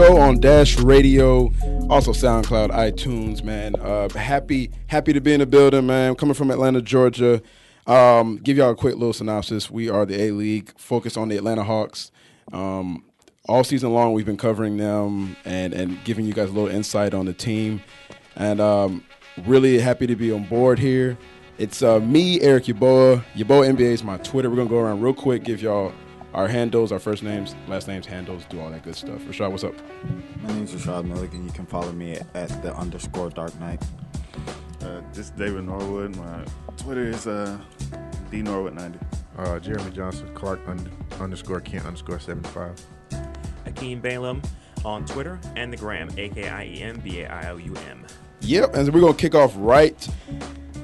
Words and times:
Show 0.00 0.16
on 0.16 0.40
Dash 0.40 0.78
Radio, 0.78 1.52
also 1.90 2.12
SoundCloud, 2.12 2.70
iTunes. 2.70 3.44
Man, 3.44 3.76
uh, 3.76 4.08
happy 4.08 4.70
happy 4.86 5.12
to 5.12 5.20
be 5.20 5.34
in 5.34 5.40
the 5.40 5.46
building, 5.46 5.86
man. 5.86 6.14
Coming 6.14 6.32
from 6.32 6.50
Atlanta, 6.50 6.80
Georgia. 6.80 7.42
Um, 7.86 8.38
give 8.38 8.56
y'all 8.56 8.70
a 8.70 8.74
quick 8.74 8.94
little 8.94 9.12
synopsis. 9.12 9.70
We 9.70 9.90
are 9.90 10.06
the 10.06 10.18
A 10.18 10.30
League, 10.30 10.72
focused 10.78 11.18
on 11.18 11.28
the 11.28 11.36
Atlanta 11.36 11.64
Hawks. 11.64 12.12
Um, 12.50 13.04
all 13.46 13.62
season 13.62 13.92
long, 13.92 14.14
we've 14.14 14.24
been 14.24 14.38
covering 14.38 14.78
them 14.78 15.36
and 15.44 15.74
and 15.74 16.02
giving 16.02 16.24
you 16.24 16.32
guys 16.32 16.48
a 16.48 16.52
little 16.52 16.74
insight 16.74 17.12
on 17.12 17.26
the 17.26 17.34
team. 17.34 17.82
And 18.36 18.58
um, 18.58 19.04
really 19.44 19.80
happy 19.80 20.06
to 20.06 20.16
be 20.16 20.32
on 20.32 20.44
board 20.44 20.78
here. 20.78 21.18
It's 21.58 21.82
uh, 21.82 22.00
me, 22.00 22.40
Eric 22.40 22.64
Yaboa. 22.64 23.22
Yaboa 23.34 23.68
NBA 23.68 23.80
is 23.80 24.02
my 24.02 24.16
Twitter. 24.16 24.48
We're 24.48 24.56
gonna 24.56 24.70
go 24.70 24.78
around 24.78 25.02
real 25.02 25.12
quick, 25.12 25.44
give 25.44 25.60
y'all 25.60 25.92
our 26.34 26.48
handles, 26.48 26.92
our 26.92 26.98
first 26.98 27.22
names, 27.22 27.54
last 27.66 27.88
names, 27.88 28.06
handles, 28.06 28.44
do 28.48 28.60
all 28.60 28.70
that 28.70 28.82
good 28.82 28.96
stuff. 28.96 29.20
Rashad, 29.22 29.50
what's 29.50 29.64
up? 29.64 29.74
My 30.42 30.52
name's 30.54 30.72
Rashad 30.74 31.04
Milligan. 31.04 31.44
You 31.44 31.52
can 31.52 31.66
follow 31.66 31.92
me 31.92 32.18
at 32.34 32.62
the 32.62 32.74
underscore 32.76 33.30
Dark 33.30 33.58
Knight. 33.60 33.82
Uh, 34.82 35.00
this 35.12 35.26
is 35.26 35.30
David 35.30 35.64
Norwood. 35.64 36.16
My 36.16 36.44
Twitter 36.76 37.04
is 37.04 37.26
uh, 37.26 37.58
D 38.30 38.42
Norwood 38.42 38.74
ninety. 38.74 38.98
Uh, 39.36 39.58
Jeremy 39.58 39.90
Johnson, 39.90 40.32
Clark 40.34 40.60
under, 40.66 40.90
underscore 41.20 41.60
Kent 41.60 41.86
underscore 41.86 42.18
seventy 42.18 42.48
five. 42.50 42.80
Akiem 43.66 44.00
Bailum 44.00 44.44
on 44.84 45.04
Twitter 45.04 45.38
and 45.56 45.72
the 45.72 45.76
gram, 45.76 46.08
A 46.16 46.28
K 46.30 46.48
I 46.48 46.64
E 46.64 46.82
M 46.82 47.00
B 47.00 47.20
A 47.20 47.28
I 47.28 47.46
L 47.48 47.60
U 47.60 47.74
M. 47.88 48.06
Yep, 48.40 48.74
and 48.74 48.94
we're 48.94 49.00
gonna 49.00 49.14
kick 49.14 49.34
off 49.34 49.52
right 49.56 50.08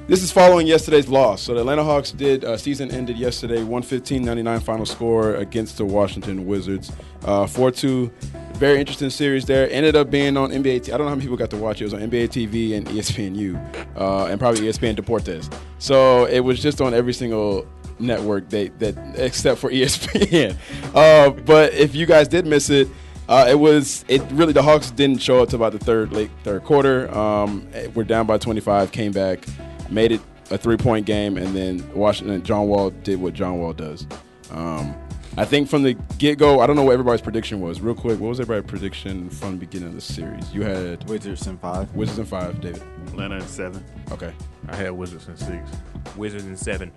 this 0.07 0.23
is 0.23 0.31
following 0.31 0.65
yesterday's 0.65 1.09
loss. 1.09 1.41
So 1.41 1.53
the 1.53 1.59
Atlanta 1.59 1.83
Hawks 1.83 2.11
did 2.11 2.45
uh, 2.45 2.55
season 2.55 2.91
ended 2.91 3.17
yesterday, 3.17 3.57
115-99 3.57 4.61
final 4.63 4.85
score 4.85 5.35
against 5.35 5.77
the 5.77 5.85
Washington 5.85 6.47
Wizards, 6.47 6.91
uh, 7.25 7.43
4-2. 7.45 8.09
Very 8.53 8.79
interesting 8.79 9.09
series 9.09 9.45
there. 9.45 9.69
Ended 9.69 9.95
up 9.95 10.09
being 10.09 10.37
on 10.37 10.49
NBA. 10.49 10.83
T- 10.83 10.91
I 10.91 10.97
don't 10.97 11.05
know 11.05 11.09
how 11.09 11.15
many 11.15 11.21
people 11.21 11.37
got 11.37 11.49
to 11.51 11.57
watch 11.57 11.81
it. 11.81 11.83
It 11.83 11.91
was 11.91 11.93
on 11.93 11.99
NBA 11.99 12.29
TV 12.29 12.75
and 12.75 12.87
ESPNU, 12.87 13.97
uh, 13.97 14.25
and 14.27 14.39
probably 14.39 14.61
ESPN 14.61 14.95
Deportes. 14.95 15.53
So 15.77 16.25
it 16.25 16.39
was 16.39 16.61
just 16.61 16.81
on 16.81 16.93
every 16.93 17.13
single 17.13 17.67
network 17.99 18.49
they, 18.49 18.69
that 18.79 18.95
except 19.17 19.59
for 19.59 19.69
ESPN. 19.71 20.55
Uh, 20.95 21.31
but 21.31 21.73
if 21.73 21.93
you 21.93 22.05
guys 22.05 22.27
did 22.27 22.45
miss 22.45 22.69
it. 22.69 22.87
Uh, 23.29 23.45
it 23.49 23.55
was 23.55 24.05
it 24.07 24.21
really 24.31 24.53
the 24.53 24.63
Hawks 24.63 24.89
didn't 24.89 25.21
show 25.21 25.43
up 25.43 25.49
to 25.49 25.57
about 25.57 25.73
the 25.73 25.79
third 25.79 26.13
late 26.13 26.31
third 26.45 26.63
quarter. 26.63 27.13
Um, 27.13 27.67
we're 27.93 28.05
down 28.05 28.25
by 28.25 28.37
25, 28.37 28.93
came 28.93 29.11
back, 29.11 29.45
made 29.89 30.11
it 30.11 30.21
a 30.51 30.57
three 30.57 30.77
point 30.77 31.05
game, 31.05 31.37
and 31.37 31.55
then 31.55 31.89
Washington 31.93 32.43
John 32.43 32.67
Wall 32.67 32.89
did 32.89 33.19
what 33.19 33.33
John 33.33 33.59
Wall 33.59 33.73
does. 33.73 34.07
Um, 34.51 34.95
I 35.39 35.45
think 35.45 35.69
from 35.69 35.83
the 35.83 35.93
get 36.17 36.39
go, 36.39 36.61
I 36.61 36.67
don't 36.67 36.75
know 36.75 36.83
what 36.83 36.93
everybody's 36.93 37.21
prediction 37.21 37.61
was. 37.61 37.79
Real 37.79 37.93
quick, 37.93 38.19
what 38.19 38.29
was 38.29 38.39
everybody's 38.39 38.67
prediction 38.67 39.29
from 39.29 39.51
the 39.51 39.57
beginning 39.57 39.89
of 39.89 39.93
the 39.93 40.01
series? 40.01 40.51
You 40.51 40.63
had 40.63 41.07
Wizards 41.07 41.45
in 41.45 41.59
five. 41.59 41.93
Wizards 41.93 42.17
in 42.17 42.25
five, 42.25 42.59
David. 42.59 42.81
Atlanta 43.05 43.35
in 43.35 43.47
seven. 43.47 43.85
Okay. 44.11 44.33
I 44.67 44.75
had 44.75 44.91
Wizards 44.91 45.27
in 45.27 45.37
six. 45.37 45.69
Wizards 46.15 46.45
in 46.45 46.57
seven. 46.57 46.91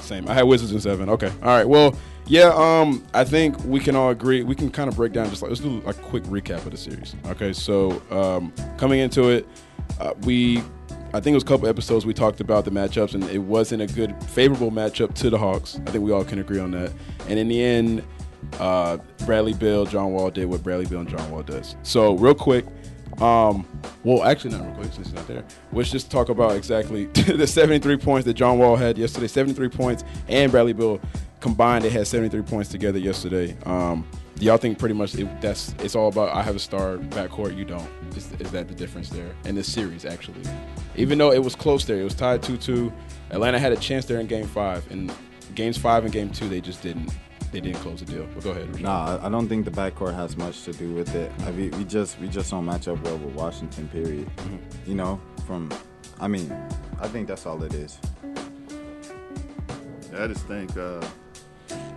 Same. 0.00 0.26
I 0.26 0.32
had 0.32 0.44
Wizards 0.44 0.72
in 0.72 0.80
seven. 0.80 1.10
Okay. 1.10 1.30
All 1.42 1.48
right. 1.48 1.68
Well, 1.68 1.94
yeah. 2.26 2.52
Um, 2.54 3.04
I 3.12 3.24
think 3.24 3.62
we 3.64 3.78
can 3.78 3.94
all 3.94 4.08
agree. 4.08 4.42
We 4.42 4.54
can 4.54 4.70
kind 4.70 4.88
of 4.88 4.96
break 4.96 5.12
down 5.12 5.28
just 5.28 5.42
like 5.42 5.50
let's 5.50 5.60
do 5.60 5.82
a 5.84 5.92
quick 5.92 6.22
recap 6.24 6.64
of 6.64 6.70
the 6.70 6.78
series. 6.78 7.14
Okay. 7.26 7.52
So 7.52 8.00
um, 8.10 8.54
coming 8.78 9.00
into 9.00 9.28
it, 9.28 9.46
uh, 10.00 10.14
we 10.22 10.62
I 11.14 11.20
think 11.20 11.34
it 11.34 11.36
was 11.36 11.42
a 11.42 11.46
couple 11.46 11.68
episodes 11.68 12.06
we 12.06 12.14
talked 12.14 12.40
about 12.40 12.64
the 12.64 12.70
matchups, 12.70 13.14
and 13.14 13.24
it 13.24 13.38
wasn't 13.38 13.82
a 13.82 13.86
good, 13.86 14.14
favorable 14.24 14.70
matchup 14.70 15.14
to 15.16 15.28
the 15.28 15.36
Hawks. 15.36 15.78
I 15.86 15.90
think 15.90 16.02
we 16.02 16.10
all 16.10 16.24
can 16.24 16.38
agree 16.38 16.58
on 16.58 16.70
that. 16.70 16.90
And 17.28 17.38
in 17.38 17.48
the 17.48 17.62
end, 17.62 18.02
uh, 18.58 18.96
Bradley 19.26 19.52
Beal, 19.52 19.84
John 19.84 20.12
Wall 20.12 20.30
did 20.30 20.46
what 20.46 20.62
Bradley 20.62 20.86
Beal 20.86 21.00
and 21.00 21.08
John 21.08 21.30
Wall 21.30 21.42
does. 21.42 21.76
So 21.82 22.16
real 22.16 22.34
quick, 22.34 22.64
um, 23.20 23.66
well, 24.04 24.24
actually 24.24 24.56
not 24.56 24.64
real 24.64 24.74
quick 24.74 24.92
since 24.94 25.08
he's 25.08 25.14
not 25.14 25.26
there. 25.28 25.44
Let's 25.70 25.90
just 25.90 26.10
talk 26.10 26.30
about 26.30 26.56
exactly 26.56 27.04
the 27.06 27.46
73 27.46 27.98
points 27.98 28.24
that 28.24 28.34
John 28.34 28.58
Wall 28.58 28.76
had 28.76 28.96
yesterday. 28.96 29.26
73 29.28 29.68
points, 29.68 30.04
and 30.28 30.50
Bradley 30.50 30.72
Beal 30.72 30.98
combined, 31.40 31.84
they 31.84 31.90
had 31.90 32.06
73 32.06 32.40
points 32.42 32.70
together 32.70 32.98
yesterday. 32.98 33.54
Um, 33.66 34.06
y'all 34.42 34.56
think 34.56 34.78
pretty 34.78 34.94
much 34.94 35.14
it, 35.14 35.40
that's 35.40 35.74
it's 35.78 35.94
all 35.94 36.08
about 36.08 36.34
I 36.34 36.42
have 36.42 36.56
a 36.56 36.58
star 36.58 36.98
backcourt, 36.98 37.56
you 37.56 37.64
don't. 37.64 37.88
Is, 38.16 38.32
is 38.40 38.50
that 38.50 38.68
the 38.68 38.74
difference 38.74 39.08
there 39.08 39.34
in 39.44 39.54
this 39.54 39.72
series 39.72 40.04
actually? 40.04 40.42
Even 40.96 41.16
though 41.18 41.32
it 41.32 41.42
was 41.42 41.54
close 41.54 41.84
there, 41.84 42.00
it 42.00 42.04
was 42.04 42.14
tied 42.14 42.42
two 42.42 42.56
two. 42.56 42.92
Atlanta 43.30 43.58
had 43.58 43.72
a 43.72 43.76
chance 43.76 44.04
there 44.04 44.18
in 44.20 44.26
Game 44.26 44.46
Five, 44.46 44.90
and 44.90 45.12
Games 45.54 45.78
Five 45.78 46.04
and 46.04 46.12
Game 46.12 46.30
Two 46.30 46.48
they 46.48 46.60
just 46.60 46.82
didn't. 46.82 47.10
They 47.52 47.60
didn't 47.60 47.80
close 47.80 48.00
the 48.00 48.06
deal. 48.06 48.26
But 48.34 48.44
go 48.44 48.50
ahead. 48.52 48.66
Rashad. 48.72 48.80
Nah, 48.80 49.20
I 49.22 49.28
don't 49.28 49.46
think 49.46 49.66
the 49.66 49.70
backcourt 49.70 50.14
has 50.14 50.38
much 50.38 50.62
to 50.64 50.72
do 50.72 50.90
with 50.94 51.14
it. 51.14 51.30
I 51.40 51.50
mean, 51.52 51.70
we 51.72 51.84
just 51.84 52.18
we 52.18 52.28
just 52.28 52.50
don't 52.50 52.64
match 52.64 52.88
up 52.88 53.02
well 53.04 53.18
with 53.18 53.34
Washington. 53.34 53.88
Period. 53.88 54.26
Mm-hmm. 54.36 54.90
You 54.90 54.94
know, 54.96 55.20
from 55.46 55.70
I 56.18 56.28
mean, 56.28 56.50
I 56.98 57.08
think 57.08 57.28
that's 57.28 57.46
all 57.46 57.62
it 57.62 57.74
is. 57.74 57.98
I 60.14 60.26
just 60.26 60.46
think 60.46 60.76
uh, 60.76 61.02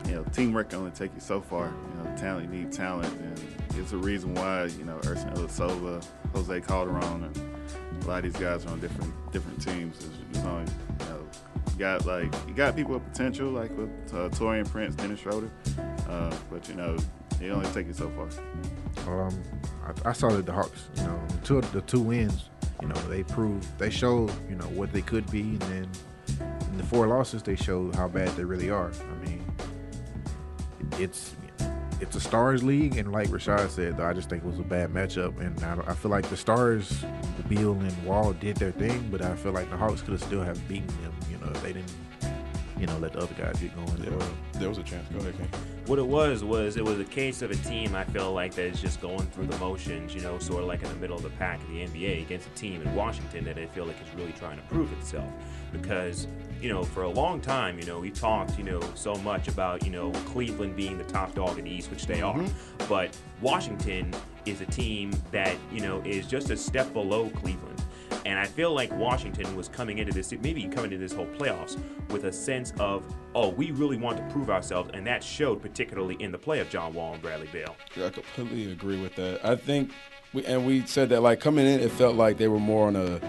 you 0.08 0.16
know 0.16 0.24
teamwork 0.34 0.70
can 0.70 0.80
only 0.80 0.92
take 0.92 1.14
you 1.14 1.22
so 1.22 1.42
far. 1.42 1.66
You 1.66 2.04
know, 2.04 2.18
talent 2.18 2.52
you 2.52 2.60
need 2.60 2.72
talent, 2.72 3.14
and 3.20 3.42
it's 3.76 3.92
a 3.92 3.98
reason 3.98 4.34
why 4.36 4.66
you 4.66 4.86
know 4.86 4.98
Ersan 5.00 5.36
Ilyasova, 5.36 6.06
Jose 6.34 6.62
Calderon, 6.62 7.24
and 7.24 8.04
a 8.04 8.08
lot 8.08 8.24
of 8.24 8.24
these 8.24 8.42
guys 8.42 8.66
are 8.66 8.70
on 8.70 8.80
different 8.80 9.14
different 9.32 9.62
teams. 9.62 10.00
There's 10.32 10.46
only 10.46 10.72
you 11.00 11.06
know 11.06 11.20
you 11.72 11.80
got 11.80 12.06
like 12.06 12.34
you 12.48 12.54
got 12.54 12.76
people 12.76 12.94
with 12.94 13.06
potential 13.12 13.50
like 13.50 13.76
with 13.78 13.90
uh, 14.14 14.30
Taurean 14.30 14.70
Prince, 14.70 14.96
Dennis 14.96 15.20
Schroeder, 15.20 15.50
uh, 16.10 16.36
but 16.50 16.68
you 16.70 16.76
know 16.76 16.98
it 17.42 17.50
only 17.50 17.70
take 17.72 17.88
you 17.88 17.94
so 17.94 18.10
far. 18.12 18.28
Um, 19.08 19.42
I, 19.86 20.10
I 20.10 20.14
saw 20.14 20.30
that 20.30 20.46
the 20.46 20.54
Hawks, 20.54 20.88
you 20.96 21.04
know, 21.04 21.20
the 21.28 21.38
two, 21.46 21.62
the 21.62 21.82
two 21.82 22.00
wins, 22.00 22.50
you 22.82 22.88
know, 22.88 22.96
they 23.08 23.24
proved, 23.24 23.68
they 23.78 23.90
showed, 23.90 24.32
you 24.50 24.56
know, 24.56 24.66
what 24.68 24.92
they 24.94 25.02
could 25.02 25.30
be, 25.30 25.42
and 25.42 25.62
then 25.62 25.90
in 26.72 26.78
the 26.78 26.84
four 26.84 27.08
losses, 27.08 27.44
they 27.44 27.56
showed 27.56 27.96
how 27.96 28.08
bad 28.08 28.30
they 28.30 28.44
really 28.44 28.70
are. 28.70 28.92
I 28.92 29.26
mean, 29.28 29.44
it's 30.94 31.36
it's 32.02 32.16
a 32.16 32.20
stars 32.20 32.62
league, 32.62 32.98
and 32.98 33.12
like 33.12 33.30
Rashad 33.30 33.70
said, 33.70 34.02
I 34.02 34.12
just 34.14 34.30
think 34.30 34.44
it 34.44 34.48
was 34.48 34.60
a 34.60 34.64
bad 34.64 34.92
matchup, 34.94 35.40
and 35.40 35.58
I, 35.64 35.92
I 35.92 35.94
feel 35.94 36.12
like 36.12 36.28
the 36.30 36.36
stars, 36.38 37.06
Beal 37.48 37.72
and 37.72 38.06
Wall 38.06 38.34
did 38.34 38.58
their 38.58 38.72
thing, 38.72 39.08
but 39.10 39.22
I 39.22 39.34
feel 39.36 39.54
like 39.54 39.70
the 39.70 39.78
Hawks 39.78 40.02
could 40.02 40.12
have 40.12 40.22
still 40.24 40.42
have 40.44 40.68
beaten 40.68 40.88
them, 41.02 41.14
you 41.32 41.38
know, 41.38 41.48
if 41.54 41.64
they 41.64 41.72
didn't, 41.72 41.94
you 42.78 42.86
know, 42.86 42.98
let 42.98 43.14
the 43.14 43.20
other 43.20 43.34
guys 43.36 43.58
get 43.62 43.74
going 43.76 43.88
as 43.88 44.00
Yeah, 44.00 44.10
well. 44.18 44.28
there 44.56 44.68
was 44.68 44.78
a 44.78 44.84
chance. 44.84 45.08
Go 45.14 45.20
ahead, 45.20 45.38
King. 45.38 45.48
What 45.86 45.98
it 46.00 46.06
was 46.06 46.44
was 46.44 46.76
it 46.76 46.84
was 46.84 47.00
a 47.00 47.06
case 47.06 47.42
of 47.42 47.52
a 47.52 47.56
team 47.56 47.96
I 47.96 48.04
feel 48.04 48.34
like 48.34 48.56
that 48.56 48.66
is 48.66 48.82
just 48.82 49.00
going 49.00 49.26
through 49.28 49.46
the 49.46 49.58
motions, 49.60 50.14
you 50.14 50.20
know, 50.22 50.38
sort 50.40 50.64
of 50.64 50.68
like 50.68 50.82
in 50.84 50.90
the 50.90 50.96
middle 50.96 51.16
of 51.16 51.24
the 51.24 51.30
pack 51.30 51.62
of 51.62 51.70
the 51.70 51.86
NBA 51.88 52.24
against 52.24 52.48
a 52.48 52.52
team 52.52 52.82
in 52.82 52.94
Washington 52.94 53.46
that 53.46 53.58
I 53.58 53.68
feel 53.68 53.86
like 53.86 53.96
is 54.02 54.14
really 54.20 54.34
trying 54.34 54.58
to 54.58 54.64
prove 54.64 54.92
itself. 54.94 55.30
Because, 55.72 56.28
you 56.66 56.74
know, 56.74 56.84
for 56.84 57.04
a 57.04 57.10
long 57.10 57.40
time, 57.40 57.78
you 57.78 57.86
know, 57.86 58.00
we 58.00 58.10
talked, 58.10 58.58
you 58.58 58.64
know, 58.64 58.82
so 58.96 59.14
much 59.18 59.48
about, 59.48 59.86
you 59.86 59.92
know, 59.92 60.12
Cleveland 60.26 60.76
being 60.76 60.98
the 60.98 61.04
top 61.04 61.36
dog 61.36 61.60
in 61.60 61.66
the 61.66 61.70
East, 61.70 61.92
which 61.92 62.08
they 62.08 62.24
are. 62.24 62.34
Mm-hmm. 62.34 62.88
But 62.90 63.16
Washington 63.40 64.12
is 64.48 64.62
a 64.62 64.66
team 64.66 65.14
that, 65.30 65.56
you 65.72 65.82
know, 65.82 66.02
is 66.04 66.26
just 66.26 66.50
a 66.50 66.58
step 66.58 66.92
below 66.92 67.30
Cleveland. 67.30 67.84
And 68.26 68.40
I 68.40 68.46
feel 68.46 68.74
like 68.74 68.92
Washington 68.98 69.56
was 69.56 69.68
coming 69.68 70.00
into 70.00 70.12
this, 70.12 70.32
maybe 70.32 70.64
coming 70.64 70.92
into 70.92 70.98
this 70.98 71.14
whole 71.14 71.28
playoffs 71.28 71.80
with 72.10 72.24
a 72.24 72.34
sense 72.34 72.74
of, 72.80 73.06
oh, 73.36 73.50
we 73.50 73.70
really 73.70 73.98
want 73.98 74.18
to 74.18 74.24
prove 74.34 74.50
ourselves, 74.50 74.90
and 74.96 75.06
that 75.06 75.24
showed 75.24 75.62
particularly 75.62 76.16
in 76.20 76.32
the 76.32 76.40
play 76.40 76.62
of 76.62 76.70
John 76.72 76.96
Wall 76.96 77.14
and 77.14 77.22
Bradley 77.22 77.48
Beal. 77.54 77.76
Yeah, 77.96 78.08
I 78.08 78.10
completely 78.10 78.72
agree 78.72 79.00
with 79.00 79.14
that. 79.18 79.46
I 79.46 79.56
think, 79.56 79.92
we, 80.34 80.44
and 80.48 80.66
we 80.66 80.84
said 80.88 81.10
that 81.10 81.22
like 81.22 81.40
coming 81.40 81.68
in, 81.68 81.80
it 81.80 81.92
felt 81.92 82.16
like 82.16 82.40
they 82.40 82.48
were 82.48 82.58
more 82.58 82.88
on 82.88 82.96
a 82.96 83.22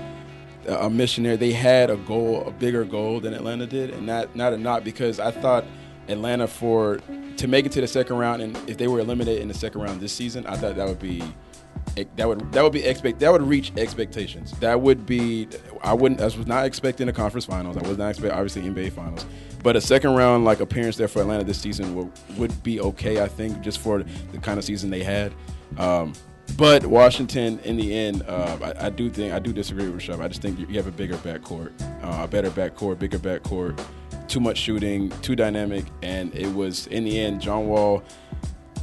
a 0.68 0.90
mission 0.90 1.24
there. 1.24 1.36
They 1.36 1.52
had 1.52 1.90
a 1.90 1.96
goal, 1.96 2.46
a 2.46 2.50
bigger 2.50 2.84
goal 2.84 3.20
than 3.20 3.34
Atlanta 3.34 3.66
did, 3.66 3.90
and 3.90 4.06
not 4.06 4.34
not 4.36 4.52
a 4.52 4.58
not 4.58 4.84
because 4.84 5.20
I 5.20 5.30
thought 5.30 5.64
Atlanta 6.08 6.46
for 6.46 6.98
to 7.36 7.48
make 7.48 7.66
it 7.66 7.72
to 7.72 7.80
the 7.80 7.88
second 7.88 8.16
round, 8.16 8.42
and 8.42 8.56
if 8.68 8.76
they 8.78 8.88
were 8.88 9.00
eliminated 9.00 9.42
in 9.42 9.48
the 9.48 9.54
second 9.54 9.80
round 9.80 10.00
this 10.00 10.12
season, 10.12 10.46
I 10.46 10.56
thought 10.56 10.76
that 10.76 10.86
would 10.86 10.98
be 10.98 11.22
that 12.16 12.28
would 12.28 12.52
that 12.52 12.62
would 12.62 12.72
be 12.72 12.84
expect 12.84 13.20
that 13.20 13.32
would 13.32 13.42
reach 13.42 13.72
expectations. 13.76 14.52
That 14.60 14.80
would 14.80 15.06
be 15.06 15.48
I 15.82 15.94
wouldn't 15.94 16.20
I 16.20 16.24
was 16.24 16.46
not 16.46 16.66
expecting 16.66 17.06
the 17.06 17.12
conference 17.12 17.44
finals. 17.44 17.76
I 17.76 17.86
was 17.86 17.98
not 17.98 18.10
expecting 18.10 18.36
obviously 18.36 18.62
NBA 18.62 18.92
finals, 18.92 19.24
but 19.62 19.76
a 19.76 19.80
second 19.80 20.14
round 20.14 20.44
like 20.44 20.60
appearance 20.60 20.96
there 20.96 21.08
for 21.08 21.22
Atlanta 21.22 21.44
this 21.44 21.60
season 21.60 21.94
would 21.94 22.10
would 22.36 22.62
be 22.62 22.80
okay. 22.80 23.22
I 23.22 23.28
think 23.28 23.60
just 23.60 23.78
for 23.78 24.02
the 24.32 24.38
kind 24.38 24.58
of 24.58 24.64
season 24.64 24.90
they 24.90 25.02
had. 25.02 25.32
Um, 25.78 26.12
but 26.56 26.86
Washington, 26.86 27.58
in 27.60 27.76
the 27.76 27.94
end, 27.94 28.22
uh, 28.26 28.56
I, 28.62 28.86
I 28.86 28.90
do 28.90 29.10
think 29.10 29.34
I 29.34 29.38
do 29.38 29.52
disagree 29.52 29.88
with 29.88 30.00
Rashad. 30.02 30.20
I 30.20 30.28
just 30.28 30.42
think 30.42 30.58
you, 30.58 30.66
you 30.68 30.76
have 30.76 30.86
a 30.86 30.92
bigger 30.92 31.16
backcourt, 31.16 31.72
uh, 32.02 32.24
a 32.24 32.28
better 32.28 32.50
backcourt, 32.50 32.98
bigger 32.98 33.18
backcourt, 33.18 33.78
too 34.28 34.40
much 34.40 34.58
shooting, 34.58 35.10
too 35.22 35.36
dynamic, 35.36 35.84
and 36.02 36.34
it 36.34 36.52
was 36.54 36.86
in 36.88 37.04
the 37.04 37.18
end 37.18 37.40
John 37.40 37.66
Wall 37.66 38.02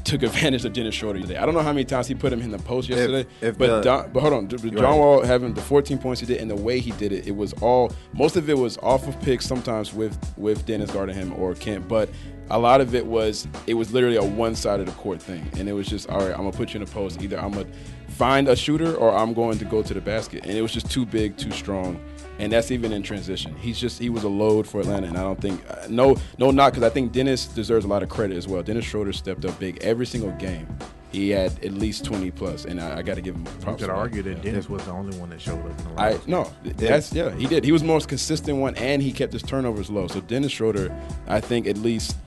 took 0.04 0.24
advantage 0.24 0.66
of 0.66 0.74
Dennis 0.74 0.96
Schroeder 0.96 1.20
today. 1.22 1.38
I 1.38 1.46
don't 1.46 1.54
know 1.54 1.62
how 1.62 1.74
many 1.74 1.86
times 1.86 2.08
he 2.08 2.16
put 2.16 2.34
him 2.34 2.42
in 2.42 2.52
the 2.52 2.60
post 2.60 2.90
yesterday, 2.90 3.28
if 3.42 3.58
but 3.58 3.68
the- 3.68 3.82
Don, 3.82 4.12
but 4.12 4.20
hold 4.22 4.34
on, 4.34 4.48
John 4.48 4.74
right. 4.74 4.96
Wall 4.96 5.24
having 5.24 5.54
the 5.54 5.62
14 5.62 5.98
points 5.98 6.20
he 6.20 6.28
did 6.28 6.42
and 6.42 6.50
the 6.50 6.56
way 6.56 6.80
he 6.80 6.92
did 6.92 7.12
it, 7.12 7.28
it 7.28 7.36
was 7.36 7.54
all 7.62 7.92
most 8.14 8.36
of 8.36 8.50
it 8.50 8.58
was 8.58 8.78
off 8.80 9.08
of 9.08 9.20
picks, 9.22 9.46
sometimes 9.46 9.94
with 9.94 10.18
with 10.38 10.66
Dennis 10.66 10.92
guarding 10.92 11.16
him 11.16 11.34
or 11.34 11.56
Kent, 11.56 11.88
but 11.88 12.10
a 12.50 12.60
lot 12.60 12.82
of 12.82 12.94
it 12.94 13.06
was 13.06 13.48
it 13.68 13.74
was 13.76 13.94
literally 13.94 14.18
a 14.18 14.24
one 14.24 14.56
side 14.56 14.80
of 14.80 14.86
the 14.86 14.92
court 14.94 15.22
thing, 15.22 15.48
and 15.58 15.70
it 15.70 15.74
was 15.74 15.88
just 15.88 16.10
all 16.10 16.20
right. 16.20 16.32
I'm 16.32 16.38
gonna 16.38 16.52
put 16.52 16.74
you 16.74 16.82
in 16.82 16.84
a 16.84 16.90
post. 16.90 17.22
Either 17.22 17.40
I'm 17.40 17.52
gonna 17.52 17.66
find 18.10 18.48
a 18.48 18.56
shooter 18.56 18.94
or 18.96 19.16
I'm 19.16 19.34
going 19.34 19.58
to 19.60 19.66
go 19.66 19.82
to 19.82 19.94
the 19.94 20.02
basket, 20.02 20.46
and 20.46 20.56
it 20.58 20.62
was 20.62 20.72
just 20.72 20.92
too 20.92 21.06
big, 21.06 21.38
too 21.38 21.52
strong. 21.52 22.00
And 22.40 22.52
that's 22.52 22.72
even 22.72 22.92
in 22.94 23.04
transition. 23.04 23.56
He's 23.58 23.80
just 23.80 24.00
he 24.00 24.10
was 24.10 24.24
a 24.24 24.30
load 24.30 24.68
for 24.68 24.82
Atlanta, 24.82 25.08
and 25.08 25.18
I 25.18 25.22
don't 25.22 25.40
think 25.40 25.64
uh, 25.70 25.86
no 25.88 26.16
no 26.40 26.50
not 26.52 26.72
because 26.74 26.84
I 26.84 26.90
think 26.90 27.12
Dennis 27.12 27.46
deserves 27.46 27.86
a 27.86 27.88
lot 27.88 28.02
of 28.02 28.10
credit 28.10 28.36
as 28.38 28.48
well. 28.48 28.64
Dennis 28.64 28.86
Schroeder 28.86 29.14
stepped 29.14 29.46
up 29.46 29.60
big 29.60 29.78
every 29.84 30.06
single 30.08 30.32
game. 30.32 30.68
He 31.12 31.30
had 31.30 31.52
at 31.64 31.74
least 31.74 32.06
20 32.06 32.32
plus, 32.32 32.66
and 32.66 32.82
I, 32.82 32.98
I 32.98 33.02
got 33.04 33.16
to 33.16 33.22
give 33.22 33.36
him 33.36 33.46
You 33.46 33.52
props. 33.62 33.82
could 33.84 33.90
for 33.92 33.94
argue 33.96 34.24
that 34.24 34.38
Yeah. 34.38 34.44
Dennis 34.44 34.68
was 34.68 34.84
the 34.84 34.90
only 34.92 35.16
one 35.20 35.30
that 35.30 35.40
showed 35.40 35.60
up 35.64 35.80
in 35.88 35.96
the 35.96 36.02
I 36.02 36.20
no, 36.26 36.52
that's 36.64 37.14
yeah, 37.14 37.30
he 37.36 37.46
did. 37.46 37.64
He 37.64 37.72
was 37.72 37.84
the 37.84 37.88
most 37.88 38.08
consistent 38.08 38.58
one, 38.58 38.74
and 38.78 39.00
he 39.00 39.12
kept 39.12 39.32
his 39.32 39.44
turnovers 39.44 39.92
low. 39.92 40.08
So 40.08 40.20
Dennis 40.22 40.52
Schroeder, 40.52 40.92
I 41.28 41.40
think 41.40 41.68
at 41.68 41.78
least 41.78 42.18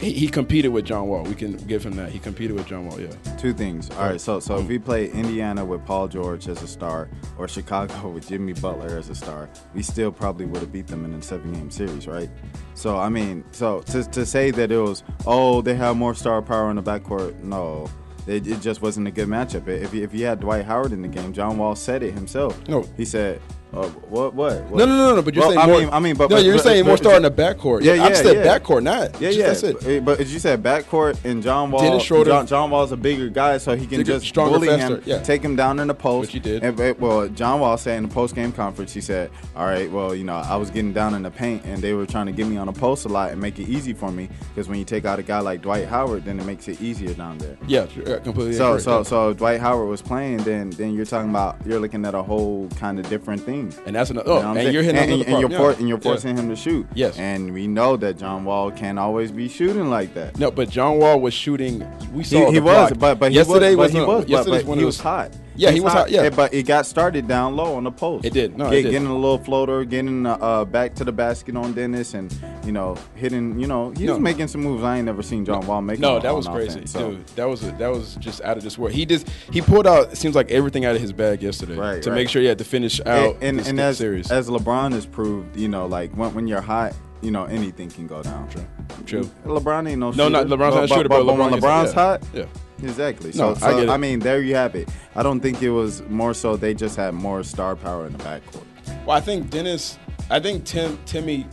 he, 0.00 0.12
he 0.12 0.28
competed 0.28 0.72
with 0.72 0.84
John 0.84 1.08
Wall. 1.08 1.22
We 1.24 1.34
can 1.34 1.56
give 1.56 1.84
him 1.84 1.96
that. 1.96 2.10
He 2.10 2.18
competed 2.18 2.56
with 2.56 2.66
John 2.66 2.86
Wall. 2.86 3.00
Yeah. 3.00 3.10
Two 3.36 3.52
things. 3.52 3.90
All 3.90 4.08
right, 4.08 4.20
so 4.20 4.40
so 4.40 4.54
if 4.54 4.60
mm-hmm. 4.60 4.68
we 4.68 4.78
play 4.78 5.10
Indiana 5.10 5.64
with 5.64 5.84
Paul 5.84 6.08
George 6.08 6.48
as 6.48 6.62
a 6.62 6.68
star, 6.68 7.08
or 7.38 7.48
Chicago 7.48 8.08
with 8.14 8.28
Jimmy 8.28 8.52
Butler 8.52 8.98
as 8.98 9.08
a 9.08 9.14
star, 9.14 9.48
we 9.74 9.82
still 9.82 10.12
probably 10.12 10.46
would 10.46 10.60
have 10.60 10.72
beat 10.72 10.86
them 10.86 11.04
in 11.04 11.14
a 11.14 11.22
seven-game 11.22 11.70
series, 11.70 12.06
right? 12.06 12.30
So 12.74 12.98
I 12.98 13.08
mean, 13.08 13.44
so 13.52 13.80
to, 13.80 14.04
to 14.10 14.24
say 14.24 14.50
that 14.50 14.70
it 14.70 14.78
was 14.78 15.02
oh 15.26 15.60
they 15.60 15.74
have 15.74 15.96
more 15.96 16.14
star 16.14 16.42
power 16.42 16.70
in 16.70 16.76
the 16.76 16.82
backcourt, 16.82 17.42
no, 17.42 17.88
it, 18.26 18.46
it 18.46 18.60
just 18.60 18.82
wasn't 18.82 19.08
a 19.08 19.10
good 19.10 19.28
matchup. 19.28 19.66
If 19.68 19.92
you, 19.94 20.02
if 20.02 20.14
you 20.14 20.26
had 20.26 20.40
Dwight 20.40 20.64
Howard 20.64 20.92
in 20.92 21.02
the 21.02 21.08
game, 21.08 21.32
John 21.32 21.58
Wall 21.58 21.74
said 21.74 22.02
it 22.02 22.12
himself. 22.12 22.66
No. 22.68 22.82
he 22.96 23.04
said. 23.04 23.40
Uh, 23.72 23.86
what, 23.86 24.34
what? 24.34 24.62
what? 24.64 24.78
No, 24.78 24.84
no, 24.84 24.96
no, 24.96 25.14
no. 25.16 25.22
But 25.22 25.34
you're 25.34 25.42
Well, 25.44 25.50
saying 25.52 25.60
I 25.62 25.66
more. 25.66 25.80
mean, 25.80 25.88
I 25.92 26.00
mean, 26.00 26.16
but 26.16 26.28
no, 26.28 26.36
but- 26.36 26.44
you're 26.44 26.56
but- 26.56 26.62
saying 26.64 26.84
more 26.84 26.94
but- 26.96 27.02
star 27.04 27.16
in 27.16 27.22
the 27.22 27.30
backcourt. 27.30 27.82
Yeah, 27.82 27.92
I 27.92 28.08
yeah, 28.08 28.14
said 28.14 28.36
yeah. 28.44 28.58
backcourt, 28.58 28.82
not. 28.82 29.20
Yeah, 29.20 29.28
just, 29.30 29.38
yeah. 29.38 29.46
That's 29.46 29.62
it. 29.86 30.04
But, 30.04 30.18
you 30.26 30.38
said 30.40 30.62
backcourt 30.62 31.24
and 31.24 31.40
John 31.42 31.70
Wall. 31.70 31.80
Dennis 31.82 32.02
Schroeder- 32.02 32.30
John, 32.30 32.46
John 32.48 32.70
Wall's 32.70 32.90
a 32.90 32.96
bigger 32.96 33.28
guy, 33.28 33.58
so 33.58 33.76
he 33.76 33.86
can 33.86 33.98
Bigger, 33.98 34.14
just 34.14 34.26
stronger, 34.26 34.54
bully 34.58 34.68
faster, 34.68 34.96
him, 34.96 35.02
yeah. 35.06 35.18
take 35.22 35.42
him 35.42 35.54
down 35.54 35.78
in 35.78 35.86
the 35.86 35.94
post. 35.94 36.22
Which 36.22 36.32
he 36.32 36.40
did. 36.40 36.64
And, 36.64 36.98
well, 37.00 37.28
John 37.28 37.60
Wall 37.60 37.76
said 37.78 37.98
in 37.98 38.08
the 38.08 38.14
post 38.14 38.34
game 38.34 38.50
conference, 38.50 38.92
he 38.92 39.00
said, 39.00 39.30
"All 39.54 39.66
right, 39.66 39.88
well, 39.90 40.14
you 40.16 40.24
know, 40.24 40.36
I 40.36 40.56
was 40.56 40.70
getting 40.70 40.92
down 40.92 41.14
in 41.14 41.22
the 41.22 41.30
paint, 41.30 41.64
and 41.64 41.80
they 41.80 41.92
were 41.92 42.06
trying 42.06 42.26
to 42.26 42.32
get 42.32 42.48
me 42.48 42.56
on 42.56 42.66
the 42.66 42.72
post 42.72 43.04
a 43.04 43.08
lot 43.08 43.30
and 43.30 43.40
make 43.40 43.58
it 43.60 43.68
easy 43.68 43.92
for 43.92 44.10
me 44.10 44.28
because 44.54 44.68
when 44.68 44.78
you 44.80 44.84
take 44.84 45.04
out 45.04 45.18
a 45.20 45.22
guy 45.22 45.38
like 45.38 45.62
Dwight 45.62 45.86
Howard, 45.86 46.24
then 46.24 46.40
it 46.40 46.44
makes 46.44 46.66
it 46.66 46.80
easier 46.80 47.14
down 47.14 47.38
there." 47.38 47.56
Yeah, 47.68 47.86
completely. 48.24 48.54
So, 48.54 48.78
so, 48.78 49.04
so 49.04 49.32
Dwight 49.32 49.60
Howard 49.60 49.88
was 49.88 50.02
playing, 50.02 50.38
then 50.38 50.70
then 50.70 50.92
you're 50.92 51.04
talking 51.04 51.30
about 51.30 51.56
you're 51.64 51.78
looking 51.78 52.04
at 52.04 52.14
a 52.16 52.22
whole 52.22 52.68
kind 52.80 52.98
of 52.98 53.08
different 53.08 53.42
thing. 53.42 53.59
Mm. 53.68 53.86
and 53.86 53.96
that's 53.96 54.10
another. 54.10 54.28
You 54.30 54.36
Oh, 54.36 54.42
know 54.42 54.48
and 54.50 54.58
saying? 54.60 54.72
you're 54.74 54.82
hitting 54.82 55.00
and, 55.00 55.10
another 55.12 55.24
and, 55.24 55.32
and 55.42 55.50
you're 55.50 55.58
for- 55.60 55.78
and 55.78 55.88
you're 55.88 55.98
Yeah. 55.98 56.02
forcing 56.02 56.36
him 56.36 56.48
to 56.48 56.56
shoot. 56.56 56.86
Yes. 56.94 57.18
And 57.18 57.52
we 57.52 57.66
know 57.66 57.96
that 57.96 58.18
John 58.18 58.44
Wall 58.44 58.70
can't 58.70 58.98
always 58.98 59.30
be 59.32 59.48
shooting 59.48 59.90
like 59.90 60.14
that. 60.14 60.38
No, 60.38 60.50
but 60.50 60.68
John 60.70 60.98
Wall 60.98 61.20
was 61.20 61.34
shooting. 61.34 61.86
We 62.12 62.24
saw 62.24 62.46
He, 62.46 62.52
he 62.54 62.60
was, 62.60 62.92
but 62.92 63.18
but 63.18 63.32
yesterday 63.32 63.70
he 63.70 63.76
was, 63.76 63.92
was 63.92 64.04
but 64.06 64.28
he 64.28 64.34
was, 64.34 64.46
but, 64.46 64.66
but 64.66 64.78
he 64.78 64.84
was 64.84 64.98
hot. 65.00 65.30
Yeah, 65.56 65.70
he 65.72 65.80
was 65.80 65.92
hot, 65.92 66.10
yeah. 66.10 66.30
but 66.30 66.54
it 66.54 66.62
got 66.64 66.86
started 66.86 67.26
down 67.28 67.56
low 67.56 67.74
on 67.74 67.84
the 67.84 67.90
post. 67.90 68.24
It 68.24 68.32
did. 68.32 68.56
No, 68.56 68.66
it 68.68 68.82
did. 68.82 68.90
getting 68.92 69.08
a 69.08 69.14
little 69.14 69.38
floater, 69.38 69.84
getting 69.84 70.24
uh, 70.26 70.34
uh, 70.40 70.64
back 70.64 70.94
to 70.96 71.04
the 71.04 71.12
basket 71.12 71.56
on 71.56 71.72
Dennis, 71.72 72.14
and 72.14 72.34
you 72.64 72.72
know 72.72 72.96
hitting. 73.14 73.58
You 73.58 73.66
know 73.66 73.90
he 73.96 74.06
No. 74.06 74.12
was 74.12 74.20
making 74.20 74.48
some 74.48 74.62
moves 74.62 74.82
I 74.84 74.96
ain't 74.98 75.06
never 75.06 75.22
seen 75.22 75.44
John 75.44 75.66
Wall 75.66 75.82
make. 75.82 75.98
No, 75.98 76.18
that 76.20 76.34
was 76.34 76.46
crazy, 76.46 76.70
offense, 76.78 76.92
so. 76.92 77.10
dude. 77.12 77.26
That 77.28 77.48
was 77.48 77.60
that 77.60 77.88
was 77.88 78.14
just 78.16 78.40
out 78.42 78.56
of 78.56 78.62
this 78.62 78.78
world. 78.78 78.92
He 78.94 79.04
just 79.06 79.28
he 79.52 79.60
pulled 79.60 79.86
out. 79.86 80.12
It 80.12 80.16
seems 80.16 80.34
like 80.34 80.50
everything 80.50 80.84
out 80.84 80.94
of 80.94 81.00
his 81.00 81.12
bag 81.12 81.42
yesterday 81.42 81.76
Right, 81.76 82.02
to 82.02 82.10
right. 82.10 82.16
make 82.16 82.28
sure 82.28 82.40
he 82.42 82.48
had 82.48 82.58
to 82.58 82.64
finish 82.64 83.00
out 83.00 83.34
and, 83.36 83.42
and, 83.42 83.58
this 83.58 83.68
and 83.68 83.80
as, 83.80 83.98
series. 83.98 84.30
as 84.30 84.48
LeBron 84.48 84.92
has 84.92 85.04
proved, 85.06 85.56
you 85.56 85.68
know, 85.68 85.86
like 85.86 86.12
when, 86.16 86.32
when 86.34 86.46
you're 86.46 86.60
hot, 86.60 86.94
you 87.22 87.30
know 87.30 87.44
anything 87.44 87.90
can 87.90 88.06
go 88.06 88.22
down. 88.22 88.48
True. 88.48 88.66
True. 89.06 89.30
LeBron 89.44 89.88
ain't 89.90 89.98
no 90.00 90.10
No, 90.10 90.12
shooter. 90.12 90.30
not- 90.30 90.46
LeBron's 90.46 90.74
not 90.76 90.84
a 90.84 90.88
shooter, 90.88 91.08
but 91.08 91.26
when 91.26 91.36
LeBron 91.36 91.56
is- 91.58 91.62
LeBron's 91.64 91.92
hot, 91.92 92.22
yeah. 92.32 92.44
Exactly. 92.82 93.30
No, 93.34 93.54
So, 93.54 93.66
I 93.66 93.72
get 93.72 93.82
it. 93.84 93.88
I 93.90 93.96
mean, 93.96 94.20
there 94.20 94.42
you 94.42 94.54
have 94.54 94.74
it. 94.74 94.88
I 95.14 95.22
don't 95.22 95.40
think 95.40 95.62
it 95.62 95.70
was 95.70 96.02
more 96.08 96.34
so 96.34 96.56
they 96.56 96.74
just 96.74 96.96
had 96.96 97.14
more 97.14 97.42
star 97.42 97.76
power 97.76 98.06
in 98.06 98.12
the 98.12 98.22
backcourt. 98.24 98.64
Well, 99.06 99.16
I 99.16 99.20
think 99.20 99.50
Dennis. 99.50 99.98
I 100.30 100.40
think 100.40 100.64
Tim 100.64 100.98
Timmy 101.06 101.46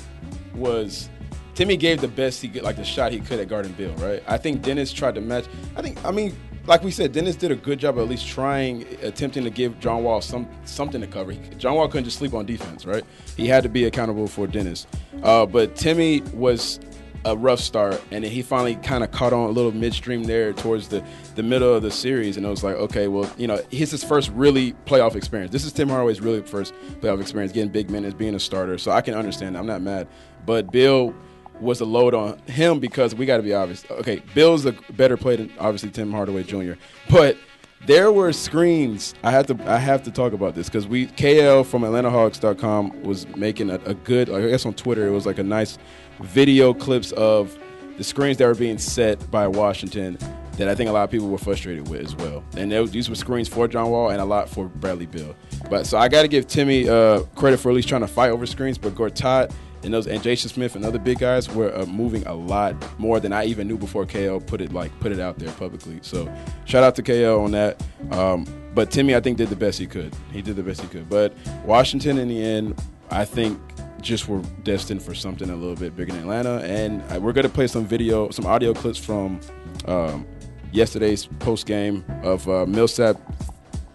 was. 0.55 1.09
Timmy 1.55 1.75
gave 1.75 2.01
the 2.01 2.07
best 2.07 2.39
he 2.43 2.49
could, 2.49 2.61
like 2.61 2.75
the 2.75 2.83
shot 2.83 3.11
he 3.11 3.19
could 3.19 3.39
at 3.39 3.47
Garden 3.47 3.71
Beal, 3.71 3.91
right? 3.95 4.21
I 4.27 4.37
think 4.37 4.61
Dennis 4.61 4.93
tried 4.93 5.15
to 5.15 5.21
match. 5.21 5.45
I 5.75 5.81
think, 5.81 5.97
I 6.05 6.11
mean, 6.11 6.35
like 6.67 6.83
we 6.83 6.91
said, 6.91 7.13
Dennis 7.13 7.35
did 7.35 7.49
a 7.49 7.55
good 7.55 7.79
job 7.79 7.97
of 7.97 8.03
at 8.03 8.09
least 8.09 8.27
trying, 8.27 8.85
attempting 9.01 9.43
to 9.43 9.49
give 9.49 9.79
John 9.79 10.03
Wall 10.03 10.21
some 10.21 10.47
something 10.65 11.01
to 11.01 11.07
cover. 11.07 11.33
John 11.57 11.73
Wall 11.73 11.87
couldn't 11.87 12.03
just 12.03 12.19
sleep 12.19 12.35
on 12.35 12.45
defense, 12.45 12.85
right? 12.85 13.03
He 13.35 13.47
had 13.47 13.63
to 13.63 13.69
be 13.69 13.85
accountable 13.85 14.27
for 14.27 14.45
Dennis. 14.45 14.85
Uh, 15.23 15.47
but 15.47 15.75
Timmy 15.75 16.21
was 16.33 16.79
a 17.27 17.35
rough 17.35 17.59
start, 17.59 18.01
and 18.11 18.23
then 18.23 18.31
he 18.31 18.41
finally 18.41 18.75
kind 18.75 19.03
of 19.03 19.11
caught 19.11 19.33
on 19.33 19.49
a 19.49 19.51
little 19.51 19.73
midstream 19.73 20.23
there 20.23 20.53
towards 20.53 20.87
the, 20.87 21.03
the 21.35 21.43
middle 21.43 21.73
of 21.73 21.81
the 21.81 21.91
series, 21.91 22.37
and 22.37 22.45
it 22.45 22.49
was 22.49 22.63
like, 22.63 22.75
okay, 22.75 23.09
well, 23.09 23.29
you 23.37 23.47
know, 23.47 23.61
his 23.69 23.91
his 23.91 24.03
first 24.03 24.29
really 24.31 24.73
playoff 24.85 25.15
experience. 25.15 25.51
This 25.51 25.65
is 25.65 25.73
Tim 25.73 25.89
Hardaway's 25.89 26.21
really 26.21 26.41
first 26.41 26.73
playoff 27.01 27.19
experience, 27.21 27.51
getting 27.51 27.69
big 27.69 27.89
minutes, 27.89 28.13
being 28.15 28.33
a 28.33 28.39
starter. 28.39 28.77
So 28.77 28.91
I 28.91 29.01
can 29.01 29.13
understand. 29.13 29.57
I'm 29.57 29.65
not 29.65 29.81
mad, 29.81 30.07
but 30.45 30.71
Beal 30.71 31.13
was 31.59 31.81
a 31.81 31.85
load 31.85 32.13
on 32.13 32.37
him 32.47 32.79
because 32.79 33.13
we 33.13 33.25
got 33.25 33.37
to 33.37 33.43
be 33.43 33.53
obvious. 33.53 33.83
Okay, 33.91 34.21
Beal's 34.33 34.65
a 34.65 34.71
better 34.91 35.17
player 35.17 35.37
than 35.37 35.51
obviously 35.59 35.89
Tim 35.89 36.11
Hardaway 36.11 36.43
Jr., 36.43 36.73
but 37.09 37.37
there 37.85 38.11
were 38.11 38.33
screens. 38.33 39.13
I 39.23 39.31
have 39.31 39.47
to 39.47 39.71
I 39.71 39.77
have 39.77 40.03
to 40.03 40.11
talk 40.11 40.33
about 40.33 40.55
this 40.55 40.67
because 40.67 40.87
we 40.87 41.07
KL 41.07 41.65
from 41.65 41.83
AtlantaHawks.com 41.83 43.03
was 43.03 43.27
making 43.35 43.69
a, 43.69 43.75
a 43.85 43.93
good. 43.93 44.29
I 44.29 44.49
guess 44.49 44.65
on 44.65 44.73
Twitter 44.73 45.07
it 45.07 45.11
was 45.11 45.25
like 45.25 45.39
a 45.39 45.43
nice 45.43 45.77
video 46.19 46.73
clips 46.73 47.11
of 47.13 47.57
the 47.97 48.03
screens 48.03 48.37
that 48.37 48.45
were 48.45 48.55
being 48.55 48.77
set 48.77 49.29
by 49.31 49.47
Washington 49.47 50.17
that 50.57 50.67
I 50.67 50.75
think 50.75 50.89
a 50.89 50.93
lot 50.93 51.03
of 51.03 51.11
people 51.11 51.29
were 51.29 51.37
frustrated 51.37 51.87
with 51.87 52.03
as 52.03 52.15
well. 52.15 52.43
And 52.55 52.71
these 52.89 53.09
were 53.09 53.15
screens 53.15 53.47
for 53.47 53.67
John 53.67 53.91
Wall 53.91 54.09
and 54.09 54.19
a 54.19 54.25
lot 54.25 54.49
for 54.49 54.65
Bradley 54.67 55.05
Beal. 55.05 55.35
But 55.69 55.85
so 55.85 55.97
I 55.97 56.07
got 56.07 56.23
to 56.23 56.27
give 56.27 56.47
Timmy 56.47 56.89
uh, 56.89 57.21
credit 57.35 57.59
for 57.59 57.69
at 57.69 57.75
least 57.75 57.87
trying 57.87 58.01
to 58.01 58.07
fight 58.07 58.31
over 58.31 58.45
screens. 58.47 58.77
But 58.77 58.95
Gortat 58.95 59.53
and 59.87 59.93
those 59.93 60.05
and 60.05 60.21
Jason 60.21 60.49
Smith 60.49 60.75
and 60.75 60.83
other 60.83 60.99
big 60.99 61.17
guys 61.17 61.49
were 61.49 61.73
uh, 61.73 61.85
moving 61.85 62.27
a 62.27 62.33
lot 62.33 62.75
more 62.99 63.21
than 63.21 63.31
I 63.31 63.45
even 63.45 63.69
knew 63.69 63.77
before 63.77 64.05
KL 64.05 64.45
put 64.45 64.59
it 64.59 64.73
like 64.73 64.97
put 64.99 65.13
it 65.13 65.19
out 65.19 65.39
there 65.39 65.51
publicly. 65.53 65.99
So 66.01 66.31
shout 66.65 66.83
out 66.83 66.93
to 66.97 67.03
KL 67.03 67.45
on 67.45 67.51
that. 67.51 67.81
Um, 68.11 68.45
but 68.75 68.91
Timmy, 68.91 69.15
I 69.15 69.21
think 69.21 69.37
did 69.37 69.47
the 69.47 69.55
best 69.55 69.79
he 69.79 69.87
could. 69.87 70.13
He 70.33 70.41
did 70.41 70.57
the 70.57 70.61
best 70.61 70.81
he 70.81 70.87
could. 70.87 71.09
But 71.09 71.33
Washington, 71.63 72.17
in 72.17 72.27
the 72.27 72.43
end, 72.43 72.79
I 73.09 73.23
think 73.23 73.59
just 74.01 74.27
were 74.27 74.41
destined 74.63 75.01
for 75.01 75.15
something 75.15 75.49
a 75.49 75.55
little 75.55 75.75
bit 75.75 75.95
bigger 75.95 76.11
than 76.11 76.21
Atlanta. 76.21 76.57
And 76.65 77.01
uh, 77.09 77.21
we're 77.21 77.33
gonna 77.33 77.47
play 77.47 77.67
some 77.67 77.85
video, 77.85 78.29
some 78.29 78.45
audio 78.45 78.73
clips 78.73 78.99
from 78.99 79.39
um, 79.85 80.27
yesterday's 80.73 81.27
post 81.39 81.65
game 81.65 82.03
of 82.23 82.47
uh, 82.49 82.65
Millsap 82.65 83.15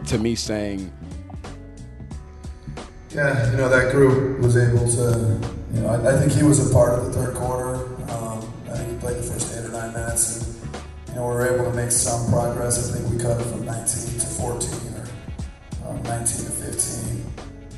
to 0.07 0.19
me 0.19 0.35
saying. 0.35 0.91
Yeah, 3.15 3.51
you 3.51 3.59
know, 3.59 3.69
that 3.69 3.93
group 3.93 4.41
was 4.41 4.57
able 4.57 4.91
to, 4.91 5.39
you 5.75 5.83
know, 5.83 5.89
I, 5.89 6.15
I 6.15 6.19
think 6.19 6.33
he 6.33 6.43
was 6.43 6.71
a 6.71 6.73
part 6.73 6.99
of 6.99 7.05
the 7.05 7.13
third 7.13 7.35
quarter. 7.35 7.85
Um, 8.11 8.41
I 8.71 8.79
think 8.79 8.91
he 8.91 8.97
played 8.97 9.19
the 9.19 9.23
first 9.23 9.53
eight 9.53 9.67
or 9.67 9.69
nine 9.69 9.93
minutes, 9.93 10.41
and, 10.41 10.83
you 11.09 11.15
know, 11.17 11.29
we 11.29 11.35
were 11.35 11.55
able 11.55 11.71
to 11.71 11.77
make 11.77 11.91
some 11.91 12.33
progress. 12.33 12.81
I 12.81 12.97
think 12.97 13.13
we 13.13 13.19
cut 13.23 13.39
it 13.39 13.45
from 13.45 13.67
19 13.67 14.19
to 14.19 14.27
14 14.27 14.71
or 15.85 15.91
um, 15.91 16.03
19 16.05 16.25
to 16.25 16.53
15. 16.53 17.27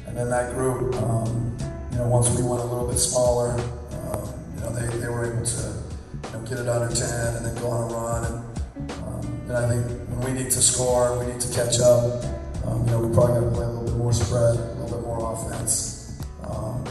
And 0.06 0.16
then 0.16 0.30
that 0.30 0.54
group, 0.54 0.94
um, 1.02 1.56
you 1.90 1.98
know, 1.98 2.06
once 2.06 2.30
we 2.30 2.44
went 2.46 2.62
a 2.62 2.66
little 2.70 2.86
bit 2.86 2.98
smaller, 2.98 3.58
um, 3.58 4.30
you 4.54 4.60
know, 4.60 4.70
they, 4.70 4.86
they 4.98 5.08
were 5.08 5.34
able 5.34 5.44
to, 5.44 5.62
you 5.66 6.30
know, 6.30 6.46
get 6.46 6.58
it 6.60 6.68
under 6.68 6.94
10 6.94 7.10
and 7.34 7.44
then 7.44 7.54
go 7.56 7.70
on 7.70 7.90
a 7.90 7.94
run. 7.94 8.24
And, 8.24 8.90
um, 9.02 9.40
and 9.48 9.56
I 9.56 9.68
think 9.68 9.84
when 10.10 10.32
we 10.32 10.42
need 10.44 10.52
to 10.52 10.62
score, 10.62 11.18
we 11.18 11.26
need 11.26 11.40
to 11.40 11.52
catch 11.52 11.80
up. 11.80 12.22
Um, 12.66 12.86
you 12.86 12.92
know, 12.92 13.00
we 13.00 13.12
probably 13.12 13.42
got 13.42 13.50
to 13.50 13.56
play 13.56 13.66
a 13.66 13.68
little 13.68 13.82
bit 13.82 13.96
more 13.96 14.12
spread, 14.12 14.56
a 15.24 15.30
little 15.30 15.44
bit 15.44 15.50
more 15.50 15.52
offense. 15.52 16.20
Um, 16.42 16.84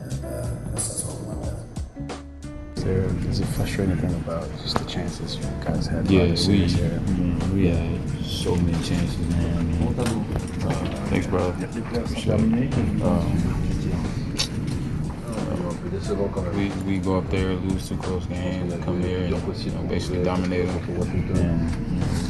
and 0.00 0.24
uh, 0.24 0.28
I 0.28 0.70
that's 0.70 1.04
what 1.04 1.20
we 1.20 1.26
went 1.26 1.40
with. 1.40 2.84
There, 2.84 3.06
there's 3.06 3.40
a 3.40 3.46
frustrating 3.46 3.96
thing 3.96 4.14
about 4.14 4.48
just 4.62 4.78
the 4.78 4.84
chances 4.84 5.36
you 5.36 5.44
guys 5.64 5.86
had. 5.86 6.10
Yeah, 6.10 6.24
we, 6.24 6.36
series 6.36 6.74
here. 6.74 7.00
I 7.06 7.10
mean, 7.10 7.54
we 7.54 7.68
had 7.68 8.24
so 8.24 8.56
many 8.56 8.72
chances, 8.84 9.18
man. 9.30 9.58
I 9.58 9.62
mean, 9.62 9.98
uh, 9.98 10.04
thanks, 11.06 11.26
bro. 11.26 11.48
Appreciate 11.48 12.40
it. 12.40 13.02
Um, 13.02 13.71
we, 15.92 16.68
we 16.86 16.98
go 16.98 17.18
up 17.18 17.28
there, 17.30 17.52
lose 17.54 17.88
two 17.88 17.96
close 17.98 18.24
games, 18.26 18.72
and 18.72 18.82
come 18.82 19.02
here 19.02 19.18
and 19.24 19.58
you 19.64 19.70
know, 19.72 19.82
basically 19.82 20.22
dominate 20.22 20.66
them. 20.66 21.00
And 21.02 21.70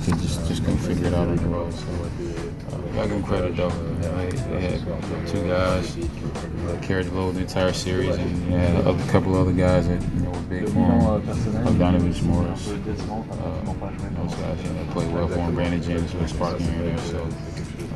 you 0.05 0.15
know, 0.15 0.21
just, 0.21 0.47
just 0.49 0.65
couldn't 0.65 0.79
figure 0.79 1.07
it 1.07 1.15
out 1.15 1.29
on 1.29 1.37
the 1.37 1.47
road. 1.47 1.73
So, 1.73 1.87
uh, 1.87 2.77
gotta 2.95 3.09
give 3.09 3.11
them 3.11 3.23
credit 3.23 3.57
though. 3.57 3.71
They, 3.71 4.31
they 4.31 4.61
had 4.61 5.29
two 5.29 5.47
guys 5.47 5.95
that 5.95 6.83
carried 6.83 7.07
the 7.07 7.15
load 7.15 7.37
the 7.37 7.41
entire 7.41 7.73
series, 7.73 8.17
and 8.17 8.47
you 8.47 8.57
had 8.57 8.85
a 8.85 9.07
couple 9.09 9.37
other 9.37 9.53
guys 9.53 9.87
that 9.87 10.03
you 10.03 10.21
know 10.21 10.31
were 10.31 10.41
big 10.41 10.65
for 10.65 10.71
him. 10.71 11.23
Bogdanovich, 11.65 12.23
Morris, 12.23 12.69
uh, 12.69 12.75
those 12.75 14.35
guys 14.35 14.63
you 14.63 14.73
know, 14.73 14.93
played 14.93 15.13
well 15.13 15.29
for 15.29 15.39
him. 15.39 15.55
Brandon 15.55 15.81
Jennings 15.81 16.13
was 16.15 16.31
sparking 16.31 16.67
and 16.67 16.89
there. 16.89 16.99
So 16.99 17.25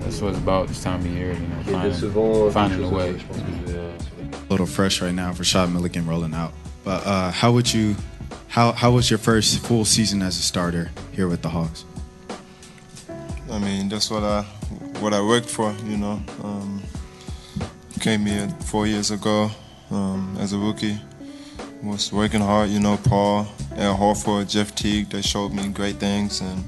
that's 0.00 0.20
what 0.20 0.30
it's 0.30 0.38
about 0.38 0.68
this 0.68 0.82
time 0.82 1.00
of 1.00 1.06
year. 1.08 1.32
You 1.32 1.40
know, 1.40 1.62
finding, 1.64 2.50
finding 2.52 2.84
a 2.84 2.88
way. 2.88 3.18
A 4.46 4.52
little 4.52 4.66
fresh 4.66 5.02
right 5.02 5.14
now. 5.14 5.32
Rashad 5.32 5.72
Milligan 5.72 6.06
rolling 6.06 6.34
out. 6.34 6.52
But 6.84 7.06
uh, 7.06 7.30
how 7.30 7.52
would 7.52 7.72
you, 7.72 7.96
how 8.48 8.72
how 8.72 8.92
was 8.92 9.10
your 9.10 9.18
first 9.18 9.58
full 9.66 9.84
season 9.84 10.22
as 10.22 10.38
a 10.38 10.42
starter 10.42 10.90
here 11.12 11.28
with 11.28 11.42
the 11.42 11.48
Hawks? 11.48 11.84
I 13.50 13.58
mean, 13.58 13.88
that's 13.88 14.10
what 14.10 14.22
I 14.22 14.42
what 15.00 15.12
I 15.12 15.20
worked 15.20 15.48
for. 15.48 15.74
You 15.84 15.96
know, 15.96 16.22
um, 16.42 16.82
came 18.00 18.24
here 18.26 18.48
four 18.66 18.86
years 18.86 19.10
ago 19.10 19.50
um, 19.90 20.36
as 20.38 20.52
a 20.52 20.58
rookie. 20.58 20.98
Was 21.82 22.12
working 22.12 22.40
hard. 22.40 22.70
You 22.70 22.80
know, 22.80 22.96
Paul, 22.96 23.46
Al 23.76 23.96
Horford, 23.96 24.48
Jeff 24.48 24.74
Teague. 24.74 25.10
They 25.10 25.22
showed 25.22 25.52
me 25.52 25.68
great 25.68 25.96
things, 25.96 26.40
and 26.40 26.64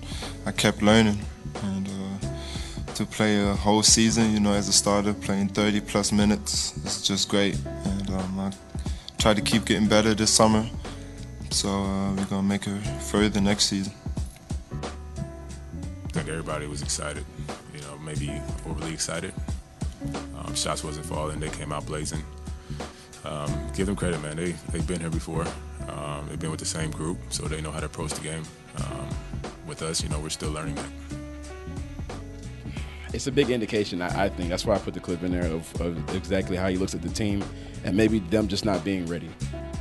I 0.47 0.53
kept 0.53 0.83
learning. 0.83 1.19
And 1.63 1.89
uh, 1.89 1.98
to 2.99 3.07
play 3.07 3.39
a 3.41 3.55
whole 3.55 3.85
season, 3.85 4.33
you 4.33 4.41
know, 4.41 4.53
as 4.53 4.69
a 4.69 4.73
starter, 4.73 5.15
playing 5.15 5.49
30 5.51 5.83
plus 5.83 6.11
minutes, 6.11 6.77
is 6.85 7.01
just 7.01 7.29
great. 7.29 7.57
And 7.85 8.11
um, 8.11 8.41
I 8.41 8.53
try 9.19 9.35
to 9.35 9.41
keep 9.41 9.67
getting 9.67 9.87
better 9.87 10.15
this 10.15 10.33
summer. 10.35 10.69
So 11.51 11.69
uh, 11.69 12.15
we're 12.15 12.25
gonna 12.25 12.43
make 12.43 12.67
it 12.67 12.77
further 13.03 13.41
next 13.41 13.67
season. 13.67 13.93
I 14.83 16.09
think 16.11 16.29
everybody 16.29 16.67
was 16.67 16.83
excited, 16.83 17.25
you 17.73 17.81
know, 17.83 17.97
maybe 17.99 18.33
overly 18.67 18.95
excited. 18.95 19.33
Um, 20.37 20.57
shots 20.57 20.83
wasn't 20.83 21.07
falling, 21.07 21.39
they 21.39 21.51
came 21.51 21.71
out 21.71 21.87
blazing. 21.87 22.25
Um, 23.25 23.71
give 23.77 23.87
them 23.87 23.95
credit, 23.95 24.21
man. 24.23 24.37
They 24.37 24.57
they've 24.73 24.87
been 24.87 24.99
here 24.99 25.11
before. 25.11 25.47
Um, 25.89 26.27
they've 26.29 26.41
been 26.41 26.51
with 26.51 26.61
the 26.61 26.67
same 26.67 26.91
group, 26.91 27.19
so 27.31 27.45
they 27.45 27.61
know 27.61 27.71
how 27.71 27.79
to 27.79 27.87
approach 27.87 28.13
the 28.15 28.23
game. 28.23 28.43
Um, 28.77 29.09
with 29.69 29.83
us, 29.83 30.03
you 30.03 30.09
know, 30.09 30.19
we're 30.19 30.31
still 30.31 30.51
learning 30.51 30.75
that. 30.75 31.28
It's 33.13 33.27
a 33.27 33.33
big 33.33 33.51
indication, 33.51 34.03
I, 34.03 34.25
I 34.25 34.29
think. 34.29 34.51
That's 34.51 34.67
why 34.67 34.75
I 34.75 34.79
put 34.79 34.95
the 34.95 35.01
clip 35.01 35.23
in 35.23 35.33
there 35.33 35.51
of, 35.51 35.81
of 35.81 36.15
exactly 36.15 36.57
how 36.57 36.69
he 36.69 36.77
looks 36.77 36.95
at 36.95 37.03
the 37.03 37.09
team 37.09 37.43
and 37.85 37.97
maybe 37.97 38.19
them 38.19 38.49
just 38.49 38.65
not 38.65 38.85
being 38.85 39.07
ready. 39.07 39.31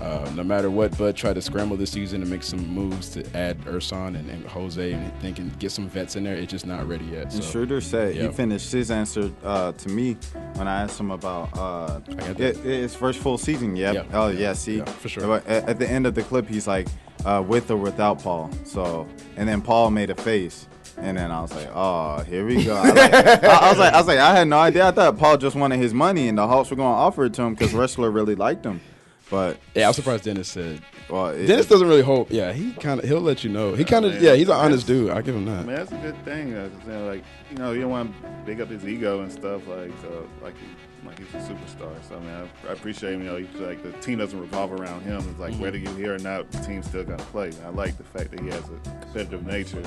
Uh, 0.02 0.30
no 0.36 0.44
matter 0.44 0.70
what, 0.70 0.96
Bud 0.98 1.16
tried 1.16 1.34
to 1.34 1.42
scramble 1.42 1.76
this 1.76 1.92
season 1.92 2.22
and 2.22 2.30
make 2.30 2.44
some 2.44 2.66
moves 2.68 3.10
to 3.10 3.26
add 3.36 3.60
Ersan 3.62 4.16
and, 4.16 4.30
and 4.30 4.46
Jose 4.46 4.92
and 4.92 5.12
thinking 5.22 5.52
get 5.58 5.72
some 5.72 5.90
vets 5.90 6.16
in 6.16 6.24
there. 6.24 6.36
It's 6.36 6.52
just 6.52 6.68
not 6.68 6.88
ready 6.88 7.06
yet. 7.06 7.34
And 7.34 7.44
Schroeder 7.44 7.82
said 7.82 8.16
he 8.16 8.28
finished 8.30 8.72
his 8.72 8.92
answer 8.92 9.32
uh, 9.44 9.72
to 9.72 9.90
me 9.90 10.14
when 10.54 10.68
I 10.68 10.84
asked 10.84 11.00
him 11.00 11.10
about 11.10 11.50
uh, 11.58 12.00
it, 12.08 12.58
his 12.58 12.94
first 12.94 13.20
full 13.20 13.40
season. 13.40 13.76
Yep. 13.76 13.96
Yeah. 13.96 14.04
Oh 14.14 14.28
yeah. 14.28 14.54
See, 14.54 14.78
Yeah, 14.78 14.86
for 14.86 15.10
sure. 15.10 15.38
At, 15.48 15.48
at 15.68 15.80
the 15.80 15.90
end 15.90 16.06
of 16.06 16.14
the 16.14 16.22
clip, 16.24 16.48
he's 16.48 16.68
like, 16.68 16.88
uh, 17.26 17.44
with 17.46 17.72
or 17.72 17.78
without 17.78 18.22
Paul. 18.22 18.52
So, 18.66 19.08
and 19.36 19.50
then 19.50 19.62
Paul 19.62 19.90
made 19.90 20.12
a 20.12 20.16
face. 20.16 20.68
And 20.98 21.16
then 21.18 21.32
I 21.32 21.42
was 21.42 21.54
like, 21.54 21.70
"Oh, 21.74 22.24
here 22.24 22.46
we 22.46 22.66
go." 22.66 22.76
I, 22.76 22.90
like- 22.90 23.14
I- 23.14 23.68
I 23.68 23.70
was 23.70 23.78
like, 23.80 23.94
"I 23.94 23.98
was 23.98 24.08
like, 24.08 24.18
I 24.20 24.36
had 24.36 24.48
no 24.48 24.58
idea. 24.58 24.88
I 24.88 24.92
thought 24.92 25.18
Paul 25.18 25.38
just 25.38 25.56
wanted 25.56 25.78
his 25.80 25.94
money, 25.94 26.28
and 26.28 26.38
the 26.38 26.48
Hawks 26.48 26.70
were 26.72 26.76
going 26.76 26.92
to 26.92 26.98
offer 26.98 27.26
it 27.26 27.34
to 27.36 27.44
him 27.44 27.54
because 27.54 27.72
Ressler 27.74 28.14
really 28.14 28.36
liked 28.36 28.66
him." 28.66 28.82
But 29.30 29.58
Yeah, 29.76 29.86
I 29.86 29.88
was 29.90 29.96
surprised 29.98 30.24
Dennis 30.24 30.48
said. 30.48 30.82
well, 31.10 31.28
it- 31.28 31.46
Dennis 31.48 31.68
doesn't 31.68 31.88
really 31.88 32.02
hope. 32.02 32.32
Yeah, 32.32 32.52
he 32.54 32.72
kind 32.74 33.00
of 33.02 33.06
he'll 33.08 33.20
let 33.22 33.44
you 33.44 33.50
know. 33.52 33.74
He 33.76 33.84
kind 33.84 34.06
of 34.06 34.20
yeah, 34.22 34.34
he's 34.36 34.48
an 34.48 34.56
honest 34.56 34.88
dude. 34.88 35.12
I 35.12 35.22
give 35.22 35.36
him 35.36 35.48
I 35.50 35.58
mean, 35.58 35.66
that. 35.68 35.90
that's 35.90 35.92
a 35.92 35.98
good 35.98 36.26
thing. 36.26 36.54
Uh, 36.54 36.70
you 36.86 36.92
know, 36.92 37.06
like 37.08 37.24
you 37.52 37.58
know, 37.58 37.72
you 37.74 37.82
don't 37.82 37.92
want 37.92 38.22
to 38.24 38.30
big 38.46 38.60
up 38.62 38.70
his 38.70 38.86
ego 38.86 39.22
and 39.22 39.32
stuff 39.32 39.68
like 39.68 39.92
uh, 40.06 40.22
like 40.42 40.56
he, 40.58 41.08
like 41.08 41.20
he's 41.20 41.28
a 41.36 41.38
superstar. 41.46 41.94
So 42.08 42.16
I 42.16 42.20
mean, 42.22 42.30
I, 42.66 42.70
I 42.70 42.74
appreciate 42.74 43.14
him. 43.14 43.22
You 43.24 43.28
know, 43.32 43.36
he's 43.38 43.54
like 43.62 43.84
the 43.84 43.92
team 44.02 44.18
doesn't 44.20 44.40
revolve 44.40 44.72
around 44.72 45.02
him. 45.02 45.18
It's 45.30 45.40
like 45.40 45.54
whether 45.56 45.78
you're 45.78 45.94
here 45.96 46.16
or 46.16 46.20
not, 46.20 46.50
the 46.52 46.60
team's 46.60 46.88
still 46.88 47.04
gonna 47.04 47.18
play. 47.24 47.50
And 47.50 47.66
I 47.66 47.70
like 47.70 47.98
the 47.98 48.04
fact 48.06 48.32
that 48.32 48.40
he 48.40 48.48
has 48.48 48.64
a 48.64 48.90
competitive 49.02 49.46
nature. 49.46 49.84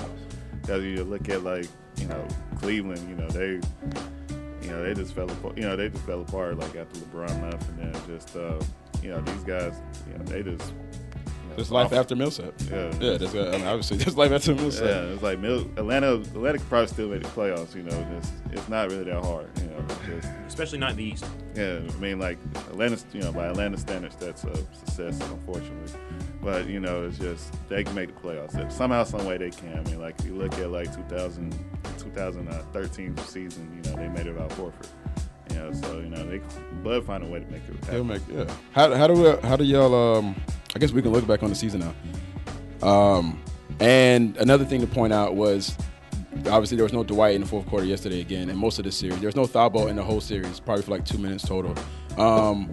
Because 0.70 0.84
you 0.84 1.02
look 1.02 1.28
at 1.28 1.42
like 1.42 1.66
you 1.96 2.06
know 2.06 2.28
Cleveland, 2.60 3.08
you 3.08 3.16
know 3.16 3.28
they. 3.30 3.60
You 4.64 4.70
know 4.70 4.84
they 4.84 4.94
just 4.94 5.14
fell 5.16 5.28
apart. 5.28 5.56
You 5.58 5.64
know 5.64 5.74
they 5.74 5.88
just 5.88 6.04
fell 6.04 6.20
apart 6.20 6.58
like 6.60 6.76
after 6.76 7.00
LeBron 7.00 7.42
left, 7.50 7.68
and 7.70 7.92
then 7.92 8.02
just 8.06 8.36
uh, 8.36 8.54
you 9.02 9.10
know 9.10 9.20
these 9.20 9.42
guys. 9.42 9.74
You 10.06 10.16
know 10.16 10.24
they 10.26 10.44
just. 10.44 10.70
You 10.70 11.48
know, 11.48 11.56
There's 11.56 11.72
life 11.72 11.86
off- 11.86 11.94
after 11.94 12.14
Millsap. 12.14 12.54
Yeah, 12.70 12.92
Yeah, 13.00 13.16
there's, 13.16 13.34
I 13.34 13.50
mean, 13.58 13.66
obviously 13.66 13.96
there's 13.96 14.16
life 14.16 14.30
after 14.30 14.54
Millsap. 14.54 14.84
yeah, 14.86 15.00
it's 15.12 15.22
like 15.24 15.40
Mil- 15.40 15.68
Atlanta. 15.76 16.12
Atlanta 16.20 16.58
could 16.58 16.68
probably 16.68 16.86
still 16.86 17.08
make 17.08 17.22
the 17.24 17.28
playoffs. 17.30 17.74
You 17.74 17.82
know, 17.82 18.06
just 18.20 18.32
it's 18.52 18.68
not 18.68 18.90
really 18.90 19.04
that 19.10 19.24
hard. 19.24 19.48
You 19.58 19.64
know, 19.70 19.84
just 20.06 20.28
especially 20.46 20.78
not 20.78 20.92
in 20.92 20.96
the 20.98 21.04
East. 21.04 21.24
yeah. 21.56 21.80
I 21.84 21.96
mean, 22.00 22.20
like 22.20 22.38
Atlanta. 22.70 22.96
You 23.12 23.22
know, 23.22 23.32
by 23.32 23.46
Atlanta 23.46 23.76
standards, 23.76 24.14
that's 24.14 24.44
a 24.44 24.54
success, 24.76 25.18
unfortunately. 25.20 25.98
But 26.42 26.66
you 26.66 26.80
know, 26.80 27.04
it's 27.04 27.18
just 27.18 27.52
they 27.68 27.84
can 27.84 27.94
make 27.94 28.14
the 28.14 28.20
playoffs 28.20 28.72
somehow, 28.72 29.04
some 29.04 29.26
way 29.26 29.36
they 29.36 29.50
can. 29.50 29.78
I 29.78 29.82
mean, 29.82 30.00
like 30.00 30.18
if 30.20 30.26
you 30.26 30.34
look 30.34 30.54
at 30.58 30.70
like 30.70 30.94
2000, 30.94 31.54
2013 31.98 33.16
season, 33.18 33.82
you 33.84 33.90
know, 33.90 33.96
they 33.96 34.08
made 34.08 34.26
it 34.26 34.32
without 34.32 34.50
Horford. 34.50 34.88
You 35.50 35.56
know, 35.56 35.72
so 35.72 35.98
you 35.98 36.08
know 36.08 36.24
they 36.26 36.40
Bud 36.82 37.04
find 37.04 37.24
a 37.24 37.26
way 37.26 37.40
to 37.40 37.46
make 37.46 37.62
it. 37.68 37.84
Happen. 37.84 37.90
They'll 37.90 38.04
make 38.04 38.22
yeah. 38.28 38.54
How 38.72 38.94
how 38.94 39.06
do 39.06 39.14
we, 39.14 39.48
how 39.48 39.56
do 39.56 39.64
y'all 39.64 40.16
um? 40.16 40.40
I 40.74 40.78
guess 40.78 40.92
we 40.92 41.02
can 41.02 41.12
look 41.12 41.26
back 41.26 41.42
on 41.42 41.50
the 41.50 41.54
season 41.54 41.80
now. 41.80 42.88
Um, 42.88 43.42
and 43.80 44.36
another 44.38 44.64
thing 44.64 44.80
to 44.80 44.86
point 44.86 45.12
out 45.12 45.34
was 45.34 45.76
obviously 46.46 46.76
there 46.76 46.84
was 46.84 46.92
no 46.92 47.02
Dwight 47.02 47.34
in 47.34 47.40
the 47.40 47.46
fourth 47.46 47.66
quarter 47.66 47.84
yesterday 47.84 48.20
again, 48.20 48.48
and 48.48 48.58
most 48.58 48.78
of 48.78 48.84
the 48.84 48.92
series 48.92 49.18
there 49.20 49.28
was 49.28 49.36
no 49.36 49.46
ball 49.68 49.88
in 49.88 49.96
the 49.96 50.02
whole 50.02 50.20
series, 50.20 50.60
probably 50.60 50.82
for 50.84 50.92
like 50.92 51.04
two 51.04 51.18
minutes 51.18 51.46
total. 51.46 51.74
Um, 52.16 52.72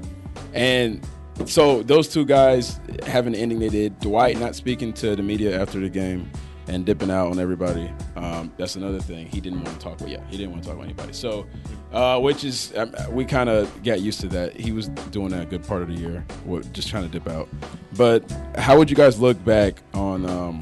and 0.53 1.05
so 1.45 1.83
those 1.83 2.07
two 2.07 2.25
guys 2.25 2.79
having 3.05 3.33
the 3.33 3.39
ending 3.39 3.59
they 3.59 3.69
did. 3.69 3.99
Dwight 3.99 4.39
not 4.39 4.55
speaking 4.55 4.93
to 4.93 5.15
the 5.15 5.23
media 5.23 5.59
after 5.61 5.79
the 5.79 5.89
game 5.89 6.29
and 6.67 6.85
dipping 6.85 7.09
out 7.09 7.31
on 7.31 7.39
everybody. 7.39 7.91
Um, 8.15 8.51
that's 8.57 8.75
another 8.75 8.99
thing. 8.99 9.27
He 9.27 9.39
didn't 9.39 9.63
want 9.63 9.79
to 9.79 9.83
talk 9.83 9.99
with 9.99 10.09
yeah, 10.09 10.23
he 10.29 10.37
didn't 10.37 10.51
want 10.51 10.63
to 10.63 10.69
talk 10.69 10.77
with 10.77 10.85
anybody. 10.85 11.13
So, 11.13 11.45
uh, 11.93 12.19
which 12.19 12.43
is 12.43 12.73
um, 12.75 12.93
we 13.11 13.25
kind 13.25 13.49
of 13.49 13.83
got 13.83 14.01
used 14.01 14.19
to 14.21 14.27
that. 14.29 14.55
He 14.55 14.71
was 14.71 14.89
doing 15.11 15.29
that 15.29 15.43
a 15.43 15.45
good 15.45 15.63
part 15.63 15.81
of 15.81 15.87
the 15.87 15.95
year, 15.95 16.25
just 16.73 16.89
trying 16.89 17.03
to 17.03 17.09
dip 17.09 17.27
out. 17.27 17.47
But 17.95 18.29
how 18.55 18.77
would 18.77 18.89
you 18.89 18.95
guys 18.95 19.19
look 19.19 19.43
back 19.45 19.81
on 19.93 20.29
um, 20.29 20.61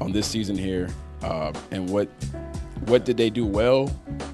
on 0.00 0.12
this 0.12 0.26
season 0.26 0.56
here, 0.56 0.88
uh, 1.22 1.52
and 1.70 1.88
what 1.90 2.08
what 2.86 3.04
did 3.04 3.16
they 3.16 3.30
do 3.30 3.44
well? 3.44 3.88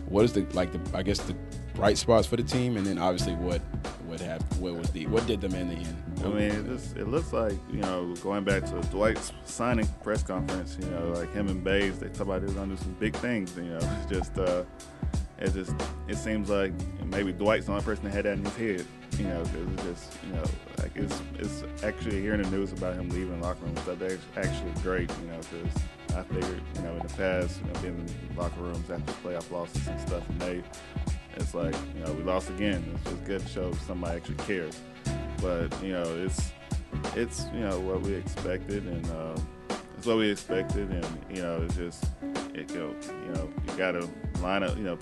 What 0.08 0.24
is 0.24 0.32
the 0.32 0.42
like 0.52 0.72
the 0.72 0.96
I 0.96 1.02
guess 1.02 1.18
the 1.18 1.34
bright 1.74 1.98
spots 1.98 2.26
for 2.26 2.36
the 2.36 2.42
team, 2.42 2.76
and 2.76 2.86
then 2.86 2.98
obviously 2.98 3.34
what 3.34 3.60
what 4.06 4.20
happened? 4.20 4.60
What 4.60 4.74
was 4.74 4.90
the 4.90 5.06
what 5.06 5.26
did 5.26 5.40
them 5.40 5.54
in 5.54 5.68
the 5.68 5.74
end? 5.76 6.02
I 6.24 6.28
mean, 6.28 6.38
it, 6.38 6.66
just, 6.66 6.96
it 6.96 7.08
looks 7.08 7.32
like, 7.34 7.54
you 7.70 7.80
know, 7.80 8.14
going 8.22 8.44
back 8.44 8.64
to 8.66 8.80
Dwight's 8.90 9.32
signing 9.44 9.86
press 10.02 10.22
conference, 10.22 10.78
you 10.80 10.86
know, 10.90 11.08
like 11.10 11.30
him 11.34 11.48
and 11.48 11.62
Baze, 11.62 11.98
they 11.98 12.08
talk 12.08 12.20
about 12.22 12.40
they're 12.46 12.54
to 12.54 12.66
do 12.66 12.76
some 12.76 12.94
big 12.94 13.14
things, 13.16 13.54
you 13.56 13.64
know. 13.64 13.78
It's 14.02 14.10
just, 14.10 14.38
uh, 14.38 14.62
it 15.38 15.52
just, 15.52 15.74
it 16.08 16.16
seems 16.16 16.48
like 16.48 16.72
maybe 17.04 17.32
Dwight's 17.32 17.66
the 17.66 17.72
only 17.72 17.84
person 17.84 18.04
that 18.04 18.12
had 18.12 18.24
that 18.24 18.38
in 18.38 18.44
his 18.44 18.56
head, 18.56 18.86
you 19.18 19.24
know, 19.24 19.42
'cause 19.42 19.66
it's 19.74 19.82
just, 19.82 20.12
you 20.26 20.32
know, 20.34 20.44
like 20.78 20.92
it's, 20.96 21.20
it's 21.38 21.64
actually 21.82 22.22
hearing 22.22 22.40
the 22.42 22.50
news 22.50 22.72
about 22.72 22.94
him 22.94 23.10
leaving 23.10 23.38
the 23.40 23.46
locker 23.46 23.64
room 23.66 23.76
stuff, 23.78 23.98
that's 23.98 24.16
actually 24.36 24.70
great, 24.82 25.10
you 25.20 25.26
know, 25.26 25.38
because 25.38 25.82
I 26.16 26.22
figured, 26.22 26.62
you 26.76 26.82
know, 26.82 26.92
in 26.92 27.00
the 27.00 27.14
past, 27.14 27.60
you 27.60 27.66
know, 27.70 27.80
being 27.80 27.98
in 27.98 28.36
locker 28.36 28.60
rooms 28.60 28.88
after 28.88 29.12
playoff 29.22 29.50
losses 29.50 29.86
and 29.88 30.00
stuff, 30.00 30.26
and 30.30 30.40
they, 30.40 30.62
it's 31.36 31.54
like, 31.54 31.74
you 31.94 32.04
know, 32.04 32.12
we 32.12 32.22
lost 32.22 32.50
again. 32.50 32.84
It's 32.94 33.10
just 33.10 33.24
good 33.24 33.40
to 33.40 33.48
show 33.48 33.72
somebody 33.86 34.16
actually 34.16 34.36
cares. 34.36 34.78
But, 35.40 35.82
you 35.82 35.92
know, 35.92 36.04
it's 36.24 36.52
it's, 37.14 37.46
you 37.52 37.60
know, 37.60 37.78
what 37.80 38.00
we 38.02 38.14
expected 38.14 38.84
and 38.84 39.10
uh, 39.10 39.36
it's 39.96 40.06
what 40.06 40.16
we 40.16 40.30
expected 40.30 40.90
and, 40.90 41.06
you 41.30 41.42
know, 41.42 41.62
it's 41.62 41.76
just 41.76 42.04
it 42.54 42.68
go 42.68 42.94
you 43.08 43.32
know, 43.34 43.52
you 43.66 43.76
gotta 43.76 44.08
line 44.40 44.62
up, 44.62 44.76
you 44.76 44.84
know, 44.84 44.98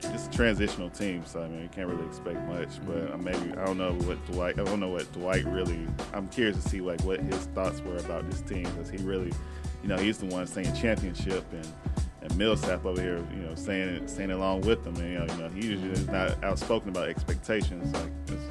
it's 0.00 0.26
a 0.26 0.30
transitional 0.30 0.88
team, 0.90 1.24
so 1.26 1.42
I 1.42 1.48
mean 1.48 1.62
you 1.62 1.68
can't 1.68 1.88
really 1.88 2.06
expect 2.06 2.40
much. 2.48 2.68
But 2.86 3.12
uh, 3.12 3.18
maybe 3.18 3.52
I 3.52 3.64
don't 3.64 3.78
know 3.78 3.92
what 3.92 4.24
Dwight 4.26 4.58
I 4.58 4.64
don't 4.64 4.80
know 4.80 4.88
what 4.88 5.10
Dwight 5.12 5.44
really 5.44 5.86
I'm 6.12 6.28
curious 6.28 6.62
to 6.62 6.68
see 6.68 6.80
like 6.80 7.02
what 7.02 7.20
his 7.20 7.46
thoughts 7.46 7.80
were 7.80 7.96
about 7.96 8.28
this 8.30 8.40
team 8.42 8.62
because 8.62 8.90
he 8.90 8.98
really 8.98 9.32
you 9.82 9.88
know, 9.88 9.96
he's 9.96 10.18
the 10.18 10.26
one 10.26 10.46
saying 10.46 10.74
championship 10.74 11.44
and 11.52 11.66
and 12.22 12.36
Millsap 12.36 12.84
over 12.84 13.00
here, 13.00 13.24
you 13.32 13.40
know, 13.40 13.54
saying 13.54 14.06
saying 14.08 14.30
along 14.30 14.62
with 14.62 14.84
them. 14.84 14.96
And, 14.96 15.12
you 15.12 15.18
know, 15.18 15.26
you 15.34 15.42
know, 15.42 15.48
he 15.48 15.66
usually 15.66 15.90
is 15.90 16.06
not 16.08 16.42
outspoken 16.42 16.90
about 16.90 17.08
expectations. 17.08 17.92
Like 17.92 18.10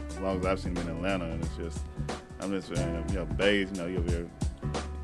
as, 0.09 0.19
long 0.19 0.39
as 0.39 0.45
I've 0.45 0.59
seen 0.59 0.75
him 0.75 0.87
in 0.89 0.95
Atlanta, 0.95 1.25
and 1.25 1.43
it's 1.43 1.55
just, 1.55 1.79
I'm 2.39 2.51
just, 2.51 2.71
uh, 2.71 3.03
you 3.09 3.15
know, 3.15 3.25
Baze, 3.25 3.69
you 3.71 3.77
know, 3.77 3.87
you'll 3.87 4.01
be, 4.01 4.13
you 4.13 4.29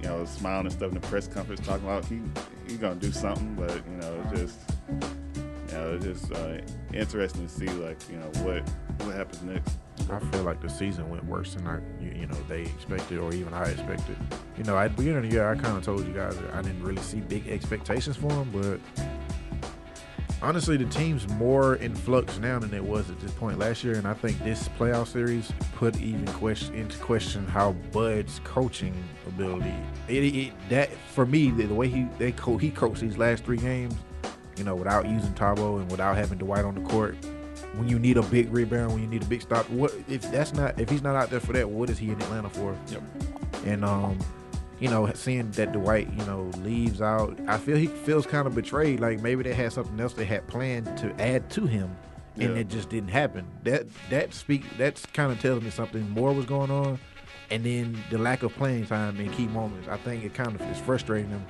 know, 0.04 0.26
smiling 0.26 0.66
and 0.66 0.74
stuff 0.74 0.90
in 0.90 1.00
the 1.00 1.08
press 1.08 1.28
conference, 1.28 1.66
talking 1.66 1.86
about 1.86 2.06
he 2.06 2.22
he 2.68 2.78
gonna 2.78 2.96
do 2.96 3.12
something, 3.12 3.56
but 3.56 3.76
you 3.88 3.98
know, 3.98 4.24
it's 4.24 4.40
just, 4.42 4.60
you 4.90 5.74
know, 5.74 5.94
it's 5.96 6.06
just 6.06 6.32
uh, 6.32 6.58
interesting 6.94 7.48
to 7.48 7.54
see 7.54 7.68
like 7.68 7.98
you 8.10 8.18
know 8.18 8.32
what 8.44 8.68
what 9.06 9.16
happens 9.16 9.44
next. 9.44 9.78
I 10.10 10.20
feel 10.20 10.44
like 10.44 10.62
the 10.62 10.70
season 10.70 11.10
went 11.10 11.26
worse 11.26 11.56
than 11.56 11.68
I, 11.68 11.80
you, 12.02 12.12
you 12.12 12.28
know, 12.28 12.38
they 12.48 12.62
expected 12.62 13.20
or 13.20 13.34
even 13.34 13.54
I 13.54 13.64
expected. 13.64 14.18
You 14.58 14.64
know, 14.64 14.78
at 14.78 14.92
the 14.92 14.98
beginning 14.98 15.24
of 15.24 15.30
the 15.30 15.36
year, 15.36 15.50
I 15.50 15.56
kind 15.56 15.78
of 15.78 15.84
told 15.84 16.06
you 16.06 16.14
guys 16.14 16.38
I 16.54 16.62
didn't 16.62 16.84
really 16.84 17.02
see 17.02 17.22
big 17.22 17.48
expectations 17.48 18.16
for 18.18 18.28
them, 18.28 18.50
but 18.52 18.80
honestly, 20.44 20.78
the 20.78 20.86
team's 20.86 21.28
more 21.30 21.76
in 21.76 21.96
flux 21.96 22.38
now 22.38 22.60
than 22.60 22.74
it 22.74 22.84
was 22.84 23.10
at 23.10 23.20
this 23.22 23.32
point 23.32 23.58
last 23.58 23.84
year, 23.84 23.96
and 23.96 24.08
I 24.08 24.14
think 24.14 24.38
this 24.44 24.68
playoff 24.78 25.08
series 25.08 25.52
put 25.76 26.00
even 26.00 26.28
question 26.34 26.76
into 26.76 26.98
question 27.00 27.48
how 27.48 27.72
Bud's 27.92 28.40
coaching 28.44 28.94
ability. 29.28 29.74
It, 30.08 30.36
it, 30.36 30.54
that 30.70 30.92
for 31.14 31.26
me, 31.26 31.50
the, 31.50 31.66
the 31.66 31.74
way 31.74 31.88
he 31.88 32.08
they 32.18 32.34
co- 32.34 32.58
he 32.58 32.70
coached 32.70 33.02
these 33.02 33.18
last 33.18 33.46
three 33.46 33.58
games, 33.58 33.96
you 34.58 34.66
know, 34.66 34.76
without 34.76 35.08
using 35.08 35.34
Thabo 35.34 35.80
and 35.80 35.90
without 35.90 36.18
having 36.18 36.38
Dwight 36.38 36.66
on 36.66 36.76
the 36.76 36.82
court. 36.82 37.16
When 37.76 37.88
you 37.88 37.98
need 37.98 38.18
a 38.18 38.22
big 38.24 38.52
rebound, 38.52 38.94
when 38.94 39.02
you 39.02 39.08
need 39.08 39.24
a 39.24 39.28
big 39.28 39.42
stop, 39.42 39.68
what 39.70 39.94
if 40.08 40.22
that's 40.32 40.54
not 40.54 40.80
if 40.80 40.90
he's 40.90 41.02
not 41.02 41.16
out 41.16 41.30
there 41.30 41.40
for 41.40 41.54
that? 41.54 41.68
What 41.70 41.90
is 41.90 41.98
he 41.98 42.10
in 42.12 42.22
Atlanta 42.22 42.50
for? 42.50 42.78
Yep. 42.90 43.02
And 43.66 43.84
um, 43.84 44.20
you 44.80 44.90
know, 44.90 45.12
seeing 45.14 45.50
that 45.52 45.72
Dwight, 45.72 46.08
you 46.12 46.26
know, 46.26 46.52
leaves 46.60 47.02
out, 47.02 47.38
I 47.48 47.58
feel 47.58 47.76
he 47.78 47.88
feels 47.88 48.28
kind 48.28 48.46
of 48.48 48.54
betrayed. 48.54 49.00
Like 49.00 49.22
maybe 49.22 49.42
they 49.44 49.54
had 49.54 49.74
something 49.74 50.00
else 50.00 50.14
they 50.14 50.26
had 50.26 50.46
planned 50.48 50.86
to 51.00 51.14
add 51.20 51.50
to 51.52 51.66
him, 51.66 51.96
and 52.36 52.54
Yeah. 52.54 52.60
it 52.62 52.68
just 52.70 52.90
didn't 52.90 53.10
happen. 53.10 53.46
That 53.64 53.86
that 54.12 54.34
speak 54.36 54.64
that's 54.78 55.06
kind 55.08 55.32
of 55.32 55.40
telling 55.42 55.64
me 55.64 55.72
something 55.72 56.08
more 56.12 56.32
was 56.32 56.46
going 56.46 56.70
on, 56.70 57.00
and 57.50 57.64
then 57.64 57.98
the 58.12 58.20
lack 58.20 58.44
of 58.44 58.54
playing 58.54 58.86
time 58.86 59.20
in 59.20 59.32
key 59.32 59.48
moments. 59.48 59.88
I 59.88 59.98
think 59.98 60.24
it 60.24 60.36
kind 60.36 60.54
of 60.54 60.62
is 60.70 60.78
frustrating 60.80 61.32
them. 61.32 61.46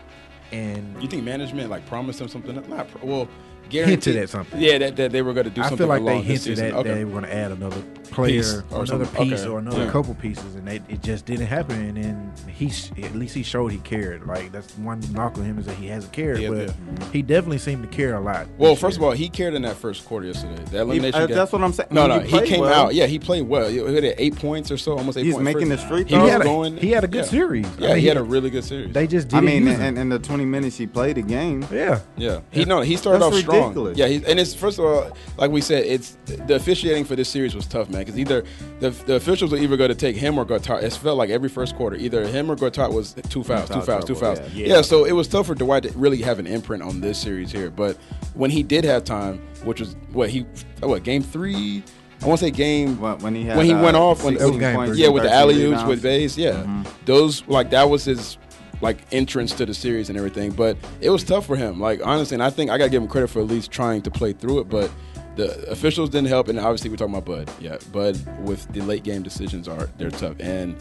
And 0.54 1.02
You 1.02 1.10
think 1.10 1.24
management 1.24 1.70
like 1.70 1.86
promised 1.88 2.22
him 2.22 2.28
something? 2.30 2.56
Not 2.70 2.88
pro- 2.92 3.28
well, 3.72 3.86
Hinted 3.86 4.16
at 4.18 4.30
something. 4.30 4.62
Yeah, 4.62 4.78
that, 4.80 4.96
that 4.96 5.12
they 5.12 5.22
were 5.22 5.34
going 5.34 5.46
to 5.46 5.50
do 5.50 5.62
I 5.62 5.70
something. 5.70 5.90
I 5.90 5.96
feel 5.98 6.06
like 6.06 6.26
they 6.26 6.28
hinted 6.28 6.58
that 6.58 6.84
they 6.84 7.06
were 7.06 7.12
going 7.12 7.24
to 7.24 7.34
add 7.34 7.52
another 7.52 7.82
player 8.14 8.38
Piece 8.42 8.54
or, 8.54 8.58
or 8.72 8.84
another 8.84 9.06
something. 9.06 9.30
piece 9.30 9.40
Okay. 9.42 9.50
or 9.50 9.60
another 9.60 9.86
Yeah. 9.86 9.92
couple 9.92 10.14
pieces, 10.16 10.56
and 10.56 10.68
they, 10.68 10.78
it 10.90 11.02
just 11.02 11.26
didn't 11.26 11.48
happen. 11.48 11.76
And 11.80 11.98
then 11.98 12.32
he, 12.48 12.68
at 13.04 13.16
least 13.16 13.36
he 13.36 13.44
showed 13.44 13.72
he 13.72 13.80
cared. 13.80 14.26
Like 14.26 14.52
that's 14.52 14.78
one 14.78 15.02
knock 15.12 15.38
on 15.38 15.44
him 15.46 15.58
is 15.60 15.66
that 15.66 15.76
he 15.76 15.88
hasn't 15.88 16.14
cared, 16.14 16.40
Yeah, 16.40 16.50
but 16.50 16.68
yeah. 16.68 16.74
he 17.12 17.22
definitely 17.22 17.58
seemed 17.58 17.84
to 17.84 17.90
care 17.90 18.16
a 18.16 18.20
lot. 18.22 18.48
Well, 18.58 18.76
first 18.76 18.98
year. 18.98 19.04
of 19.06 19.10
all, 19.10 19.12
he 19.16 19.30
cared 19.30 19.54
in 19.54 19.62
that 19.64 19.76
first 19.76 20.06
quarter 20.06 20.28
yesterday. 20.28 20.64
The 20.72 20.82
elimination. 20.82 21.22
uh, 21.22 21.28
that's 21.28 21.52
what 21.52 21.64
I'm 21.64 21.74
saying. 21.74 21.90
No, 21.92 22.08
no, 22.08 22.20
he 22.20 22.40
he, 22.40 22.48
came 22.48 22.62
well- 22.62 22.88
out. 22.88 22.94
Yeah, 22.94 23.08
he 23.08 23.20
played 23.20 23.44
well. 23.44 23.68
He 23.70 23.78
had 23.78 24.16
eight 24.18 24.36
points 24.36 24.72
or 24.72 24.78
so, 24.78 24.98
almost 24.98 25.18
eight. 25.18 25.26
He's 25.26 25.34
points 25.36 25.46
making 25.46 25.70
first. 25.70 25.82
his 25.84 25.90
free 25.90 26.04
He 26.04 26.10
throws. 26.10 26.24
he 26.24 26.30
had 26.30 26.42
a, 26.42 26.44
going. 26.44 26.78
he 26.78 26.92
had 26.92 27.04
a 27.04 27.08
good 27.08 27.26
yeah. 27.26 27.32
series. 27.32 27.68
Yeah, 27.80 27.90
I 27.90 27.94
mean, 27.94 28.02
he 28.02 28.08
had 28.08 28.18
a 28.18 28.24
really 28.24 28.50
good 28.50 28.64
series. 28.64 28.94
They 28.94 29.08
just 29.08 29.28
I 29.34 29.40
didn't 29.40 29.46
mean, 29.46 29.68
use 29.68 29.78
him. 29.78 29.82
in, 29.96 29.98
in 29.98 30.10
the 30.10 30.20
20 30.20 30.46
minutes 30.46 30.78
he 30.78 30.88
played 30.88 31.18
the 31.18 31.22
game, 31.22 31.66
yeah, 31.72 32.00
Yeah, 32.18 32.42
he 32.52 32.66
no, 32.66 32.82
he 32.82 32.96
started 32.98 33.22
That's 33.22 33.34
off 33.36 33.40
strong. 33.42 33.62
ridiculous. 33.64 33.98
Yeah, 33.98 34.08
he, 34.08 34.16
and 34.26 34.40
it's 34.40 34.54
first 34.54 34.80
of 34.80 34.86
all, 34.86 35.18
like 35.38 35.52
we 35.52 35.62
said, 35.62 35.86
it's 35.86 36.18
the 36.26 36.56
officiating 36.56 37.06
for 37.06 37.16
this 37.16 37.30
series 37.30 37.56
was 37.56 37.66
tough, 37.66 37.90
man. 37.90 38.03
Because 38.06 38.20
either 38.20 38.44
the, 38.80 38.90
the 38.92 39.16
officials 39.16 39.52
were 39.52 39.58
either 39.58 39.78
going 39.78 39.90
to 39.90 39.96
take 39.96 40.16
him 40.16 40.38
or 40.38 40.46
Gortat. 40.46 40.84
It 40.84 40.94
felt 40.94 41.18
like 41.18 41.30
every 41.30 41.50
first 41.50 41.76
quarter, 41.76 41.96
either 41.96 42.28
him 42.28 42.50
or 42.52 42.56
Gortat 42.56 42.92
was 42.94 43.14
two 43.30 43.44
fouls, 43.44 43.68
two 43.70 43.76
Foul 43.76 43.82
fouls, 43.86 44.06
two 44.06 44.16
fouls. 44.16 44.40
yeah. 44.54 44.68
Yeah. 44.76 44.82
so 44.82 45.06
it 45.06 45.14
was 45.14 45.28
tough 45.28 45.48
for 45.48 45.56
Dwight 45.56 45.84
to 45.84 45.92
really 45.98 46.22
have 46.22 46.40
an 46.40 46.48
imprint 46.48 46.84
on 46.84 47.02
this 47.02 47.18
series 47.18 47.52
here. 47.52 47.70
But 47.70 47.98
when 48.34 48.52
he 48.52 48.64
did 48.64 48.84
have 48.84 49.04
time, 49.04 49.40
which 49.64 49.80
was 49.80 49.96
what 50.12 50.30
he 50.30 50.46
what 50.82 51.04
game 51.04 51.24
three. 51.24 51.84
I 52.22 52.26
want 52.28 52.40
to 52.40 52.46
say 52.46 52.52
game 52.52 53.00
when, 53.02 53.18
when 53.20 53.36
he 53.36 53.44
had 53.44 53.58
when 53.58 53.66
he 53.66 53.74
uh, 53.74 53.84
went 53.84 53.98
off 53.98 54.24
when 54.24 54.36
16 54.38 54.58
game 54.60 54.76
points 54.76 54.98
yeah 54.98 55.10
with 55.10 55.24
the 55.24 55.32
alley 55.34 55.62
oops 55.66 55.84
with 55.84 56.02
Baze 56.02 56.38
yeah 56.38 56.64
Mhm. 56.64 56.88
those 57.04 57.46
like 57.50 57.70
that 57.72 57.90
was 57.90 58.06
his 58.06 58.38
like 58.80 59.00
entrance 59.12 59.52
to 59.56 59.66
the 59.66 59.74
series 59.74 60.08
and 60.08 60.18
everything 60.18 60.52
but 60.52 60.78
it 61.02 61.10
was 61.10 61.26
tough 61.26 61.46
for 61.46 61.58
him 61.58 61.82
like 61.82 62.00
honestly 62.06 62.36
and 62.36 62.44
I 62.44 62.50
think 62.50 62.72
I 62.72 62.78
gotta 62.78 62.90
give 62.90 63.02
him 63.02 63.10
credit 63.10 63.28
for 63.30 63.42
at 63.42 63.48
least 63.48 63.72
trying 63.72 64.02
to 64.04 64.12
play 64.12 64.32
through 64.32 64.60
it 64.60 64.70
but 64.70 64.90
the 65.36 65.68
officials 65.72 66.10
didn't 66.10 66.28
help 66.28 66.48
and 66.48 66.60
obviously 66.60 66.90
we're 66.90 66.96
talking 66.96 67.16
about 67.16 67.26
Bud 67.26 67.50
yeah 67.60 67.78
Bud 67.92 68.18
with 68.46 68.72
the 68.72 68.82
late 68.82 69.04
game 69.04 69.24
decisions 69.24 69.68
are 69.68 69.90
they're 69.98 70.12
tough 70.12 70.36
and 70.40 70.76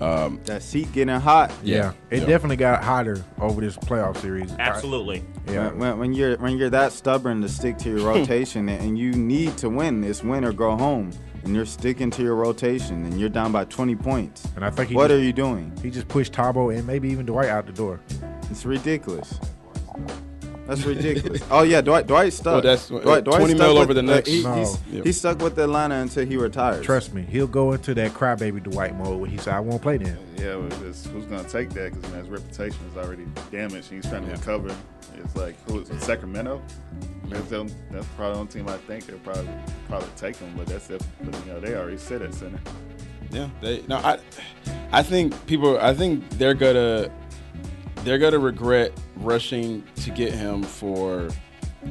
um, 0.00 0.40
That 0.44 0.62
seat 0.62 0.90
getting 0.92 1.14
hot. 1.20 1.52
yeah, 1.62 1.92
it 2.10 2.20
yeah. 2.20 2.26
definitely 2.26 2.56
got 2.56 2.82
hotter 2.82 3.24
over 3.40 3.60
this 3.60 3.76
playoff 3.76 4.16
series. 4.18 4.50
Absolutely. 4.58 5.22
Yeah, 5.46 5.68
When, 5.68 5.78
when, 5.78 5.98
when 5.98 6.12
you're 6.12 6.36
when 6.38 6.56
you're 6.58 6.70
that 6.70 6.92
stubborn 6.92 7.40
to 7.42 7.48
stick 7.48 7.78
to 7.78 7.90
your 7.90 8.00
rotation 8.14 8.68
and, 8.68 8.82
and 8.82 8.98
you 8.98 9.12
need 9.12 9.56
to 9.58 9.68
win 9.70 10.00
this 10.00 10.22
win 10.24 10.44
or 10.44 10.52
go 10.52 10.76
home 10.76 11.10
and 11.44 11.54
you're 11.54 11.66
sticking 11.66 12.10
to 12.12 12.22
your 12.22 12.34
rotation 12.34 13.04
and 13.04 13.20
you're 13.20 13.28
down 13.28 13.52
by 13.52 13.64
20 13.66 13.94
points. 13.96 14.46
and 14.56 14.64
I 14.64 14.70
think 14.70 14.88
he 14.88 14.94
What 14.96 15.08
just, 15.08 15.18
are 15.20 15.22
you 15.22 15.32
doing? 15.32 15.70
he 15.82 15.90
just 15.90 16.08
pushed 16.08 16.32
Thabo 16.32 16.74
and 16.76 16.86
maybe 16.86 17.08
even 17.10 17.24
Dwight 17.26 17.48
out 17.50 17.66
the 17.66 17.72
door. 17.72 18.00
It's 18.50 18.64
ridiculous. 18.64 19.38
That's 20.66 20.82
ridiculous. 20.84 21.42
oh 21.50 21.62
yeah, 21.62 21.80
Dwight 21.82 22.06
Dwight 22.06 22.32
stuck. 22.32 22.46
Well, 22.46 22.60
that's- 22.62 22.88
Dwight, 22.88 23.24
Dwight 23.24 23.24
20 23.40 23.54
stuck 23.54 23.58
mil 23.60 23.74
with- 23.74 23.82
over 23.82 23.94
the 23.94 24.00
uh, 24.00 24.02
next- 24.02 24.28
he, 24.30 24.42
No. 24.42 24.54
he's, 24.54 24.78
Yeah. 24.90 25.02
he's 25.04 25.18
stuck 25.18 25.38
with 25.40 25.58
Atlanta 25.58 25.96
until 25.96 26.24
he 26.24 26.36
retires. 26.36 26.84
Trust 26.84 27.12
me, 27.12 27.22
he'll 27.22 27.46
go 27.46 27.72
into 27.72 27.92
that 27.94 28.12
crybaby 28.14 28.62
Dwight 28.62 28.96
mode 28.96 29.20
where 29.20 29.30
he 29.30 29.36
said, 29.36 29.54
"I 29.54 29.60
won't 29.60 29.82
play 29.82 29.98
then." 29.98 30.16
Yeah, 30.38 30.56
but 30.56 30.76
it's, 30.86 31.06
who's 31.06 31.26
going 31.26 31.44
to 31.44 31.50
take 31.50 31.70
that? 31.70 31.92
Because 31.94 32.10
his 32.14 32.28
reputation 32.28 32.78
is 32.90 32.96
already 32.96 33.24
damaged. 33.50 33.90
He's 33.90 34.08
trying 34.08 34.24
to 34.26 34.32
recover. 34.32 34.74
It's 35.16 35.36
like 35.36 35.54
who 35.68 35.80
is 35.80 35.90
it, 35.90 36.00
Sacramento? 36.00 36.60
That's, 37.28 37.48
the- 37.48 37.70
that's 37.90 38.06
probably 38.16 38.32
the 38.34 38.38
only 38.40 38.52
team 38.52 38.68
I 38.68 38.76
think 38.78 39.06
they'll 39.06 39.18
probably 39.18 39.48
probably 39.88 40.08
take 40.16 40.36
him. 40.36 40.52
But 40.56 40.66
that's 40.66 40.88
if 40.90 41.02
but, 41.22 41.46
you 41.46 41.52
know 41.52 41.60
they 41.60 41.74
already 41.74 41.98
sit 41.98 42.22
at 42.22 42.34
center. 42.34 42.58
Yeah, 43.30 43.48
they 43.60 43.82
no, 43.88 43.96
I, 43.96 44.18
I 44.92 45.02
think 45.02 45.46
people, 45.46 45.78
I 45.80 45.92
think 45.94 46.28
they're 46.38 46.54
gonna, 46.54 47.10
they're 48.04 48.18
gonna 48.18 48.38
regret 48.38 48.92
rushing 49.16 49.82
to 49.96 50.10
get 50.10 50.32
him 50.32 50.62
for, 50.62 51.28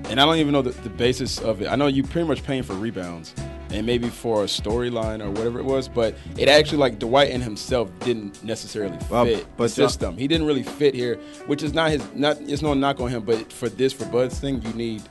and 0.05 0.19
I 0.19 0.25
don't 0.25 0.37
even 0.37 0.53
know 0.53 0.61
the, 0.61 0.71
the 0.81 0.89
basis 0.89 1.39
of 1.39 1.61
it. 1.61 1.67
I 1.67 1.75
know 1.75 1.87
you 1.87 2.03
pretty 2.03 2.27
much 2.27 2.43
paying 2.43 2.63
for 2.63 2.73
rebounds 2.73 3.33
and 3.71 3.85
maybe 3.87 4.07
for 4.07 4.43
a 4.43 4.45
storyline 4.45 5.23
or 5.23 5.31
whatever 5.31 5.59
it 5.59 5.65
was, 5.65 5.87
but 5.87 6.15
it 6.37 6.47
actually 6.47 6.77
like 6.77 6.99
Dwight 6.99 7.31
and 7.31 7.41
himself 7.41 7.89
didn't 7.99 8.43
necessarily 8.43 8.97
fit 8.99 9.09
Well, 9.09 9.25
the 9.57 9.69
system. 9.69 10.15
He 10.15 10.27
didn't 10.27 10.45
really 10.45 10.63
fit 10.63 10.93
here, 10.93 11.15
which 11.47 11.63
is 11.63 11.73
not 11.73 11.89
his, 11.89 12.03
not 12.13 12.39
it's 12.41 12.61
no 12.61 12.75
knock 12.75 12.99
on 12.99 13.09
him, 13.09 13.23
but 13.23 13.51
for 13.51 13.69
this 13.69 13.91
for 13.91 14.05
Bud's 14.05 14.39
thing, 14.39 14.61
you 14.61 14.73
need 14.73 15.01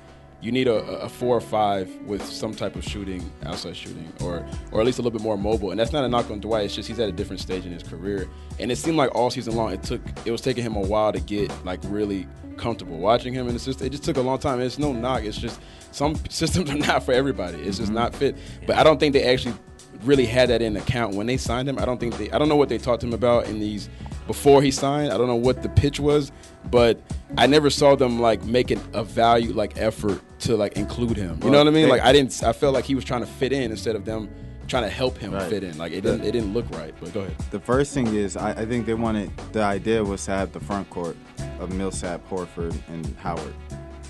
you 0.42 0.50
need 0.50 0.66
a, 0.66 0.74
a 0.74 1.09
four 1.09 1.37
or 1.37 1.40
five 1.40 1.88
with 2.05 2.22
some 2.24 2.52
type 2.52 2.74
of 2.74 2.85
shooting, 2.85 3.31
outside 3.44 3.76
shooting, 3.76 4.12
or 4.20 4.44
or 4.72 4.81
at 4.81 4.87
least 4.87 4.98
a 4.98 5.02
little 5.02 5.16
bit 5.16 5.22
more 5.22 5.38
mobile. 5.38 5.70
And 5.70 5.78
that's 5.78 5.92
not 5.92 6.05
a 6.05 6.09
knock 6.09 6.31
on 6.31 6.40
Dwight. 6.40 6.64
It's 6.64 6.74
just 6.74 6.88
he's 6.88 6.98
at 6.98 7.09
a 7.09 7.12
different 7.12 7.40
stage 7.40 7.64
in 7.64 7.72
his 7.72 7.85
career. 7.85 8.28
And 8.59 8.70
it 8.72 8.76
seemed 8.76 8.96
like 8.96 9.14
all 9.14 9.31
season 9.31 9.55
long, 9.55 9.72
it 9.72 9.85
took 9.85 10.00
it 10.26 10.33
was 10.33 10.40
taking 10.40 10.64
him 10.64 10.74
a 10.74 10.81
while 10.81 11.12
to 11.12 11.20
get 11.20 11.50
like 11.64 11.78
really 11.85 12.26
comfortable 12.57 12.98
watching 12.98 13.33
him 13.33 13.46
and 13.46 13.55
the 13.55 13.61
system. 13.61 13.87
It 13.87 13.90
just 13.90 14.02
took 14.02 14.16
a 14.16 14.20
long 14.20 14.38
time. 14.38 14.61
It's 14.61 14.78
no 14.78 14.92
knock. 14.92 15.22
It's 15.22 15.38
just 15.38 15.61
some 15.92 16.16
systems 16.28 16.70
are 16.70 16.76
not 16.76 17.05
for 17.05 17.12
everybody. 17.12 17.59
It's 17.59 17.78
just 17.78 17.92
mm-hmm. 17.92 17.94
not 17.94 18.14
fit. 18.14 18.37
But 18.66 18.76
I 18.76 18.83
don't 18.83 18.98
think 18.98 19.12
they 19.12 19.33
actually 19.33 19.55
really 20.02 20.26
had 20.26 20.48
that 20.48 20.61
in 20.61 20.76
account 20.76 21.14
when 21.14 21.28
they 21.28 21.37
signed 21.37 21.68
him. 21.68 21.78
I 21.78 21.85
don't 21.85 22.00
think 22.00 22.18
they. 22.18 22.31
I 22.33 22.38
don't 22.38 22.48
know 22.48 22.57
what 22.57 22.68
they 22.68 22.78
talked 22.78 23.02
to 23.02 23.07
him 23.07 23.14
about 23.14 23.46
in 23.46 23.61
these 23.61 23.88
before 24.26 24.62
he 24.62 24.70
signed. 24.70 25.12
I 25.12 25.18
don't 25.18 25.26
know 25.26 25.35
what 25.37 25.62
the 25.62 25.68
pitch 25.68 25.98
was, 26.00 26.32
but 26.70 27.00
I 27.37 27.46
never 27.46 27.70
saw 27.70 27.96
them 27.96 28.20
like 28.20 28.44
making 28.44 28.80
a 28.92 29.02
value 29.04 29.52
like 29.52 29.76
effort 29.78 30.20
to 30.40 30.56
like 30.56 30.76
include 30.76 31.16
him. 31.16 31.38
You 31.42 31.50
know 31.50 31.58
what 31.58 31.66
I 31.66 31.70
mean? 31.70 31.85
they- 31.85 31.90
Like 31.90 32.02
I 32.02 32.12
didn't. 32.12 32.42
I 32.44 32.52
felt 32.52 32.74
like 32.74 32.85
he 32.85 32.94
was 32.94 33.04
trying 33.04 33.20
to 33.22 33.26
fit 33.26 33.52
in 33.52 33.70
instead 33.70 33.96
of 33.96 34.04
them 34.04 34.28
trying 34.68 34.85
to 34.85 34.88
help 34.90 35.18
him 35.18 35.32
Right. 35.35 35.50
fit 35.50 35.64
in. 35.64 35.76
Like 35.76 35.92
it 35.92 36.02
The- 36.02 36.12
didn't. 36.12 36.26
It 36.26 36.32
didn't 36.32 36.54
look 36.54 36.66
right. 36.72 36.94
But 37.00 37.12
go 37.12 37.20
ahead. 37.20 37.35
The 37.50 37.61
first 37.61 37.92
thing 37.94 38.06
is, 38.08 38.37
I, 38.37 38.50
I 38.50 38.64
think 38.64 38.87
they 38.87 38.94
wanted 38.94 39.30
the 39.52 39.62
idea 39.62 40.02
was 40.04 40.24
to 40.26 40.30
have 40.32 40.52
the 40.52 40.61
front 40.61 40.88
court 40.90 41.16
of 41.61 41.72
Millsap, 41.74 42.28
Horford, 42.30 42.74
and 42.88 43.04
Howard. 43.18 43.54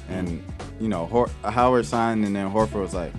And 0.08 0.42
you 0.80 0.88
know, 0.88 1.06
Hor- 1.06 1.30
Howard 1.44 1.86
signed, 1.86 2.24
and 2.24 2.34
then 2.36 2.50
Horford 2.50 2.82
was 2.82 2.92
like, 2.94 3.12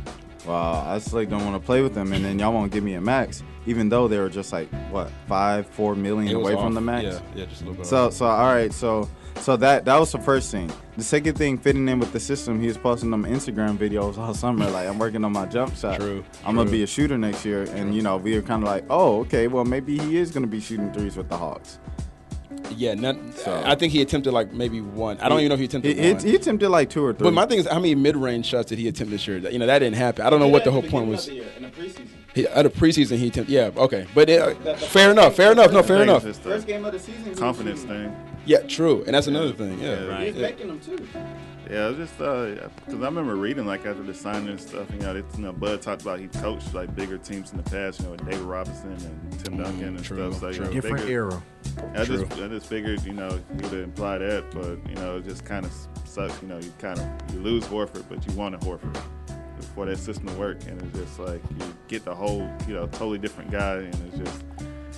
"Well, 0.45 0.55
I 0.85 0.95
just 0.99 1.13
like 1.13 1.29
don't 1.29 1.43
want 1.45 1.59
to 1.59 1.65
play 1.65 1.81
with 1.81 1.95
them." 1.95 2.13
And 2.13 2.23
then 2.23 2.37
y'all 2.39 2.53
won't 2.53 2.71
give 2.71 2.83
me 2.83 2.93
a 2.93 3.01
max, 3.01 3.41
even 3.65 3.89
though 3.89 4.07
they 4.07 4.17
were 4.19 4.29
just 4.29 4.51
like 4.53 4.69
what 4.91 5.09
five, 5.27 5.65
four 5.67 5.95
million 5.95 6.31
It 6.31 6.35
away 6.35 6.53
off. 6.53 6.63
from 6.63 6.73
the 6.73 6.81
max. 6.81 7.03
Yeah, 7.05 7.19
yeah, 7.35 7.45
just 7.45 7.61
a 7.61 7.65
little 7.65 7.77
bit. 7.77 7.85
So, 7.85 8.07
off. 8.07 8.13
so 8.13 8.25
all 8.25 8.53
right, 8.53 8.71
so 8.73 9.09
so 9.41 9.57
that 9.57 9.85
that 9.85 9.99
was 9.99 10.11
the 10.11 10.19
first 10.19 10.51
thing. 10.51 10.71
The 10.95 11.03
second 11.03 11.35
thing, 11.37 11.57
fitting 11.57 11.87
in 11.89 11.97
with 11.99 12.13
the 12.13 12.19
system, 12.19 12.61
he 12.61 12.67
was 12.67 12.77
posting 12.77 13.09
them 13.09 13.23
Instagram 13.25 13.77
videos 13.77 14.17
all 14.17 14.33
summer. 14.35 14.69
Like, 14.69 14.87
I'm 14.87 14.99
working 14.99 15.23
on 15.25 15.31
my 15.31 15.47
jump 15.47 15.75
shot. 15.75 15.99
True, 15.99 16.23
I'm 16.45 16.55
gonna 16.55 16.69
be 16.69 16.83
a 16.83 16.87
shooter 16.87 17.17
next 17.17 17.43
year, 17.45 17.63
and 17.73 17.95
you 17.95 18.01
know, 18.03 18.17
we 18.17 18.35
were 18.35 18.41
kind 18.43 18.61
of 18.63 18.69
like, 18.69 18.85
oh, 18.89 19.21
okay, 19.21 19.47
well, 19.47 19.65
maybe 19.65 19.97
he 19.97 20.17
is 20.17 20.29
gonna 20.31 20.45
be 20.47 20.59
shooting 20.59 20.91
threes 20.93 21.17
with 21.17 21.29
the 21.29 21.37
Hawks. 21.37 21.79
yeah, 22.75 22.93
not, 22.93 23.15
So- 23.35 23.61
I 23.65 23.73
think 23.75 23.91
he 23.91 24.01
attempted 24.01 24.31
like 24.33 24.53
maybe 24.53 24.81
one. 24.81 25.17
I 25.19 25.29
don't 25.29 25.39
even 25.39 25.49
know 25.49 25.53
if 25.55 25.59
he 25.59 25.65
attempted 25.65 25.95
He, 25.97 26.01
he, 26.03 26.13
one. 26.13 26.23
he 26.23 26.35
attempted 26.35 26.69
like 26.69 26.89
two 26.91 27.03
or 27.03 27.13
three. 27.13 27.25
but 27.25 27.33
my 27.33 27.45
thing 27.47 27.57
is, 27.59 27.67
how 27.67 27.79
many 27.79 27.95
mid-range 27.95 28.45
shots 28.45 28.69
did 28.69 28.77
he 28.79 28.87
attempt 28.87 29.11
this 29.11 29.27
year? 29.27 29.37
You 29.39 29.57
know, 29.59 29.65
that 29.65 29.79
didn't 29.79 29.95
happen. 29.97 30.25
I 30.25 30.29
don't 30.29 30.39
know 30.39 30.47
what 30.47 30.63
the 30.63 30.71
whole 30.71 30.83
point 30.83 31.07
was. 31.07 31.27
In 31.27 31.37
the 31.61 31.69
preseason. 31.69 32.07
He, 32.33 32.47
at 32.47 32.63
the 32.63 32.69
preseason, 32.69 33.17
he 33.17 33.27
attempted. 33.27 33.51
Yeah, 33.53 33.69
okay, 33.77 34.07
but 34.15 34.29
uh, 34.29 34.53
fair 34.75 35.11
enough. 35.11 35.35
Fair 35.35 35.51
enough. 35.51 35.71
No, 35.71 35.83
fair 35.83 36.01
enough. 36.01 36.23
First 36.23 36.65
game 36.65 36.83
of 36.83 36.91
the 36.91 36.99
season. 36.99 37.35
confidence 37.35 37.83
thing. 37.83 38.15
Yeah, 38.45 38.59
true, 38.61 39.03
and 39.05 39.15
that's 39.15 39.27
another 39.27 39.53
thing. 39.53 39.79
Yeah, 39.79 40.01
Yeah. 40.01 40.07
Right. 40.07 40.27
He's 40.27 40.35
making 40.35 40.67
them 40.67 40.79
too. 40.79 41.07
Yeah, 41.69 41.87
it 41.87 41.97
was 41.97 42.09
just 42.09 42.21
uh, 42.21 42.67
because 42.85 43.01
I 43.01 43.05
remember 43.05 43.35
reading 43.37 43.65
like 43.65 43.85
after 43.85 44.03
the 44.03 44.13
signing 44.13 44.49
and 44.49 44.59
stuff. 44.59 44.91
You 44.91 44.99
know, 44.99 45.15
it's, 45.15 45.37
you 45.37 45.43
know, 45.43 45.53
Bud 45.53 45.81
talked 45.81 46.01
about 46.01 46.19
he 46.19 46.27
coached 46.27 46.73
like 46.73 46.93
bigger 46.93 47.17
teams 47.17 47.51
in 47.51 47.57
the 47.57 47.63
past. 47.63 47.99
You 47.99 48.07
know, 48.07 48.11
with 48.11 48.25
David 48.25 48.41
Robinson 48.41 48.91
and 48.91 49.39
Tim 49.43 49.53
mm, 49.57 49.63
Duncan 49.63 49.95
and 49.95 50.03
true, 50.03 50.29
stuff. 50.33 50.41
So 50.41 50.47
you 50.49 50.53
true. 50.55 50.65
know, 50.65 50.73
Different 50.73 50.97
bigger, 50.97 51.11
era. 51.31 51.43
I 51.95 52.03
True. 52.03 52.25
just 52.25 52.41
I 52.41 52.47
just 52.49 52.65
figured 52.65 53.03
you 53.05 53.13
know 53.13 53.29
he 53.29 53.67
would 53.69 53.73
imply 53.79 54.17
that, 54.17 54.51
but 54.51 54.77
you 54.89 54.95
know 54.95 55.17
it 55.17 55.23
just 55.25 55.45
kind 55.45 55.65
of 55.65 55.71
sucks. 56.03 56.39
You 56.41 56.49
know 56.49 56.57
you 56.57 56.71
kind 56.79 56.99
of 56.99 57.33
you 57.33 57.39
lose 57.39 57.63
Horford, 57.65 58.03
but 58.09 58.25
you 58.27 58.33
wanted 58.33 58.59
Horford 58.61 59.01
for 59.63 59.85
that 59.85 59.97
system 59.97 60.27
to 60.27 60.33
work, 60.33 60.65
and 60.67 60.81
it's 60.81 60.97
just 60.97 61.19
like 61.19 61.41
you 61.59 61.73
get 61.87 62.05
the 62.05 62.13
whole 62.13 62.49
you 62.67 62.73
know 62.73 62.87
totally 62.87 63.17
different 63.17 63.51
guy, 63.51 63.75
and 63.75 63.95
it's 64.07 64.17
just 64.17 64.43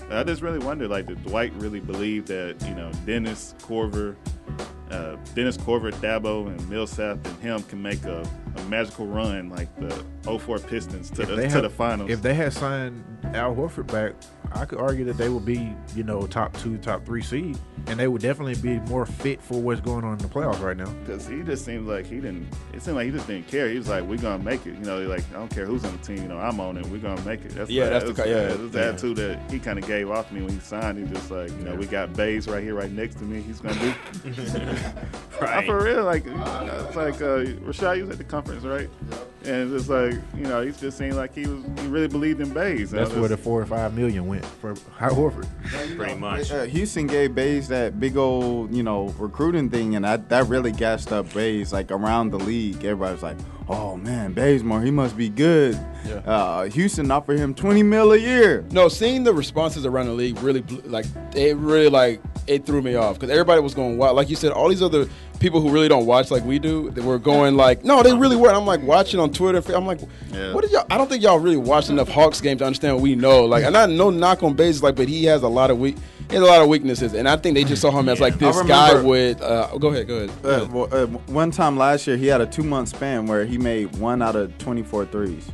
I 0.09 0.23
just 0.23 0.41
really 0.41 0.59
wonder 0.59 0.87
like 0.87 1.07
did 1.07 1.23
Dwight 1.23 1.53
really 1.55 1.79
believe 1.79 2.25
that 2.27 2.55
you 2.67 2.75
know 2.75 2.91
Dennis 3.05 3.55
Korver. 3.59 4.15
Uh, 4.91 5.17
Dennis 5.33 5.57
Korver, 5.57 5.91
Thabo, 5.91 6.47
and 6.47 6.69
Millsap 6.69 7.17
and 7.25 7.39
him 7.39 7.63
can 7.63 7.81
make 7.81 8.03
a, 8.05 8.21
a 8.57 8.63
magical 8.65 9.05
run 9.07 9.49
like 9.49 9.73
the 9.79 10.03
04 10.39 10.59
Pistons 10.59 11.09
to, 11.11 11.25
the, 11.25 11.35
they 11.35 11.43
to 11.43 11.49
had- 11.49 11.63
the 11.63 11.69
finals. 11.69 12.09
If 12.09 12.21
they 12.21 12.33
had 12.33 12.53
signed 12.53 13.03
Al 13.33 13.53
Horford 13.55 13.87
back, 13.91 14.13
I 14.53 14.65
could 14.65 14.79
argue 14.79 15.03
that 15.05 15.17
they 15.17 15.29
would 15.29 15.45
be, 15.45 15.73
you 15.95 16.03
know, 16.03 16.25
top 16.27 16.55
two, 16.57 16.77
top 16.77 17.03
three 17.05 17.21
seed, 17.21 17.57
and 17.87 17.99
they 17.99 18.07
would 18.07 18.21
definitely 18.21 18.55
be 18.55 18.79
more 18.89 19.05
fit 19.05 19.41
for 19.41 19.59
what's 19.59 19.81
going 19.81 20.03
on 20.05 20.13
in 20.13 20.17
the 20.19 20.27
playoffs 20.27 20.61
right 20.61 20.77
now. 20.77 20.89
Because 21.03 21.27
he 21.27 21.41
just 21.41 21.65
seemed 21.65 21.87
like 21.87 22.05
he 22.05 22.15
didn't. 22.15 22.47
It 22.71 22.81
seemed 22.81 22.95
like 22.97 23.05
he 23.07 23.11
just 23.11 23.27
didn't 23.27 23.47
care. 23.47 23.67
He 23.69 23.77
was 23.77 23.89
like, 23.89 24.03
"We're 24.03 24.17
gonna 24.17 24.41
make 24.43 24.65
it." 24.65 24.75
You 24.75 24.85
know, 24.85 24.99
like 25.01 25.23
I 25.31 25.33
don't 25.39 25.49
care 25.49 25.65
who's 25.65 25.83
on 25.83 25.91
the 25.97 26.03
team. 26.03 26.17
You 26.17 26.27
know, 26.29 26.37
I'm 26.37 26.59
on 26.59 26.77
it. 26.77 26.85
We're 26.85 26.99
gonna 26.99 27.21
make 27.25 27.43
it. 27.43 27.49
That's 27.55 27.69
Yeah, 27.69 27.85
the, 27.85 27.89
that's 27.91 28.05
the 28.05 28.13
that's 28.13 28.27
ki- 28.27 28.33
yeah, 28.33 28.43
that's 28.47 28.71
the 28.71 28.79
yeah. 28.79 28.85
attitude 28.85 29.17
that 29.17 29.51
he 29.51 29.59
kind 29.59 29.79
of 29.79 29.87
gave 29.87 30.09
off 30.09 30.29
to 30.29 30.33
me 30.35 30.41
when 30.43 30.53
he 30.53 30.59
signed. 30.59 30.99
He 31.05 31.13
just 31.13 31.29
like, 31.31 31.49
you 31.51 31.65
know, 31.65 31.75
we 31.75 31.85
got 31.87 32.13
Baze 32.13 32.47
right 32.47 32.63
here, 32.63 32.75
right 32.75 32.91
next 32.91 33.15
to 33.15 33.23
me. 33.25 33.41
He's 33.41 33.59
gonna 33.59 33.79
do. 33.79 34.31
Right. 35.41 35.65
For 35.65 35.83
real, 35.83 36.05
like 36.05 36.23
it's 36.25 36.95
like 36.95 37.15
uh, 37.15 37.43
Rashad. 37.65 37.97
You 37.97 38.03
was 38.05 38.11
at 38.11 38.17
the 38.17 38.23
conference, 38.23 38.44
right? 38.47 38.89
And 39.43 39.73
it's 39.75 39.89
like, 39.89 40.15
you 40.35 40.43
know, 40.43 40.61
he 40.61 40.71
just 40.71 40.97
seemed 40.97 41.13
like 41.13 41.35
he 41.35 41.45
was. 41.45 41.63
He 41.79 41.87
really 41.87 42.07
believed 42.07 42.41
in 42.41 42.51
Baze. 42.51 42.89
That's 42.89 43.13
where 43.13 43.29
the 43.29 43.37
four 43.37 43.61
or 43.61 43.65
five 43.65 43.93
million 43.93 44.25
went 44.25 44.43
for 44.43 44.71
Al 44.99 45.11
Horford. 45.11 45.47
Pretty 45.95 46.15
much. 46.15 46.51
Uh, 46.51 46.63
Houston 46.63 47.05
gave 47.05 47.35
Baze 47.35 47.67
that 47.67 47.99
big 47.99 48.17
old, 48.17 48.73
you 48.73 48.81
know, 48.81 49.09
recruiting 49.19 49.69
thing, 49.69 49.95
and 49.95 50.03
that, 50.03 50.29
that 50.29 50.47
really 50.47 50.71
gassed 50.71 51.11
up 51.11 51.31
Bays. 51.33 51.71
Like 51.71 51.91
around 51.91 52.31
the 52.31 52.39
league, 52.39 52.83
everybody's 52.83 53.21
like, 53.21 53.37
"Oh 53.69 53.95
man, 53.97 54.33
Bazemore, 54.33 54.81
he 54.81 54.91
must 54.91 55.15
be 55.15 55.29
good." 55.29 55.79
Yeah. 56.07 56.15
Uh, 56.25 56.63
Houston 56.65 57.11
offered 57.11 57.37
him 57.37 57.53
twenty 57.53 57.83
mil 57.83 58.13
a 58.13 58.17
year. 58.17 58.65
No, 58.71 58.87
seeing 58.87 59.23
the 59.23 59.33
responses 59.33 59.85
around 59.85 60.07
the 60.07 60.13
league 60.13 60.39
really, 60.39 60.61
like, 60.85 61.05
it 61.35 61.55
really, 61.57 61.89
like, 61.89 62.21
it 62.47 62.65
threw 62.65 62.81
me 62.81 62.95
off 62.95 63.15
because 63.15 63.29
everybody 63.29 63.61
was 63.61 63.73
going 63.73 63.97
wild. 63.97 64.15
Like 64.15 64.29
you 64.29 64.35
said, 64.35 64.51
all 64.51 64.69
these 64.69 64.81
other 64.83 65.07
people 65.39 65.61
who 65.61 65.69
really 65.69 65.87
don't 65.87 66.05
watch 66.05 66.31
like 66.31 66.43
we 66.43 66.59
do, 66.59 66.89
they 66.91 67.01
were 67.01 67.19
going 67.19 67.55
like, 67.57 67.83
no, 67.83 68.01
they 68.03 68.13
really 68.13 68.35
were. 68.35 68.49
I'm 68.49 68.65
like 68.65 68.81
watching 68.81 69.19
on 69.19 69.31
Twitter. 69.31 69.61
I'm 69.73 69.85
like, 69.85 69.99
Yeah. 70.31 70.53
what 70.53 70.61
did 70.63 70.71
y'all? 70.71 70.85
I 70.89 70.97
don't 70.97 71.09
think 71.09 71.23
y'all 71.23 71.39
really 71.39 71.57
watched 71.57 71.89
enough 71.89 72.07
Hawks 72.09 72.41
games 72.41 72.59
to 72.59 72.65
understand 72.65 72.95
what 72.95 73.03
we 73.03 73.15
know. 73.15 73.45
Like, 73.45 73.63
and 73.63 73.75
I 73.75 73.85
no 73.85 74.09
knock 74.09 74.43
on 74.43 74.53
Baze, 74.53 74.81
like, 74.81 74.95
but 74.95 75.07
he 75.07 75.25
has 75.25 75.43
a 75.43 75.47
lot 75.47 75.71
of 75.71 75.77
weak, 75.79 75.97
he 76.29 76.35
has 76.35 76.43
a 76.43 76.45
lot 76.47 76.61
of 76.61 76.67
weaknesses, 76.69 77.13
and 77.13 77.27
I 77.27 77.35
think 77.37 77.55
they 77.55 77.63
just 77.63 77.81
saw 77.81 77.91
him 77.91 78.09
as 78.09 78.19
like 78.19 78.39
this 78.39 78.55
I 78.57 78.67
guy 78.67 78.87
remember- 78.89 79.09
with. 79.09 79.41
Uh, 79.41 79.77
go 79.77 79.89
ahead, 79.89 80.07
go 80.07 80.15
ahead. 80.17 80.31
Go 80.41 80.49
Uh, 80.49 80.67
well, 80.71 80.87
uh, 80.91 81.05
one 81.27 81.51
time 81.51 81.77
last 81.77 82.07
year, 82.07 82.17
he 82.17 82.27
had 82.27 82.41
a 82.41 82.45
two 82.45 82.63
month 82.63 82.89
span 82.89 83.25
where 83.27 83.45
he 83.45 83.57
made 83.57 83.95
one 83.97 84.21
out 84.21 84.35
of 84.35 84.57
24 84.57 85.05
threes. 85.05 85.47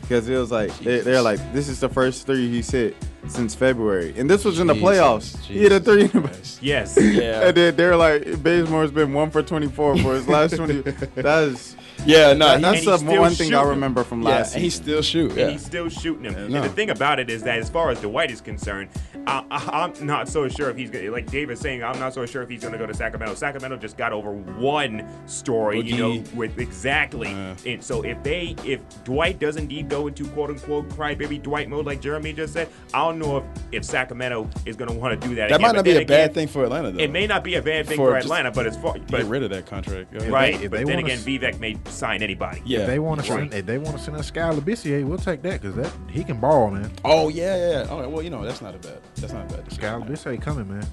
Because 0.00 0.28
it 0.28 0.36
was 0.36 0.50
like, 0.50 0.76
they, 0.80 1.00
they're 1.00 1.22
like, 1.22 1.38
this 1.52 1.68
is 1.68 1.80
the 1.80 1.88
first 1.88 2.26
three 2.26 2.48
he's 2.50 2.70
hit 2.70 2.96
since 3.28 3.54
February. 3.54 4.14
And 4.16 4.28
this 4.28 4.44
was 4.44 4.58
in 4.60 4.66
the 4.66 4.74
Jesus, 4.74 4.88
playoffs. 4.88 5.38
He 5.44 5.58
hit 5.60 5.72
a 5.72 5.80
three 5.80 6.02
in 6.02 6.08
the 6.08 6.20
Christ. 6.22 6.58
Yes. 6.62 6.96
Yeah. 7.00 7.46
And 7.48 7.56
then 7.56 7.76
they're 7.76 7.96
like, 7.96 8.22
Bazemore's 8.24 8.90
been 8.92 9.12
one 9.12 9.30
for 9.30 9.42
24 9.42 9.98
for 9.98 10.14
his 10.14 10.28
last 10.28 10.56
20. 10.56 10.80
That 11.16 11.44
is, 11.44 11.76
Yeah, 12.06 12.32
no, 12.34 12.46
that- 12.58 12.60
that's 12.60 12.64
and 12.64 12.64
the 12.64 12.72
he's 12.72 13.00
still 13.00 13.20
one 13.20 13.32
thing 13.32 13.48
I 13.54 13.58
shooting. 13.58 13.68
remember 13.70 14.04
from 14.04 14.22
last 14.22 14.54
and 14.54 14.62
he 14.62 14.70
season. 14.70 14.84
still 14.84 15.02
shoot. 15.02 15.30
and 15.32 15.38
Yeah. 15.40 15.50
he's 15.50 15.64
still 15.64 15.88
shooting 15.88 16.24
him. 16.24 16.34
No. 16.52 16.62
And 16.62 16.64
the 16.64 16.68
thing 16.74 16.90
about 16.90 17.18
it 17.20 17.30
is 17.30 17.42
that 17.44 17.58
as 17.58 17.68
far 17.70 17.90
as 17.90 18.00
Dwight 18.00 18.30
is 18.30 18.40
concerned, 18.40 18.90
I, 19.26 19.44
I, 19.50 19.84
I'm 19.84 20.06
not 20.06 20.28
so 20.28 20.48
sure 20.48 20.68
if 20.70 20.76
he's 20.76 20.90
gonna, 20.90 21.10
like 21.10 21.26
David's 21.30 21.60
saying, 21.60 21.82
I'm 21.84 21.98
not 21.98 22.14
so 22.14 22.26
sure 22.26 22.42
if 22.42 22.48
he's 22.48 22.60
going 22.60 22.72
to 22.72 22.78
go 22.78 22.86
to 22.86 22.94
Sacramento. 22.94 23.34
Sacramento 23.34 23.76
just 23.76 23.96
got 23.96 24.12
over 24.12 24.32
one 24.32 25.08
story, 25.26 25.80
you 25.80 25.96
know, 25.96 26.22
with 26.34 26.58
exactly. 26.58 27.28
Yeah. 27.30 27.54
And 27.66 27.82
so 27.82 28.02
if 28.02 28.20
they, 28.22 28.54
if 28.64 28.80
Dwight 29.04 29.38
does 29.38 29.56
indeed 29.56 29.88
go 29.88 30.06
into 30.06 30.24
quote 30.30 30.50
unquote 30.50 30.88
crybaby 30.90 31.42
Dwight 31.42 31.68
mode, 31.68 31.86
like 31.86 32.00
Jeremy 32.00 32.32
just 32.32 32.52
said, 32.52 32.68
I 32.94 33.00
don't 33.12 33.28
know 33.28 33.36
if, 33.38 33.44
if 33.72 33.84
Sacramento 33.84 34.48
is 34.66 34.76
going 34.76 34.90
to 34.90 34.96
want 34.96 35.20
to 35.20 35.28
do 35.28 35.34
that. 35.36 35.48
that 35.48 35.56
again. 35.56 35.60
might 35.62 35.68
But 35.68 35.76
not 35.76 35.84
be 35.84 35.92
then 35.92 36.02
a 36.02 36.06
bad 36.06 36.34
thing 36.34 36.48
for 36.48 36.64
Atlanta, 36.64 36.90
though. 36.92 36.98
It 36.98 37.10
may 37.10 37.26
not 37.26 37.44
be 37.44 37.54
a 37.54 37.62
bad 37.62 37.86
thing 37.86 37.96
For 37.96 38.10
for, 38.10 38.16
Atlanta, 38.16 38.50
but 38.50 38.66
it's 38.66 38.76
far, 38.76 38.98
Get 38.98 39.24
rid 39.26 39.42
of 39.42 39.50
that 39.50 39.66
contract. 39.66 40.12
Go 40.12 40.18
ahead. 40.18 40.30
right. 40.32 40.54
if 40.54 40.70
but 40.70 40.78
they 40.78 40.84
then 40.84 40.98
again, 40.98 41.18
s- 41.18 41.24
Vivek 41.24 41.60
may 41.60 41.78
sign 41.86 42.22
anybody. 42.22 42.62
Yeah. 42.64 42.80
If 42.80 42.86
they 42.88 42.98
want 42.98 43.24
to 43.24 43.32
Right. 43.32 43.40
send, 43.50 43.54
if 43.54 43.66
they 43.66 43.78
want 43.78 43.96
to 43.98 44.02
send 44.02 44.16
us 44.16 44.26
Skal 44.26 44.54
Labissiere, 44.54 45.04
we'll 45.04 45.18
take 45.18 45.42
that 45.42 45.60
because 45.60 45.74
that 45.76 45.92
he 46.10 46.24
can 46.24 46.38
ball, 46.40 46.70
man. 46.70 46.90
Oh 47.04 47.28
yeah, 47.28 47.56
yeah. 47.56 47.70
yeah. 47.82 47.86
Oh 47.90 48.08
well, 48.08 48.22
you 48.22 48.30
know 48.30 48.44
that's 48.44 48.62
not 48.62 48.74
a 48.74 48.78
bad. 48.78 48.98
That's 49.16 49.32
not 49.32 49.50
a 49.50 49.56
bad. 49.56 49.72
Skal 49.72 50.00
decision. 50.00 50.36
Labissiere 50.38 50.42
coming, 50.42 50.68
man. 50.68 50.86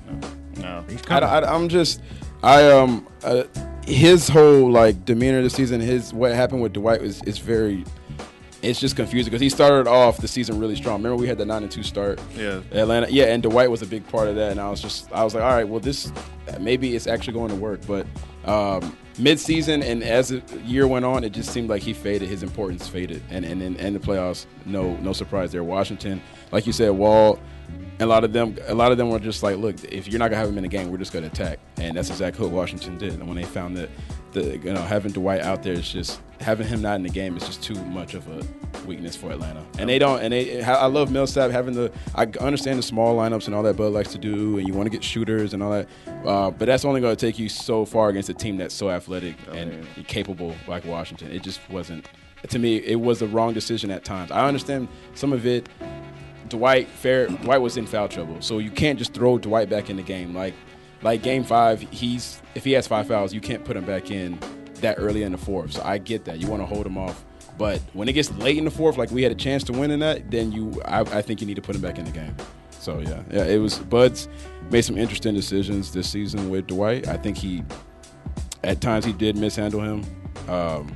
No. 0.57 0.83
He's 0.89 1.01
I, 1.03 1.19
coming. 1.21 1.29
I, 1.29 1.53
I'm 1.53 1.69
just, 1.69 2.01
I 2.43 2.69
um, 2.71 3.07
uh, 3.23 3.43
his 3.85 4.27
whole 4.27 4.69
like 4.71 5.05
demeanor 5.05 5.41
this 5.41 5.53
season, 5.53 5.79
his 5.81 6.13
what 6.13 6.33
happened 6.33 6.61
with 6.61 6.73
Dwight 6.73 7.01
is 7.01 7.21
is 7.23 7.37
very, 7.39 7.85
it's 8.61 8.79
just 8.79 8.95
confusing 8.95 9.31
because 9.31 9.41
he 9.41 9.49
started 9.49 9.87
off 9.87 10.17
the 10.17 10.27
season 10.27 10.59
really 10.59 10.75
strong. 10.75 10.97
Remember 10.97 11.15
we 11.15 11.27
had 11.27 11.37
the 11.37 11.45
nine 11.45 11.63
and 11.63 11.71
two 11.71 11.83
start. 11.83 12.19
Yeah. 12.35 12.61
Atlanta, 12.71 13.07
yeah, 13.09 13.25
and 13.25 13.41
Dwight 13.41 13.71
was 13.71 13.81
a 13.81 13.85
big 13.85 14.07
part 14.07 14.27
of 14.27 14.35
that. 14.35 14.51
And 14.51 14.59
I 14.59 14.69
was 14.69 14.81
just, 14.81 15.11
I 15.11 15.23
was 15.23 15.33
like, 15.33 15.43
all 15.43 15.51
right, 15.51 15.67
well, 15.67 15.79
this 15.79 16.11
maybe 16.59 16.95
it's 16.95 17.07
actually 17.07 17.33
going 17.33 17.49
to 17.49 17.55
work. 17.55 17.81
But 17.87 18.05
um, 18.45 18.97
mid-season 19.17 19.83
and 19.83 20.03
as 20.03 20.29
the 20.29 20.41
year 20.65 20.87
went 20.87 21.05
on, 21.05 21.23
it 21.23 21.31
just 21.31 21.51
seemed 21.51 21.69
like 21.69 21.81
he 21.81 21.93
faded. 21.93 22.27
His 22.29 22.43
importance 22.43 22.87
faded, 22.87 23.23
and 23.29 23.45
and 23.45 23.61
in 23.61 23.77
and 23.77 23.95
the 23.95 23.99
playoffs, 23.99 24.45
no 24.65 24.95
no 24.97 25.13
surprise 25.13 25.51
there. 25.51 25.63
Washington, 25.63 26.21
like 26.51 26.67
you 26.67 26.73
said, 26.73 26.89
Wall. 26.91 27.39
And 27.99 28.03
a 28.03 28.13
lot 28.13 28.23
of 28.23 28.31
them, 28.31 28.55
a 28.67 28.73
lot 28.73 28.93
of 28.93 28.97
them 28.97 29.09
were 29.09 29.19
just 29.19 29.43
like, 29.43 29.57
look, 29.57 29.83
if 29.83 30.07
you're 30.07 30.19
not 30.19 30.29
gonna 30.29 30.39
have 30.39 30.47
him 30.47 30.57
in 30.57 30.63
the 30.63 30.69
game, 30.69 30.89
we're 30.89 30.97
just 30.97 31.11
gonna 31.11 31.27
attack, 31.27 31.59
and 31.77 31.97
that's 31.97 32.09
exactly 32.09 32.45
what 32.45 32.53
Washington 32.55 32.97
did. 32.97 33.13
And 33.13 33.27
when 33.27 33.35
they 33.35 33.43
found 33.43 33.75
that, 33.75 33.89
the 34.31 34.57
you 34.57 34.73
know 34.73 34.81
having 34.81 35.11
Dwight 35.11 35.41
out 35.41 35.63
there 35.63 35.73
is 35.73 35.91
just 35.91 36.21
having 36.41 36.67
him 36.67 36.81
not 36.81 36.95
in 36.95 37.03
the 37.03 37.09
game 37.09 37.35
is 37.35 37.45
just 37.45 37.61
too 37.61 37.75
much 37.85 38.13
of 38.13 38.27
a 38.29 38.45
weakness 38.85 39.15
for 39.15 39.31
Atlanta. 39.31 39.63
And 39.77 39.89
they 39.89 39.99
don't, 39.99 40.21
and 40.21 40.31
they, 40.31 40.63
I 40.63 40.85
love 40.85 41.11
Millsap 41.11 41.51
having 41.51 41.73
the, 41.73 41.91
I 42.15 42.23
understand 42.39 42.79
the 42.79 42.83
small 42.83 43.15
lineups 43.15 43.47
and 43.47 43.55
all 43.55 43.63
that 43.63 43.75
Bud 43.75 43.91
likes 43.91 44.11
to 44.13 44.17
do, 44.17 44.57
and 44.57 44.67
you 44.67 44.73
want 44.73 44.85
to 44.85 44.89
get 44.89 45.03
shooters 45.03 45.53
and 45.53 45.61
all 45.61 45.71
that, 45.71 45.87
uh, 46.25 46.51
but 46.51 46.65
that's 46.65 46.85
only 46.85 47.01
gonna 47.01 47.15
take 47.15 47.37
you 47.37 47.49
so 47.49 47.85
far 47.85 48.09
against 48.09 48.29
a 48.29 48.33
team 48.33 48.57
that's 48.57 48.73
so 48.73 48.89
athletic 48.89 49.35
and 49.53 49.85
capable 50.07 50.55
like 50.67 50.85
Washington. 50.85 51.31
It 51.31 51.43
just 51.43 51.59
wasn't. 51.69 52.07
To 52.47 52.57
me, 52.57 52.77
it 52.77 52.95
was 52.95 53.19
the 53.19 53.27
wrong 53.27 53.53
decision 53.53 53.91
at 53.91 54.05
times. 54.05 54.31
I 54.31 54.47
understand 54.47 54.87
some 55.13 55.33
of 55.33 55.45
it. 55.45 55.67
Dwight 56.47 56.87
fair 56.87 57.27
Dwight 57.27 57.61
was 57.61 57.77
in 57.77 57.85
foul 57.85 58.07
trouble, 58.07 58.41
so 58.41 58.57
you 58.57 58.71
can't 58.71 58.97
just 58.97 59.13
throw 59.13 59.37
Dwight 59.37 59.69
back 59.69 59.91
in 59.91 59.97
the 59.97 60.01
game. 60.01 60.33
Like 60.33 60.55
like 61.01 61.23
game 61.23 61.43
five, 61.43 61.81
he's 61.81 62.41
if 62.55 62.63
he 62.63 62.73
has 62.73 62.87
five 62.87 63.07
fouls, 63.07 63.33
you 63.33 63.41
can't 63.41 63.63
put 63.63 63.77
him 63.77 63.85
back 63.85 64.11
in 64.11 64.39
that 64.75 64.95
early 64.97 65.23
in 65.23 65.31
the 65.31 65.37
fourth. 65.37 65.73
So 65.73 65.81
I 65.83 65.97
get 65.97 66.25
that 66.25 66.39
you 66.39 66.47
want 66.47 66.61
to 66.61 66.65
hold 66.65 66.85
him 66.85 66.97
off, 66.97 67.23
but 67.57 67.81
when 67.93 68.07
it 68.07 68.13
gets 68.13 68.31
late 68.37 68.57
in 68.57 68.65
the 68.65 68.71
fourth, 68.71 68.97
like 68.97 69.11
we 69.11 69.23
had 69.23 69.31
a 69.31 69.35
chance 69.35 69.63
to 69.65 69.73
win 69.73 69.91
in 69.91 69.99
that, 69.99 70.31
then 70.31 70.51
you 70.51 70.81
I, 70.85 71.01
I 71.01 71.21
think 71.21 71.41
you 71.41 71.47
need 71.47 71.55
to 71.55 71.61
put 71.61 71.75
him 71.75 71.81
back 71.81 71.97
in 71.97 72.05
the 72.05 72.11
game. 72.11 72.35
So 72.71 72.99
yeah, 72.99 73.21
yeah, 73.29 73.45
it 73.45 73.57
was 73.57 73.77
Bud's 73.79 74.27
made 74.71 74.83
some 74.83 74.97
interesting 74.97 75.35
decisions 75.35 75.91
this 75.91 76.09
season 76.09 76.49
with 76.49 76.67
Dwight. 76.67 77.07
I 77.07 77.17
think 77.17 77.37
he 77.37 77.63
at 78.63 78.81
times 78.81 79.05
he 79.05 79.13
did 79.13 79.37
mishandle 79.37 79.81
him. 79.81 80.05
Um, 80.47 80.95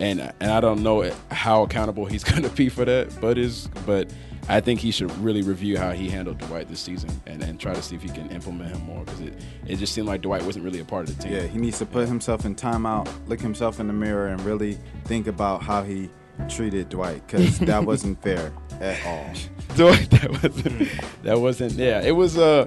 and 0.00 0.32
and 0.40 0.50
I 0.50 0.60
don't 0.60 0.82
know 0.82 1.10
how 1.30 1.62
accountable 1.62 2.06
he's 2.06 2.24
going 2.30 2.42
to 2.42 2.50
be 2.50 2.68
for 2.68 2.84
that, 2.84 3.20
but 3.20 3.38
is 3.38 3.68
but 3.86 4.10
I 4.48 4.60
think 4.60 4.80
he 4.80 4.90
should 4.90 5.16
really 5.18 5.42
review 5.42 5.76
how 5.76 5.92
he 5.92 6.08
handled 6.08 6.38
Dwight 6.38 6.68
this 6.68 6.80
season 6.80 7.10
and, 7.26 7.42
and 7.42 7.60
try 7.60 7.74
to 7.74 7.82
see 7.82 7.96
if 7.96 8.02
he 8.02 8.08
can 8.08 8.30
implement 8.30 8.74
him 8.74 8.82
more 8.86 9.04
because 9.04 9.20
it, 9.20 9.34
it 9.66 9.76
just 9.76 9.92
seemed 9.92 10.08
like 10.08 10.22
Dwight 10.22 10.42
wasn't 10.42 10.64
really 10.64 10.80
a 10.80 10.84
part 10.84 11.08
of 11.08 11.16
the 11.16 11.22
team. 11.22 11.32
Yeah, 11.32 11.42
he 11.42 11.58
needs 11.58 11.78
to 11.78 11.86
put 11.86 12.08
himself 12.08 12.46
in 12.46 12.54
timeout, 12.54 13.08
look 13.28 13.40
himself 13.40 13.78
in 13.78 13.86
the 13.86 13.92
mirror, 13.92 14.28
and 14.28 14.40
really 14.40 14.78
think 15.04 15.26
about 15.26 15.62
how 15.62 15.82
he 15.82 16.08
treated 16.48 16.88
Dwight 16.88 17.26
because 17.26 17.58
that 17.60 17.84
wasn't 17.84 18.22
fair 18.22 18.52
at 18.80 19.04
all. 19.06 19.30
Dwight, 19.76 20.10
that 20.10 20.30
wasn't 20.42 20.90
that 21.22 21.40
wasn't 21.40 21.72
yeah. 21.74 22.00
It 22.00 22.12
was 22.12 22.38
uh 22.38 22.66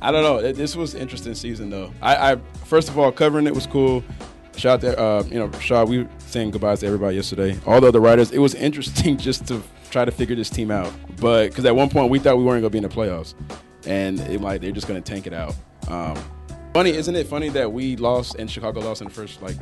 I 0.00 0.12
don't 0.12 0.22
know. 0.22 0.52
This 0.52 0.76
was 0.76 0.94
an 0.94 1.00
interesting 1.00 1.34
season 1.34 1.70
though. 1.70 1.92
I, 2.00 2.32
I 2.32 2.36
first 2.64 2.88
of 2.88 2.98
all 2.98 3.10
covering 3.10 3.46
it 3.46 3.54
was 3.54 3.66
cool. 3.66 4.04
Shout 4.56 4.84
out 4.84 4.92
to, 4.92 5.00
uh, 5.00 5.22
you 5.28 5.38
know, 5.38 5.50
Shaw. 5.60 5.84
We 5.84 6.02
were 6.02 6.08
saying 6.18 6.50
goodbyes 6.50 6.80
to 6.80 6.86
everybody 6.86 7.16
yesterday. 7.16 7.58
All 7.66 7.80
the 7.80 7.88
other 7.88 8.00
writers. 8.00 8.32
It 8.32 8.38
was 8.38 8.54
interesting 8.54 9.16
just 9.28 9.48
to 9.48 9.62
try 9.92 10.04
to 10.04 10.10
figure 10.10 10.34
this 10.34 10.50
team 10.50 10.70
out. 10.70 10.92
But 11.20 11.50
because 11.50 11.64
at 11.64 11.76
one 11.76 11.88
point 11.90 12.10
we 12.10 12.18
thought 12.18 12.36
we 12.38 12.44
weren't 12.44 12.62
gonna 12.62 12.70
be 12.70 12.78
in 12.78 12.84
the 12.84 12.88
playoffs, 12.88 13.34
and 13.86 14.18
it 14.20 14.40
like 14.40 14.60
they're 14.60 14.72
just 14.72 14.88
gonna 14.88 15.00
tank 15.00 15.26
it 15.26 15.32
out. 15.34 15.54
Um, 15.88 16.16
funny, 16.74 16.90
isn't 16.90 17.14
it 17.14 17.26
funny 17.26 17.50
that 17.50 17.72
we 17.72 17.96
lost 17.96 18.36
and 18.36 18.50
Chicago 18.50 18.80
lost 18.80 19.02
in 19.02 19.08
the 19.08 19.14
first 19.14 19.40
like 19.42 19.56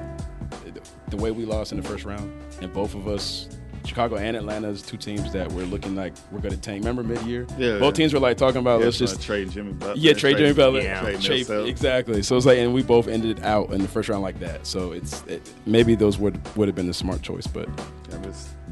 the- 1.11 1.17
way 1.17 1.33
we 1.33 1.45
lost 1.45 1.73
in 1.73 1.81
the 1.81 1.87
first 1.87 2.05
round, 2.05 2.33
and 2.63 2.73
both 2.73 2.95
of 2.95 3.09
us 3.09 3.49
Chicago 3.85 4.17
and 4.17 4.37
Atlanta 4.37 4.69
is 4.69 4.83
two 4.83 4.97
teams 4.99 5.33
that 5.33 5.51
were 5.53 5.63
looking 5.65 5.97
like 5.97 6.13
we're 6.31 6.39
going 6.41 6.55
to 6.55 6.61
tank. 6.61 6.85
Remember 6.85 7.03
mid 7.03 7.21
year? 7.23 7.47
Yeah. 7.59 7.79
Both 7.79 7.95
teams 7.95 8.13
were 8.13 8.21
like 8.21 8.37
talking 8.37 8.61
about 8.61 8.81
Yeah, 8.81 8.85
let's 8.87 8.99
just 8.99 9.23
trade 9.23 9.51
Jimmy 9.51 9.73
Butler. 9.73 9.95
Yeah, 9.97 10.13
trade 10.13 10.37
Jimmy 10.37 10.53
Butler. 10.53 10.83
Yeah. 10.83 11.01
Trade 11.01 11.21
Trade- 11.47 11.67
exactly. 11.67 12.23
So 12.23 12.37
it's 12.37 12.45
like, 12.47 12.59
and 12.59 12.75
we 12.75 12.83
both 12.83 13.09
ended 13.09 13.43
out 13.43 13.73
in 13.73 13.81
the 13.81 13.89
first 13.89 14.09
round 14.11 14.23
like 14.23 14.39
that. 14.41 14.67
So 14.67 14.93
it's 14.93 15.23
it, 15.23 15.51
maybe 15.67 15.95
those 15.95 16.19
would 16.19 16.39
would 16.57 16.69
have 16.69 16.75
been 16.77 16.87
the 16.89 16.95
smart 16.95 17.23
choice, 17.23 17.47
but 17.47 17.69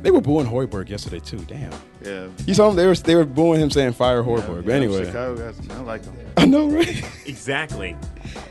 they 0.03 0.11
were 0.11 0.21
booing 0.21 0.47
Hoiberg 0.47 0.89
yesterday 0.89 1.21
too. 1.21 1.39
Damn. 1.39 1.73
Yeah. 2.05 2.29
You 2.47 2.55
saw 2.55 2.69
them? 2.69 2.77
They 2.77 2.87
were 2.87 2.95
they 2.95 3.15
were 3.15 3.25
booing 3.25 3.61
him 3.61 3.71
saying 3.71 3.93
fire 3.93 4.23
Hoiberg. 4.23 4.65
but 4.65 4.67
Yeah, 4.71 4.75
anyway, 4.75 5.05
Chicago 5.07 5.37
guys, 5.37 5.71
I 5.71 5.81
like 5.81 6.03
them. 6.03 6.17
I 6.37 6.45
know, 6.45 6.69
right? 6.69 7.05
Exactly. 7.27 7.97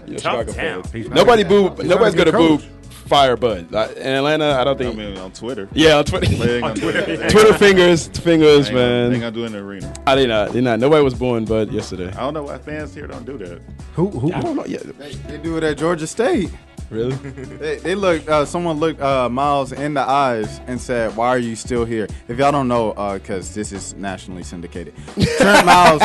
Yeah, 0.05 0.17
Tough 0.17 0.49
Chicago 0.49 0.53
town. 0.53 1.13
Nobody 1.13 1.43
boo. 1.43 1.69
Nobody's 1.83 2.15
gonna 2.15 2.31
good 2.31 2.59
boo 2.59 2.67
fire 3.07 3.37
Bud. 3.37 3.71
Like, 3.71 3.95
in 3.95 4.05
Atlanta, 4.05 4.51
I 4.59 4.65
don't 4.65 4.75
I 4.75 4.83
think. 4.83 4.97
mean, 4.97 5.17
on 5.17 5.31
Twitter. 5.31 5.69
Yeah, 5.71 5.97
on 5.97 6.03
Twitter. 6.03 6.27
They 6.27 6.55
ain't 6.57 6.61
gonna 6.61 6.75
do 6.79 6.89
it. 6.89 7.29
Twitter 7.29 7.53
fingers, 7.53 8.07
fingers, 8.09 8.67
They 8.67 8.73
man. 8.75 9.09
They 9.09 9.15
ain't 9.15 9.21
gonna 9.21 9.31
do 9.31 9.43
it 9.43 9.45
in 9.47 9.51
the 9.53 9.59
arena. 9.59 9.93
I 10.05 10.15
did 10.15 10.27
not. 10.27 10.51
Did 10.51 10.63
not. 10.65 10.79
Nobody 10.79 11.03
was 11.03 11.13
booing 11.13 11.45
Bud 11.45 11.71
yesterday. 11.71 12.09
I 12.09 12.19
don't 12.19 12.33
know 12.33 12.43
why 12.43 12.57
fans 12.57 12.93
here 12.93 13.07
don't 13.07 13.25
do 13.25 13.37
that. 13.37 13.61
Who? 13.93 14.09
Who? 14.09 14.33
I 14.33 14.41
don't 14.41 14.57
know. 14.57 14.65
Yeah. 14.65 14.79
They, 14.83 15.11
they 15.13 15.37
do 15.37 15.55
it 15.57 15.63
at 15.63 15.77
Georgia 15.77 16.05
State. 16.05 16.49
Really? 16.89 17.15
they, 17.15 17.77
they 17.77 17.95
looked. 17.95 18.29
Uh, 18.29 18.45
someone 18.45 18.77
looked 18.77 19.01
uh, 19.01 19.27
Miles 19.29 19.71
in 19.71 19.93
the 19.93 20.01
eyes 20.01 20.61
and 20.67 20.79
said, 20.79 21.15
"Why 21.15 21.27
are 21.29 21.37
you 21.37 21.55
still 21.55 21.85
here?" 21.85 22.07
If 22.27 22.37
y'all 22.37 22.51
don't 22.51 22.67
know, 22.67 22.93
because 23.13 23.53
this 23.53 23.71
is 23.71 23.93
nationally 23.95 24.43
syndicated, 24.43 24.93
Trent 25.37 25.65
Miles, 25.65 26.01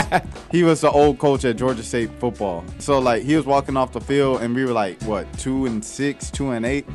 he 0.51 0.63
was 0.63 0.81
the 0.81 0.91
old 0.91 1.19
coach 1.19 1.45
at 1.45 1.57
Georgia 1.57 1.83
State 1.83 2.11
football. 2.19 2.65
So 2.79 2.99
like, 2.99 3.23
he 3.23 3.37
was 3.37 3.47
walking 3.47 3.77
off 3.77 3.93
the 3.93 4.01
field, 4.01 4.43
and 4.43 4.55
we 4.55 4.65
were 4.65 4.73
like, 4.73 5.01
what, 5.03 5.33
two 5.39 5.67
and 5.67 5.85
six, 5.85 6.31
two 6.31 6.51
and 6.51 6.67
eight, 6.67 6.87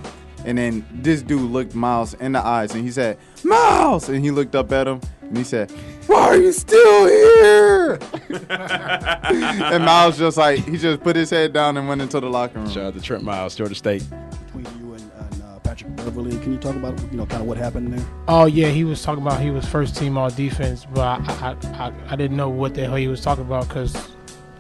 and 0.45 0.58
then 0.58 0.86
this 0.91 1.21
dude 1.21 1.50
looked 1.52 1.73
Miles 1.73 2.13
in 2.15 2.34
the 2.34 2.45
eyes, 2.45 2.73
and 2.73 2.84
he 2.84 2.91
said, 2.91 3.17
"Miles," 3.43 4.10
and 4.10 4.23
he 4.23 4.32
looked 4.32 4.56
up 4.56 4.71
at 4.71 4.88
him, 4.88 5.00
and 5.27 5.37
he 5.37 5.43
said, 5.43 5.71
"Why 6.07 6.21
are 6.21 6.37
you 6.37 6.51
still 6.51 7.05
here?" 7.07 7.99
and 8.49 9.83
Miles 9.85 10.17
just 10.17 10.37
like 10.37 10.59
he 10.65 10.77
just 10.77 11.01
put 11.01 11.15
his 11.15 11.29
head 11.29 11.53
down 11.53 11.77
and 11.77 11.87
went 11.87 12.01
into 12.01 12.19
the 12.19 12.29
locker 12.29 12.59
room. 12.59 12.69
Shout 12.69 12.85
out 12.85 12.93
to 12.93 13.01
Trent 13.01 13.23
Miles, 13.23 13.55
Georgia 13.55 13.75
State. 13.75 14.03
between 14.45 14.65
you 14.79 14.93
and, 14.93 15.11
and 15.17 15.43
uh, 15.43 15.59
Patrick 15.59 15.95
Beverley. 15.95 16.37
Can 16.39 16.53
you 16.53 16.57
talk 16.57 16.75
about 16.75 16.99
you 17.11 17.17
know 17.17 17.25
kind 17.25 17.41
of 17.41 17.47
what 17.47 17.57
happened 17.57 17.93
there? 17.93 18.05
Oh 18.27 18.45
yeah, 18.45 18.69
he 18.69 18.83
was 18.83 19.01
talking 19.01 19.21
about 19.21 19.41
he 19.41 19.51
was 19.51 19.65
first 19.65 19.95
team 19.95 20.17
all 20.17 20.29
defense, 20.29 20.85
but 20.85 21.01
I 21.01 21.55
I, 21.73 21.87
I, 21.87 21.93
I 22.09 22.15
didn't 22.15 22.37
know 22.37 22.49
what 22.49 22.73
the 22.73 22.85
hell 22.85 22.95
he 22.95 23.07
was 23.07 23.21
talking 23.21 23.45
about 23.45 23.67
because 23.67 23.95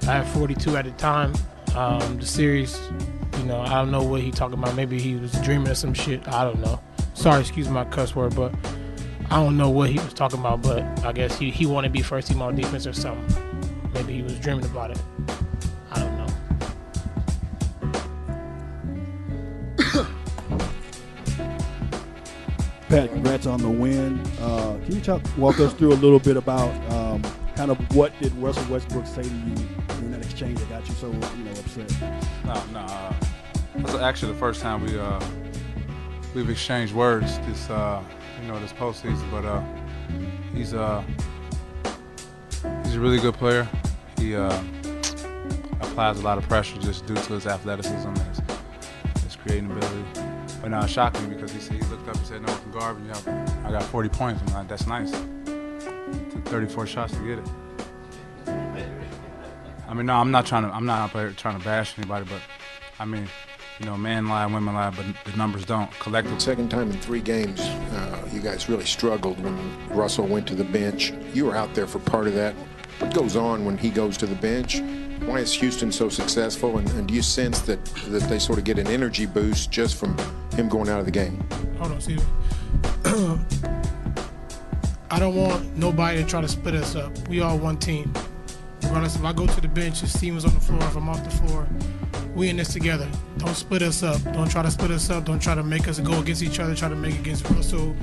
I 0.03 0.13
had 0.21 0.27
42 0.27 0.77
at 0.77 0.85
the 0.85 0.91
time. 0.91 1.33
Um, 1.75 2.17
the 2.17 2.25
series, 2.25 2.79
you 3.37 3.43
know, 3.43 3.59
I 3.61 3.75
don't 3.75 3.91
know 3.91 4.01
what 4.03 4.21
he 4.21 4.31
talking 4.31 4.57
about. 4.57 4.75
Maybe 4.75 4.99
he 4.99 5.15
was 5.15 5.31
dreaming 5.41 5.67
of 5.67 5.77
some 5.77 5.93
shit. 5.93 6.27
I 6.27 6.43
don't 6.43 6.59
know. 6.59 6.79
Sorry, 7.13 7.41
excuse 7.41 7.67
my 7.69 7.83
cuss 7.85 8.15
word, 8.15 8.35
but 8.35 8.53
I 9.29 9.43
don't 9.43 9.57
know 9.57 9.69
what 9.69 9.89
he 9.89 9.99
was 9.99 10.13
talking 10.13 10.39
about. 10.39 10.61
But 10.61 10.83
I 11.05 11.11
guess 11.11 11.37
he, 11.37 11.51
he 11.51 11.65
wanted 11.65 11.89
to 11.89 11.93
be 11.93 12.01
first 12.01 12.29
team 12.29 12.41
all 12.41 12.51
defense 12.51 12.87
or 12.87 12.93
something. 12.93 13.91
Maybe 13.93 14.13
he 14.13 14.21
was 14.21 14.39
dreaming 14.39 14.65
about 14.65 14.91
it. 14.91 15.01
I 15.91 15.99
don't 15.99 16.17
know. 16.17 16.27
Pat, 22.89 23.09
congrats 23.11 23.45
on 23.45 23.59
the 23.61 23.69
win. 23.69 24.21
Uh, 24.39 24.77
can 24.85 24.95
you 24.95 25.01
talk, 25.01 25.21
walk 25.37 25.59
us 25.59 25.73
through 25.73 25.91
a 25.93 25.95
little 25.95 26.19
bit 26.19 26.37
about 26.37 26.73
um, 26.91 27.21
kind 27.55 27.71
of 27.71 27.95
what 27.95 28.17
did 28.21 28.33
Russell 28.35 28.71
Westbrook 28.71 29.05
say 29.07 29.23
to 29.23 29.29
you 29.29 29.55
in 29.99 30.11
that 30.11 30.23
exchange 30.23 30.59
that 30.59 30.69
got 30.69 30.87
you 30.87 30.93
so 30.95 31.07
you 31.11 31.43
know 31.43 31.51
upset? 31.51 31.91
No, 32.45 32.63
no. 32.71 32.79
Uh, 32.79 33.13
this 33.75 33.93
is 33.93 33.99
actually 33.99 34.31
the 34.31 34.39
first 34.39 34.61
time 34.61 34.83
we 34.85 34.97
uh, 34.97 35.19
we've 36.33 36.49
exchanged 36.49 36.93
words 36.93 37.39
this 37.39 37.69
uh, 37.69 38.01
you 38.47 38.53
know 38.53 38.59
this 38.59 38.73
postseason. 38.73 39.29
But 39.29 39.45
uh, 39.45 39.61
he's 40.53 40.73
uh, 40.73 41.03
he's 42.85 42.95
a 42.95 42.99
really 42.99 43.19
good 43.19 43.33
player. 43.33 43.67
He 44.17 44.35
uh, 44.35 44.63
applies 45.81 46.19
a 46.19 46.23
lot 46.23 46.37
of 46.37 46.47
pressure 46.47 46.77
just 46.79 47.05
due 47.05 47.15
to 47.15 47.33
his 47.33 47.45
athleticism 47.45 48.07
and 48.07 48.17
his, 48.17 48.41
his 49.23 49.35
creating 49.35 49.69
ability. 49.69 50.05
But 50.61 50.69
now 50.69 50.85
it 50.85 50.89
shocked 50.89 51.21
me 51.21 51.35
because 51.35 51.51
he 51.51 51.59
said 51.59 51.75
he 51.75 51.83
looked 51.89 52.07
up 52.07 52.15
and 52.15 52.25
said, 52.25 52.41
"No, 52.41 52.53
from 52.53 52.71
guard, 52.71 52.97
you 53.01 53.11
know, 53.11 53.45
I 53.65 53.71
got 53.71 53.83
40 53.83 54.09
points." 54.09 54.41
I'm 54.47 54.53
like, 54.53 54.67
"That's 54.69 54.87
nice." 54.87 55.11
Took 55.11 56.45
34 56.45 56.87
shots 56.87 57.13
to 57.13 57.19
get 57.19 57.39
it. 57.39 57.47
I 59.89 59.93
mean, 59.93 60.05
no, 60.05 60.15
I'm 60.15 60.31
not 60.31 60.45
trying 60.45 60.63
to. 60.63 60.73
I'm 60.73 60.85
not 60.85 60.99
out 60.99 61.13
there 61.13 61.31
trying 61.31 61.59
to 61.59 61.65
bash 61.65 61.97
anybody, 61.97 62.25
but 62.25 62.41
I 62.97 63.05
mean, 63.05 63.27
you 63.79 63.85
know, 63.85 63.95
men 63.97 64.27
lie, 64.27 64.45
women 64.45 64.73
lie, 64.73 64.89
but 64.89 65.05
the 65.25 65.37
numbers 65.37 65.65
don't. 65.65 65.91
Collectively. 65.99 66.39
Second 66.39 66.69
time 66.69 66.89
in 66.91 66.99
three 66.99 67.21
games, 67.21 67.59
uh, 67.61 68.27
you 68.31 68.41
guys 68.41 68.69
really 68.69 68.85
struggled 68.85 69.39
when 69.43 69.87
Russell 69.89 70.25
went 70.25 70.47
to 70.47 70.55
the 70.55 70.63
bench. 70.63 71.13
You 71.33 71.45
were 71.45 71.55
out 71.55 71.73
there 71.73 71.87
for 71.87 71.99
part 71.99 72.27
of 72.27 72.33
that. 72.33 72.53
What 72.99 73.13
goes 73.13 73.35
on 73.35 73.65
when 73.65 73.77
he 73.77 73.89
goes 73.89 74.17
to 74.17 74.25
the 74.25 74.35
bench? 74.35 74.81
Why 75.27 75.39
is 75.39 75.53
Houston 75.53 75.91
so 75.91 76.09
successful? 76.09 76.77
And, 76.77 76.89
and 76.91 77.07
do 77.07 77.13
you 77.13 77.21
sense 77.21 77.59
that, 77.61 77.83
that 77.85 78.23
they 78.23 78.39
sort 78.39 78.57
of 78.57 78.65
get 78.65 78.79
an 78.79 78.87
energy 78.87 79.25
boost 79.25 79.69
just 79.71 79.95
from 79.95 80.17
him 80.53 80.69
going 80.69 80.89
out 80.89 80.99
of 80.99 81.05
the 81.05 81.11
game? 81.11 81.43
Hold 81.77 81.91
on, 81.91 82.01
Steven. 82.01 82.25
I 85.09 85.19
don't 85.19 85.35
want 85.35 85.77
nobody 85.77 86.21
to 86.21 86.27
try 86.27 86.41
to 86.41 86.47
split 86.47 86.75
us 86.75 86.95
up. 86.95 87.15
We 87.27 87.41
all 87.41 87.57
one 87.57 87.77
team. 87.77 88.11
Regardless 88.83 89.15
if 89.15 89.23
I 89.23 89.33
go 89.33 89.45
to 89.47 89.61
the 89.61 89.67
bench, 89.67 90.03
if 90.03 90.09
Steven's 90.09 90.45
on 90.45 90.53
the 90.53 90.59
floor, 90.59 90.79
if 90.81 90.95
I'm 90.95 91.09
off 91.09 91.23
the 91.23 91.29
floor, 91.29 91.67
we 92.35 92.49
in 92.49 92.57
this 92.57 92.71
together. 92.71 93.09
Don't 93.37 93.55
split 93.55 93.81
us 93.81 94.03
up. 94.03 94.21
Don't 94.33 94.49
try 94.49 94.61
to 94.61 94.71
split 94.71 94.91
us 94.91 95.09
up. 95.09 95.25
Don't 95.25 95.41
try 95.41 95.55
to 95.55 95.63
make 95.63 95.87
us 95.87 95.99
go 95.99 96.19
against 96.19 96.43
each 96.43 96.59
other. 96.59 96.75
Try 96.75 96.89
to 96.89 96.95
make 96.95 97.15
against 97.15 97.49
Russell 97.49 97.95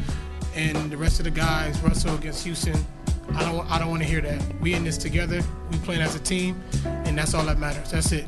and 0.55 0.91
the 0.91 0.97
rest 0.97 1.21
of 1.21 1.25
the 1.25 1.31
guys. 1.31 1.79
Russell 1.81 2.15
against 2.17 2.45
Houston. 2.45 2.85
I 3.35 3.43
don't. 3.43 3.71
I 3.71 3.79
don't 3.79 3.91
want 3.91 4.03
to 4.03 4.09
hear 4.09 4.21
that. 4.21 4.43
We 4.61 4.75
in 4.75 4.85
this 4.85 4.99
together. 4.99 5.41
We 5.71 5.79
playing 5.79 6.03
as 6.03 6.15
a 6.15 6.21
team, 6.21 6.63
and 6.85 7.17
that's 7.17 7.35
all 7.35 7.45
that 7.47 7.59
matters. 7.59 7.91
That's 7.91 8.13
it. 8.13 8.27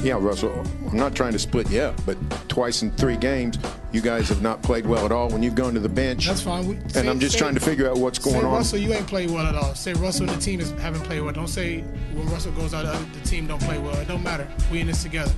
Yeah, 0.00 0.16
Russell, 0.20 0.52
I'm 0.88 0.96
not 0.96 1.16
trying 1.16 1.32
to 1.32 1.40
split 1.40 1.68
you 1.70 1.80
up, 1.80 2.00
but 2.06 2.16
twice 2.48 2.82
in 2.82 2.92
three 2.92 3.16
games, 3.16 3.58
you 3.90 4.00
guys 4.00 4.28
have 4.28 4.42
not 4.42 4.62
played 4.62 4.86
well 4.86 5.04
at 5.04 5.10
all 5.10 5.28
when 5.28 5.42
you've 5.42 5.56
gone 5.56 5.74
to 5.74 5.80
the 5.80 5.88
bench. 5.88 6.26
That's 6.28 6.40
fine. 6.40 6.68
We, 6.68 6.76
and 6.76 6.92
say- 6.92 7.08
I'm 7.08 7.18
just 7.18 7.32
say- 7.32 7.40
trying 7.40 7.54
to 7.54 7.60
figure 7.60 7.90
out 7.90 7.98
what's 7.98 8.20
going 8.20 8.36
say 8.40 8.46
on. 8.46 8.52
Russell, 8.52 8.78
you 8.78 8.92
ain't 8.92 9.08
played 9.08 9.28
well 9.30 9.44
at 9.44 9.56
all. 9.56 9.74
Say 9.74 9.94
Russell 9.94 10.28
and 10.30 10.38
the 10.38 10.42
team 10.44 10.60
is, 10.60 10.70
haven't 10.80 11.02
played 11.02 11.20
well. 11.22 11.32
Don't 11.32 11.48
say 11.48 11.80
when 12.14 12.28
Russell 12.30 12.52
goes 12.52 12.74
out, 12.74 12.84
uh, 12.86 12.96
the 13.12 13.20
team 13.28 13.48
don't 13.48 13.60
play 13.62 13.78
well. 13.78 13.96
It 13.98 14.06
don't 14.06 14.22
matter. 14.22 14.46
We 14.70 14.80
in 14.80 14.86
this 14.86 15.02
together. 15.02 15.32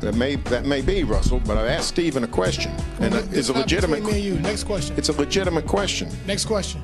That 0.00 0.14
may 0.16 0.36
that 0.36 0.64
may 0.64 0.80
be 0.80 1.04
Russell, 1.04 1.40
but 1.40 1.56
I 1.58 1.68
asked 1.68 1.88
Steven 1.88 2.24
a 2.24 2.28
question, 2.28 2.72
and 3.00 3.14
Well, 3.14 3.28
it's 3.32 3.50
a 3.50 3.52
legitimate. 3.52 4.02
me 4.02 4.12
and 4.12 4.20
you. 4.24 4.34
Next 4.40 4.64
question. 4.64 4.96
It's 4.96 5.10
a 5.10 5.12
legitimate 5.12 5.66
question. 5.66 6.08
Next 6.26 6.46
question. 6.46 6.82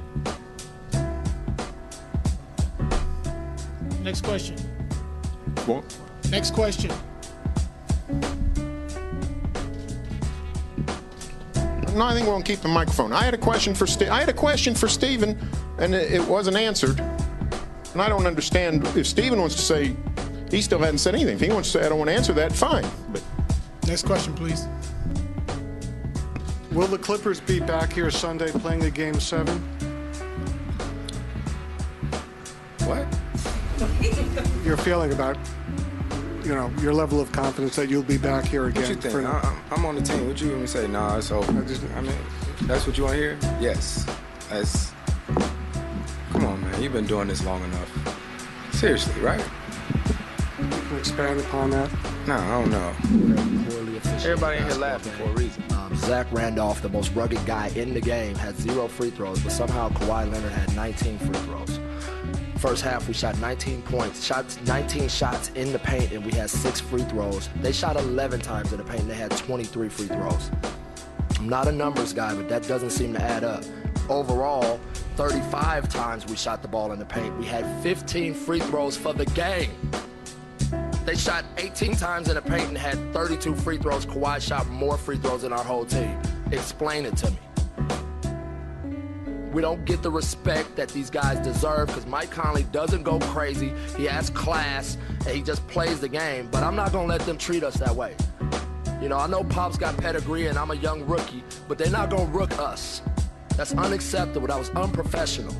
Next 4.05 4.23
question. 4.23 4.57
Well, 5.67 5.83
Next 6.31 6.53
question. 6.53 6.91
no, 11.95 12.05
I 12.05 12.15
think 12.15 12.29
we'll 12.29 12.41
keep 12.43 12.61
the 12.61 12.69
microphone. 12.69 13.13
I 13.13 13.25
had 13.25 13.35
a 13.35 13.39
question 13.39 13.75
for 13.75 13.87
Ste- 13.87 14.03
I 14.05 14.21
had 14.21 14.29
a 14.29 14.33
question 14.33 14.75
for 14.75 14.87
Steven, 14.87 15.37
and 15.79 15.95
it, 15.95 16.13
it 16.13 16.25
wasn't 16.25 16.57
answered. 16.57 17.01
And 17.01 18.01
I 18.01 18.09
don't 18.09 18.27
understand 18.27 18.87
if 18.97 19.07
Steven 19.07 19.41
wants 19.41 19.57
to 19.57 19.63
say 19.63 19.97
he 20.51 20.63
still 20.63 20.79
hadn't 20.79 20.99
said 20.99 21.15
anything. 21.15 21.35
If 21.35 21.41
he 21.41 21.51
wants 21.51 21.73
to 21.73 21.79
say 21.79 21.87
I 21.87 21.89
don't 21.89 21.99
want 21.99 22.09
to 22.11 22.15
answer 22.15 22.33
that, 22.35 22.53
fine. 22.53 22.87
But 23.13 23.23
Next 23.89 24.05
question, 24.05 24.35
please. 24.35 24.69
Will 26.73 26.87
the 26.87 26.99
Clippers 26.99 27.41
be 27.41 27.59
back 27.59 27.91
here 27.91 28.11
Sunday 28.11 28.51
playing 28.51 28.81
the 28.81 28.91
game 28.91 29.19
seven? 29.19 29.59
What? 32.85 33.07
Your 34.63 34.77
feeling 34.77 35.13
about, 35.15 35.39
you 36.49 36.55
know, 36.55 36.71
your 36.81 36.95
level 36.95 37.21
of 37.21 37.31
confidence 37.31 37.77
that 37.77 37.91
you'll 37.91 38.03
be 38.03 38.17
back 38.17 38.47
here 38.47 38.69
again? 38.69 38.83
What 38.85 38.89
you 38.89 38.97
think? 38.97 39.13
for- 39.13 39.27
I, 39.27 39.39
I'm- 39.41 39.61
I'm 39.71 39.85
on 39.85 39.97
the 39.97 40.01
team. 40.03 40.27
What 40.27 40.41
you 40.41 40.49
want 40.49 40.61
me 40.63 40.67
to 40.67 40.73
say? 40.73 40.87
Nah, 40.89 41.19
it's 41.19 41.31
over. 41.31 41.53
I, 41.61 41.65
just, 41.67 41.83
I 41.95 42.01
mean, 42.01 42.13
that's 42.63 42.87
what 42.87 42.97
you 42.97 43.05
want 43.05 43.17
to 43.17 43.21
hear? 43.21 43.39
Yes. 43.61 44.07
That's. 44.49 44.93
Come 46.33 46.47
on, 46.47 46.61
man. 46.63 46.83
You've 46.83 46.95
been 46.95 47.07
doing 47.07 47.29
this 47.29 47.45
long 47.45 47.63
enough. 47.65 48.19
Seriously, 48.73 49.21
right? 49.21 49.45
You 50.59 50.69
can 50.69 50.99
expand 50.99 51.39
upon 51.41 51.71
that. 51.71 51.91
No, 52.27 52.35
I 52.37 52.63
don't 52.63 52.71
know. 52.71 52.95
Everybody 54.25 54.59
in 54.59 54.65
here 54.65 54.75
laughing 54.75 55.13
for 55.13 55.25
a 55.25 55.33
reason. 55.33 55.63
Um, 55.73 55.95
Zach 55.97 56.27
Randolph, 56.33 56.81
the 56.81 56.89
most 56.89 57.15
rugged 57.15 57.45
guy 57.45 57.69
in 57.77 57.93
the 57.95 58.01
game, 58.01 58.35
had 58.37 58.57
zero 58.57 58.89
free 58.89 59.11
throws, 59.11 59.41
but 59.41 59.53
somehow 59.53 59.91
Kawhi 59.91 60.31
Leonard 60.33 60.53
had 60.53 60.75
19 60.75 61.19
free 61.19 61.29
throws. 61.41 61.79
First 62.59 62.83
half, 62.83 63.07
we 63.07 63.15
shot 63.15 63.39
19 63.39 63.83
points, 63.83 64.25
shot 64.25 64.45
19 64.67 65.09
shots 65.09 65.51
in 65.55 65.73
the 65.73 65.79
paint, 65.79 66.11
and 66.11 66.27
we 66.27 66.33
had 66.33 66.51
six 66.51 66.81
free 66.81 67.03
throws. 67.03 67.49
They 67.63 67.71
shot 67.71 67.95
11 67.95 68.41
times 68.41 68.73
in 68.73 68.79
the 68.79 68.85
paint, 68.85 69.03
and 69.03 69.11
they 69.11 69.15
had 69.15 69.31
23 69.31 69.89
free 69.89 70.07
throws. 70.07 70.51
I'm 71.39 71.49
not 71.49 71.69
a 71.69 71.73
numbers 71.73 72.13
guy, 72.13 72.35
but 72.35 72.49
that 72.49 72.67
doesn't 72.67 72.91
seem 72.91 73.13
to 73.13 73.23
add 73.23 73.45
up. 73.45 73.63
Overall, 74.09 74.81
35 75.15 75.89
times 75.89 76.27
we 76.27 76.35
shot 76.35 76.63
the 76.63 76.67
ball 76.67 76.91
in 76.91 76.99
the 76.99 77.05
paint. 77.05 77.37
We 77.39 77.45
had 77.45 77.65
15 77.85 78.35
free 78.35 78.59
throws 78.59 78.97
for 78.97 79.15
the 79.15 79.27
game. 79.27 79.71
They 81.07 81.15
shot 81.15 81.45
18 81.59 81.95
times 81.95 82.29
in 82.29 82.35
the 82.35 82.43
paint 82.43 82.69
and 82.69 82.77
had 82.77 83.13
32 83.13 83.55
free 83.55 83.79
throws. 83.79 84.05
Kawhi 84.05 84.41
shot 84.41 84.67
more 84.69 84.99
free 84.99 85.17
throws 85.17 85.43
than 85.43 85.53
our 85.53 85.63
whole 85.63 85.85
team. 85.85 86.19
Explain 86.51 87.07
it 87.07 87.17
to 87.19 87.31
me. 87.31 87.39
We 89.53 89.63
don't 89.63 89.85
get 89.85 90.03
the 90.03 90.11
respect 90.11 90.77
that 90.77 90.89
these 90.91 91.09
guys 91.11 91.39
deserve 91.39 91.89
because 91.89 92.07
Mike 92.07 92.31
Conley 92.31 92.65
doesn't 92.65 93.03
go 93.03 93.19
crazy. 93.19 93.73
He 93.97 94.05
has 94.05 94.31
class 94.31 94.99
and 95.27 95.29
he 95.29 95.43
just 95.43 95.67
plays 95.69 96.01
the 96.01 96.09
game. 96.09 96.49
But 96.51 96.63
I'm 96.63 96.77
not 96.77 96.93
going 96.93 97.09
to 97.09 97.13
let 97.13 97.23
them 97.23 97.39
treat 97.39 97.63
us 97.63 97.75
that 97.79 97.95
way. 97.95 98.15
You 99.01 99.09
know, 99.09 99.17
I 99.17 99.27
know 99.27 99.45
Pop's 99.45 99.79
got 99.79 99.97
pedigree 99.97 100.49
and 100.49 100.59
I'm 100.59 100.71
a 100.71 100.77
young 100.77 101.07
rookie, 101.07 101.43
but 101.67 101.79
they're 101.79 101.91
not 101.91 102.11
going 102.11 102.27
to 102.27 102.33
rook 102.33 102.59
us. 102.59 103.01
That's 103.57 103.73
unacceptable. 103.73 104.49
That 104.49 104.59
was 104.59 104.71
unprofessional. 104.71 105.55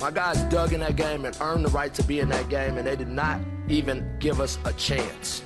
My 0.00 0.10
guys 0.10 0.42
dug 0.44 0.72
in 0.72 0.80
that 0.80 0.96
game 0.96 1.24
and 1.24 1.36
earned 1.40 1.64
the 1.64 1.70
right 1.70 1.92
to 1.94 2.02
be 2.02 2.20
in 2.20 2.28
that 2.28 2.48
game, 2.48 2.76
and 2.76 2.86
they 2.86 2.96
did 2.96 3.08
not 3.08 3.40
even 3.68 4.06
give 4.18 4.40
us 4.40 4.58
a 4.64 4.72
chance. 4.74 5.42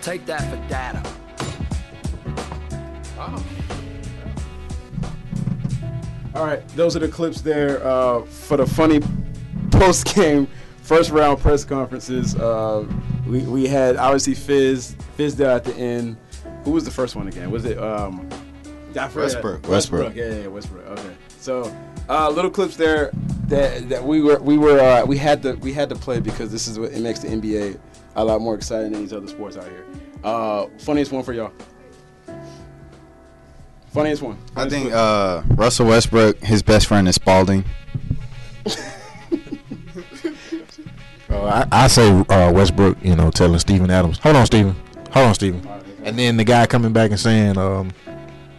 Take 0.00 0.26
that 0.26 0.48
for 0.50 0.56
data. 0.68 1.17
All 6.34 6.46
right, 6.46 6.66
those 6.70 6.94
are 6.94 7.00
the 7.00 7.08
clips 7.08 7.40
there 7.40 7.84
uh, 7.84 8.22
for 8.22 8.56
the 8.56 8.66
funny 8.66 9.00
post 9.72 10.14
game 10.14 10.46
first 10.82 11.10
round 11.10 11.40
press 11.40 11.64
conferences. 11.64 12.36
Uh, 12.36 12.86
we, 13.26 13.40
we 13.40 13.66
had 13.66 13.96
obviously 13.96 14.34
Fizz 14.34 14.96
Fizz 15.16 15.36
there 15.36 15.50
at 15.50 15.64
the 15.64 15.74
end. 15.74 16.16
Who 16.64 16.70
was 16.70 16.84
the 16.84 16.90
first 16.90 17.16
one 17.16 17.28
again? 17.28 17.50
Was 17.50 17.64
it 17.64 17.78
um. 17.78 18.28
Westbrook. 18.94 19.68
Westbrook. 19.68 20.14
Yeah, 20.14 20.32
yeah, 20.32 20.46
Westbrook. 20.46 20.86
Okay. 20.86 21.14
So 21.38 21.76
uh, 22.08 22.30
little 22.30 22.50
clips 22.50 22.76
there 22.76 23.10
that 23.48 23.88
that 23.88 24.02
we 24.02 24.22
were 24.22 24.38
we 24.38 24.56
were 24.56 24.80
uh, 24.80 25.04
we 25.04 25.18
had 25.18 25.42
to 25.42 25.54
we 25.54 25.72
had 25.72 25.88
to 25.90 25.94
play 25.94 26.20
because 26.20 26.50
this 26.50 26.66
is 26.66 26.78
what 26.78 26.92
it 26.92 27.00
makes 27.00 27.20
the 27.20 27.28
NBA 27.28 27.78
a 28.16 28.24
lot 28.24 28.40
more 28.40 28.54
exciting 28.54 28.92
than 28.92 29.02
these 29.02 29.12
other 29.12 29.28
sports 29.28 29.56
out 29.56 29.64
here. 29.64 29.84
Uh, 30.24 30.66
funniest 30.78 31.12
one 31.12 31.22
for 31.22 31.32
y'all. 31.32 31.52
Funniest 33.92 34.22
one. 34.22 34.36
I 34.54 34.68
think 34.68 34.92
uh, 34.92 35.42
Russell 35.48 35.86
Westbrook, 35.86 36.38
his 36.38 36.62
best 36.62 36.86
friend 36.86 37.08
is 37.08 37.14
Spalding. 37.16 37.64
Uh, 41.30 41.66
I, 41.70 41.84
I 41.84 41.86
say 41.88 42.08
uh, 42.10 42.50
Westbrook, 42.50 42.96
you 43.02 43.14
know, 43.14 43.30
telling 43.30 43.58
Steven 43.58 43.90
Adams, 43.90 44.18
"Hold 44.20 44.36
on, 44.36 44.46
Steven. 44.46 44.74
Hold 45.10 45.26
on, 45.26 45.34
Steven." 45.34 45.68
And 46.02 46.18
then 46.18 46.38
the 46.38 46.44
guy 46.44 46.64
coming 46.66 46.92
back 46.94 47.10
and 47.10 47.20
saying, 47.20 47.58
um, 47.58 47.90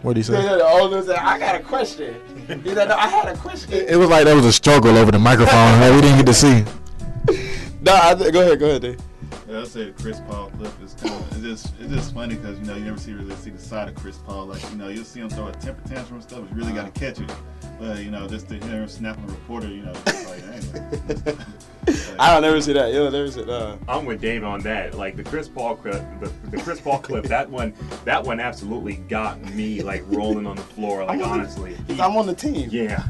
"What 0.02 0.12
did 0.14 0.20
he 0.20 0.22
say?" 0.22 0.40
The 0.40 0.64
older 0.64 1.02
said, 1.02 1.16
I 1.16 1.36
got 1.40 1.56
a 1.56 1.64
question. 1.64 2.14
He 2.62 2.72
said, 2.72 2.88
no, 2.88 2.94
I 2.94 3.08
had 3.08 3.28
a 3.28 3.36
question. 3.36 3.72
It 3.72 3.96
was 3.96 4.08
like 4.08 4.24
there 4.24 4.36
was 4.36 4.44
a 4.44 4.52
struggle 4.52 4.96
over 4.96 5.10
the 5.10 5.18
microphone. 5.18 5.80
that 5.80 5.92
we 5.92 6.00
didn't 6.00 6.18
get 6.18 6.26
to 6.26 6.34
see. 6.34 6.64
No, 7.82 7.98
I 8.00 8.14
th- 8.14 8.30
go 8.32 8.42
ahead, 8.42 8.58
go 8.60 8.66
ahead, 8.66 8.82
Dave. 8.82 9.00
Yeah, 9.50 9.62
I'd 9.62 9.66
say 9.66 9.86
the 9.86 10.00
Chris 10.00 10.20
Paul 10.28 10.48
clip 10.50 10.72
is 10.80 10.94
kind 10.94 11.12
of 11.12 11.44
it's 11.44 11.62
just 11.62 11.74
it's 11.80 11.92
just 11.92 12.14
funny 12.14 12.36
because 12.36 12.56
you 12.60 12.66
know 12.66 12.76
you 12.76 12.84
never 12.84 12.98
see 12.98 13.12
really 13.12 13.34
see 13.34 13.50
the 13.50 13.58
side 13.58 13.88
of 13.88 13.96
Chris 13.96 14.16
Paul 14.18 14.46
like 14.46 14.62
you 14.70 14.76
know 14.76 14.86
you'll 14.86 15.04
see 15.04 15.18
him 15.18 15.28
throw 15.28 15.48
a 15.48 15.52
temper 15.52 15.88
tantrum 15.88 16.14
and 16.14 16.22
stuff. 16.22 16.42
But 16.42 16.50
You 16.50 16.56
really 16.56 16.72
got 16.72 16.94
to 16.94 17.00
catch 17.00 17.18
it, 17.18 17.32
but 17.80 17.98
you 17.98 18.12
know 18.12 18.28
just 18.28 18.48
to 18.50 18.54
hear 18.54 18.82
him 18.82 18.88
snapping 18.88 19.24
a 19.24 19.26
reporter, 19.26 19.66
you 19.66 19.82
know, 19.82 19.92
it's 20.06 20.26
like 20.28 20.42
anyway. 20.44 21.36
I 22.20 22.32
don't 22.32 22.42
never 22.42 22.60
see 22.60 22.74
that. 22.74 22.92
Yo, 22.92 23.10
never 23.10 23.28
see 23.28 23.42
that. 23.42 23.50
Uh, 23.50 23.76
I'm 23.88 24.04
with 24.04 24.20
Dave 24.20 24.44
on 24.44 24.60
that. 24.60 24.94
Like 24.94 25.16
the 25.16 25.24
Chris 25.24 25.48
Paul 25.48 25.74
clip, 25.74 26.00
the, 26.20 26.30
the 26.50 26.58
Chris 26.58 26.80
Paul 26.80 26.98
clip. 26.98 27.24
That 27.24 27.50
one, 27.50 27.74
that 28.04 28.22
one 28.22 28.38
absolutely 28.38 28.96
got 29.08 29.42
me 29.54 29.82
like 29.82 30.04
rolling 30.06 30.46
on 30.46 30.56
the 30.56 30.62
floor. 30.62 31.04
Like 31.04 31.20
honestly, 31.22 31.76
I'm 31.98 32.16
on 32.16 32.26
the 32.26 32.34
team. 32.34 32.68
Yeah. 32.70 33.02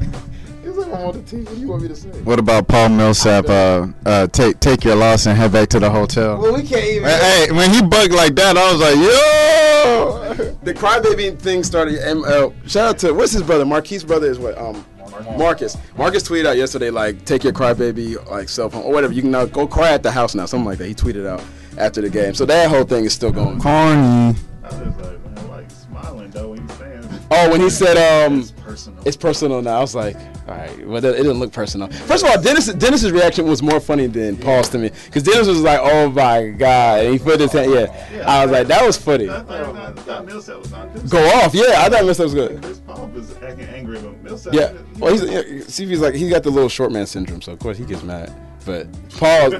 He's 0.61 0.77
like, 0.77 0.87
I'm 0.87 0.93
on 0.93 1.13
the 1.13 1.23
team. 1.23 1.45
What 1.45 1.55
do 1.55 1.61
you 1.61 1.67
want 1.67 1.81
me 1.81 1.87
to 1.87 1.95
say? 1.95 2.09
What 2.09 2.39
about 2.39 2.67
Paul 2.67 2.89
Millsap? 2.89 3.49
Uh, 3.49 3.87
uh, 4.05 4.27
take 4.27 4.59
take 4.59 4.83
your 4.83 4.95
loss 4.95 5.25
and 5.25 5.37
head 5.37 5.51
back 5.51 5.69
to 5.69 5.79
the 5.79 5.89
hotel. 5.89 6.39
Well, 6.39 6.53
we 6.53 6.63
can't 6.63 6.85
even. 6.85 7.07
Hey, 7.07 7.47
hey, 7.47 7.51
when 7.55 7.71
he 7.71 7.81
bugged 7.81 8.13
like 8.13 8.35
that, 8.35 8.57
I 8.57 8.71
was 8.71 8.81
like, 8.81 8.95
yo. 8.95 10.55
The 10.63 10.73
crybaby 10.73 11.37
thing 11.39 11.63
started. 11.63 12.07
Um, 12.07 12.23
uh, 12.25 12.51
shout 12.67 12.89
out 12.89 12.99
to 12.99 13.13
what's 13.13 13.31
his 13.31 13.41
brother? 13.41 13.65
Marquise 13.65 14.03
brother 14.03 14.27
is 14.27 14.37
what? 14.37 14.57
Um, 14.57 14.85
Marcus. 15.37 15.77
Marcus 15.97 16.23
tweeted 16.23 16.45
out 16.45 16.57
yesterday 16.57 16.89
like, 16.89 17.25
take 17.25 17.43
your 17.43 17.53
crybaby 17.53 18.29
like 18.29 18.49
cell 18.49 18.69
phone 18.69 18.83
or 18.83 18.93
whatever. 18.93 19.13
You 19.13 19.21
can 19.21 19.31
now 19.31 19.45
go 19.45 19.67
cry 19.67 19.91
at 19.91 20.03
the 20.03 20.11
house 20.11 20.35
now, 20.35 20.45
something 20.45 20.65
like 20.65 20.77
that. 20.77 20.87
He 20.87 20.93
tweeted 20.93 21.25
out 21.25 21.43
after 21.77 22.01
the 22.01 22.09
game. 22.09 22.33
So 22.33 22.45
that 22.45 22.69
whole 22.69 22.83
thing 22.83 23.05
is 23.05 23.13
still 23.13 23.31
going. 23.31 23.59
Corny. 23.59 24.01
I 24.01 24.35
was 24.63 24.79
like, 24.79 25.47
man, 25.47 25.69
smiling 25.69 26.31
though 26.31 26.49
when 26.49 26.61
you 26.61 26.75
saying? 26.75 27.09
Oh, 27.31 27.49
when 27.49 27.61
he 27.61 27.69
said 27.69 27.97
um, 27.97 28.41
It's 28.41 28.51
personal. 28.51 29.03
It's 29.05 29.17
personal 29.17 29.61
now. 29.61 29.77
I 29.77 29.81
was 29.81 29.95
like, 29.95 30.17
all 30.47 30.55
right, 30.55 30.87
well, 30.87 30.97
it 30.97 31.17
didn't 31.17 31.39
look 31.39 31.53
personal. 31.53 31.87
First 31.87 32.23
of 32.23 32.31
all, 32.31 32.41
Dennis 32.41 32.73
Dennis's 32.73 33.11
reaction 33.11 33.45
was 33.45 33.61
more 33.61 33.79
funny 33.79 34.07
than 34.07 34.37
Paul's 34.37 34.69
to 34.69 34.77
me 34.77 34.91
because 35.05 35.23
Dennis 35.23 35.47
was 35.47 35.61
like, 35.61 35.79
oh 35.81 36.09
my 36.09 36.49
god, 36.49 37.05
and 37.05 37.13
he 37.13 37.19
put 37.19 37.39
his 37.39 37.51
hand. 37.51 37.71
Yeah, 37.71 38.23
I 38.25 38.45
was 38.45 38.51
like, 38.51 38.67
that 38.67 38.85
was 38.85 38.97
funny. 38.97 39.29
I 39.29 39.41
thought, 39.43 39.75
I 39.75 39.91
thought 39.91 40.25
Millsap 40.25 40.57
was 40.57 40.73
on 40.73 40.93
this. 40.93 41.03
Go 41.03 41.23
off, 41.39 41.53
yeah. 41.53 41.75
I 41.77 41.89
thought 41.89 42.05
Millsap 42.05 42.23
was 42.25 42.33
good. 42.33 42.61
Chris 42.63 42.79
Paul 42.79 43.07
was 43.07 43.35
acting 43.37 43.67
angry, 43.67 43.99
but 43.99 44.23
Millsap. 44.23 44.53
Yeah. 44.53 44.73
Well, 44.97 45.11
he's 45.11 45.23
yeah, 45.23 45.63
see, 45.67 45.85
he's 45.85 46.01
like 46.01 46.15
he 46.15 46.29
got 46.29 46.43
the 46.43 46.49
little 46.49 46.69
short 46.69 46.91
man 46.91 47.05
syndrome, 47.05 47.41
so 47.41 47.51
of 47.51 47.59
course 47.59 47.77
he 47.77 47.85
gets 47.85 48.03
mad. 48.03 48.33
But 48.65 48.87
Paul, 49.17 49.51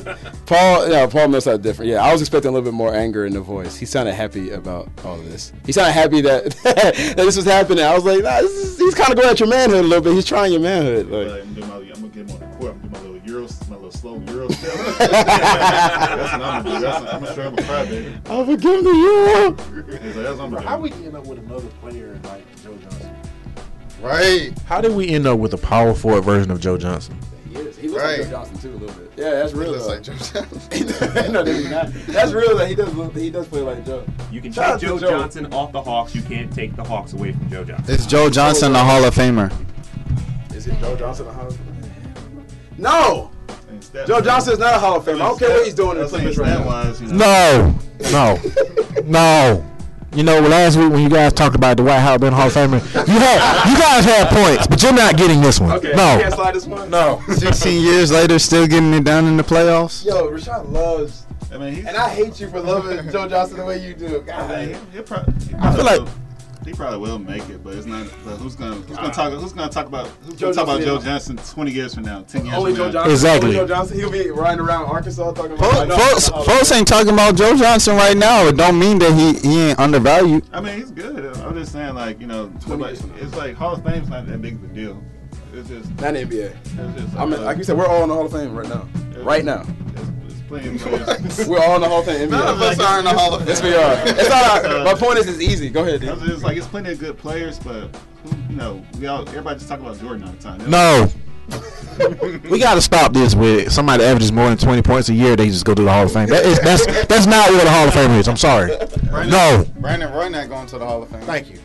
Paul, 0.46 0.90
yeah, 0.90 1.08
Paul 1.08 1.28
Millsap 1.30 1.62
different. 1.62 1.90
Yeah, 1.92 2.04
I 2.04 2.12
was 2.12 2.22
expecting 2.22 2.50
a 2.50 2.52
little 2.52 2.66
bit 2.70 2.76
more 2.76 2.94
anger 2.94 3.26
in 3.26 3.34
the 3.34 3.42
voice. 3.42 3.76
He 3.78 3.86
sounded 3.86 4.14
happy 4.14 4.52
about 4.52 4.90
all 5.04 5.16
of 5.20 5.26
this. 5.30 5.52
He 5.66 5.72
sounded 5.72 5.94
happy 5.94 6.22
that 6.22 6.52
that 6.64 7.16
this 7.18 7.36
was 7.36 7.46
happening. 7.46 7.84
I 7.84 7.94
was 7.96 8.06
like, 8.06 8.22
nah, 8.24 8.42
this 8.42 8.52
is, 8.52 8.78
he's 8.78 8.94
kind 8.96 9.10
of 9.12 9.18
going 9.18 9.30
at 9.30 9.40
your 9.40 9.50
manhood 9.50 9.80
a 9.86 9.88
little 9.88 10.04
bit. 10.04 10.14
He's 10.14 10.26
trying 10.26 10.52
your 10.52 10.62
manhood. 10.62 11.08
Like, 11.08 11.28
Like, 11.28 11.42
I'm, 11.42 11.54
doing 11.54 11.68
my, 11.70 11.76
I'm 11.76 11.86
gonna 11.94 12.08
get 12.10 12.30
him 12.30 12.32
on 12.32 12.40
the 12.52 12.58
court. 12.58 12.74
I'm 12.74 12.82
gonna 12.82 12.82
do 12.82 12.90
my 12.90 13.00
little 13.00 13.12
Euro, 13.32 13.48
my 13.70 13.76
little 13.76 13.92
slow 13.92 14.20
Euro 14.28 14.50
step. 14.50 14.74
That's 15.00 16.32
what 16.34 16.42
I'm 16.42 16.64
gonna 16.64 16.80
do. 16.80 16.82
That's 16.86 17.02
what, 17.02 17.14
I'm 17.14 17.24
gonna 17.24 17.36
show 17.36 17.42
him 17.44 17.54
a 17.58 17.62
cry, 17.64 17.86
baby. 17.86 18.20
I'll 18.28 18.46
forgive 18.46 18.84
the 18.84 18.90
euro. 18.90 19.56
He's 20.02 20.16
like, 20.16 20.26
that's 20.26 20.38
what 20.38 20.46
I'm 20.46 20.52
gonna 20.52 20.62
how 20.62 20.76
do. 20.78 20.82
we 20.84 20.92
end 20.92 21.16
up 21.16 21.26
with 21.26 21.40
another 21.40 21.68
player 21.82 22.20
like 22.24 22.64
Joe 22.64 22.76
Johnson? 22.78 23.16
Right. 24.02 24.52
How 24.66 24.82
did 24.82 24.94
we 24.94 25.10
end 25.10 25.28
up 25.28 25.38
with 25.40 25.54
a 25.54 25.58
power 25.58 25.94
forward 25.94 26.22
version 26.22 26.50
of 26.52 26.60
Joe 26.60 26.78
Johnson? 26.78 27.18
He 27.82 27.88
looks 27.88 28.04
Right. 28.04 28.20
like 28.20 28.28
Joe 28.30 28.36
Johnson 28.36 28.58
too 28.60 28.70
a 28.70 28.78
little 28.78 28.96
bit. 29.02 29.12
Yeah, 29.18 29.30
that's 29.32 29.54
real. 29.54 29.72
looks 29.72 29.84
though. 29.86 29.90
like 29.90 30.04
Joe 30.04 30.14
Johnson. 30.14 31.32
no, 31.34 31.44
that's 31.44 31.70
not. 31.70 31.94
That's 32.08 32.32
real. 32.32 32.56
That 32.58 32.68
he 32.68 32.76
does. 32.76 32.94
Look, 32.94 33.16
he 33.16 33.30
does 33.30 33.48
play 33.48 33.62
like 33.62 33.86
Joe. 33.86 34.06
You 34.32 34.40
can 34.42 34.52
Shout 34.52 34.66
out 34.72 34.80
take 34.80 34.90
to 34.92 35.00
Joe, 35.00 35.10
Johnson 35.10 35.52
off 35.54 35.72
the 35.72 35.82
Hawks. 35.82 36.14
You 36.16 36.22
can't 36.22 36.54
take 36.54 36.76
the 36.76 36.84
Hawks 36.84 37.14
away 37.14 37.32
from 37.34 37.50
Joe 37.50 37.64
Johnson. 37.64 37.94
Is 37.96 38.06
Joe 38.06 38.30
Johnson 38.30 38.74
the 38.74 38.80
Hall 38.84 39.04
of 39.04 39.16
Famer? 39.16 39.52
Is 40.56 40.68
it 40.68 40.78
Joe 40.80 40.96
Johnson 40.96 41.28
a 41.28 41.34
Hall 41.34 41.48
of 41.48 41.54
Famer? 41.56 42.44
No. 42.78 43.32
Joe 44.06 44.22
Johnson 44.22 44.54
is 44.54 44.60
not 44.60 44.76
a 44.76 44.80
Hall 44.80 44.98
of 44.98 45.04
Famer. 45.06 45.16
I 45.16 45.18
don't 45.30 45.40
care 45.40 45.50
what 45.50 45.66
he's 45.66 45.74
doing 45.74 45.98
in 45.98 46.04
the 46.04 46.10
Clippers 46.10 46.38
right 46.38 46.50
now. 46.60 46.66
Wise, 46.66 47.02
you 47.02 47.08
know, 47.08 47.16
No, 47.16 47.80
no, 48.12 48.40
no. 49.06 49.66
You 50.14 50.24
know, 50.24 50.40
last 50.42 50.76
week 50.76 50.92
when 50.92 51.02
you 51.04 51.10
guys 51.10 51.32
talked 51.32 51.56
about 51.56 51.78
the 51.78 51.84
White 51.84 52.00
House 52.00 52.20
being 52.20 52.34
Hall 52.34 52.48
of 52.48 52.54
Famer, 52.54 52.82
you 53.08 53.14
had 53.14 53.70
you 53.72 53.78
guys 53.80 54.04
had 54.04 54.28
points, 54.28 54.68
but 54.68 54.84
you're 54.84 54.92
not 54.92 55.16
getting 55.16 55.40
this 55.40 55.58
one. 55.60 55.72
Okay, 55.72 55.90
you 55.90 55.96
no, 55.96 56.20
can't 56.22 56.34
slide 56.34 56.54
this 56.54 56.66
one. 56.68 56.90
no. 56.90 57.22
16 57.30 57.82
years 57.82 58.12
later, 58.12 58.38
still 58.38 58.68
getting 58.68 58.94
it 58.94 59.06
done 59.06 59.26
in 59.26 59.38
the 59.38 59.44
playoffs. 59.44 60.04
Yo, 60.06 60.30
Rashad 60.30 60.70
loves, 60.70 61.26
I 61.54 61.58
mean, 61.58 61.76
he's, 61.76 61.86
and 61.86 61.96
I 61.96 62.10
hate 62.10 62.42
you 62.42 62.50
for 62.50 62.60
loving 62.60 63.10
Joe 63.10 63.30
Johnson 63.30 63.56
the 63.58 63.64
way 63.66 63.78
you 63.88 63.94
do. 63.94 64.22
God. 64.22 64.52
I 64.52 64.66
mean, 64.66 64.78
he'll 64.92 65.04
probably, 65.04 65.34
he 65.46 65.56
I 65.56 65.58
probably 65.60 65.76
feel 65.78 65.86
like- 65.86 66.00
will, 66.02 66.10
he 66.66 66.74
probably 66.74 67.00
will 67.00 67.18
make 67.18 67.50
it, 67.50 67.64
but 67.64 67.76
it's 67.76 67.88
not. 67.88 68.08
But 68.24 68.38
who's 68.38 68.56
gonna 68.56 68.76
who's 68.76 68.98
gonna 68.98 69.12
talk? 69.12 69.34
Who's 69.34 69.54
gonna 69.54 69.72
talk 69.72 69.88
about 69.88 70.08
who's 70.24 70.36
Joe 70.36 70.48
gonna 70.48 70.56
talk 70.56 70.64
about 70.64 70.82
Johnson, 70.82 71.36
Joe. 71.36 71.38
Johnson 71.40 71.56
20 71.56 71.72
years 71.72 71.96
from 71.96 72.04
now, 72.04 72.22
10 72.22 72.46
years 72.46 72.58
Only 72.58 72.72
from 72.72 72.78
Joe 72.78 72.86
now? 72.86 72.92
Johnson. 72.92 73.12
Exactly. 73.12 73.48
Only 73.50 73.60
Joe 73.60 73.68
Johnson. 73.68 73.98
He'll 73.98 74.12
be 74.12 74.30
riding 74.30 74.60
around 74.60 74.86
Arkansas 74.86 75.32
talking 75.32 75.54
about. 75.54 75.88
Folks, 75.88 75.96
folks, 75.96 76.28
Hall 76.28 76.40
of 76.42 76.46
folks 76.46 76.72
ain't 76.72 76.88
talking 76.88 77.14
about 77.14 77.36
Joe 77.36 77.56
Johnson 77.56 77.96
right 77.96 78.16
now. 78.16 78.46
It 78.46 78.58
don't 78.58 78.78
mean 78.78 79.00
that 79.00 79.14
he, 79.14 79.34
he 79.40 79.60
ain't 79.70 79.80
undervalued. 79.80 80.46
I 80.54 80.62
mean, 80.62 80.78
he's 80.78 80.92
good. 80.92 81.36
I'm 81.38 81.56
just 81.56 81.72
saying, 81.72 81.96
like 81.96 82.22
you 82.22 82.28
know, 82.28 82.52
20 82.62 82.82
like, 82.82 82.90
years 82.92 83.02
from 83.02 83.10
now. 83.12 83.18
it's 83.18 83.36
like 83.36 83.56
Hall 83.56 83.74
of 83.74 83.84
Fame's 83.84 84.10
not 84.10 84.28
that 84.28 84.42
big 84.42 84.56
of 84.56 84.64
a 84.64 84.68
deal. 84.68 85.04
It's 85.54 85.68
just, 85.68 85.90
Not 86.00 86.16
in 86.16 86.30
the 86.30 86.36
NBA. 86.36 86.56
it's 86.64 87.02
just. 87.02 87.16
I 87.18 87.26
mean, 87.26 87.44
like 87.44 87.58
you 87.58 87.64
said, 87.64 87.78
we're 87.78 87.88
all 87.88 88.04
in 88.04 88.10
the 88.10 88.16
Hall 88.16 88.26
of 88.26 88.32
Fame 88.32 88.56
right 88.56 88.70
now. 88.70 88.88
Right 89.24 89.44
now. 89.44 89.66
It's, 90.54 90.66
it's 90.66 90.84
plenty 90.84 91.02
of 91.02 91.08
players. 91.08 91.48
We're 91.48 91.60
all 91.60 91.76
in 91.76 91.82
the 91.82 91.90
Hall 91.90 92.00
of 92.00 92.06
Fame. 92.06 92.30
None 92.30 92.48
of 92.48 92.62
us 92.62 92.80
are 92.80 93.00
in 93.00 93.06
the 93.06 93.12
Hall 93.12 93.34
of 93.34 93.42
Fame. 93.42 93.50
Yes, 93.50 93.64
we 93.64 93.74
are. 93.74 93.94
It's 94.06 94.30
not. 94.30 94.66
Our, 94.66 94.78
uh, 94.78 94.84
my 94.84 94.94
point 94.94 95.20
is, 95.20 95.28
it's 95.28 95.42
easy. 95.42 95.70
Go 95.70 95.82
ahead, 95.82 96.04
I 96.04 96.08
dude. 96.08 96.22
was 96.22 96.30
just 96.30 96.44
like, 96.44 96.58
it's 96.58 96.68
plenty 96.68 96.92
of 96.92 97.00
good 97.00 97.18
players, 97.18 97.60
but 97.60 97.96
who, 98.24 98.36
you 98.50 98.56
know, 98.56 98.86
we 99.00 99.08
all 99.08 99.28
everybody 99.30 99.58
just 99.58 99.70
talk 99.70 99.80
about 99.80 100.00
Jordan 100.00 100.24
all 100.24 100.32
the 100.34 100.42
time. 100.42 100.70
No. 100.70 101.10
we 102.50 102.60
got 102.60 102.76
to 102.76 102.82
stop 102.82 103.12
this 103.12 103.36
with 103.36 103.72
somebody 103.72 104.04
averages 104.04 104.32
more 104.32 104.48
than 104.48 104.58
20 104.58 104.82
points 104.84 105.10
a 105.10 105.14
year. 105.14 105.36
They 105.36 105.48
just 105.48 105.66
go 105.66 105.74
to 105.74 105.82
the 105.82 105.92
Hall 105.92 106.06
of 106.06 106.14
Fame. 106.14 106.30
That 106.30 106.46
is, 106.46 106.60
that's 106.60 106.86
that's 107.08 107.26
not 107.26 107.52
what 107.52 107.64
the 107.64 107.70
Hall 107.70 107.88
of 107.88 107.94
Fame 107.94 108.12
is. 108.12 108.28
I'm 108.28 108.38
sorry. 108.38 108.70
No. 109.28 109.66
Brandon 109.78 110.12
Roy 110.14 110.30
not 110.30 110.48
going 110.48 110.68
to 110.68 110.78
the 110.78 110.86
Hall 110.86 111.04
of 111.04 111.10
Fame. 111.10 111.22
Thank 111.22 111.50
you. 111.50 111.60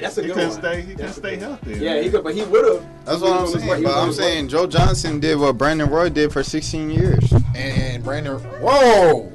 That's 0.00 0.18
a 0.18 0.22
He 0.22 0.26
good 0.28 0.34
couldn't 0.34 0.50
one. 0.50 0.58
stay. 0.60 0.80
He 0.82 0.94
couldn't 0.94 1.12
stay 1.12 1.36
healthy. 1.36 1.74
Yeah, 1.78 2.00
he 2.00 2.10
could, 2.10 2.24
but 2.24 2.34
he 2.34 2.42
would 2.42 2.64
have. 2.64 2.86
That's 3.04 3.20
what 3.20 3.32
I'm 3.40 3.46
saying. 3.46 3.82
But 3.84 3.96
I'm 3.96 4.12
saying 4.12 4.48
Joe 4.48 4.66
Johnson 4.66 5.20
did 5.20 5.38
what 5.38 5.58
Brandon 5.58 5.88
Roy 5.88 6.08
did 6.08 6.32
for 6.32 6.42
16 6.42 6.90
years. 6.90 7.32
And 7.54 8.02
Brandon, 8.02 8.38
whoa. 8.60 9.30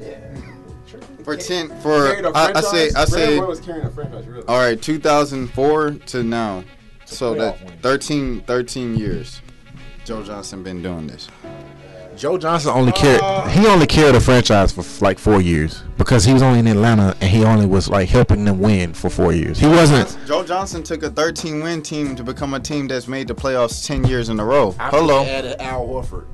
For 1.23 1.35
10, 1.35 1.69
for 1.81 2.07
I, 2.35 2.51
I 2.55 2.61
say, 2.61 2.89
I 2.95 3.05
say, 3.05 3.39
was 3.39 3.59
carrying 3.59 3.87
a 3.87 3.89
franchise, 3.89 4.27
really. 4.27 4.45
all 4.47 4.59
right, 4.59 4.79
2004 4.79 5.91
to 5.91 6.23
now. 6.23 6.63
So 7.05 7.33
that 7.35 7.81
13, 7.81 8.41
13 8.41 8.95
years. 8.95 9.41
Joe 10.05 10.21
Johnson 10.23 10.61
been 10.61 10.83
doing 10.83 11.07
this. 11.07 11.27
Joe 12.17 12.37
Johnson 12.37 12.71
only 12.71 12.91
carried 12.91 13.21
he 13.51 13.67
only 13.67 13.87
carried 13.87 14.15
the 14.15 14.19
franchise 14.19 14.71
for 14.71 14.83
like 15.03 15.19
four 15.19 15.41
years 15.41 15.83
because 15.97 16.23
he 16.23 16.33
was 16.33 16.41
only 16.41 16.59
in 16.59 16.67
Atlanta 16.67 17.15
and 17.21 17.29
he 17.29 17.43
only 17.43 17.65
was 17.65 17.89
like 17.89 18.09
helping 18.09 18.45
them 18.45 18.59
win 18.59 18.93
for 18.93 19.09
four 19.09 19.33
years. 19.33 19.59
He 19.59 19.67
wasn't. 19.67 20.17
Joe 20.25 20.43
Johnson 20.43 20.83
took 20.83 21.03
a 21.03 21.09
13 21.09 21.61
win 21.61 21.81
team 21.81 22.15
to 22.15 22.23
become 22.23 22.53
a 22.53 22.59
team 22.59 22.87
that's 22.87 23.07
made 23.07 23.27
the 23.27 23.35
playoffs 23.35 23.85
10 23.85 24.05
years 24.05 24.29
in 24.29 24.39
a 24.39 24.45
row. 24.45 24.75
After 24.79 24.97
Hello. 24.97 25.23
they 25.23 25.31
added 25.31 25.61
Al 25.61 25.87
Horford. 25.87 26.25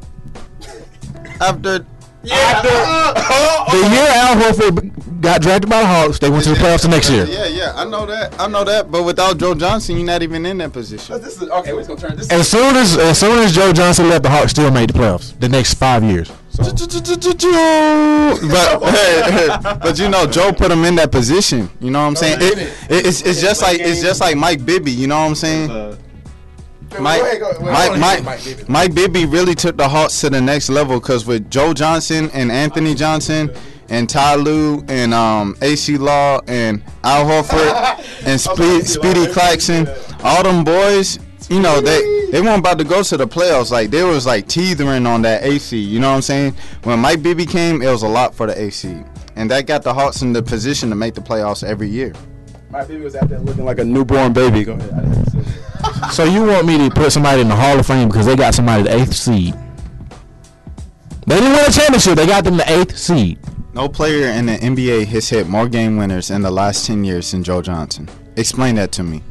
After 1.40 1.86
Uh, 2.24 2.34
uh, 2.34 3.14
uh, 3.16 3.72
the 3.72 3.90
year 3.90 4.08
Al 4.10 4.36
Horford 4.36 5.22
got 5.22 5.42
drafted 5.42 5.70
by 5.70 5.82
the 5.82 5.88
Hawks, 5.88 6.20
they 6.20 6.30
went 6.30 6.44
to 6.44 6.50
the 6.52 6.56
playoffs 6.56 6.84
the 6.84 6.90
next 6.90 7.10
year. 7.10 7.26
Yeah, 7.26 7.48
yeah, 7.48 7.74
I 7.76 7.86
know 7.86 8.06
that. 8.06 8.40
I 8.40 8.48
know 8.48 8.64
that. 8.64 8.92
But 8.92 9.04
without 9.04 9.38
Joe 9.40 9.56
Johnson, 9.56 9.98
you're 9.98 10.06
not 10.06 10.22
even 10.22 10.46
in 10.46 10.58
that 10.60 10.72
position. 10.74 11.20
This 11.22 11.42
is 11.42 11.50
okay. 11.50 11.74
We're 11.74 11.80
just 11.80 11.90
gonna 11.90 12.02
turn 12.02 12.18
this. 12.18 12.30
As 12.32 12.48
soon 12.48 12.76
as 12.76 12.98
as 12.98 13.20
soon 13.20 13.40
as 13.40 13.54
Joe 13.54 13.74
Johnson 13.74 14.10
left, 14.10 14.24
the 14.24 14.30
Hawks 14.30 14.52
still 14.52 14.70
made 14.72 14.90
the 14.92 14.94
playoffs 15.00 15.38
the 15.40 15.50
next 15.50 15.76
five 15.76 16.04
years. 16.04 16.32
but 18.42 18.84
hey, 18.94 19.32
hey, 19.32 19.48
but 19.82 19.98
you 19.98 20.10
know, 20.10 20.28
Joe 20.28 20.52
put 20.52 20.70
him 20.72 20.84
in 20.86 20.96
that 20.96 21.12
position. 21.12 21.70
You 21.80 21.92
know 21.92 22.02
what 22.02 22.08
I'm 22.10 22.16
saying? 22.16 22.38
It, 22.42 22.58
it, 22.58 23.06
it's 23.06 23.22
it's 23.22 23.42
just 23.42 23.62
like 23.62 23.80
it's 23.80 24.02
just 24.02 24.22
like 24.22 24.36
Mike 24.36 24.66
Bibby. 24.66 24.92
You 24.92 25.08
know 25.08 25.18
what 25.20 25.28
I'm 25.28 25.36
saying? 25.36 25.98
Mike, 27.00 27.22
ahead, 27.22 27.40
go- 27.40 27.52
wait, 27.60 27.72
Mike, 27.72 28.00
Mike, 28.00 28.24
Mike 28.24 28.44
Bibby. 28.44 28.64
Mike 28.68 28.94
Bibby 28.96 29.26
really 29.26 29.56
took 29.56 29.78
the 29.78 29.88
Hawks 29.88 30.20
to 30.22 30.30
the 30.30 30.42
next 30.42 30.70
level 30.70 31.00
because 31.00 31.26
with 31.26 31.50
Joe 31.50 31.74
Johnson 31.74 32.30
and 32.34 32.52
Anthony 32.52 32.94
Johnson 32.96 33.52
and 33.90 34.10
Ty 34.10 34.36
Lue 34.36 34.84
and 34.88 35.14
um, 35.14 35.56
Acie 35.62 35.98
Law 36.00 36.42
and 36.48 36.84
Al 37.04 37.26
Horford 37.26 38.26
and 38.26 38.40
Speedy, 38.40 38.82
Speedy 38.82 39.28
Claxton, 39.32 39.88
all 40.24 40.44
them 40.44 40.64
boys, 40.64 41.20
you 41.50 41.60
know, 41.60 41.82
they 41.82 42.30
they 42.32 42.42
weren't 42.42 42.60
about 42.60 42.78
to 42.78 42.86
go 42.86 43.04
to 43.04 43.18
the 43.18 43.28
playoffs. 43.28 43.72
Like 43.72 43.90
they 43.90 44.04
was 44.04 44.26
like 44.26 44.48
teetering 44.48 45.06
on 45.06 45.22
that 45.24 45.44
AC. 45.44 45.78
You 45.78 46.00
know 46.00 46.10
what 46.10 46.16
I'm 46.18 46.22
saying? 46.22 46.56
When 46.84 47.00
Mike 47.00 47.22
Bibby 47.22 47.46
came, 47.46 47.82
it 47.82 47.90
was 47.92 48.04
a 48.04 48.08
lot 48.08 48.34
for 48.34 48.48
the 48.48 48.60
AC, 48.60 48.96
and 49.36 49.52
that 49.52 49.66
got 49.66 49.84
the 49.84 49.94
Hawks 49.94 50.22
in 50.22 50.32
the 50.34 50.42
position 50.42 50.90
to 50.90 50.96
make 50.96 51.14
the 51.14 51.22
playoffs 51.22 51.64
every 51.64 51.90
year. 51.90 52.14
My 52.70 52.86
Bibby 52.86 53.04
was 53.04 53.16
out 53.18 53.28
there 53.28 53.40
looking 53.40 53.66
like 53.66 53.80
a 53.80 53.84
newborn 53.84 54.32
baby. 54.32 54.64
Go 54.64 54.74
ahead. 54.74 55.28
I 55.84 55.88
didn't 55.88 55.94
say 55.94 56.00
that. 56.02 56.14
So 56.14 56.24
you 56.26 56.44
want 56.46 56.66
me 56.68 56.78
to 56.90 56.94
put 56.94 57.12
somebody 57.12 57.42
in 57.42 57.48
the 57.50 57.56
Hall 57.56 57.80
of 57.80 57.86
Fame 57.86 58.08
because 58.10 58.26
they 58.26 58.36
got 58.36 58.54
somebody 58.54 58.84
the 58.84 58.96
eighth 58.96 59.14
seed? 59.14 59.54
They 61.28 61.36
didn't 61.36 61.52
win 61.52 61.66
a 61.68 61.72
championship. 61.72 62.16
They 62.16 62.26
got 62.26 62.44
them 62.44 62.58
the 62.58 62.72
eighth 62.72 62.98
seed. 62.98 63.40
No 63.74 63.88
player 63.88 64.28
in 64.32 64.48
the 64.48 64.58
NBA 64.58 65.06
has 65.08 65.30
hit 65.30 65.48
more 65.48 65.70
game 65.70 65.96
winners 65.98 66.30
in 66.30 66.42
the 66.42 66.52
last 66.52 66.86
10 66.86 67.04
years 67.06 67.32
than 67.32 67.44
Joe 67.44 67.62
Johnson. 67.62 68.10
Explain 68.36 68.76
that 68.76 68.92
to 68.94 69.04
me. 69.04 69.24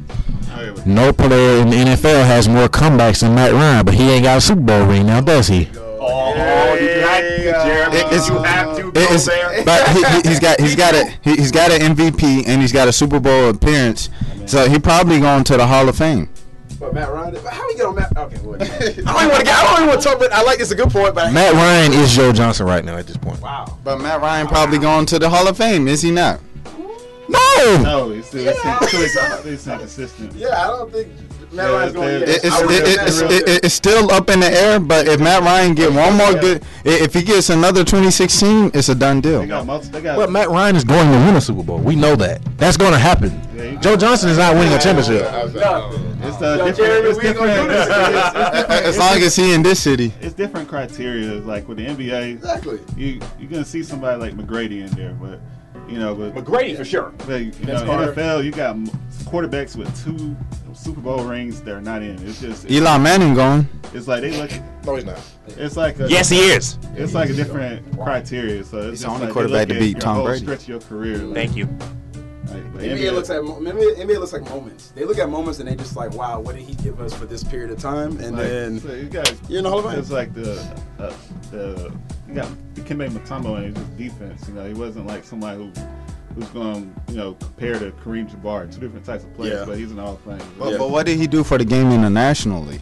No 0.87 1.13
player 1.13 1.61
in 1.63 1.71
the 1.71 1.77
NFL 1.77 2.25
has 2.27 2.49
more 2.49 2.69
comebacks 2.69 3.21
than 3.21 3.35
Matt 3.35 3.53
Ryan, 3.53 3.85
but 3.85 3.95
he 3.95 4.11
ain't 4.11 4.25
got 4.25 4.39
a 4.39 4.41
Super 4.41 4.61
Bowl 4.63 4.87
ring 4.87 5.07
now, 5.07 5.21
does 5.21 5.49
he? 5.49 5.69
Oh, 6.03 6.75
you 6.81 7.51
Jeremy. 7.53 7.97
It's- 7.97 8.29
you 8.29 8.43
have 8.43 8.77
to 8.77 8.83
go 8.83 8.89
it's- 8.91 9.27
there. 9.27 9.63
but 9.65 9.87
he, 9.89 10.03
he, 10.05 10.29
he's 10.29 10.41
got 10.41 10.61
he's 10.61 10.77
got 10.77 10.95
a 10.95 11.05
he, 11.23 11.37
he's 11.37 11.51
got 11.53 11.71
an 11.71 11.95
MVP 11.95 12.45
and 12.47 12.61
he's 12.63 12.73
got 12.73 12.89
a 12.89 12.93
Super 12.93 13.21
Bowl 13.21 13.51
appearance, 13.51 14.09
so 14.47 14.69
he 14.69 14.79
probably 14.79 15.21
going 15.21 15.45
to 15.45 15.57
the 15.57 15.67
Hall 15.67 15.89
of 15.89 15.97
Fame. 15.97 16.29
But 16.81 16.95
Matt 16.95 17.13
Ryan, 17.13 17.35
but 17.35 17.53
how 17.53 17.67
we 17.67 17.77
get 17.77 17.85
on 17.85 17.95
Matt? 17.95 18.17
Okay, 18.17 18.39
well, 18.43 18.55
I 18.63 18.67
don't 18.67 18.97
even 18.97 19.05
want 19.07 19.39
to 19.39 19.45
get. 19.45 19.55
I 19.55 19.65
don't 19.65 19.77
even 19.77 19.89
want 19.89 20.01
to 20.01 20.09
talk. 20.09 20.19
But 20.19 20.33
I 20.33 20.43
like 20.43 20.61
it's 20.61 20.71
a 20.71 20.75
good 20.75 20.91
point. 20.91 21.15
But 21.15 21.31
Matt 21.31 21.53
Ryan 21.53 21.93
is 21.93 22.17
Joe 22.17 22.33
Johnson 22.33 22.67
right 22.67 22.83
now 22.83 22.97
at 22.97 23.07
this 23.07 23.19
point. 23.19 23.39
Wow. 23.43 23.79
But 23.85 24.01
Matt 24.01 24.23
Ryan 24.23 24.47
probably 24.47 24.79
going 24.79 25.05
to 25.07 25.19
the 25.19 25.29
Hall 25.29 25.47
of 25.47 25.59
Fame, 25.59 25.87
is 25.87 26.01
he 26.01 26.11
not? 26.11 26.41
No. 27.29 27.83
No, 27.83 28.11
it's 28.11 28.29
still, 28.29 28.49
it's 28.49 28.59
still, 28.59 28.79
it's 28.81 29.13
still, 29.13 29.53
it's 29.53 29.67
inconsistent. 29.67 30.33
Yeah, 30.33 30.65
I 30.65 30.69
don't 30.69 30.91
think 30.91 31.09
Matt 31.53 31.71
Ryan's 31.73 31.93
going. 31.95 32.09
to 32.21 32.23
It- 32.23 32.45
it's, 32.45 32.45
it, 32.45 32.71
it, 32.71 32.99
it's, 33.09 33.21
it, 33.21 33.49
it- 33.49 33.65
it's 33.65 33.75
still 33.75 34.11
up 34.13 34.31
in 34.31 34.41
the 34.41 34.47
air, 34.51 34.79
but 34.79 35.09
if 35.09 35.21
Matt 35.21 35.43
Ryan 35.43 35.75
get 35.75 35.93
one 35.93 36.15
more 36.17 36.33
good, 36.35 36.63
if 36.85 37.13
he 37.15 37.23
gets 37.23 37.51
another 37.51 37.83
2016, 37.85 38.71
it's 38.75 38.89
a 38.89 38.95
done 38.95 39.21
deal. 39.21 39.41
They 39.41 39.47
got 39.49 39.67
most, 39.67 39.91
they 39.93 40.01
got 40.01 40.17
Well, 40.19 40.31
Matt 40.31 40.49
Ryan 40.49 40.77
is 40.77 40.85
going 40.85 41.11
to 41.11 41.19
win 41.19 41.37
a 41.37 41.41
Super 41.41 41.63
Bowl. 41.63 41.79
We 41.79 41.97
know 41.97 42.15
that. 42.17 42.41
That's 42.57 42.77
going 42.77 42.93
to 42.93 42.99
happen. 42.99 43.41
Joe 43.83 43.97
Johnson 43.97 44.31
is 44.31 44.39
not 44.39 44.55
winning 44.55 44.73
a 44.73 44.79
championship. 44.79 45.23
It's 46.23 46.41
uh, 46.41 46.57
Yo, 46.59 46.67
different. 46.67 46.77
Jeremy, 46.77 47.09
it's 47.09 47.19
different. 47.19 47.37
gonna 47.37 47.73
it's- 47.73 47.89
it's 47.89 48.59
different- 48.59 48.87
As 48.87 48.99
long 48.99 49.19
as 49.19 49.37
he 49.37 49.53
in 49.55 49.63
this 49.63 49.81
city. 49.81 50.13
it's 50.21 50.35
different 50.35 50.69
criteria. 50.69 51.33
Like 51.41 51.67
with 51.69 51.79
the 51.79 51.87
NBA, 51.87 52.33
Exactly. 52.35 52.79
You 52.97 53.21
you're 53.39 53.51
gonna 53.51 53.65
see 53.65 53.83
somebody 53.83 54.19
like 54.21 54.35
McGrady 54.35 54.81
in 54.87 54.91
there, 54.97 55.13
but 55.21 55.41
you 55.89 55.99
know, 55.99 56.15
but 56.15 56.35
McGrady 56.35 56.77
for 56.77 56.85
sure. 56.85 57.13
But 57.27 57.43
you 57.43 57.53
Vince 57.53 57.81
know, 57.81 57.87
Carter. 57.87 58.13
NFL, 58.13 58.45
you 58.45 58.51
got 58.51 58.77
quarterbacks 59.25 59.77
with 59.77 60.05
two 60.05 60.37
Super 60.75 61.01
Bowl 61.01 61.25
rings 61.25 61.61
they're 61.61 61.81
not 61.81 62.03
in. 62.03 62.15
It's 62.27 62.41
just 62.41 62.65
it's, 62.65 62.73
Eli 62.73 62.99
Manning 62.99 63.35
gone. 63.35 63.69
It's 63.93 64.09
like 64.09 64.23
they 64.23 64.41
look. 64.41 64.51
No, 64.85 64.95
he's 64.95 65.05
not. 65.05 65.21
It's 65.49 65.77
like 65.77 65.99
a, 66.01 66.09
Yes, 66.09 66.29
he 66.29 66.39
is. 66.39 66.79
It's 66.95 67.15
like 67.15 67.31
a 67.31 67.35
different 67.35 67.99
criteria. 67.99 68.65
So 68.65 68.79
it's 68.79 68.89
He's 68.91 69.01
the 69.03 69.09
only 69.09 69.27
like 69.27 69.33
quarterback 69.33 69.69
to 69.69 69.79
beat 69.79 70.01
Tom 70.01 70.25
Brady. 70.25 70.41
Stretch 70.41 70.69
your 70.69 70.81
career. 70.81 71.19
Like, 71.19 71.35
Thank 71.35 71.57
you. 71.57 71.69
Like, 72.47 72.73
but 72.73 72.83
NBA 72.83 73.13
looks 73.13 73.29
at 73.31 73.43
NBA, 73.43 73.97
NBA 73.97 74.19
looks 74.19 74.33
like 74.33 74.49
moments. 74.49 74.91
They 74.93 75.05
look 75.05 75.19
at 75.19 75.29
moments 75.29 75.59
and 75.61 75.69
they 75.69 75.77
just 75.77 75.95
like, 75.97 76.13
wow, 76.15 76.41
what 76.41 76.57
did 76.57 76.65
he 76.65 76.75
give 76.77 77.01
us 77.01 77.13
for 77.13 77.27
this 77.27 77.45
period 77.45 77.71
of 77.71 77.79
time? 77.79 78.19
And 78.19 78.33
Like, 78.37 78.47
then 78.47 78.81
so 78.81 78.93
you 78.95 79.09
guys, 79.09 79.39
you're 79.49 79.59
in 79.59 79.65
the 79.65 79.71
Hall 79.71 79.81
of 79.81 79.91
Fame. 79.91 79.99
It's 79.99 80.11
like 80.11 80.33
the 80.33 80.55
uh, 80.99 81.13
the 81.51 81.93
you 82.29 82.35
got 82.35 82.49
Dikembe 82.75 83.11
Mutombo 83.11 83.57
and 83.63 83.77
his 83.77 83.87
defense. 84.11 84.49
You 84.49 84.55
know, 84.55 84.65
he 84.67 84.75
wasn't 84.75 85.07
like 85.07 85.25
somebody 85.25 85.59
who 85.63 85.71
who's 86.35 86.49
going 86.49 86.95
to 87.07 87.13
you 87.13 87.19
know 87.19 87.35
compare 87.35 87.79
to 87.79 87.91
Kareem 87.93 88.31
Jabbar, 88.31 88.73
two 88.73 88.81
different 88.81 89.05
types 89.05 89.25
of 89.25 89.35
players. 89.35 89.61
Yeah. 89.61 89.65
But 89.65 89.79
he's 89.79 89.91
an 89.91 89.99
Hall 89.99 90.15
of 90.15 90.21
Fame. 90.21 90.49
But, 90.59 90.79
but 90.79 90.91
what 90.91 91.07
did 91.07 91.19
he 91.19 91.27
do 91.27 91.43
for 91.45 91.59
the 91.59 91.65
game 91.65 91.91
internationally? 91.91 92.81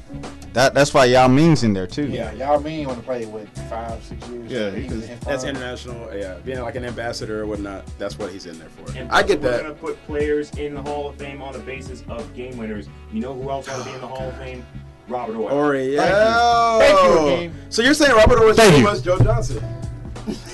That 0.54 0.74
that's 0.74 0.94
why 0.94 1.04
Yao 1.04 1.28
Ming's 1.28 1.62
in 1.62 1.72
there 1.74 1.86
too. 1.86 2.06
Yeah, 2.08 2.32
y'all 2.32 2.58
mean 2.58 2.86
want 2.86 2.98
to 2.98 3.04
play 3.04 3.26
with 3.26 3.48
five, 3.68 4.02
six 4.02 4.26
years. 4.28 4.50
Yeah, 4.50 4.70
He's 4.70 4.84
because 4.90 5.08
in 5.08 5.18
that's 5.20 5.44
international. 5.44 6.14
Yeah, 6.16 6.34
being 6.44 6.60
like 6.60 6.74
an 6.74 6.84
ambassador 6.84 7.42
or 7.42 7.46
whatnot. 7.46 7.84
That's 7.98 8.18
what 8.18 8.32
he's 8.32 8.46
in 8.46 8.58
there 8.58 8.68
for. 8.70 8.96
And 8.98 9.10
I 9.12 9.22
get 9.22 9.42
that. 9.42 9.62
We're 9.62 9.68
gonna 9.68 9.74
put 9.74 10.06
players 10.06 10.50
in 10.52 10.74
the 10.74 10.82
Hall 10.82 11.08
of 11.10 11.16
Fame 11.16 11.42
on 11.42 11.52
the 11.52 11.58
basis 11.60 12.02
of 12.08 12.34
game 12.34 12.56
winners. 12.56 12.88
You 13.12 13.20
know 13.20 13.34
who 13.34 13.50
else 13.50 13.68
ought 13.68 13.78
to 13.78 13.84
be 13.84 13.94
in 13.94 14.00
the 14.00 14.08
Hall 14.08 14.28
of 14.28 14.36
Fame? 14.38 14.64
Robert 15.06 15.34
Horry. 15.34 15.50
Horry, 15.50 15.96
Thank 15.96 16.10
yeah. 16.10 16.74
you. 16.74 16.80
Thank 16.80 17.52
you, 17.52 17.58
So 17.70 17.82
you're 17.82 17.94
saying 17.94 18.14
Robert 18.14 18.38
Horry 18.38 18.54
Thank 18.54 18.72
is 18.74 18.78
you. 18.78 18.84
much 18.84 19.02
Joe 19.02 19.18
Johnson? 19.18 19.62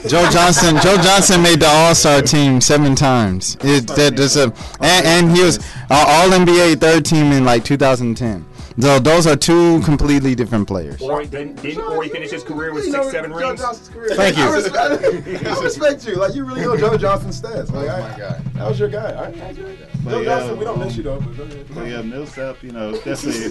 Joe 0.08 0.28
Johnson. 0.30 0.76
Joe 0.82 0.96
Johnson 0.96 1.42
made 1.42 1.60
the 1.60 1.66
All 1.66 1.94
Star 1.94 2.22
team 2.22 2.60
seven 2.60 2.94
times. 2.94 3.56
It, 3.60 3.86
that, 3.88 4.16
that's 4.16 4.36
a, 4.36 4.52
and, 4.80 5.06
and 5.06 5.36
he 5.36 5.42
was 5.42 5.58
uh, 5.90 6.04
All 6.06 6.28
NBA 6.28 6.80
third 6.80 7.04
team 7.04 7.32
in 7.32 7.44
like 7.44 7.64
2010. 7.64 8.44
So 8.80 8.98
those 8.98 9.26
are 9.28 9.36
two 9.36 9.80
completely 9.82 10.34
different 10.34 10.66
players. 10.66 10.98
Horry 10.98 11.28
didn't, 11.28 11.62
didn't 11.62 11.84
Horry 11.84 12.08
finish 12.08 12.32
his 12.32 12.42
career 12.42 12.72
with 12.72 12.86
You 12.86 12.92
six, 12.92 13.04
know 13.04 13.10
seven 13.10 13.30
Joe 13.30 13.48
rings? 13.50 13.60
Johnson's 13.60 13.88
career. 13.88 14.16
Thank 14.16 14.36
you. 14.36 14.42
I 14.42 14.52
respect, 14.52 15.46
I 15.46 15.60
respect 15.62 16.06
you. 16.06 16.16
Like 16.16 16.34
you 16.34 16.44
really 16.44 16.62
know 16.62 16.76
Joe 16.76 16.98
Johnson's 16.98 17.40
stats. 17.40 17.70
Like, 17.70 17.88
oh 17.88 18.00
my 18.00 18.18
god, 18.18 18.44
that 18.54 18.68
was 18.68 18.80
your 18.80 18.88
guy. 18.88 19.14
All 19.14 19.24
right, 19.24 19.34
that 19.36 19.48
was 19.48 19.58
your 19.58 19.68
Joe 19.68 20.20
yeah, 20.20 20.24
Johnson, 20.24 20.58
we 20.58 20.64
don't 20.64 20.80
um, 20.80 20.86
miss 20.86 20.96
you 20.96 21.02
though. 21.04 21.20
But 21.20 21.36
go. 21.36 21.64
But 21.72 21.86
yeah, 21.86 22.02
Millsap, 22.02 22.62
you 22.64 22.72
know, 22.72 22.92
definitely, 23.00 23.50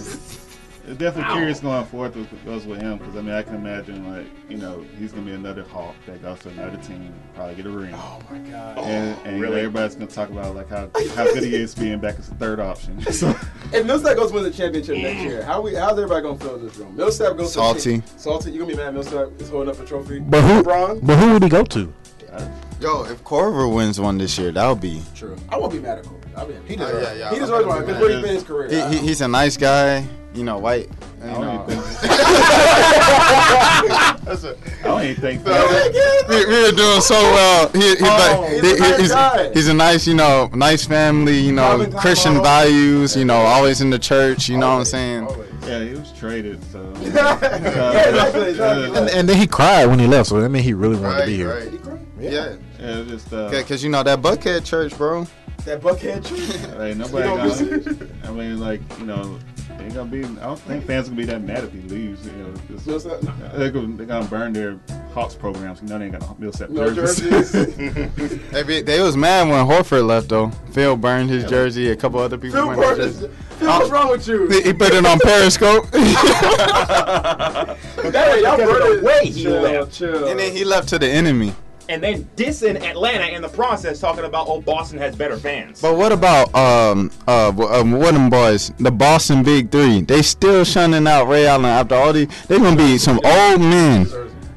it's 0.86 0.98
definitely 0.98 1.32
curious 1.34 1.60
going 1.60 1.84
forward 1.86 2.14
with 2.14 2.30
what 2.30 2.44
goes 2.44 2.66
with 2.66 2.80
him 2.80 2.98
because 2.98 3.16
I 3.16 3.22
mean 3.22 3.34
I 3.34 3.42
can 3.42 3.54
imagine 3.54 4.10
like 4.10 4.26
you 4.48 4.58
know 4.58 4.84
he's 4.98 5.12
gonna 5.12 5.24
be 5.24 5.32
another 5.32 5.62
Hawk 5.64 5.94
that 6.06 6.20
goes 6.22 6.40
to 6.40 6.50
another 6.50 6.76
team, 6.78 7.12
probably 7.34 7.54
get 7.54 7.66
a 7.66 7.70
ring. 7.70 7.94
Oh 7.94 8.20
my 8.30 8.38
god. 8.38 8.78
Oh, 8.78 8.84
and, 8.84 9.26
and 9.26 9.40
really? 9.40 9.58
everybody's 9.58 9.94
gonna 9.94 10.06
talk 10.06 10.28
about 10.30 10.54
like 10.54 10.68
how, 10.68 10.90
how 11.14 11.24
good 11.24 11.42
he 11.42 11.54
is 11.54 11.74
being 11.74 11.98
back 12.00 12.18
as 12.18 12.28
a 12.28 12.34
third 12.34 12.60
option. 12.60 13.00
So 13.14 13.30
If 13.72 13.86
Millsap 13.86 14.16
goes 14.16 14.32
win 14.32 14.42
the 14.42 14.50
championship 14.50 14.96
next 14.96 15.22
year, 15.22 15.44
how 15.44 15.60
we 15.60 15.74
how's 15.74 15.92
everybody 15.92 16.22
gonna 16.22 16.38
feel 16.38 16.56
in 16.56 16.66
this 16.66 16.76
room? 16.76 16.96
Millsap 16.96 17.36
goes 17.36 17.52
Salty. 17.52 17.78
To 17.80 17.84
the 17.84 17.90
team. 17.92 18.02
Salty. 18.18 18.50
You 18.50 18.58
gonna 18.58 18.72
be 18.72 18.76
mad? 18.76 18.94
Millsap 18.94 19.40
is 19.40 19.48
holding 19.48 19.74
up 19.74 19.80
a 19.80 19.86
trophy. 19.86 20.18
But 20.18 20.42
who? 20.42 20.62
LeBron. 20.62 21.06
But 21.06 21.16
who 21.16 21.32
would 21.34 21.42
he 21.42 21.48
go 21.48 21.62
to? 21.64 21.92
Yo, 22.84 23.02
if 23.04 23.24
Korver 23.24 23.74
wins 23.74 23.98
one 23.98 24.18
this 24.18 24.36
year, 24.36 24.52
that 24.52 24.68
would 24.68 24.78
be. 24.80 25.00
True. 25.14 25.34
I 25.48 25.56
won't 25.56 25.72
be 25.72 25.78
mad 25.78 25.98
at 26.00 26.04
Kobe. 26.04 26.18
I'll 26.36 26.46
be. 26.46 26.52
He 26.68 26.76
deserves- 26.76 26.98
deserves. 26.98 27.18
yeah, 27.18 27.24
yeah, 27.24 27.30
he 27.32 27.38
deserves 27.40 27.66
one 27.66 27.80
because 27.80 27.98
where 27.98 28.10
he 28.14 28.20
been 28.22 28.34
his 28.34 28.42
career. 28.42 28.68
He, 28.68 28.96
he, 28.98 29.06
he's 29.06 29.20
a 29.22 29.28
nice 29.28 29.56
guy. 29.56 30.06
You 30.34 30.44
know, 30.44 30.58
white. 30.58 30.90
You 31.22 31.30
know. 31.30 31.64
I 34.26 34.26
don't 34.82 35.02
even 35.02 35.16
think 35.22 35.44
we, 36.28 36.44
we 36.46 36.66
are 36.66 36.72
doing 36.72 37.00
so 37.00 37.14
well. 37.14 37.68
He, 37.70 37.78
he, 37.80 37.96
Oh, 38.00 38.42
but 38.42 38.50
he's 38.50 38.60
he- 38.62 38.76
a 38.76 38.78
nice 38.80 38.98
he's, 39.46 39.54
he's 39.54 39.68
a 39.68 39.74
nice, 39.74 40.06
you 40.06 40.14
know, 40.14 40.50
nice 40.52 40.84
family. 40.86 41.38
You 41.38 41.52
know, 41.52 41.62
Calvin 41.78 41.92
Christian 41.92 42.32
model. 42.34 42.44
values. 42.50 43.16
You 43.16 43.24
know, 43.24 43.36
always 43.36 43.80
in 43.80 43.88
the 43.90 43.98
church. 43.98 44.48
You 44.48 44.58
know 44.58 44.68
what 44.74 44.78
I'm 44.80 44.84
saying? 44.84 45.28
yeah, 45.66 45.82
he 45.84 45.94
was 45.94 46.12
traded. 46.12 46.62
So 46.70 46.80
exactly, 47.00 48.50
exactly. 48.50 48.98
And, 48.98 49.08
and 49.08 49.28
then 49.28 49.36
he 49.38 49.46
cried 49.46 49.86
when 49.86 49.98
he 49.98 50.06
left, 50.06 50.28
so 50.28 50.40
that 50.40 50.48
meant 50.50 50.64
he 50.64 50.74
really 50.74 50.96
wanted 50.96 51.20
to 51.20 51.26
be 51.26 51.36
here. 51.36 51.60
He 51.70 51.78
Yeah. 52.20 52.30
Yeah, 52.30 52.56
it's 52.84 53.10
just 53.10 53.32
uh, 53.32 53.62
Cause 53.64 53.82
you 53.82 53.90
know 53.90 54.02
that 54.02 54.20
Buckhead 54.20 54.64
church, 54.64 54.96
bro. 54.96 55.26
That 55.64 55.80
Buckhead 55.80 56.24
Church. 56.26 56.56
Hey, 56.78 56.92
nobody 56.94 57.28
You 57.28 57.36
don't 57.36 57.84
gonna, 57.98 58.10
I 58.24 58.30
mean, 58.32 58.60
like 58.60 58.80
you 58.98 59.06
know, 59.06 59.38
Ain't 59.80 59.94
gonna 59.94 60.10
be. 60.10 60.24
I 60.24 60.28
don't 60.46 60.58
think 60.60 60.86
fans 60.86 61.08
gonna 61.08 61.16
be 61.20 61.24
that 61.26 61.42
mad 61.42 61.64
if 61.64 61.72
he 61.72 61.80
leaves. 61.82 62.24
You 62.26 62.32
know, 62.32 62.54
just, 62.70 62.86
What's 62.86 63.04
that? 63.04 63.20
they're, 63.56 63.70
gonna, 63.70 63.96
they're 63.96 64.06
gonna 64.06 64.26
burn 64.26 64.52
their 64.52 64.78
Hawks 65.12 65.34
programs. 65.34 65.80
You 65.82 65.88
know 65.88 65.98
they 65.98 66.06
ain't 66.06 66.18
got 66.20 66.38
Millsap 66.38 66.70
No 66.70 66.92
jerseys. 66.94 67.50
jerseys. 67.52 68.40
They, 68.52 68.82
they 68.82 69.00
was 69.00 69.16
mad 69.16 69.48
when 69.48 69.66
Horford 69.66 70.06
left 70.06 70.28
though. 70.28 70.50
Phil 70.72 70.96
burned 70.96 71.28
his 71.30 71.44
jersey. 71.44 71.90
A 71.90 71.96
couple 71.96 72.20
other 72.20 72.38
people 72.38 72.58
Phil 72.62 72.74
burned 72.76 73.00
his- 73.00 73.20
jersey. 73.20 73.34
Phil, 73.58 73.68
what's 73.68 73.90
wrong 73.90 74.10
with 74.10 74.26
you? 74.28 74.48
He, 74.48 74.62
he 74.62 74.72
put 74.72 74.92
it 74.92 75.04
on 75.06 75.18
Periscope. 75.20 75.90
That, 75.90 77.76
way, 78.12 78.42
y'all 78.42 78.56
burned 78.56 78.68
the 78.68 78.98
it. 78.98 79.02
way 79.02 79.20
he 79.26 79.42
Chill, 79.42 79.60
left. 79.62 79.92
Chill. 79.92 80.28
and 80.28 80.38
then 80.38 80.52
he 80.52 80.64
left 80.64 80.88
to 80.90 80.98
the 80.98 81.08
enemy. 81.08 81.54
And 81.88 82.02
then 82.02 82.24
dissing 82.36 82.80
Atlanta 82.82 83.26
in 83.26 83.42
the 83.42 83.48
process, 83.48 84.00
talking 84.00 84.24
about 84.24 84.46
oh 84.48 84.60
Boston 84.60 84.98
has 84.98 85.14
better 85.14 85.36
fans. 85.36 85.82
But 85.82 85.96
what 85.96 86.12
about 86.12 86.54
um 86.54 87.10
uh 87.28 87.48
um, 87.48 87.92
what 87.92 88.14
them 88.14 88.30
boys? 88.30 88.70
The 88.78 88.90
Boston 88.90 89.42
Big 89.42 89.70
Three. 89.70 90.00
They 90.00 90.22
still 90.22 90.64
shunning 90.64 91.06
out 91.06 91.28
Ray 91.28 91.46
Allen 91.46 91.66
after 91.66 91.94
all 91.94 92.12
these. 92.12 92.28
They 92.46 92.58
gonna 92.58 92.76
be 92.76 92.96
some 92.98 93.20
old 93.24 93.60
men 93.60 94.06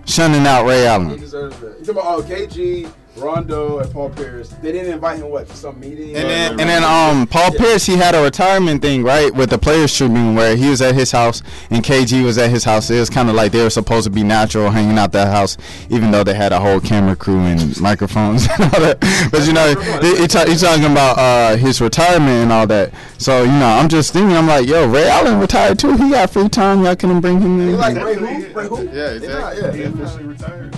shunning 0.05 0.47
out 0.47 0.65
Ray 0.65 0.88
Allen. 0.88 1.07
He 1.07 1.11
Allen. 1.11 1.19
deserves 1.19 1.59
that. 1.59 1.80
You 1.80 1.86
talking 1.86 1.91
about 1.91 2.19
oh, 2.19 2.23
KG, 2.23 2.91
Rondo, 3.18 3.80
and 3.80 3.91
Paul 3.91 4.09
Pierce? 4.09 4.49
They 4.49 4.72
didn't 4.72 4.93
invite 4.93 5.20
him 5.20 5.30
what 5.30 5.47
to 5.47 5.55
some 5.55 5.80
meeting? 5.80 6.15
And 6.15 6.30
then, 6.30 6.51
and 6.59 6.70
then 6.70 6.84
um 6.84 7.28
Paul 7.28 7.51
Pierce 7.51 7.86
he 7.86 7.95
had 7.97 8.15
a 8.15 8.24
retirement 8.24 8.82
thing 8.82 9.03
right 9.03 9.34
with 9.34 9.49
the 9.49 9.57
Players 9.57 9.95
Tribune 9.95 10.36
where 10.36 10.55
he 10.55 10.70
was 10.70 10.82
at 10.82 10.95
his 10.95 11.11
house 11.11 11.41
and 11.70 11.84
KG 11.84 12.24
was 12.24 12.38
at 12.38 12.49
his 12.49 12.63
house. 12.63 12.89
It 12.89 12.99
was 12.99 13.09
kind 13.09 13.30
of 13.30 13.36
like 13.36 13.51
they 13.51 13.63
were 13.63 13.70
supposed 13.70 14.05
to 14.05 14.09
be 14.09 14.24
natural 14.24 14.70
hanging 14.70 14.97
out 14.97 15.11
that 15.13 15.28
house, 15.28 15.57
even 15.89 16.11
though 16.11 16.24
they 16.24 16.34
had 16.34 16.51
a 16.51 16.59
whole 16.59 16.80
camera 16.80 17.15
crew 17.15 17.39
and 17.39 17.80
microphones 17.82 18.47
and 18.59 18.63
all 18.74 18.82
that. 18.82 18.99
But 19.32 19.45
you 19.45 19.53
know 19.53 19.76
he, 20.01 20.22
he, 20.22 20.28
ta- 20.28 20.45
he 20.45 20.55
talking 20.55 20.86
about 20.86 21.18
uh, 21.18 21.57
his 21.57 21.82
retirement 21.82 22.43
and 22.43 22.51
all 22.51 22.68
that. 22.68 22.93
So 23.18 23.43
you 23.43 23.51
know 23.51 23.68
I'm 23.68 23.89
just 23.89 24.13
thinking 24.13 24.36
I'm 24.36 24.47
like 24.47 24.68
yo 24.68 24.88
Ray 24.88 25.07
Allen 25.07 25.39
retired 25.39 25.80
too. 25.80 25.95
He 25.97 26.11
got 26.11 26.30
free 26.30 26.49
time. 26.49 26.84
Y'all 26.84 26.95
can 26.95 27.20
bring 27.20 27.41
him 27.41 27.59
in. 27.59 27.70
He 27.70 27.76
like 27.76 27.95
Ray 27.97 28.15
who? 28.15 28.53
Ray 28.53 28.68
who? 28.68 28.84
Yeah, 28.89 29.11
exactly. 29.11 29.78
He 29.78 29.84
officially 29.84 30.24
retired. 30.26 30.76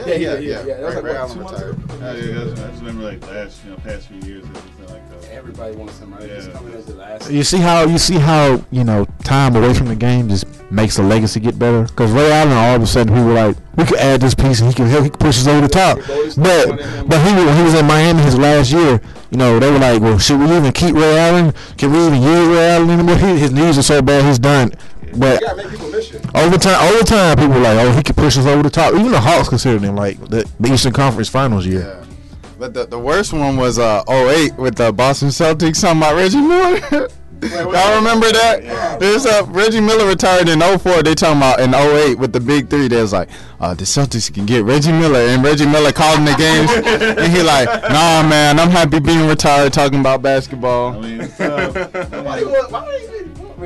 Nah, 0.00 0.06
Yeah, 0.06 0.14
yeah, 0.14 0.18
yeah, 0.18 0.38
yeah, 0.38 0.38
yeah. 0.38 0.64
yeah. 0.66 0.74
That 0.76 0.82
was 0.82 0.94
Ray- 0.94 0.94
like 0.94 1.04
Ray 1.04 1.10
what, 1.10 1.16
Allen 1.18 1.30
two 1.36 1.40
months 1.42 1.52
retired. 1.52 1.74
ago? 1.74 1.84
Oh, 2.00 2.14
yeah, 2.14 2.44
that's, 2.44 2.60
I 2.60 2.68
just 2.70 2.80
remember 2.82 3.02
like 3.04 3.26
last, 3.26 3.64
you 3.64 3.70
know, 3.70 3.76
past 3.78 4.08
few 4.08 4.16
years, 4.28 4.44
it 4.44 4.50
was 4.52 4.90
like 4.90 5.10
that. 5.10 5.30
Everybody 5.32 5.76
wants 5.76 5.94
somebody 5.94 6.26
Yeah. 6.28 6.34
just 6.36 6.52
coming 6.52 6.74
as 6.74 6.84
the 6.86 6.94
last. 6.94 7.30
You 7.30 7.42
see 7.44 7.58
how 7.58 7.82
you 7.84 7.98
see 7.98 8.14
how 8.18 8.64
you 8.70 8.84
know 8.84 9.06
time 9.24 9.54
away 9.56 9.74
from 9.74 9.88
the 9.88 9.94
game 9.96 10.28
just 10.28 10.46
makes 10.70 10.96
the 10.96 11.02
legacy 11.02 11.40
get 11.40 11.58
better. 11.58 11.82
Because 11.84 12.10
Ray 12.12 12.30
Allen, 12.32 12.52
all 12.52 12.76
of 12.76 12.82
a 12.82 12.86
sudden, 12.86 13.14
we 13.14 13.22
were 13.22 13.34
like, 13.34 13.56
we 13.76 13.84
could 13.84 13.98
add 13.98 14.20
this 14.20 14.34
piece 14.34 14.60
and 14.60 14.68
he 14.68 14.74
can 14.74 14.86
help. 14.86 15.04
He 15.04 15.10
can 15.10 15.18
push 15.18 15.38
us 15.38 15.46
over 15.46 15.60
the 15.60 15.68
top. 15.68 15.98
But 16.36 17.08
but 17.08 17.18
he 17.26 17.34
when 17.34 17.56
he 17.56 17.62
was 17.62 17.74
in 17.74 17.86
Miami 17.86 18.22
his 18.22 18.38
last 18.38 18.72
year, 18.72 19.00
you 19.30 19.36
know, 19.38 19.58
they 19.58 19.70
were 19.70 19.78
like, 19.78 20.00
well, 20.00 20.18
should 20.18 20.40
we 20.40 20.46
even 20.56 20.72
keep 20.72 20.94
Ray 20.94 21.18
Allen? 21.18 21.52
Can 21.76 21.92
we 21.92 22.06
even 22.06 22.22
use 22.22 22.48
Ray 22.48 22.70
Allen 22.70 22.90
anymore? 22.90 23.16
He, 23.16 23.38
his 23.38 23.52
knees 23.52 23.78
are 23.78 23.82
so 23.82 24.00
bad, 24.02 24.24
he's 24.24 24.38
done. 24.38 24.72
But 25.16 25.40
You 25.40 25.46
gotta 25.46 25.56
make 25.62 25.70
people 25.70 25.88
miss 25.90 26.10
you. 26.12 26.20
over 26.34 26.56
time, 26.58 26.92
over 26.94 27.04
time, 27.04 27.36
people 27.36 27.54
were 27.54 27.60
like, 27.60 27.78
oh, 27.78 27.92
he 27.92 28.02
can 28.02 28.14
push 28.14 28.36
us 28.38 28.46
over 28.46 28.62
the 28.62 28.70
top. 28.70 28.94
Even 28.94 29.10
the 29.12 29.20
Hawks 29.20 29.48
considered 29.48 29.82
him 29.82 29.96
like 29.96 30.18
the, 30.28 30.48
the 30.60 30.72
Eastern 30.72 30.92
Conference 30.92 31.28
Finals 31.28 31.66
year. 31.66 31.80
Yeah. 31.80 32.04
But 32.58 32.74
the, 32.74 32.86
the 32.86 32.98
worst 32.98 33.32
one 33.32 33.56
was 33.56 33.78
uh 33.78 34.02
08 34.08 34.56
with 34.56 34.74
the 34.76 34.92
Boston 34.92 35.28
Celtics 35.28 35.80
talking 35.80 35.98
about 35.98 36.16
Reggie 36.16 36.40
Miller. 36.40 37.08
Y'all 37.40 37.94
remember 37.94 38.32
that? 38.32 38.98
There's 38.98 39.24
uh, 39.24 39.44
Reggie 39.46 39.80
Miller 39.80 40.08
retired 40.08 40.48
in 40.48 40.58
04. 40.60 41.04
They 41.04 41.14
talking 41.14 41.36
about 41.36 41.60
in 41.60 41.72
08 41.72 42.16
with 42.18 42.32
the 42.32 42.40
big 42.40 42.68
three. 42.68 42.88
They 42.88 43.00
was 43.00 43.12
like, 43.12 43.28
uh, 43.60 43.74
the 43.74 43.84
Celtics 43.84 44.34
can 44.34 44.44
get 44.44 44.64
Reggie 44.64 44.90
Miller. 44.90 45.20
And 45.20 45.44
Reggie 45.44 45.64
Miller 45.66 45.92
calling 45.92 46.24
the 46.24 46.34
games. 46.34 46.68
and 47.16 47.32
he 47.32 47.40
like, 47.44 47.68
nah, 47.82 48.24
man, 48.28 48.58
I'm 48.58 48.70
happy 48.70 48.98
being 48.98 49.28
retired 49.28 49.72
talking 49.72 50.00
about 50.00 50.20
basketball. 50.20 50.94
I 50.96 51.00
mean, 51.00 51.20
it's, 51.20 51.38
Why 51.38 52.38
you 52.40 52.48
why 52.70 52.84
would 52.84 53.00
you 53.02 53.04
even- 53.04 53.07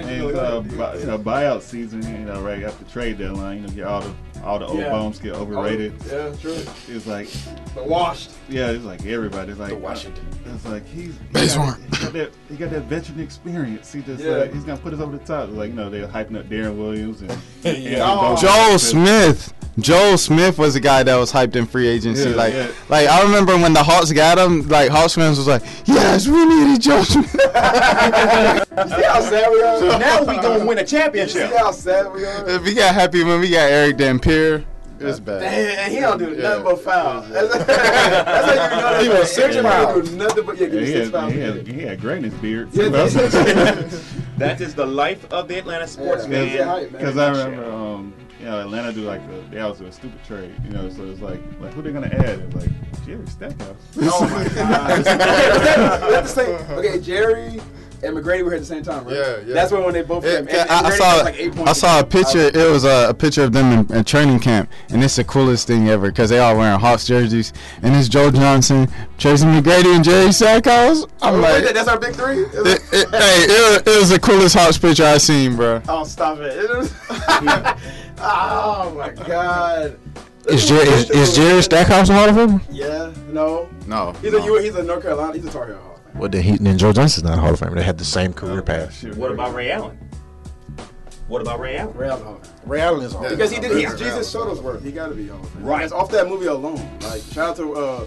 and, 0.02 0.36
uh, 0.36 0.62
you 0.98 1.06
know, 1.06 1.18
buyout 1.18 1.62
season, 1.62 2.02
you 2.02 2.26
know, 2.26 2.40
right 2.42 2.62
after 2.62 2.84
trade 2.86 3.18
deadline, 3.18 3.62
you 3.62 3.68
know, 3.68 3.74
get 3.74 3.84
all 3.86 4.00
the 4.00 4.14
all 4.44 4.58
the 4.58 4.66
old 4.66 4.78
Yeah. 4.78 4.90
bones 4.90 5.18
get 5.18 5.34
overrated. 5.34 5.94
Yeah, 6.10 6.32
true. 6.40 6.56
It's 6.88 7.06
like 7.06 7.28
The 7.74 7.82
washed. 7.84 8.30
Yeah, 8.48 8.70
it's 8.70 8.84
like 8.84 9.04
everybody. 9.06 9.52
It's 9.52 9.60
like 9.60 9.70
The 9.70 9.76
Washington. 9.76 10.26
It's 10.54 10.64
like 10.66 10.86
he's 10.86 11.06
he 11.14 11.18
Base 11.32 11.54
got, 11.54 11.66
one. 11.66 11.82
he 11.90 11.96
got 12.04 12.12
that 12.12 12.30
he 12.48 12.56
got 12.56 12.70
that 12.70 12.82
veteran 12.82 13.20
experience. 13.20 13.92
He 13.92 14.02
just 14.02 14.22
Yeah. 14.22 14.30
uh, 14.32 14.48
he's 14.48 14.64
gonna 14.64 14.80
put 14.80 14.92
us 14.94 15.00
over 15.00 15.16
the 15.16 15.24
top. 15.24 15.50
Like 15.52 15.70
you 15.70 15.76
know 15.76 15.88
they're 15.90 16.06
hyping 16.06 16.38
up 16.38 16.46
Deron 16.48 16.76
Williams 16.76 17.20
and 17.22 17.30
Yeah. 17.64 18.30
and 18.30 18.38
Joel 18.38 18.78
Smith. 18.78 19.52
Joel 19.78 20.18
Smith 20.18 20.58
was 20.58 20.74
the 20.74 20.80
guy 20.80 21.02
that 21.02 21.16
was 21.16 21.32
hyped 21.32 21.56
in 21.56 21.64
free 21.64 21.88
agency. 21.88 22.28
Yeah, 22.28 22.36
like, 22.36 22.52
yeah. 22.52 22.66
like 22.90 23.08
I 23.08 23.22
remember 23.22 23.56
when 23.56 23.72
the 23.72 23.82
Hawks 23.82 24.12
got 24.12 24.36
him. 24.36 24.68
Like 24.68 24.90
Hawks 24.90 25.14
fans 25.14 25.38
was 25.38 25.46
like, 25.46 25.62
"Yes, 25.86 26.28
we 26.28 26.44
needed 26.44 26.82
Joel 26.82 27.04
Smith." 27.04 27.34
You 28.72 28.88
see 28.88 29.02
how 29.02 29.20
sad 29.20 29.50
we 29.52 29.62
are? 29.62 29.98
Now 29.98 30.20
we 30.24 30.36
gonna 30.36 30.64
win 30.66 30.78
a 30.78 30.80
You 30.82 31.28
see 31.28 31.40
how 31.40 31.70
sad 31.72 32.12
we 32.12 32.24
are? 32.24 32.58
we 32.60 32.74
got 32.74 32.94
happy 32.94 33.22
when 33.22 33.38
we 33.40 33.50
got 33.50 33.70
Erick 33.70 33.96
Dampier. 33.98 34.31
It's 35.00 35.18
bad. 35.18 35.40
Damn, 35.40 35.78
and 35.80 35.92
he 35.92 36.00
don't 36.00 36.18
do 36.18 36.36
nothing 36.36 36.64
but 36.64 36.80
foul. 36.80 37.22
That's, 37.22 37.52
that's 37.66 38.46
how 38.46 38.52
you 38.52 38.82
know 38.82 38.92
that 38.92 39.02
He 39.02 39.08
was 39.08 39.32
six 39.32 39.56
Eric 39.56 39.66
fouls. 39.66 39.94
don't 39.94 40.04
do 40.18 40.24
nothing 40.24 40.46
but 40.46 40.56
yeah, 40.58 40.66
give 40.66 40.74
Yeah, 40.74 40.80
me 40.80 40.86
he, 40.86 40.92
six 40.92 41.04
had, 41.06 41.12
fouls. 41.12 41.32
he, 41.32 41.38
had, 41.40 41.66
he 41.66 41.80
had 41.80 42.00
gray 42.00 42.16
in 42.18 42.24
his 42.24 42.34
beard. 42.34 42.68
Yeah, 42.72 42.88
That 44.38 44.60
is 44.60 44.74
the 44.74 44.86
life 44.86 45.30
of 45.32 45.48
the 45.48 45.58
Atlanta 45.58 45.86
sports 45.88 46.26
Yeah, 46.28 46.44
fan. 46.44 46.66
man. 46.66 46.92
Because 46.92 47.16
I 47.16 47.30
remember, 47.30 47.64
um, 47.70 48.14
you 48.38 48.46
know, 48.46 48.60
Atlanta 48.60 48.92
do 48.92 49.00
like 49.02 49.20
a, 49.22 49.50
they 49.50 49.60
always 49.60 49.78
do 49.80 49.86
a 49.86 49.92
stupid 49.92 50.22
trade, 50.24 50.54
you 50.64 50.70
know. 50.70 50.88
So 50.88 51.04
it's 51.06 51.20
like, 51.20 51.40
like 51.60 51.72
who 51.74 51.82
they 51.82 51.92
gonna 51.92 52.06
add? 52.06 52.38
It's 52.40 52.54
like 52.54 52.70
Jerry 53.06 53.26
Stackhouse. 53.26 53.76
Oh 54.00 54.28
my 54.28 54.44
god. 54.54 54.90
okay, 55.00 56.10
that's 56.10 56.32
the 56.34 56.44
same. 56.44 56.78
Okay, 56.78 57.00
Jerry 57.00 57.60
and 58.04 58.16
McGrady 58.16 58.42
were 58.42 58.50
here 58.50 58.54
at 58.54 58.60
the 58.60 58.64
same 58.66 58.82
time, 58.82 59.04
right? 59.04 59.14
Yeah, 59.14 59.36
yeah. 59.46 59.54
That's 59.54 59.70
when 59.72 59.84
when 59.84 59.94
they 59.94 60.02
both 60.02 60.24
Yeah, 60.24 60.38
And, 60.38 60.48
I, 60.50 60.52
and 60.52 60.70
I 60.70 60.90
McGrady 60.90 60.96
saw 60.98 61.16
like 61.58 61.68
I 61.68 61.72
saw 61.72 62.00
a 62.00 62.04
picture. 62.04 62.38
It 62.52 62.70
was 62.70 62.84
a, 62.84 63.08
a 63.10 63.14
picture 63.14 63.44
of 63.44 63.52
them 63.52 63.72
in, 63.88 63.96
in 63.96 64.04
training 64.04 64.40
camp, 64.40 64.70
and 64.90 65.02
it's 65.04 65.16
the 65.16 65.24
coolest 65.24 65.66
thing 65.66 65.88
ever 65.88 66.08
because 66.10 66.30
they 66.30 66.38
all 66.38 66.56
wearing 66.56 66.78
Hawks 66.80 67.06
jerseys, 67.06 67.52
and 67.82 67.94
it's 67.94 68.08
Joe 68.08 68.30
Johnson, 68.30 68.88
Tracy 69.18 69.44
McGrady, 69.46 69.94
and 69.94 70.04
Jerry 70.04 70.32
Stackhouse. 70.32 71.04
I'm 71.22 71.34
Oh, 71.34 71.38
like, 71.38 71.64
wait, 71.64 71.74
that's 71.74 71.88
our 71.88 71.98
big 71.98 72.14
three. 72.14 72.42
it, 72.42 72.82
it, 72.92 73.08
hey, 73.10 73.44
it, 73.44 73.84
was- 73.86 73.94
it 73.94 73.98
was 74.00 74.08
the 74.10 74.18
coolest 74.18 74.56
Hawks 74.56 74.78
picture 74.78 75.04
I 75.04 75.18
seen, 75.18 75.56
bro. 75.56 75.80
Oh, 75.88 76.04
stop 76.04 76.38
it! 76.38 76.56
It 76.56 76.70
was- 76.76 76.92
oh 78.18 78.94
my 78.96 79.10
god. 79.26 79.98
Is, 80.48 80.66
Jer- 80.66 80.74
is, 80.82 81.08
is 81.10 81.36
Jerry 81.36 81.62
Stackhouse 81.62 82.08
a 82.08 82.14
Hall 82.14 82.28
of 82.28 82.34
Famer? 82.34 82.60
Yeah. 82.68 83.12
No. 83.30 83.68
No. 83.86 84.12
He's 84.20 84.34
a 84.34 84.42
U- 84.42 84.58
he's 84.58 84.74
a 84.74 84.82
North 84.82 85.02
Carolina. 85.02 85.34
He's 85.34 85.44
a 85.44 85.50
Tar 85.52 85.66
Heel. 85.68 85.91
Hall. 86.12 86.20
Well, 86.20 86.30
then, 86.30 86.42
he, 86.42 86.56
then 86.56 86.78
Joe 86.78 86.92
Johnson's 86.92 87.24
not 87.24 87.38
a 87.38 87.40
Hall 87.40 87.52
of 87.54 87.60
Famer. 87.60 87.74
They 87.74 87.82
had 87.82 87.98
the 87.98 88.04
same 88.04 88.32
career 88.32 88.62
path. 88.62 89.02
What 89.16 89.32
about 89.32 89.54
Ray 89.54 89.70
Allen? 89.70 89.98
What 91.28 91.40
about 91.40 91.60
Ray 91.60 91.76
Allen? 91.76 91.96
Ray 91.96 92.08
Allen 92.08 92.22
Hall 92.24 92.34
of 92.42 92.50
Ray 92.70 92.80
Allen 92.80 93.04
is 93.04 93.12
Hall 93.12 93.24
of 93.24 93.30
Because 93.30 93.50
he 93.50 93.60
did. 93.60 93.70
He's 93.72 93.82
Yeah. 93.82 93.96
Jesus 93.96 94.32
Shuttlesworth. 94.32 94.82
He 94.82 94.92
got 94.92 95.08
to 95.08 95.14
be 95.14 95.28
Hall 95.28 95.40
of 95.40 95.48
Fame. 95.50 95.64
Right. 95.64 95.80
That's 95.80 95.92
off 95.92 96.10
that 96.10 96.28
movie 96.28 96.46
alone. 96.46 96.76
Like 97.02 97.22
shout 97.22 97.50
out 97.50 97.56
to 97.56 97.74
uh, 97.74 98.06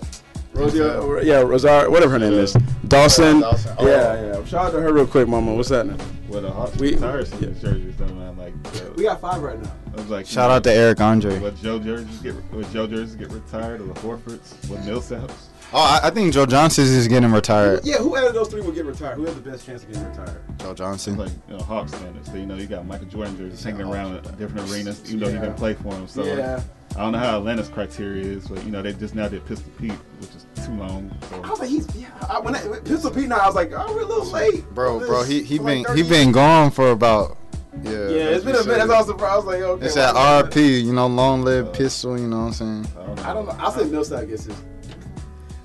Rosia. 0.56 1.24
Yeah, 1.24 1.42
Rosario. 1.42 1.90
Whatever 1.90 2.14
her 2.14 2.20
name 2.20 2.34
is. 2.34 2.54
Dawson. 2.88 3.42
Dawson. 3.42 3.76
Yeah, 3.82 4.22
yeah. 4.38 4.46
Shout 4.46 4.68
out 4.68 4.72
to 4.72 4.82
her 4.82 4.94
real 4.94 5.08
quick, 5.08 5.28
Mama. 5.28 5.54
What's 5.54 5.70
that? 5.70 5.86
Now? 5.86 5.98
Well, 6.30 6.42
the 6.42 6.52
Hawks 6.52 6.76
We- 6.78 6.94
retired 6.96 7.28
some 7.28 7.44
of 7.44 7.50
his 7.50 7.62
jerseys, 7.62 7.96
though, 7.98 8.06
man. 8.08 8.38
Like, 8.38 8.54
uh, 8.76 8.80
We 8.96 9.04
got 9.04 9.22
five 9.22 9.42
right 9.42 9.62
now. 9.62 9.72
I 9.94 10.02
was 10.02 10.10
like, 10.10 10.26
Shout 10.26 10.52
out 10.52 10.64
to 10.66 10.72
Eric 10.74 11.00
Andre. 11.02 11.40
Would 11.40 11.56
Joe 11.58 11.80
jerseys 11.80 12.18
get 12.20 12.36
would 12.52 12.70
Joe 12.72 12.88
jerseys 12.88 13.16
get 13.16 13.32
retired 13.32 13.82
or 13.82 13.86
the 13.86 13.94
Horfords? 13.94 14.70
Would 14.70 14.80
Millsaps? 14.82 15.32
Oh, 15.74 15.80
I, 15.80 16.08
I 16.08 16.10
think 16.12 16.32
Joe 16.34 16.46
Johnson's 16.46 16.90
is 16.90 17.08
getting 17.08 17.32
retired. 17.32 17.82
Yeah, 17.84 17.98
who 17.98 18.16
out 18.16 18.28
of 18.28 18.34
those 18.34 18.48
three 18.50 18.62
will 18.62 18.72
get 18.72 18.86
retired? 18.86 19.16
Who 19.16 19.26
has 19.26 19.36
the 19.36 19.42
best 19.42 19.66
chance 19.66 19.84
of 19.84 19.90
getting 19.92 20.08
retired? 20.10 20.42
Joe 20.60 20.74
Johnson. 20.74 21.18
Like 21.18 21.32
you 21.50 21.58
know, 21.58 21.64
Hawks 21.64 21.92
standards. 21.94 22.28
So, 22.30 22.36
you 22.36 22.46
know, 22.46 22.56
you 22.56 22.68
got 22.68 22.86
Michael 22.86 23.08
Jordan 23.08 23.36
jerseys 23.38 23.64
hanging 23.64 23.82
around 23.82 24.16
at 24.18 24.38
different 24.38 24.70
arenas, 24.72 25.02
even 25.08 25.20
though 25.22 25.28
he 25.32 25.34
didn't 25.40 25.56
play 25.58 25.74
for 25.74 25.94
him. 25.94 26.08
So 26.08 26.24
Yeah. 26.24 26.62
I 26.96 27.00
don't 27.00 27.12
know 27.12 27.18
how 27.18 27.38
Atlanta's 27.40 27.68
criteria 27.68 28.24
is, 28.24 28.48
but 28.48 28.64
you 28.64 28.72
know, 28.72 28.82
they 28.82 28.94
just 28.94 29.16
now 29.16 29.28
did 29.28 29.46
Pistol 29.46 29.72
Pete, 29.78 29.92
which 29.92 30.30
is 30.30 30.46
too 30.66 30.74
long. 30.74 31.16
So. 31.30 31.42
I 31.44 31.50
was 31.50 31.60
like, 31.60 31.70
he's 31.70 31.94
yeah. 31.96 32.08
I, 32.30 32.40
when 32.40 32.56
I, 32.56 32.80
Pistol 32.80 33.12
Pete 33.12 33.28
now, 33.28 33.38
I 33.38 33.48
was 33.48 33.56
like, 33.56 33.72
oh, 33.74 33.94
we're 33.94 34.04
a 34.04 34.06
little 34.06 34.26
late, 34.32 34.64
Bro, 34.74 35.00
bro, 35.00 35.24
he 35.24 35.44
he 35.44 35.58
For 35.58 35.64
like 35.64 35.86
been 35.88 35.98
he 35.98 36.04
been 36.04 36.32
gone 36.32 36.72
for 36.72 36.92
about 36.92 37.38
yeah. 37.84 37.92
Yeah, 37.92 38.30
it's 38.30 38.46
been 38.46 38.56
a 38.56 38.64
minute. 38.64 38.88
That's 38.88 38.92
all 38.92 39.04
surprised. 39.04 39.34
I 39.34 39.36
was 39.36 39.46
like, 39.46 39.62
okay. 39.62 39.86
It's 39.86 39.96
why 39.96 40.14
that? 40.14 40.52
RP, 40.52 40.84
you 40.84 40.94
know, 40.94 41.08
long 41.08 41.44
live 41.44 41.74
pistol. 41.74 42.20
You 42.20 42.28
know 42.28 42.46
what 42.46 42.62
I'm 42.62 42.84
saying? 42.84 42.88
I 43.26 43.34
don't 43.34 43.46
know. 43.46 43.56
I'll 43.60 43.72
say 43.72 43.84
Millsap 43.86 44.28
gets 44.28 44.46
his. 44.46 44.56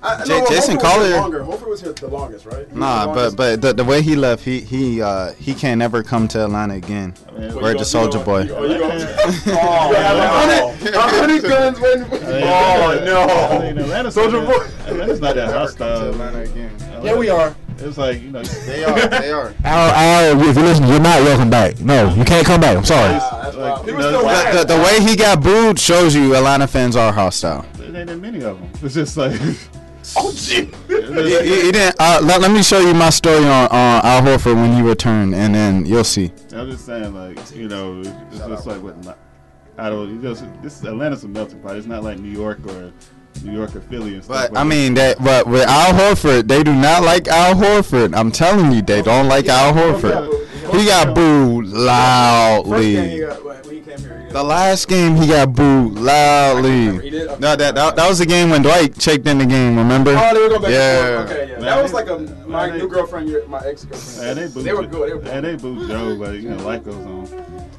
I, 0.03 0.25
J- 0.25 0.39
no, 0.39 0.47
Jason 0.47 0.77
Horford 0.77 0.81
was 0.83 0.83
here 0.83 0.91
Collier- 0.91 1.17
Longer. 1.21 1.39
Horford 1.43 1.67
was 1.69 1.81
here 1.81 1.93
the 1.93 2.07
longest, 2.07 2.45
right? 2.47 2.67
He 2.71 2.75
Nah, 2.79 3.05
the 3.07 3.13
but 3.13 3.35
but 3.35 3.61
the, 3.61 3.73
the 3.73 3.83
way 3.83 4.01
he 4.01 4.15
left, 4.15 4.43
he 4.43 4.59
he 4.61 5.01
uh 5.01 5.33
he 5.33 5.53
can't 5.53 5.77
never 5.77 6.01
come 6.01 6.27
to 6.29 6.43
Atlanta 6.43 6.73
again. 6.73 7.13
mean, 7.37 7.53
Word 7.55 7.77
the 7.77 7.85
Soldier 7.85 8.17
Boy. 8.23 8.47
Oh, 8.51 8.63
you 8.65 8.79
going? 8.79 8.91
oh, 9.47 9.93
a 9.95 10.27
hundred, 10.27 10.93
a 10.95 11.01
hundred 11.01 11.41
guns 11.43 11.79
waiting 11.79 12.05
for 12.05 12.15
you. 12.15 12.21
Oh 12.23 12.91
I 12.91 12.95
mean, 12.95 13.75
no. 13.75 13.83
Atlanta's 13.83 14.13
Soldier 14.15 14.41
not 14.41 14.47
Boy. 14.47 14.65
that- 14.67 14.87
Atlanta's 14.89 15.21
not 15.21 15.35
that 15.35 15.53
hostile. 15.53 16.09
Atlanta 16.09 16.39
again. 16.41 16.71
Yeah, 17.03 17.15
we 17.15 17.29
are. 17.29 17.55
It's 17.77 17.97
like 17.97 18.21
you 18.21 18.29
know, 18.31 18.43
They 18.43 18.83
are. 18.83 19.07
They 19.07 19.31
are. 19.31 19.53
Al, 19.63 20.33
Al, 20.35 20.41
if 20.49 20.55
you 20.57 20.63
listen, 20.63 20.87
you're 20.87 20.99
not 20.99 21.21
welcome 21.21 21.49
back. 21.49 21.79
No, 21.79 22.13
you 22.13 22.23
can't 22.23 22.45
come 22.45 22.61
back. 22.61 22.77
I'm 22.77 22.85
sorry. 22.85 23.13
That's 23.13 23.55
like, 23.57 23.85
you 23.87 23.93
know, 23.93 24.21
The, 24.21 24.57
the, 24.65 24.75
the 24.77 24.83
way 24.83 24.99
he 25.01 25.15
got 25.15 25.41
booed 25.41 25.79
shows 25.79 26.13
you 26.15 26.35
Atlanta 26.35 26.67
fans 26.67 26.95
are 26.95 27.11
hostile. 27.11 27.65
there 27.77 27.95
ain't 27.95 28.07
that 28.07 28.17
many 28.17 28.43
of 28.43 28.59
them. 28.59 28.69
It's 28.83 28.93
just 28.93 29.17
like 29.17 29.39
Oh, 30.17 30.31
gee. 30.35 30.65
He, 30.87 30.95
he- 30.95 31.61
he 31.65 31.71
didn't. 31.71 31.95
Uh, 31.99 32.19
let, 32.23 32.41
let 32.41 32.51
me 32.51 32.63
show 32.63 32.79
you 32.79 32.93
my 32.93 33.09
story 33.09 33.37
on 33.45 33.65
uh, 33.71 34.01
Al 34.03 34.21
Horford 34.21 34.55
when 34.55 34.73
he 34.75 34.81
returned, 34.81 35.33
and 35.35 35.53
then 35.53 35.85
you'll 35.85 36.03
see. 36.03 36.31
I'm 36.53 36.69
just 36.71 36.85
saying, 36.85 37.13
like 37.13 37.37
you 37.55 37.67
know, 37.67 37.99
it's 38.01 38.37
just 38.39 38.65
like 38.67 38.81
what 38.81 39.03
not- 39.05 39.17
I 39.77 39.89
don't. 39.89 40.09
You 40.09 40.21
just 40.21 40.43
this 40.61 40.83
Atlanta's 40.83 41.23
a 41.23 41.27
melting 41.27 41.59
pot. 41.61 41.75
It's 41.77 41.87
not 41.87 42.03
like 42.03 42.19
New 42.19 42.29
York 42.31 42.59
or 42.67 42.91
New 43.43 43.53
York 43.53 43.75
or 43.75 43.81
Philly 43.81 44.15
and 44.15 44.23
stuff. 44.23 44.49
But 44.51 44.59
I 44.59 44.63
mean 44.63 44.93
that. 44.95 45.23
But 45.23 45.47
with 45.47 45.67
Al 45.67 45.93
Horford, 45.93 46.47
they 46.47 46.61
do 46.63 46.73
not 46.75 47.03
like 47.03 47.27
Al 47.27 47.55
Horford. 47.55 48.15
I'm 48.15 48.31
telling 48.31 48.71
you, 48.71 48.81
they 48.81 49.01
don't 49.01 49.27
like 49.27 49.47
Al 49.47 49.73
Horford. 49.73 50.47
He 50.75 50.85
got 50.85 51.15
booed 51.15 51.65
loudly. 51.67 53.21
The 54.31 54.43
last 54.43 54.87
game 54.87 55.15
he 55.15 55.27
got 55.27 55.53
booed 55.53 55.95
loudly. 55.95 57.11
No, 57.11 57.55
that, 57.55 57.75
that 57.75 57.95
that 57.95 58.09
was 58.09 58.19
the 58.19 58.25
game 58.25 58.49
when 58.49 58.61
Dwight 58.61 58.97
checked 58.97 59.27
in 59.27 59.37
the 59.37 59.45
game. 59.45 59.77
Remember? 59.77 60.15
Oh, 60.17 60.33
they 60.33 60.41
were 60.41 60.49
going 60.49 60.61
back 60.61 60.71
yeah. 60.71 61.19
and 61.19 61.29
forth. 61.29 61.37
Okay, 61.37 61.51
yeah. 61.51 61.59
That 61.59 61.83
was 61.83 61.93
like 61.93 62.07
a 62.07 62.17
my 62.47 62.69
new 62.77 62.87
girlfriend, 62.87 63.29
your- 63.29 63.45
my 63.47 63.59
ex 63.65 63.83
girlfriend. 63.85 64.37
they. 64.37 64.47
They 64.47 64.73
were 64.73 64.87
good. 64.87 65.09
They 65.09 65.15
were 65.15 65.35
and 65.35 65.45
they 65.45 65.55
booed 65.55 65.87
Joe, 65.89 66.17
but 66.17 66.35
you 66.35 66.49
know, 66.49 66.63
life 66.65 66.83
goes 66.83 66.95
on. 66.95 67.25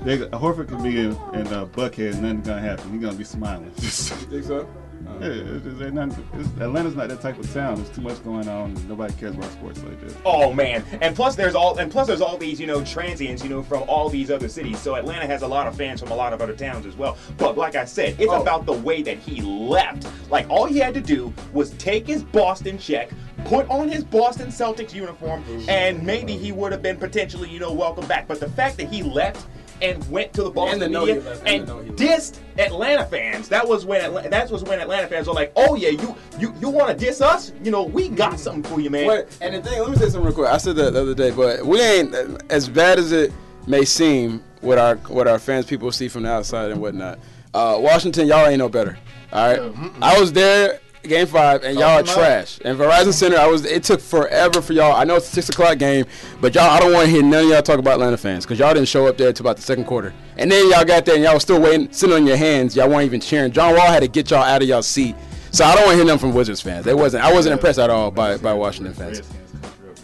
They, 0.04 0.18
Horford 0.18 0.68
could 0.68 0.82
be 0.82 0.98
in, 0.98 1.12
in 1.32 1.46
uh, 1.46 1.66
Buckhead, 1.66 2.14
and 2.14 2.22
nothing's 2.22 2.46
gonna 2.46 2.60
happen. 2.60 2.92
He's 2.92 3.00
gonna 3.00 3.16
be 3.16 3.24
smiling. 3.24 3.66
you 3.76 3.88
Think 3.88 4.44
so? 4.44 4.68
Yeah, 5.04 5.28
it's 5.28 5.92
nothing, 5.92 6.28
it's, 6.34 6.48
Atlanta's 6.60 6.94
not 6.94 7.08
that 7.08 7.20
type 7.20 7.38
of 7.38 7.52
town. 7.52 7.76
There's 7.76 7.90
too 7.90 8.02
much 8.02 8.22
going 8.24 8.48
on. 8.48 8.74
Nobody 8.88 9.12
cares 9.14 9.34
about 9.34 9.50
sports 9.52 9.82
like 9.82 10.00
this. 10.00 10.16
Oh 10.24 10.52
man, 10.52 10.84
and 11.00 11.14
plus 11.14 11.36
there's 11.36 11.54
all 11.54 11.78
and 11.78 11.90
plus 11.90 12.06
there's 12.06 12.20
all 12.20 12.36
these 12.36 12.60
you 12.60 12.66
know 12.66 12.84
transients 12.84 13.42
you 13.42 13.50
know 13.50 13.62
from 13.62 13.82
all 13.88 14.08
these 14.08 14.30
other 14.30 14.48
cities. 14.48 14.80
So 14.80 14.94
Atlanta 14.94 15.26
has 15.26 15.42
a 15.42 15.46
lot 15.46 15.66
of 15.66 15.76
fans 15.76 16.00
from 16.00 16.10
a 16.10 16.14
lot 16.14 16.32
of 16.32 16.40
other 16.40 16.54
towns 16.54 16.86
as 16.86 16.96
well. 16.96 17.16
But 17.36 17.56
like 17.56 17.74
I 17.74 17.84
said, 17.84 18.16
it's 18.20 18.32
oh. 18.32 18.42
about 18.42 18.66
the 18.66 18.72
way 18.72 19.02
that 19.02 19.18
he 19.18 19.40
left. 19.40 20.08
Like 20.30 20.48
all 20.48 20.66
he 20.66 20.78
had 20.78 20.94
to 20.94 21.00
do 21.00 21.32
was 21.52 21.70
take 21.72 22.06
his 22.06 22.22
Boston 22.22 22.78
check, 22.78 23.10
put 23.44 23.68
on 23.68 23.88
his 23.88 24.04
Boston 24.04 24.48
Celtics 24.48 24.94
uniform, 24.94 25.42
mm-hmm. 25.44 25.68
and 25.68 26.04
maybe 26.04 26.36
he 26.36 26.52
would 26.52 26.72
have 26.72 26.82
been 26.82 26.96
potentially 26.96 27.48
you 27.48 27.60
know 27.60 27.72
welcome 27.72 28.06
back. 28.06 28.28
But 28.28 28.40
the 28.40 28.50
fact 28.50 28.76
that 28.78 28.88
he 28.88 29.02
left. 29.02 29.46
And 29.82 30.08
went 30.10 30.32
to 30.34 30.44
the 30.44 30.50
Boston 30.50 30.78
the 30.78 30.88
media 30.88 31.20
left, 31.20 31.40
and 31.40 31.48
and 31.48 31.66
the 31.66 31.74
note 31.74 31.84
he 31.84 31.90
dissed 31.90 32.38
Atlanta 32.56 33.04
fans. 33.04 33.48
That 33.48 33.66
was 33.66 33.84
when 33.84 34.00
Atla- 34.00 34.28
that 34.28 34.48
was 34.50 34.62
when 34.62 34.78
Atlanta 34.80 35.08
fans 35.08 35.26
were 35.26 35.34
like, 35.34 35.52
"Oh 35.56 35.74
yeah, 35.74 35.88
you 35.88 36.16
you 36.38 36.54
you 36.60 36.68
want 36.70 36.96
to 36.96 37.04
diss 37.04 37.20
us? 37.20 37.52
You 37.64 37.72
know, 37.72 37.82
we 37.82 38.08
got 38.08 38.38
something 38.38 38.62
for 38.62 38.80
you, 38.80 38.90
man." 38.90 39.08
Wait, 39.08 39.24
and 39.40 39.54
the 39.54 39.62
thing, 39.62 39.80
let 39.80 39.90
me 39.90 39.96
say 39.96 40.04
something 40.04 40.22
real 40.24 40.32
quick. 40.34 40.48
I 40.48 40.58
said 40.58 40.76
that 40.76 40.92
the 40.92 41.02
other 41.02 41.14
day, 41.14 41.32
but 41.32 41.66
we 41.66 41.80
ain't 41.80 42.14
as 42.50 42.68
bad 42.68 42.98
as 42.98 43.10
it 43.12 43.32
may 43.66 43.84
seem. 43.84 44.42
What 44.60 44.78
our 44.78 44.94
what 45.08 45.26
our 45.26 45.40
fans 45.40 45.66
people 45.66 45.90
see 45.90 46.06
from 46.06 46.22
the 46.22 46.30
outside 46.30 46.70
and 46.70 46.80
whatnot. 46.80 47.18
Uh, 47.52 47.76
Washington, 47.80 48.28
y'all 48.28 48.46
ain't 48.46 48.58
no 48.58 48.68
better. 48.68 48.96
All 49.32 49.48
right, 49.48 49.74
I 50.00 50.20
was 50.20 50.32
there. 50.32 50.78
Game 51.02 51.26
five, 51.26 51.64
and 51.64 51.76
y'all 51.76 51.98
are 51.98 52.02
trash. 52.04 52.60
And 52.64 52.78
Verizon 52.78 53.12
Center, 53.12 53.36
I 53.36 53.48
was. 53.48 53.64
It 53.64 53.82
took 53.82 54.00
forever 54.00 54.62
for 54.62 54.72
y'all. 54.72 54.92
I 54.92 55.02
know 55.02 55.16
it's 55.16 55.26
a 55.26 55.32
six 55.32 55.48
o'clock 55.48 55.78
game, 55.78 56.06
but 56.40 56.54
y'all, 56.54 56.70
I 56.70 56.78
don't 56.78 56.92
want 56.92 57.06
to 57.06 57.10
hear 57.10 57.22
none 57.24 57.44
of 57.44 57.50
y'all 57.50 57.62
talk 57.62 57.80
about 57.80 57.94
Atlanta 57.94 58.16
fans 58.16 58.44
because 58.44 58.60
y'all 58.60 58.72
didn't 58.72 58.86
show 58.88 59.08
up 59.08 59.18
there 59.18 59.28
until 59.28 59.44
about 59.44 59.56
the 59.56 59.62
second 59.62 59.86
quarter. 59.86 60.14
And 60.36 60.50
then 60.50 60.70
y'all 60.70 60.84
got 60.84 61.04
there 61.04 61.16
and 61.16 61.24
y'all 61.24 61.34
was 61.34 61.42
still 61.42 61.60
waiting, 61.60 61.92
sitting 61.92 62.14
on 62.14 62.24
your 62.24 62.36
hands. 62.36 62.76
Y'all 62.76 62.88
weren't 62.88 63.02
even 63.02 63.20
cheering. 63.20 63.50
John 63.50 63.74
Wall 63.74 63.88
had 63.88 64.00
to 64.00 64.08
get 64.08 64.30
y'all 64.30 64.44
out 64.44 64.62
of 64.62 64.68
y'all 64.68 64.82
seat. 64.82 65.16
So 65.50 65.64
I 65.64 65.74
don't 65.74 65.84
want 65.84 65.94
to 65.94 65.96
hear 65.96 66.04
nothing 66.04 66.20
from 66.20 66.34
Wizards 66.34 66.60
fans. 66.60 66.84
They 66.84 66.94
wasn't. 66.94 67.24
I 67.24 67.32
wasn't 67.32 67.54
impressed 67.54 67.80
at 67.80 67.90
all 67.90 68.12
by 68.12 68.36
by 68.36 68.54
Washington 68.54 68.94
fans. 68.94 69.22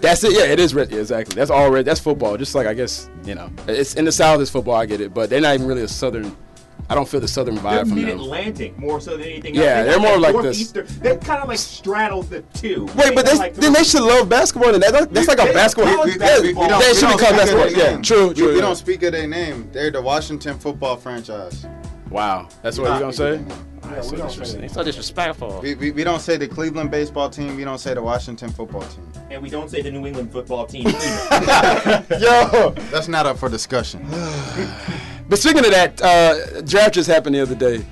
That's 0.01 0.22
it. 0.24 0.32
Yeah, 0.32 0.53
it 0.53 0.59
is 0.59 0.74
red. 0.74 0.90
Yeah, 0.90 0.99
exactly. 0.99 1.34
That's 1.34 1.51
all 1.51 1.70
red. 1.70 1.84
That's 1.84 2.01
football. 2.01 2.36
Just 2.36 2.55
like 2.55 2.66
I 2.66 2.74
guess 2.74 3.09
you 3.24 3.34
know, 3.34 3.51
it's 3.66 3.94
in 3.94 4.05
the 4.05 4.12
South. 4.12 4.40
It's 4.40 4.51
football. 4.51 4.74
I 4.74 4.86
get 4.86 5.01
it, 5.01 5.14
but 5.14 5.30
they're 5.30 5.40
not 5.40 5.55
even 5.55 5.66
really 5.66 5.82
a 5.82 5.88
Southern. 5.88 6.36
I 6.91 6.95
don't 6.95 7.07
feel 7.07 7.20
the 7.20 7.28
Southern 7.28 7.57
They're 7.57 7.64
vibe 7.64 7.80
from 7.80 7.89
them. 7.97 8.07
mid-Atlantic 8.07 8.78
more 8.78 8.99
so 9.01 9.16
than 9.18 9.26
anything 9.26 9.55
Yeah, 9.55 9.62
else. 9.80 9.86
they're 9.89 10.01
more 10.01 10.18
like 10.18 10.41
this. 10.43 10.72
They 10.72 11.16
kind 11.18 11.43
of 11.43 11.49
like 11.49 11.59
straddle 11.59 12.22
the 12.22 12.41
two. 12.55 12.86
Wait, 12.97 13.14
but 13.14 13.26
They 13.26 13.32
they, 13.32 13.39
like 13.39 13.55
then 13.55 13.72
they 13.74 13.84
should 13.84 14.03
love 14.03 14.28
basketball. 14.28 14.72
And 14.72 14.82
that, 14.82 15.12
that's 15.12 15.28
like 15.28 15.39
a 15.41 15.45
They- 15.45 15.53
basketball. 15.53 15.95
college 15.97 16.12
yeah, 16.12 16.18
basketball. 16.18 16.64
We 16.64 16.84
they 16.84 16.95
should 16.95 17.01
don't 17.03 17.18
be 17.18 17.24
called 17.24 17.36
basketball. 17.36 17.70
Yeah, 17.70 18.01
true, 18.01 18.28
We, 18.28 18.34
true. 18.34 18.49
we 18.49 18.55
yeah. 18.57 18.61
don't 18.62 18.76
speak 18.76 19.03
of 19.03 19.12
their 19.12 19.26
name. 19.28 19.68
They're 19.72 19.91
the 19.91 20.01
Washington 20.01 20.59
football 20.59 20.97
franchise. 20.97 21.66
Wow, 22.11 22.49
that's 22.62 22.78
what 22.78 22.89
you're 22.89 23.01
gonna 23.01 23.12
say? 23.12 23.45
That's 23.82 24.07
so 24.09 24.12
we 24.14 24.18
don't 24.18 24.30
disres- 24.30 24.47
say 24.47 24.61
that. 24.62 24.70
so 24.70 24.82
disrespectful. 24.82 25.61
We, 25.62 25.74
we, 25.74 25.91
we 25.93 26.05
don't 26.05 26.20
say 26.20 26.36
the 26.39 26.49
Cleveland 26.49 26.91
baseball 26.91 27.28
team. 27.30 27.55
We 27.57 27.64
don't 27.64 27.78
say 27.78 27.93
the 27.95 28.03
Washington 28.03 28.51
football 28.51 28.82
team. 28.82 29.12
And 29.30 29.43
we 29.43 29.51
don't 29.51 29.70
say 29.70 29.82
the 29.82 29.91
New 29.91 30.07
England 30.07 30.32
football 30.32 30.66
team. 30.66 30.84
Yo, 30.89 32.74
that's 32.91 33.09
not 33.09 33.26
up 33.26 33.39
for 33.39 33.49
discussion. 33.51 34.07
But 35.29 35.39
speaking 35.39 35.64
of 35.64 35.70
that, 35.70 36.01
uh, 36.01 36.62
draft 36.62 36.95
just 36.95 37.09
happened 37.09 37.35
the 37.35 37.41
other 37.43 37.55
day. 37.55 37.85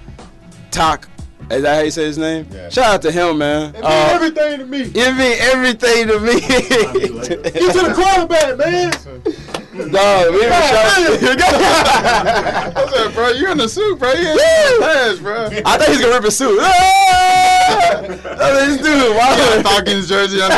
Talk. 0.71 1.09
Is 1.51 1.63
that 1.63 1.77
how 1.77 1.83
you 1.83 1.91
say 1.93 2.05
his 2.05 2.19
name? 2.19 2.47
Yeah. 2.51 2.69
Shout 2.71 2.87
out 2.95 3.03
to 3.03 3.13
him, 3.13 3.39
man. 3.39 3.71
It 3.75 3.75
mean 3.79 3.85
Uh, 3.85 4.11
everything 4.13 4.59
to 4.59 4.67
me. 4.67 4.81
It 4.83 5.15
mean 5.17 5.37
everything 5.41 6.09
to 6.09 6.19
me. 6.21 6.41
Get 6.41 7.73
to 7.73 7.81
the 7.87 7.93
quarterback, 7.95 8.59
man. 8.59 8.91
Dog, 9.93 10.33
we 10.33 10.39
even 10.39 10.53
shout- 10.53 11.13
What's 12.75 12.93
up, 12.97 13.13
bro? 13.15 13.29
You 13.31 13.51
in 13.53 13.59
the 13.59 13.69
suit, 13.69 13.99
bro? 13.99 14.11
You 14.13 14.29
in 14.31 14.37
the 14.37 14.79
pass, 14.81 15.19
bro. 15.19 15.45
I 15.47 15.77
thought 15.79 15.83
he 15.87 15.91
was 15.93 16.01
gonna 16.01 16.15
rip 16.15 16.25
his 16.25 16.37
suit. 16.37 16.59
Ah! 16.61 18.01
this 18.01 18.77
dude, 18.79 19.17
why 19.17 19.63
Falcons 19.63 20.09
jersey 20.09 20.41
on. 20.41 20.51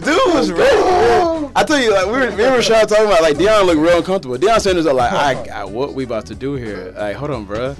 Dude 0.00 0.34
was 0.34 0.50
ready. 0.52 1.50
I 1.54 1.64
tell 1.64 1.78
you, 1.80 1.92
like 1.92 2.06
we 2.06 2.12
were, 2.12 2.30
me 2.30 2.44
and 2.44 2.56
Rashad 2.56 2.86
talking 2.88 3.06
about, 3.06 3.20
like 3.22 3.36
Deion 3.36 3.66
looked 3.66 3.80
real 3.80 3.98
uncomfortable. 3.98 4.36
Deion 4.38 4.60
Sanders 4.60 4.86
are 4.86 4.94
like, 4.94 5.12
I 5.12 5.34
got 5.44 5.70
what 5.70 5.94
we 5.94 6.04
about 6.04 6.26
to 6.26 6.34
do 6.34 6.54
here. 6.54 6.94
Like, 6.96 7.16
hold 7.16 7.30
on, 7.32 7.44
bro. 7.44 7.74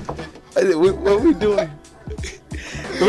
What 0.55 1.23
we 1.23 1.35
doing? 1.35 1.71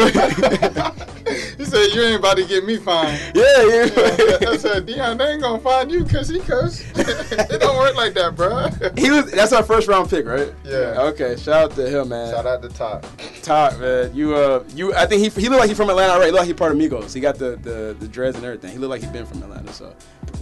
he 1.57 1.65
said, 1.65 1.87
"You 1.93 2.03
ain't 2.03 2.19
about 2.19 2.37
to 2.37 2.45
get 2.47 2.65
me 2.65 2.77
fined." 2.77 3.19
Yeah, 3.35 3.43
yeah. 3.63 3.83
I 4.49 4.57
said, 4.57 4.87
"Deion, 4.87 5.17
they 5.17 5.33
ain't 5.33 5.41
gonna 5.41 5.59
find 5.59 5.91
you 5.91 6.03
because 6.03 6.29
he 6.29 6.39
cuss. 6.39 6.83
it 6.95 7.59
don't 7.59 7.77
work 7.77 7.95
like 7.95 8.13
that, 8.13 8.35
bro." 8.35 8.69
He 8.97 9.11
was. 9.11 9.31
That's 9.31 9.51
our 9.51 9.63
first 9.63 9.87
round 9.87 10.09
pick, 10.09 10.25
right? 10.25 10.53
Yeah. 10.63 11.01
Okay. 11.11 11.35
Shout 11.35 11.71
out 11.71 11.71
to 11.75 11.87
him, 11.89 12.09
man. 12.09 12.31
Shout 12.31 12.45
out 12.45 12.61
to 12.61 12.69
Top. 12.69 13.05
Top, 13.41 13.77
man. 13.79 14.15
You, 14.15 14.35
uh, 14.35 14.63
you. 14.73 14.93
I 14.93 15.05
think 15.05 15.21
he 15.21 15.41
he 15.41 15.49
looked 15.49 15.59
like 15.59 15.69
he 15.69 15.75
from 15.75 15.89
Atlanta, 15.89 16.13
right? 16.13 16.25
He 16.25 16.31
looked 16.31 16.41
like 16.41 16.47
he 16.47 16.53
part 16.53 16.71
of 16.71 16.77
Migos. 16.77 17.13
He 17.13 17.19
got 17.19 17.37
the 17.37 17.57
the, 17.57 17.95
the 17.99 18.07
dreads 18.07 18.37
and 18.37 18.45
everything. 18.45 18.71
He 18.71 18.77
looked 18.77 18.91
like 18.91 19.01
he 19.01 19.07
been 19.11 19.25
from 19.25 19.43
Atlanta. 19.43 19.73
So, 19.73 19.93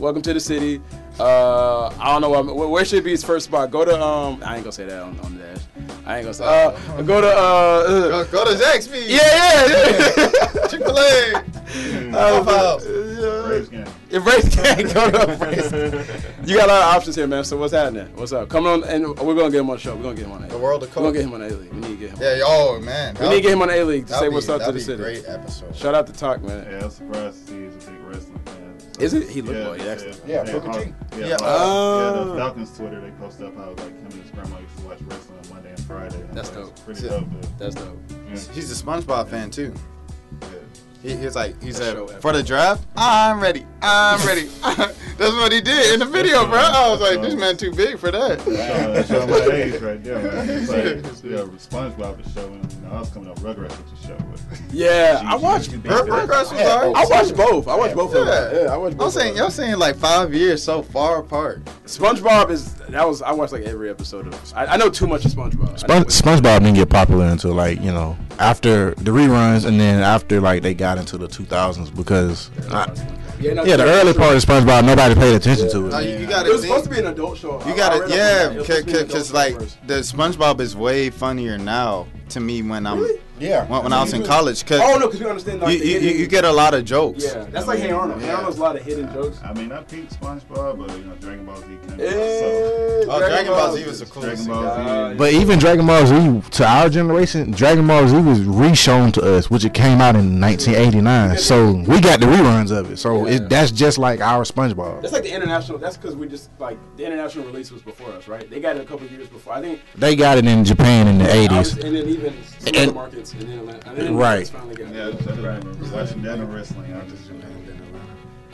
welcome 0.01 0.21
to 0.23 0.33
the 0.33 0.39
city. 0.39 0.81
Uh, 1.19 1.87
I 1.99 2.11
don't 2.11 2.21
know 2.21 2.29
where, 2.29 2.67
where 2.67 2.85
should 2.85 3.03
be 3.03 3.11
his 3.11 3.23
first 3.23 3.45
spot. 3.45 3.69
Go 3.71 3.85
to 3.85 4.01
um. 4.01 4.41
I 4.43 4.55
ain't 4.55 4.63
gonna 4.63 4.71
say 4.71 4.85
that 4.85 5.01
on, 5.01 5.19
on 5.19 5.37
the 5.37 5.43
dash. 5.43 5.61
I 6.05 6.17
ain't 6.17 6.25
gonna 6.25 6.33
say. 6.33 6.43
Uh, 6.43 7.01
go 7.03 7.21
to 7.21 7.27
uh. 7.27 8.23
Go, 8.23 8.31
go 8.31 8.45
to 8.45 8.51
Zaxby's. 8.61 9.07
Yeah, 9.07 9.67
yeah, 9.67 10.13
yeah. 10.17 10.67
Chick 10.67 10.81
Fil 10.81 10.97
A. 10.97 11.45
Uh, 12.11 12.43
Pop 12.43 12.49
House. 12.49 12.83
Braves. 12.83 13.69
Embrace 14.09 14.55
gang, 14.55 14.93
go 14.93 15.09
to 15.09 15.31
Embrace. 15.31 15.71
You 16.45 16.57
got 16.57 16.65
a 16.67 16.73
lot 16.73 16.81
of 16.81 16.95
options 16.95 17.15
here, 17.15 17.27
man. 17.27 17.45
So 17.45 17.55
what's 17.55 17.71
happening? 17.71 18.07
What's 18.15 18.33
up? 18.33 18.49
Come 18.49 18.67
on, 18.67 18.83
and 18.83 19.07
we're 19.19 19.35
gonna 19.35 19.49
get 19.51 19.61
him 19.61 19.69
on 19.69 19.77
the 19.77 19.81
show. 19.81 19.95
We're 19.95 20.03
gonna 20.03 20.15
get 20.15 20.25
him 20.25 20.33
on 20.33 20.43
A. 20.43 20.47
The 20.47 20.57
world 20.57 20.83
of 20.83 20.93
We're 20.93 21.03
gonna 21.03 21.13
get 21.13 21.23
him 21.23 21.33
on 21.33 21.41
A 21.41 21.47
League. 21.47 21.71
We 21.71 21.79
need 21.79 21.87
to 21.87 21.95
get 21.95 22.09
him. 22.09 22.17
Yeah, 22.19 22.43
oh 22.43 22.81
man. 22.81 23.15
We 23.21 23.29
need 23.29 23.35
to 23.35 23.41
get 23.41 23.51
him 23.53 23.61
on 23.61 23.69
A 23.69 23.83
League 23.83 24.07
to 24.07 24.11
say 24.13 24.19
That'd 24.19 24.33
what's 24.33 24.49
up 24.49 24.63
to 24.65 24.71
the 24.73 24.79
city. 24.81 25.01
Great 25.01 25.23
episode. 25.27 25.73
Shout 25.73 25.95
out 25.95 26.07
to 26.07 26.13
Takk, 26.13 26.41
man. 26.43 26.67
Yeah, 26.69 26.83
I'm 26.83 26.89
surprised 26.91 27.47
to 27.47 27.53
see 27.53 27.63
he's 27.63 27.87
a 27.87 27.91
big 27.91 27.99
wrestling 28.01 28.11
fan. 28.11 28.21
So- 28.21 28.30
Is 29.01 29.13
it? 29.13 29.29
He 29.29 29.41
look 29.41 29.55
yeah, 29.55 29.63
well, 29.63 29.73
he 29.73 29.89
actually- 29.89 30.15
Yeah, 30.31 30.43
yeah, 30.45 30.51
Booker 30.51 30.71
T. 30.83 30.93
Yeah, 31.17 31.25
Yeah. 31.25 31.29
Hawk- 31.33 31.41
Oh. 31.43 31.99
yeah, 32.15 32.19
uh, 32.21 32.23
the 32.25 32.35
Falcons 32.35 32.77
Twitter 32.77 33.01
they 33.01 33.11
post 33.11 33.41
up 33.41 33.55
how 33.57 33.69
like 33.69 33.77
him 33.79 33.95
and 34.05 34.13
his 34.13 34.31
grandma 34.31 34.59
used 34.59 34.77
to 34.77 34.83
watch 34.85 34.97
wrestling 35.01 35.39
on 35.43 35.49
Monday 35.55 35.69
and 35.69 35.79
Friday. 35.81 36.21
and 36.21 36.33
That's 36.33 36.49
dope. 36.49 36.85
Pretty 36.85 37.01
Yeah. 37.03 37.09
dope. 37.09 37.29
Dude. 37.31 37.47
That's 37.59 37.75
dope. 37.75 37.99
Yeah. 38.29 38.37
He's 38.53 38.71
a 38.81 38.83
SpongeBob 38.83 39.27
fan 39.29 39.49
too. 39.49 39.73
He, 41.01 41.15
he 41.15 41.25
was 41.25 41.35
like, 41.35 41.61
he 41.63 41.71
said, 41.71 41.93
show 41.95 42.07
for 42.07 42.31
the 42.31 42.43
draft, 42.43 42.85
I'm 42.95 43.39
ready. 43.39 43.65
I'm 43.81 44.25
ready. 44.27 44.49
That's 44.61 45.33
what 45.33 45.51
he 45.51 45.59
did 45.61 45.93
in 45.93 45.99
the 45.99 46.05
video, 46.05 46.45
bro. 46.45 46.59
I 46.59 46.89
was 46.89 47.01
like, 47.01 47.21
this 47.21 47.33
man 47.35 47.57
too 47.57 47.71
big 47.71 47.97
for 47.97 48.11
that. 48.11 48.37
That's 48.45 49.11
all 49.11 49.25
my 49.27 49.37
age 49.55 49.81
right 49.81 50.03
there, 50.03 50.19
man. 50.21 50.49
It's 50.49 50.69
like, 50.69 51.23
yeah, 51.23 51.37
SpongeBob 51.57 52.23
was 52.23 52.33
showing. 52.33 52.53
You 52.75 52.87
know, 52.87 52.95
I 52.95 52.99
was 52.99 53.09
coming 53.09 53.29
up 53.31 53.39
Rugrats 53.39 53.75
with 53.77 54.01
the 54.01 54.07
show. 54.07 54.17
But 54.49 54.59
Yeah, 54.71 55.21
I 55.25 55.35
watched. 55.35 55.71
Rugrats 55.71 56.51
was 56.51 56.61
alright. 56.61 56.95
I 56.95 57.05
watched 57.09 57.35
both. 57.35 57.67
I 57.67 57.75
watched 57.75 57.95
both 57.95 58.13
of 58.13 58.27
Yeah. 58.27 58.33
them. 58.49 58.65
Yeah, 58.65 58.73
I 58.73 58.77
watched 58.77 58.97
both. 58.97 59.05
I'm 59.15 59.21
saying, 59.21 59.37
y'all 59.37 59.49
saying 59.49 59.77
like 59.79 59.95
five 59.95 60.33
years 60.33 60.61
so 60.63 60.83
far 60.83 61.19
apart. 61.19 61.63
SpongeBob 61.85 62.51
is 62.51 62.75
that 62.75 63.07
was 63.07 63.21
I 63.21 63.31
watched 63.31 63.53
like 63.53 63.63
every 63.63 63.89
episode 63.89 64.27
of. 64.27 64.53
I, 64.55 64.65
I 64.67 64.77
know 64.77 64.89
too 64.89 65.07
much 65.07 65.25
of 65.25 65.31
SpongeBob. 65.31 65.79
Spon- 65.79 66.03
SpongeBob 66.05 66.59
didn't 66.59 66.75
get 66.75 66.89
popular 66.89 67.25
until 67.25 67.53
like 67.53 67.81
you 67.81 67.91
know 67.91 68.17
after 68.39 68.93
the 68.95 69.11
reruns, 69.11 69.65
and 69.65 69.79
then 69.79 70.01
after 70.01 70.39
like 70.41 70.61
they 70.63 70.73
got 70.73 70.90
into 70.97 71.17
the 71.17 71.27
2000s 71.27 71.89
because 71.95 72.49
I- 72.71 72.91
Yeah, 73.39 73.53
no, 73.53 73.63
yeah, 73.65 73.75
the 73.77 73.85
early 73.85 74.13
part 74.13 74.35
of 74.35 74.43
SpongeBob 74.43 74.85
nobody 74.85 75.15
paid 75.15 75.33
attention 75.35 75.69
to 75.71 75.79
No, 75.81 75.97
it. 75.97 76.03
you, 76.05 76.09
you 76.11 76.15
It 76.25 76.29
gotta 76.29 76.49
was 76.51 76.61
think. 76.61 76.73
supposed 76.73 76.83
to 76.85 76.89
be 76.91 76.99
an 76.99 77.07
adult 77.07 77.37
show. 77.39 77.59
You 77.67 77.75
got 77.75 77.91
I 77.93 77.95
it, 77.95 77.99
read 78.01 78.03
up 78.05 78.11
on 78.11 78.17
yeah, 78.17 78.33
that. 78.47 78.51
It 78.51 78.57
was 78.57 78.65
supposed 78.67 78.87
to 78.87 78.93
be 78.93 78.99
an 78.99 79.07
because 79.07 79.33
like 79.33 79.59
first. 79.59 79.77
the 79.87 79.93
SpongeBob 79.95 80.59
is 80.59 80.75
way 80.75 81.09
funnier 81.09 81.57
now 81.57 82.07
to 82.29 82.39
me 82.39 82.61
when 82.61 82.85
I'm 82.85 83.05
Yeah. 83.41 83.65
When, 83.67 83.83
when 83.83 83.93
I 83.93 84.01
was 84.01 84.13
in 84.13 84.23
college, 84.23 84.65
cause 84.65 84.79
Oh, 84.83 84.97
no, 84.99 85.07
'cause 85.09 85.19
we 85.19 85.25
understand, 85.25 85.61
like, 85.61 85.73
you, 85.73 85.79
the 85.79 85.85
you, 85.87 85.99
hidden- 85.99 86.19
you 86.19 86.27
get 86.27 86.45
a 86.45 86.51
lot 86.51 86.73
of 86.73 86.85
jokes. 86.85 87.23
Yeah, 87.25 87.45
that's 87.49 87.67
like 87.67 87.79
Hey 87.79 87.91
Arnold. 87.91 88.21
Hey 88.21 88.29
Arnold's 88.29 88.57
a 88.57 88.61
lot 88.61 88.75
of 88.75 88.83
hidden 88.83 89.11
jokes. 89.13 89.39
I 89.43 89.53
mean, 89.53 89.71
I 89.71 89.81
peeped 89.83 90.19
SpongeBob, 90.19 90.77
but 90.77 90.97
you 90.97 91.03
know, 91.05 91.15
Dragon 91.15 91.45
Ball 91.45 91.57
Z 91.57 91.63
came 91.65 91.99
Yeah, 91.99 92.05
out. 92.05 92.11
So. 92.11 93.05
Oh, 93.13 93.19
Dragon 93.27 93.51
Ball 93.51 93.75
Z 93.75 93.85
was 93.87 94.01
a 94.01 94.05
cool. 94.05 94.21
Dragon 94.21 94.45
Ball 94.45 95.09
Z. 95.11 95.17
But 95.17 95.33
even 95.33 95.59
Dragon 95.59 95.87
Ball 95.87 96.05
Z 96.05 96.49
to 96.51 96.65
our 96.67 96.87
generation, 96.89 97.51
Dragon 97.51 97.87
Ball 97.87 98.07
Z 98.07 98.15
was 98.21 98.41
re-shown 98.43 99.11
to 99.13 99.21
us, 99.37 99.49
which 99.49 99.65
it 99.65 99.73
came 99.73 99.99
out 100.01 100.15
in 100.15 100.39
1989. 100.39 101.37
So 101.39 101.71
we 101.73 101.99
got 101.99 102.19
the 102.19 102.27
reruns 102.27 102.71
of 102.71 102.91
it. 102.91 102.97
So 102.97 103.25
it, 103.27 103.49
that's 103.49 103.71
just 103.71 103.97
like 103.97 104.21
our 104.21 104.43
SpongeBob. 104.43 105.01
That's 105.01 105.13
like 105.13 105.23
the 105.23 105.33
international. 105.33 105.77
That's 105.79 105.97
because 105.97 106.15
we 106.15 106.27
just 106.27 106.49
like 106.59 106.77
the 106.95 107.05
international 107.05 107.45
release 107.45 107.71
was 107.71 107.81
before 107.81 108.09
us, 108.11 108.27
right? 108.27 108.49
They 108.49 108.59
got 108.59 108.75
it 108.77 108.81
a 108.81 108.85
couple 108.85 109.07
years 109.07 109.27
before. 109.27 109.53
I 109.53 109.61
think. 109.61 109.81
They 109.95 110.15
got 110.15 110.37
it 110.37 110.45
in 110.45 110.63
Japan 110.63 111.07
in 111.07 111.17
the 111.17 111.25
80s. 111.25 111.83
And 111.83 111.95
then 111.95 112.07
even 112.07 112.33
some 112.59 112.75
And- 112.75 112.77
other 112.91 112.91
markets, 113.33 113.33
and 113.33 113.41
then 113.41 113.59
Atlanta. 113.59 113.89
And 113.89 113.97
then 113.97 114.15
Right. 114.17 114.47
finally 114.47 114.75
got 114.75 114.87
it. 114.87 114.95
Yeah, 114.95 115.07
I 115.07 115.59
just 115.79 115.93
watching 115.93 116.21
that 116.23 116.39
in 116.39 116.51
wrestling. 116.51 116.93
I 116.93 117.05
just 117.07 117.31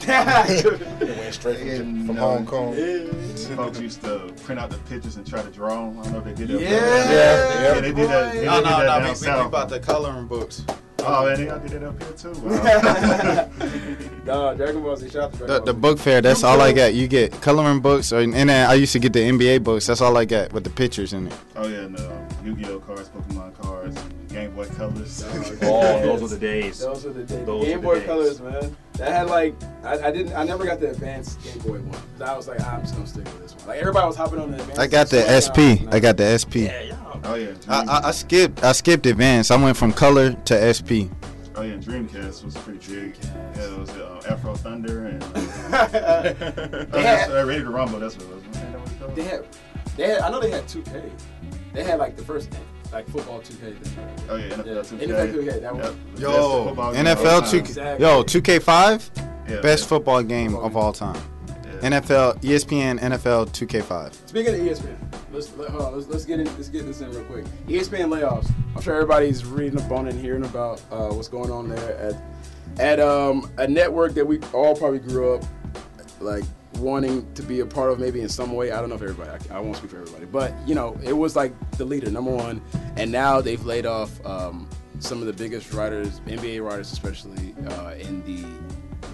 Went 0.07 1.33
straight 1.33 1.57
from, 1.59 1.69
And, 1.69 2.05
from 2.07 2.15
Hong 2.17 2.45
know, 2.45 2.49
Kong. 2.49 2.75
Folks 3.55 3.79
used 3.79 4.01
to 4.03 4.31
print 4.43 4.59
out 4.61 4.69
the 4.69 4.77
pictures 4.89 5.15
and 5.17 5.25
try 5.27 5.41
to 5.41 5.49
draw 5.49 5.89
them. 5.89 5.99
I 5.99 6.03
don't 6.03 6.13
know 6.13 6.19
if 6.19 6.25
they 6.25 6.33
did 6.45 6.49
that. 6.49 6.61
Yeah. 6.61 6.69
yeah, 6.69 7.73
Yeah, 7.75 7.79
they 7.81 7.91
did 7.93 8.09
that. 8.09 8.33
They 8.33 8.45
No, 8.45 8.55
did 8.57 8.63
no, 8.63 8.69
that 8.69 8.77
no. 8.79 8.85
down 8.85 8.99
We, 9.01 9.05
we, 9.07 9.09
we 9.09 9.15
south. 9.15 9.51
bought 9.51 9.69
the 9.69 9.79
coloring 9.79 10.27
books. 10.27 10.63
Oh, 10.99 11.25
man, 11.25 11.37
they 11.37 11.49
all 11.49 11.59
did 11.59 11.71
that 11.71 11.83
up 11.83 12.01
here 12.03 12.11
too. 12.13 12.31
Wow. 12.41 13.49
Nah, 14.27 14.53
Dragon 14.55 14.83
Ball 14.83 14.97
Z. 14.97 15.09
Shout 15.09 15.23
out 15.23 15.31
to 15.33 15.37
Dragon 15.37 15.55
The, 15.65 15.71
the 15.71 15.73
book 15.73 15.97
fair, 15.99 16.21
that's 16.21 16.43
all 16.43 16.59
I 16.61 16.73
got. 16.73 16.93
You 16.93 17.07
get 17.07 17.31
coloring 17.41 17.79
books, 17.79 18.11
or, 18.11 18.19
and 18.19 18.33
then 18.33 18.49
I 18.49 18.73
used 18.73 18.91
to 18.93 18.99
get 18.99 19.13
the 19.13 19.19
NBA 19.19 19.63
books. 19.63 19.87
That's 19.87 20.01
all 20.01 20.17
I 20.17 20.25
got 20.25 20.51
with 20.51 20.65
the 20.65 20.69
pictures 20.69 21.13
in 21.13 21.27
it. 21.27 21.33
oh 21.55 21.65
yeah, 21.67 21.77
and 21.85 21.97
uh, 21.97 22.11
Yu-Gi-Oh 22.43 22.79
cards, 22.79 23.09
Pokemon 23.09 23.53
cards, 23.61 23.97
Game 24.37 24.55
Boy 24.55 24.65
Colors. 24.67 25.25
Oh, 25.63 25.99
those 26.01 26.21
were 26.21 26.27
the 26.27 26.37
days. 26.37 26.79
Those 26.79 27.05
were 27.05 27.13
the 27.13 27.23
days. 27.23 27.45
Those 27.45 27.65
Game 27.65 27.81
Boy 27.81 27.95
days. 27.95 28.05
Colors, 28.05 28.41
man. 28.41 28.77
That 28.93 29.11
had 29.11 29.27
like 29.27 29.55
I, 29.83 30.07
I 30.07 30.11
didn't 30.11 30.33
I 30.33 30.43
never 30.43 30.63
got 30.63 30.79
the 30.79 30.91
advanced 30.91 31.41
Game 31.43 31.57
Boy 31.59 31.79
one. 31.79 32.01
I 32.21 32.35
was 32.35 32.47
like 32.47 32.61
I'm 32.61 32.81
just 32.81 32.93
gonna 32.93 33.07
stick 33.07 33.25
with 33.25 33.41
this 33.41 33.55
one. 33.55 33.67
Like 33.67 33.79
everybody 33.79 34.05
was 34.05 34.15
hopping 34.15 34.39
on 34.39 34.51
the 34.51 34.57
advanced. 34.57 34.79
I 34.79 34.87
got 34.87 35.09
the 35.09 35.41
so, 35.41 35.51
SP. 35.51 35.59
nah, 35.83 35.95
I 35.95 35.99
got 35.99 36.17
the 36.17 36.37
SP. 36.37 36.69
Oh 37.23 37.33
yeah, 37.33 37.53
I, 37.67 37.83
I, 37.83 38.07
I 38.09 38.11
skipped. 38.11 38.63
I 38.63 38.71
skipped 38.73 39.05
advanced. 39.07 39.51
I 39.51 39.55
went 39.55 39.75
from 39.75 39.91
color 39.91 40.33
to 40.33 40.73
SP. 40.73 41.09
Oh 41.55 41.63
yeah, 41.63 41.75
Dreamcast 41.77 42.45
was 42.45 42.55
pretty 42.57 42.79
big. 42.79 43.15
Yeah, 43.55 43.63
it 43.63 43.79
was 43.79 43.89
uh, 43.89 44.21
Afro 44.29 44.53
Thunder 44.55 45.07
and 45.07 45.23
uh, 45.23 45.29
oh, 45.33 45.41
that's, 46.91 47.29
uh, 47.31 47.43
Ready 47.47 47.63
to 47.63 47.69
Rumble. 47.71 47.99
That's 47.99 48.15
what 48.17 48.25
it 48.25 48.35
was. 48.35 48.43
Wasn't 48.45 48.71
that 48.71 48.79
what 48.79 48.91
it 48.91 48.99
called? 48.99 49.15
They 49.15 49.23
had 49.23 49.45
they 49.95 50.07
had 50.09 50.21
I 50.21 50.29
know 50.29 50.39
they 50.39 50.51
had 50.51 50.65
2K. 50.65 51.11
They 51.73 51.83
had 51.83 51.99
like 51.99 52.15
the 52.15 52.23
first 52.23 52.49
like 52.91 53.07
football 53.09 53.39
2K 53.39 53.77
thing. 53.77 54.09
Oh 54.29 54.35
yeah, 54.35 54.49
NFL 54.49 54.65
2K. 54.85 55.07
NFL 55.07 55.33
2K. 55.33 55.61
That 55.61 55.75
was 55.75 55.85
Yep. 55.85 55.95
The 55.95 56.11
best 56.11 56.21
Yo, 56.21 56.63
football 56.65 56.93
game 56.93 57.07
of 57.07 57.17
all 57.17 57.25
NFL 57.25 57.41
time. 57.41 57.49
two. 57.51 57.57
Exactly. 57.57 58.05
Yo, 58.05 58.23
2K5, 58.23 59.09
Yeah, 59.49 59.61
best 59.61 59.83
yeah. 59.83 59.89
football 59.89 60.23
game 60.23 60.55
of 60.55 60.77
all 60.77 60.93
time. 60.93 61.21
NFL, 61.81 62.41
ESPN, 62.41 62.99
NFL 62.99 63.49
2K5. 63.51 64.11
Speaking 64.27 64.55
of 64.55 64.59
ESPN, 64.61 64.95
let's 65.31 65.55
let, 65.57 65.69
hold 65.69 65.83
on, 65.83 65.93
let's 65.95 66.07
let's 66.07 66.25
get 66.25 66.39
in, 66.39 66.45
let's 66.55 66.69
get 66.69 66.85
this 66.87 67.01
in 67.01 67.11
real 67.11 67.23
quick. 67.25 67.45
ESPN 67.67 68.07
layoffs. 68.09 68.49
I'm 68.75 68.81
sure 68.81 68.95
everybody's 68.95 69.45
reading 69.45 69.79
up 69.79 69.91
on 69.91 70.07
and 70.07 70.19
hearing 70.19 70.43
about 70.43 70.81
uh, 70.91 71.09
what's 71.09 71.27
going 71.27 71.51
on 71.51 71.69
there 71.69 71.97
at 71.99 72.15
at 72.79 72.99
um, 72.99 73.51
a 73.59 73.67
network 73.67 74.13
that 74.15 74.25
we 74.25 74.39
all 74.53 74.75
probably 74.75 74.97
grew 74.99 75.35
up 75.35 75.43
like 76.19 76.43
wanting 76.79 77.31
to 77.33 77.43
be 77.43 77.59
a 77.61 77.65
part 77.65 77.91
of, 77.91 77.99
maybe 77.99 78.21
in 78.21 78.29
some 78.29 78.53
way. 78.53 78.71
I 78.71 78.79
don't 78.79 78.89
know 78.89 78.95
if 78.95 79.01
everybody. 79.01 79.29
I, 79.29 79.57
I 79.57 79.59
won't 79.59 79.77
speak 79.77 79.91
for 79.91 79.97
everybody, 79.97 80.25
but 80.25 80.53
you 80.67 80.75
know, 80.75 80.97
it 81.03 81.13
was 81.13 81.35
like 81.35 81.53
the 81.71 81.85
leader, 81.85 82.09
number 82.11 82.31
one, 82.31 82.61
and 82.95 83.11
now 83.11 83.41
they've 83.41 83.63
laid 83.65 83.85
off 83.85 84.25
um, 84.25 84.69
some 84.99 85.19
of 85.21 85.27
the 85.27 85.33
biggest 85.33 85.73
writers, 85.73 86.19
NBA 86.21 86.63
writers 86.63 86.91
especially, 86.91 87.55
uh, 87.69 87.91
in 87.99 88.23
the 88.25 88.47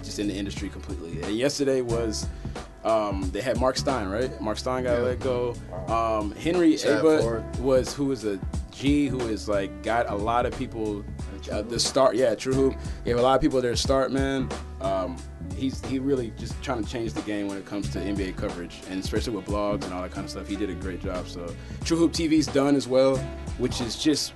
just 0.02 0.18
in 0.18 0.28
the 0.28 0.34
industry 0.34 0.68
completely. 0.68 1.20
And 1.22 1.36
yesterday 1.36 1.80
was 1.80 2.26
um, 2.84 3.30
they 3.32 3.40
had 3.40 3.58
Mark 3.58 3.76
Stein, 3.76 4.08
right? 4.08 4.38
Mark 4.40 4.58
Stein 4.58 4.84
got 4.84 5.00
let 5.00 5.20
go. 5.20 5.54
Um, 5.88 6.32
Henry 6.32 6.78
Abbott 6.82 7.44
was 7.58 7.94
who 7.94 8.12
is 8.12 8.24
a 8.24 8.38
G 8.70 9.06
who 9.06 9.20
is 9.20 9.48
like 9.48 9.82
got 9.82 10.10
a 10.10 10.14
lot 10.14 10.46
of 10.46 10.56
people 10.58 11.04
uh, 11.50 11.62
the 11.62 11.80
start. 11.80 12.16
Yeah, 12.16 12.34
True 12.34 12.52
Hoop 12.52 12.74
gave 13.04 13.16
a 13.16 13.22
lot 13.22 13.34
of 13.34 13.40
people 13.40 13.60
their 13.60 13.76
start, 13.76 14.12
man. 14.12 14.48
Um, 14.80 15.16
he's 15.56 15.84
he 15.86 15.98
really 15.98 16.32
just 16.38 16.60
trying 16.62 16.82
to 16.82 16.90
change 16.90 17.12
the 17.12 17.22
game 17.22 17.48
when 17.48 17.56
it 17.56 17.64
comes 17.64 17.88
to 17.90 17.98
NBA 17.98 18.36
coverage, 18.36 18.80
and 18.90 19.02
especially 19.02 19.34
with 19.34 19.46
blogs 19.46 19.84
and 19.84 19.92
all 19.92 20.02
that 20.02 20.10
kind 20.10 20.24
of 20.24 20.30
stuff. 20.30 20.48
He 20.48 20.56
did 20.56 20.70
a 20.70 20.74
great 20.74 21.00
job. 21.00 21.28
So 21.28 21.54
True 21.84 21.96
Hoop 21.96 22.12
TV's 22.12 22.46
done 22.46 22.76
as 22.76 22.86
well, 22.86 23.16
which 23.58 23.80
is 23.80 23.96
just 23.96 24.32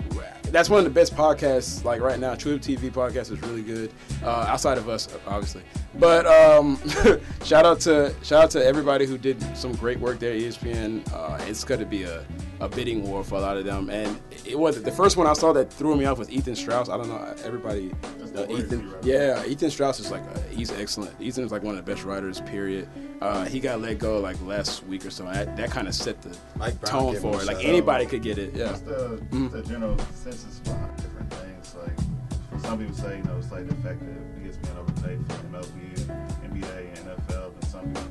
that's 0.51 0.71
one 0.71 0.79
of 0.79 0.85
the 0.85 0.91
best 0.91 1.15
podcasts 1.15 1.85
like 1.85 2.01
right 2.01 2.19
now. 2.19 2.35
True 2.35 2.53
Hoop 2.53 2.63
TV 2.63 2.91
podcast 2.91 3.31
is 3.31 3.41
really 3.43 3.63
good. 3.63 3.93
Uh, 4.23 4.47
outside 4.49 4.79
of 4.79 4.89
us, 4.89 5.09
obviously, 5.27 5.63
but 5.99 6.27
um, 6.27 6.79
shout 7.45 7.67
out 7.67 7.81
to 7.81 8.15
shout 8.23 8.45
out 8.45 8.51
to 8.53 8.65
everybody 8.65 9.07
who 9.07 9.19
did 9.19 9.41
some 9.57 9.73
great 9.75 9.99
work 9.99 10.19
there 10.19 10.35
ESPN. 10.35 11.03
Uh, 11.13 11.43
it's 11.47 11.65
going 11.65 11.81
to 11.81 11.87
be 11.87 12.05
a, 12.05 12.25
a 12.61 12.69
bidding 12.69 13.03
war 13.03 13.25
for 13.25 13.37
a 13.37 13.41
lot 13.41 13.57
of 13.57 13.65
them, 13.65 13.91
and 13.91 14.19
it 14.47 14.59
was 14.59 14.81
the 14.83 14.93
first 14.93 15.17
one 15.17 15.27
I 15.27 15.33
saw 15.33 15.53
that 15.53 15.73
threw 15.73 15.97
me 15.97 16.05
off 16.05 16.19
was 16.19 16.31
Ethan 16.31 16.57
Strauss. 16.57 16.89
I 16.89 16.97
don't 16.97 17.09
know 17.09 17.35
everybody. 17.45 17.93
Uh, 18.37 18.47
Ethan, 18.51 18.95
yeah, 19.03 19.45
Ethan 19.47 19.71
Strauss 19.71 20.01
is 20.01 20.11
like 20.11 20.23
uh 20.23 20.39
he's 20.51 20.71
excellent. 20.73 21.18
Ethan 21.21 21.45
is 21.45 21.53
like 21.53 21.63
one 21.63 21.77
of 21.77 21.85
the 21.85 21.91
best 21.93 22.05
writers. 22.05 22.41
Period. 22.43 22.89
Uh, 23.21 23.45
he 23.45 23.59
got 23.61 23.81
let 23.81 23.99
go 23.99 24.19
like 24.21 24.37
last 24.45 24.85
week 24.87 25.05
or 25.05 25.11
so. 25.11 25.25
That, 25.25 25.57
that 25.57 25.71
kind 25.71 25.89
of 25.89 25.95
set 25.95 26.21
the 26.23 26.37
Mike 26.57 26.81
tone 26.83 27.17
for 27.17 27.41
it. 27.43 27.47
Like 27.47 27.65
anybody 27.65 28.05
out. 28.05 28.11
could 28.11 28.23
get 28.23 28.39
it. 28.39 28.55
Yeah. 28.55 28.69
What's 28.69 28.81
the, 28.83 29.21
Mhm. 29.31 29.51
the 29.51 29.63
general 29.63 29.97
consensus 29.97 30.61
behind 30.61 30.97
different 30.97 31.33
things? 31.35 31.75
Like 31.83 32.63
some 32.63 32.79
people 32.79 32.95
say, 32.95 33.17
you 33.19 33.25
know, 33.25 33.37
it's 33.39 33.51
like 33.51 33.69
the 33.69 33.75
fact 33.77 34.01
that 34.01 34.11
it 34.11 34.45
gets 34.45 34.57
being 34.59 34.77
overpaid 34.79 35.19
for 35.27 35.33
MLB 35.49 36.07
NBA 36.45 36.99
and 36.99 37.09
NFL, 37.09 37.53
and 37.55 37.65
some 37.65 37.87
people 37.89 38.03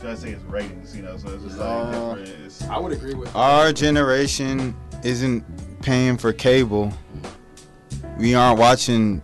try 0.00 0.10
to 0.10 0.16
say 0.16 0.30
it's 0.30 0.44
ratings. 0.44 0.96
You 0.96 1.02
know, 1.02 1.16
so 1.16 1.28
it's 1.28 1.44
just 1.44 1.58
like 1.58 1.68
Uh, 1.68 2.14
different. 2.16 2.44
It's, 2.46 2.62
I 2.62 2.78
would 2.78 2.92
agree 2.92 3.14
with 3.14 3.34
Our 3.36 3.72
generation 3.72 4.74
isn't 5.04 5.44
paying 5.82 6.16
for 6.18 6.32
cable. 6.32 6.92
We 8.18 8.34
aren't 8.34 8.58
watching 8.58 9.22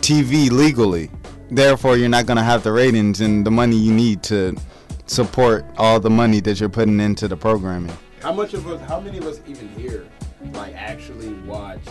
TV 0.00 0.50
legally. 0.50 1.10
Therefore, 1.52 1.98
you're 1.98 2.08
not 2.08 2.24
going 2.24 2.38
to 2.38 2.42
have 2.42 2.62
the 2.62 2.72
ratings 2.72 3.20
and 3.20 3.44
the 3.44 3.50
money 3.50 3.76
you 3.76 3.92
need 3.92 4.22
to 4.22 4.56
support 5.04 5.66
all 5.76 6.00
the 6.00 6.08
money 6.08 6.40
that 6.40 6.58
you're 6.58 6.70
putting 6.70 6.98
into 6.98 7.28
the 7.28 7.36
programming. 7.36 7.94
How 8.22 8.32
much 8.32 8.54
of 8.54 8.66
us? 8.66 8.80
How 8.88 8.98
many 8.98 9.18
of 9.18 9.26
us 9.26 9.38
even 9.46 9.68
here, 9.76 10.06
like 10.54 10.74
actually 10.74 11.34
watch, 11.40 11.84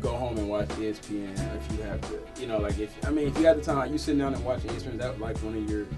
go 0.00 0.10
home 0.10 0.38
and 0.38 0.48
watch 0.48 0.68
ESPN? 0.68 1.32
If 1.56 1.76
you 1.76 1.82
have 1.82 2.00
to, 2.02 2.40
you 2.40 2.46
know, 2.46 2.58
like 2.58 2.78
if 2.78 2.94
I 3.04 3.10
mean, 3.10 3.26
if 3.26 3.36
you 3.38 3.46
have 3.46 3.56
the 3.56 3.64
time, 3.64 3.90
you 3.90 3.98
sit 3.98 4.16
down 4.16 4.34
and 4.34 4.44
watch 4.44 4.60
ESPN. 4.60 4.92
Is 4.92 4.98
that 4.98 5.18
like 5.18 5.36
one 5.38 5.56
of 5.56 5.68
your, 5.68 5.88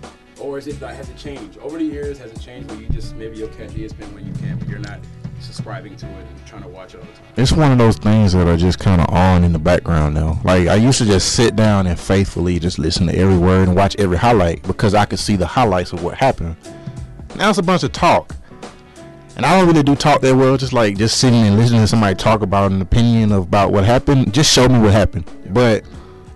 or 0.41 0.59
is 0.59 0.67
it 0.67 0.77
has 0.77 1.09
it 1.09 1.17
changed 1.17 1.59
over 1.59 1.79
the 1.79 1.85
years? 1.85 2.19
Has 2.19 2.33
it 2.33 2.41
changed 2.41 2.71
where 2.71 2.81
you 2.81 2.89
just 2.89 3.15
maybe 3.15 3.37
you'll 3.37 3.49
catch 3.49 3.71
ESPN 3.71 4.13
when 4.13 4.27
you 4.27 4.33
can, 4.35 4.59
but 4.59 4.69
you're 4.69 4.79
not 4.79 5.01
subscribing 5.41 5.97
to 5.97 6.07
it 6.07 6.27
and 6.27 6.47
trying 6.47 6.63
to 6.63 6.69
watch 6.69 6.95
it 6.95 6.99
all 6.99 7.07
the 7.07 7.13
time? 7.13 7.33
It's 7.37 7.53
one 7.53 7.73
of 7.73 7.79
those 7.79 7.97
things 7.97 8.33
that 8.33 8.47
are 8.47 8.57
just 8.57 8.79
kind 8.79 9.01
of 9.01 9.09
on 9.11 9.45
in 9.45 9.53
the 9.53 9.59
background 9.59 10.15
now. 10.15 10.41
Like 10.45 10.69
I 10.69 10.77
used 10.77 10.99
to 10.99 11.05
just 11.05 11.35
sit 11.35 11.57
down 11.57 11.87
and 11.87 11.99
faithfully 11.99 12.59
just 12.59 12.79
listen 12.79 13.07
to 13.07 13.17
every 13.17 13.39
word 13.39 13.69
and 13.69 13.77
watch 13.77 13.97
every 13.99 14.17
highlight 14.17 14.63
because 14.63 14.95
I 14.95 15.05
could 15.05 15.19
see 15.19 15.37
the 15.37 15.47
highlights 15.47 15.93
of 15.93 16.03
what 16.03 16.17
happened. 16.17 16.57
Now 17.37 17.51
it's 17.51 17.59
a 17.59 17.63
bunch 17.63 17.83
of 17.83 17.93
talk. 17.93 18.35
And 19.37 19.45
I 19.45 19.59
don't 19.59 19.67
really 19.67 19.83
do 19.83 19.97
talk 19.97 20.21
that 20.21 20.37
well, 20.37 20.57
just 20.57 20.73
like 20.73 20.97
just 20.97 21.19
sitting 21.19 21.41
and 21.41 21.57
listening 21.57 21.81
to 21.81 21.89
somebody 21.89 22.15
talk 22.15 22.43
about 22.43 22.71
an 22.71 22.81
opinion 22.81 23.33
about 23.33 23.73
what 23.73 23.85
happened. 23.85 24.33
Just 24.33 24.53
show 24.53 24.69
me 24.69 24.79
what 24.79 24.93
happened. 24.93 25.29
But 25.51 25.83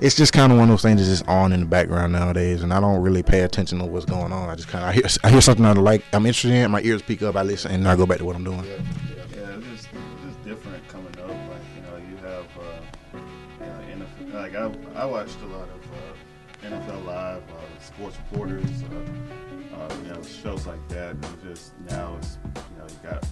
it's 0.01 0.14
just 0.14 0.32
kind 0.32 0.53
of 0.53 0.59
one 0.59 0.68
of 0.68 0.72
those 0.74 0.82
things 0.82 1.01
that's 1.01 1.18
just 1.20 1.28
on 1.28 1.53
in 1.53 1.61
the 1.61 1.66
background 1.66 2.12
nowadays, 2.12 2.62
and 2.62 2.72
I 2.72 2.80
don't 2.80 3.03
really 3.03 3.22
pay 3.22 3.40
attention 3.40 3.78
to 3.78 3.84
what's 3.84 4.05
going 4.05 4.32
on. 4.32 4.49
I 4.49 4.55
just 4.55 4.68
kind 4.68 4.84
of 4.84 4.90
I 4.90 4.92
hear, 4.92 5.05
I 5.24 5.30
hear 5.30 5.40
something 5.40 5.64
I 5.64 5.72
like, 5.72 6.05
I'm 6.12 6.24
interested 6.26 6.53
in, 6.53 6.70
my 6.70 6.80
ears 6.82 7.03
peak 7.03 7.22
up, 7.22 7.36
I 7.36 7.42
listen, 7.42 7.72
and 7.72 7.88
I 7.88 7.96
go 7.96 8.07
back 8.07 8.18
to 8.18 8.24
what 8.24 8.36
I'm 8.36 8.44
doing. 8.44 8.64
Yeah, 8.64 9.57
it's 9.57 9.66
just, 9.66 9.88
it's 9.92 10.24
just 10.24 10.44
different 10.44 10.86
coming 10.88 11.14
up. 11.18 11.28
Like 11.28 11.62
you 11.74 11.82
know, 11.82 11.96
you 12.11 12.16
have 12.18 12.46
uh, 12.59 13.18
you 13.61 13.96
know, 13.96 14.07
NFL, 14.07 14.34
like 14.34 14.55
I, 14.55 15.03
I 15.03 15.05
watched 15.05 15.40
a 15.40 15.46
lot 15.46 15.68
of 15.68 15.82
uh, 15.92 16.76
NFL 16.76 17.05
Live, 17.05 17.42
uh, 17.51 17.82
sports 17.82 18.16
reporters, 18.30 18.64
uh, 18.84 19.76
uh, 19.76 19.94
you 20.05 20.12
know, 20.12 20.22
shows 20.22 20.66
like 20.66 20.86
that. 20.88 21.11
And 21.11 21.42
just 21.42 21.72
now 21.90 22.16
it's 22.18 22.38
you 22.44 22.78
know 22.78 22.86
you 22.88 23.11
got 23.11 23.24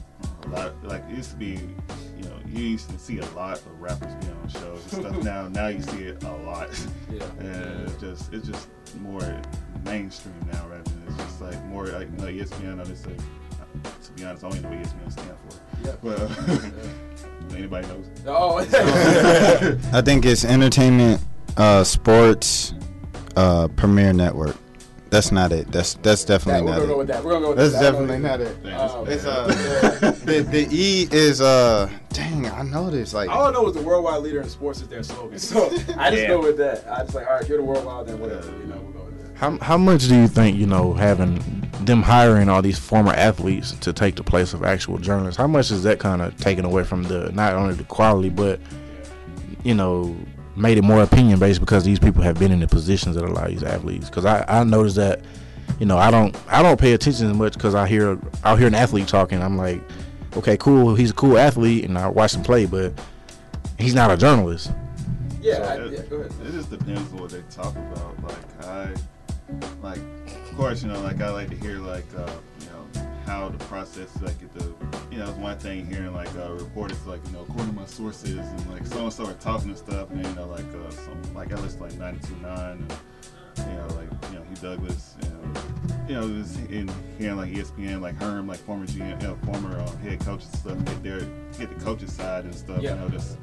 a 0.47 0.51
lot. 0.51 0.85
Like 0.85 1.05
it 1.11 1.17
used 1.17 1.31
to 1.31 1.37
be, 1.37 1.59
you 2.17 2.25
know, 2.25 2.39
you 2.49 2.65
used 2.65 2.91
to 2.91 2.99
see 2.99 3.19
a 3.19 3.27
lot 3.31 3.59
of 3.59 3.81
rappers 3.81 4.15
being 4.15 4.37
on 4.43 4.49
shows 4.49 4.93
and 4.93 5.05
stuff. 5.05 5.23
now 5.25 5.49
now 5.49 5.69
you 5.69 5.83
see 5.83 6.05
it 6.05 6.23
a 6.25 6.33
lot. 6.33 6.69
Yeah. 7.11 7.25
and 7.39 7.89
it's 7.89 7.97
just 7.97 8.33
it's 8.33 8.47
just 8.47 8.69
more 9.01 9.41
mainstream 9.85 10.35
now 10.53 10.67
rather 10.69 10.83
than 10.83 11.03
it's 11.09 11.17
just 11.17 11.41
like 11.41 11.65
more 11.67 11.87
like 11.87 12.09
you 12.11 12.17
know, 12.17 12.45
ESPN. 12.45 12.81
Obviously, 12.81 13.15
to 14.03 14.13
be 14.13 14.25
honest, 14.25 14.45
I 14.45 14.49
don't 14.49 14.59
even 14.59 14.71
know 14.71 14.77
what 14.77 14.87
ESPN 14.87 15.13
stand 15.13 15.37
for. 15.49 15.57
Yeah. 15.85 15.97
But 16.03 16.21
uh, 17.53 17.57
anybody 17.57 17.87
knows? 17.89 18.07
Oh. 18.27 18.59
I 19.93 20.03
think 20.03 20.25
it's 20.25 20.45
entertainment, 20.45 21.21
uh, 21.57 21.85
sports, 21.85 22.75
uh, 23.37 23.69
Premier 23.69 24.13
Network. 24.13 24.57
That's 25.09 25.31
not 25.31 25.53
it. 25.53 25.71
That's 25.71 25.95
that's 25.95 26.25
definitely 26.25 26.69
not 26.71 26.81
That- 26.81 26.89
we're 26.89 26.89
not 26.89 26.89
gonna 26.89 26.93
it. 26.93 26.95
go 26.95 26.99
with 26.99 27.09
that. 27.09 27.25
We're 27.25 27.31
gonna 27.33 27.45
go 27.45 27.49
with 27.51 27.59
that's 27.59 27.73
that. 27.73 27.95
I 27.95 27.99
know 27.99 28.07
definitely 28.07 28.29
not 28.29 28.41
it. 28.41 28.75
Um, 28.75 29.09
It's 29.09 29.25
uh, 29.25 29.47
the, 30.25 30.43
the 30.51 30.69
E 30.71 31.09
is 31.13 31.41
uh, 31.41 31.89
dang, 32.11 32.51
I 32.51 32.63
know 32.63 32.91
this. 32.91 33.15
Like, 33.15 33.31
All 33.31 33.45
I 33.47 33.53
know 33.53 33.69
is 33.69 33.75
the 33.75 33.83
worldwide 33.83 34.23
leader 34.23 34.41
in 34.41 34.49
sports 34.49 34.81
is 34.81 34.89
their 34.89 35.03
slogan. 35.05 35.39
So 35.39 35.67
I 35.97 36.11
just 36.11 36.23
Yeah. 36.23 36.29
go 36.29 36.41
with 36.41 36.57
that. 36.59 36.85
I 36.91 37.03
just 37.03 37.15
like, 37.15 37.27
all 37.29 37.35
right, 37.37 37.49
you're 37.49 37.59
the 37.59 37.65
worldwide, 37.65 38.09
then 38.09 38.19
whatever. 38.21 38.47
You 38.49 38.67
know, 38.67 38.77
we'll 38.83 38.93
go 38.93 39.05
with 39.05 39.19
that. 39.35 39.37
How 39.39 39.57
how 39.59 39.79
much 39.79 40.09
do 40.09 40.17
you 40.17 40.27
think 40.29 40.57
you 40.57 40.67
know 40.67 40.93
having 40.93 41.41
them 41.83 42.03
hiring 42.03 42.49
all 42.49 42.61
these 42.63 42.79
former 42.79 43.13
athletes 43.13 43.73
to 43.73 43.93
take 43.93 44.17
the 44.17 44.25
place 44.25 44.55
of 44.55 44.65
actual 44.65 44.99
journalists? 44.99 45.37
How 45.39 45.47
much 45.47 45.71
is 45.71 45.85
that 45.85 45.99
kind 46.01 46.21
of 46.21 46.37
taken 46.39 46.65
away 46.65 46.83
from 46.85 47.05
the 47.05 47.31
not 47.33 47.53
only 47.55 47.75
the 47.75 47.85
quality 47.85 48.29
but 48.31 48.59
you 49.63 49.75
know 49.75 50.17
made 50.57 50.79
it 50.79 50.83
more 50.83 51.03
opinion 51.03 51.39
based 51.39 51.61
because 51.61 51.85
these 51.85 51.99
people 51.99 52.23
have 52.23 52.39
been 52.39 52.51
in 52.53 52.61
the 52.61 52.67
positions 52.67 53.17
that 53.17 53.25
allow 53.25 53.47
these 53.47 53.63
athletes? 53.63 54.09
Because 54.09 54.25
I 54.25 54.45
I 54.49 54.65
noticed 54.65 54.97
that 54.97 55.21
you 55.79 55.87
know 55.87 55.99
I 55.99 56.11
don't 56.11 56.37
I 56.49 56.63
don't 56.63 56.79
pay 56.81 56.93
attention 56.93 57.31
as 57.31 57.37
much 57.37 57.55
because 57.55 57.75
I 57.75 57.87
hear 57.87 58.19
I'll 58.45 58.57
hear 58.57 58.67
an 58.67 58.75
athlete 58.75 59.09
talking 59.09 59.43
I'm 59.43 59.57
like 59.57 59.83
okay 60.37 60.57
cool 60.57 60.95
he's 60.95 61.11
a 61.11 61.15
cool 61.15 61.39
athlete 61.39 61.85
and 61.85 61.99
I 61.99 62.09
watch 62.09 62.35
him 62.35 62.43
play 62.43 62.67
but 62.67 62.93
he's 63.79 63.95
not 63.95 64.11
a 64.11 64.17
journalist. 64.17 64.71
Yeah, 65.41 65.57
So 65.57 65.63
I, 65.63 65.75
it, 65.75 65.93
yeah, 65.93 66.03
go 66.03 66.17
ahead. 66.17 66.33
It 66.47 66.53
just 66.53 66.71
depends 66.71 67.13
on 67.13 67.19
what 67.19 67.31
they 67.31 67.43
talk 67.51 67.75
about. 67.77 68.23
Like 68.23 68.65
I, 68.67 68.95
like 69.83 69.99
of 69.99 70.57
course 70.57 70.83
you 70.83 70.89
know 70.89 71.01
like 71.03 71.21
I 71.21 71.31
like 71.31 71.51
to 71.51 71.57
hear 71.57 71.79
like 71.79 72.07
uh, 72.17 72.21
you 72.21 72.25
know 72.27 72.31
how 73.27 73.49
the 73.49 73.59
process 73.67 74.09
like 74.23 74.41
at 74.43 74.53
the 74.55 74.65
you 75.11 75.19
know 75.19 75.29
it's 75.29 75.39
one 75.39 75.59
thing 75.59 75.85
hearing 75.87 76.15
like 76.15 76.29
uh, 76.37 76.51
reporters 76.53 77.05
like 77.07 77.21
you 77.27 77.33
know 77.33 77.41
according 77.43 77.69
to 77.69 77.75
my 77.81 77.87
sources 77.87 78.39
and 78.39 78.71
like 78.71 78.87
so 78.87 79.03
and 79.05 79.13
so 79.13 79.27
are 79.27 79.33
talking 79.35 79.69
and 79.71 79.79
stuff 79.79 80.11
and 80.11 80.25
then, 80.25 80.31
you 80.33 80.37
know 80.41 80.47
like 80.47 80.65
uh, 80.75 80.91
some 80.91 81.21
like 81.35 81.53
I 81.53 81.57
listen 81.61 81.81
like 81.81 81.93
92.9 81.93 82.73
and 82.73 82.93
you 83.59 83.65
know 83.65 83.87
like 83.97 84.09
you 84.31 84.39
know 84.39 84.45
Hugh 84.45 84.57
Douglas 84.63 85.15
you 85.23 85.29
know 85.29 85.61
you 86.09 86.15
know 86.15 86.43
just 86.43 86.59
in 86.71 86.91
hearing 87.19 87.37
like 87.37 87.51
ESPN 87.53 88.01
like 88.01 88.15
Herm 88.17 88.47
like 88.47 88.59
former 88.59 88.87
GM 88.87 89.21
you 89.21 89.29
know, 89.29 89.37
former 89.45 89.79
uh, 89.81 89.97
head 89.99 90.21
coaches 90.21 90.49
and 90.53 90.59
stuff 90.61 90.85
get 90.85 91.03
their 91.03 91.21
get 91.59 91.77
the 91.77 91.85
coaches 91.85 92.13
side 92.13 92.45
and 92.45 92.55
stuff 92.55 92.81
Yeah. 92.81 92.95
you 92.95 93.01
know 93.01 93.09
just 93.09 93.39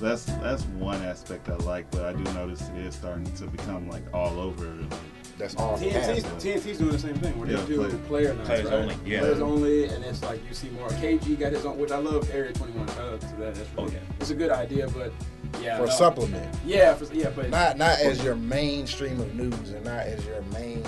that's 0.00 0.24
that's 0.24 0.64
one 0.64 1.00
aspect 1.04 1.48
I 1.48 1.54
like, 1.58 1.88
but 1.92 2.04
I 2.04 2.12
do 2.12 2.24
notice 2.34 2.68
it 2.70 2.78
is 2.78 2.94
starting 2.96 3.32
to 3.34 3.46
become 3.46 3.88
like 3.88 4.02
all 4.12 4.40
over. 4.40 4.76
That's 5.38 5.56
all. 5.56 5.76
TNT's, 5.76 6.22
TNT's 6.42 6.78
doing 6.78 6.92
the 6.92 6.98
same 6.98 7.14
thing 7.16 7.36
where 7.38 7.48
they 7.48 7.54
Yeah, 7.54 7.64
do 7.66 7.76
player- 7.76 7.98
player 8.06 8.34
nights, 8.34 8.46
players 8.48 8.64
right? 8.66 8.72
only, 8.74 8.96
yeah. 9.04 9.18
Players 9.20 9.40
only, 9.40 9.84
and 9.86 10.04
it's 10.04 10.22
like 10.22 10.40
you 10.48 10.54
see 10.54 10.68
more. 10.70 10.88
KG 10.90 11.38
got 11.38 11.52
his 11.52 11.66
own, 11.66 11.76
which 11.78 11.90
I 11.90 11.98
love. 11.98 12.30
Area 12.32 12.52
21. 12.52 12.86
Shout 12.88 12.98
out 13.00 13.20
to 13.20 13.26
that. 13.38 13.54
That's 13.56 13.68
oh, 13.76 13.84
really, 13.84 13.98
it's 14.20 14.30
a 14.30 14.34
good 14.34 14.50
idea, 14.50 14.86
but 14.88 15.12
yeah, 15.60 15.78
For 15.78 15.86
no. 15.86 15.92
supplement. 15.92 16.54
Yeah, 16.64 16.94
for, 16.94 17.12
yeah, 17.12 17.30
but 17.34 17.50
not 17.50 17.76
not 17.78 17.98
as 18.00 18.22
your 18.22 18.36
mainstream 18.36 19.20
of 19.20 19.34
news 19.34 19.70
and 19.70 19.84
not 19.84 20.06
as 20.06 20.24
your 20.24 20.40
main 20.52 20.84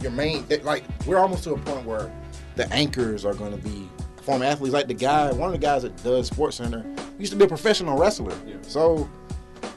your 0.00 0.12
main 0.12 0.44
it- 0.48 0.64
like 0.64 0.84
we're 1.06 1.18
almost 1.18 1.44
to 1.44 1.52
a 1.54 1.58
point 1.58 1.84
where 1.84 2.10
the 2.56 2.70
anchors 2.72 3.24
are 3.24 3.34
going 3.34 3.52
to 3.52 3.58
be 3.58 3.88
former 4.22 4.44
athletes 4.44 4.72
like 4.72 4.86
the 4.88 4.94
guy 4.94 5.30
one 5.32 5.48
of 5.48 5.52
the 5.52 5.58
guys 5.58 5.82
that 5.82 5.94
does 6.02 6.26
sports 6.26 6.56
center 6.56 6.84
used 7.18 7.32
to 7.32 7.38
be 7.38 7.44
a 7.44 7.48
professional 7.48 7.98
wrestler 7.98 8.34
so 8.62 9.08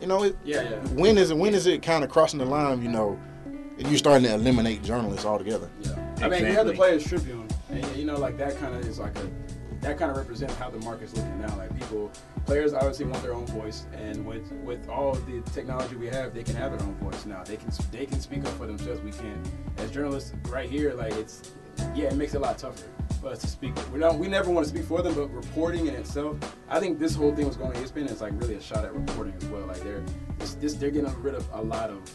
you 0.01 0.07
know 0.07 0.23
it 0.23 0.37
Yeah, 0.45 0.61
yeah. 0.61 0.69
when 0.93 1.17
is 1.17 1.31
it 1.31 1.37
when 1.37 1.53
is 1.53 1.67
it 1.67 1.81
kind 1.81 2.03
of 2.03 2.09
crossing 2.09 2.39
the 2.39 2.45
line 2.45 2.81
you 2.81 2.89
know 2.89 3.09
and 3.11 3.32
you're 3.77 3.97
starting 3.97 4.27
to 4.27 4.33
eliminate 4.33 4.83
journalists 4.83 5.25
altogether 5.25 5.69
Yeah. 5.81 5.91
I 6.21 6.29
mean, 6.29 6.45
you 6.45 6.53
have 6.53 6.67
the 6.67 6.73
Players 6.73 7.05
Tribune, 7.05 7.47
and 7.69 7.85
you 7.95 8.05
know, 8.05 8.17
like 8.17 8.37
that 8.37 8.57
kind 8.57 8.75
of 8.75 8.87
is 8.87 8.99
like 8.99 9.17
a 9.17 9.29
that 9.83 9.97
kind 9.97 10.09
of 10.09 10.15
represents 10.15 10.55
how 10.55 10.69
the 10.69 10.79
market's 10.79 11.13
looking 11.13 11.41
now. 11.41 11.53
Like 11.57 11.77
people, 11.77 12.09
players 12.45 12.73
obviously 12.73 13.05
want 13.05 13.21
their 13.21 13.33
own 13.33 13.45
voice, 13.47 13.85
and 13.93 14.25
with 14.25 14.49
with 14.63 14.87
all 14.89 15.13
the 15.13 15.41
technology 15.51 15.95
we 15.95 16.07
have, 16.07 16.33
they 16.33 16.43
can 16.43 16.55
have 16.55 16.77
their 16.77 16.87
own 16.87 16.95
voice 16.95 17.25
now. 17.25 17.43
They 17.43 17.57
can 17.57 17.69
they 17.91 18.05
can 18.05 18.19
speak 18.21 18.45
up 18.45 18.53
for 18.53 18.65
themselves. 18.65 19.01
We 19.01 19.11
can't. 19.11 19.45
As 19.77 19.91
journalists, 19.91 20.33
right 20.47 20.69
here, 20.69 20.93
like 20.93 21.13
it's 21.13 21.51
yeah, 21.93 22.05
it 22.05 22.15
makes 22.15 22.33
it 22.33 22.37
a 22.37 22.39
lot 22.39 22.57
tougher 22.57 22.87
for 23.19 23.27
us 23.29 23.39
to 23.39 23.47
speak. 23.47 23.73
We 23.91 23.99
don't 23.99 24.19
we 24.19 24.27
never 24.27 24.51
want 24.51 24.65
to 24.65 24.69
speak 24.69 24.85
for 24.85 25.01
them, 25.01 25.15
but 25.15 25.27
reporting 25.33 25.87
in 25.87 25.95
itself, 25.95 26.37
I 26.69 26.79
think 26.79 26.97
this 26.97 27.13
whole 27.13 27.35
thing 27.35 27.47
was 27.47 27.57
going 27.57 27.73
to 27.73 27.79
ESPN 27.79 28.09
is 28.09 28.21
like 28.21 28.33
really 28.35 28.55
a 28.55 28.61
shot 28.61 28.85
at 28.85 28.95
reporting 28.95 29.33
as 29.35 29.45
well. 29.45 29.65
Like 29.65 29.81
they're 29.81 30.03
this, 30.39 30.53
this 30.55 30.73
they're 30.75 30.91
getting 30.91 31.13
rid 31.21 31.35
of 31.35 31.45
a 31.51 31.61
lot 31.61 31.89
of 31.89 32.09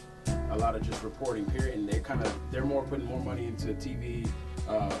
a 0.51 0.57
lot 0.57 0.75
of 0.75 0.81
just 0.81 1.03
reporting 1.03 1.45
period 1.45 1.75
and 1.75 1.87
they're 1.87 1.99
kind 1.99 2.21
of 2.21 2.33
they're 2.51 2.65
more 2.65 2.83
putting 2.83 3.05
more 3.05 3.19
money 3.19 3.45
into 3.47 3.67
tv 3.73 4.27
um, 4.67 4.91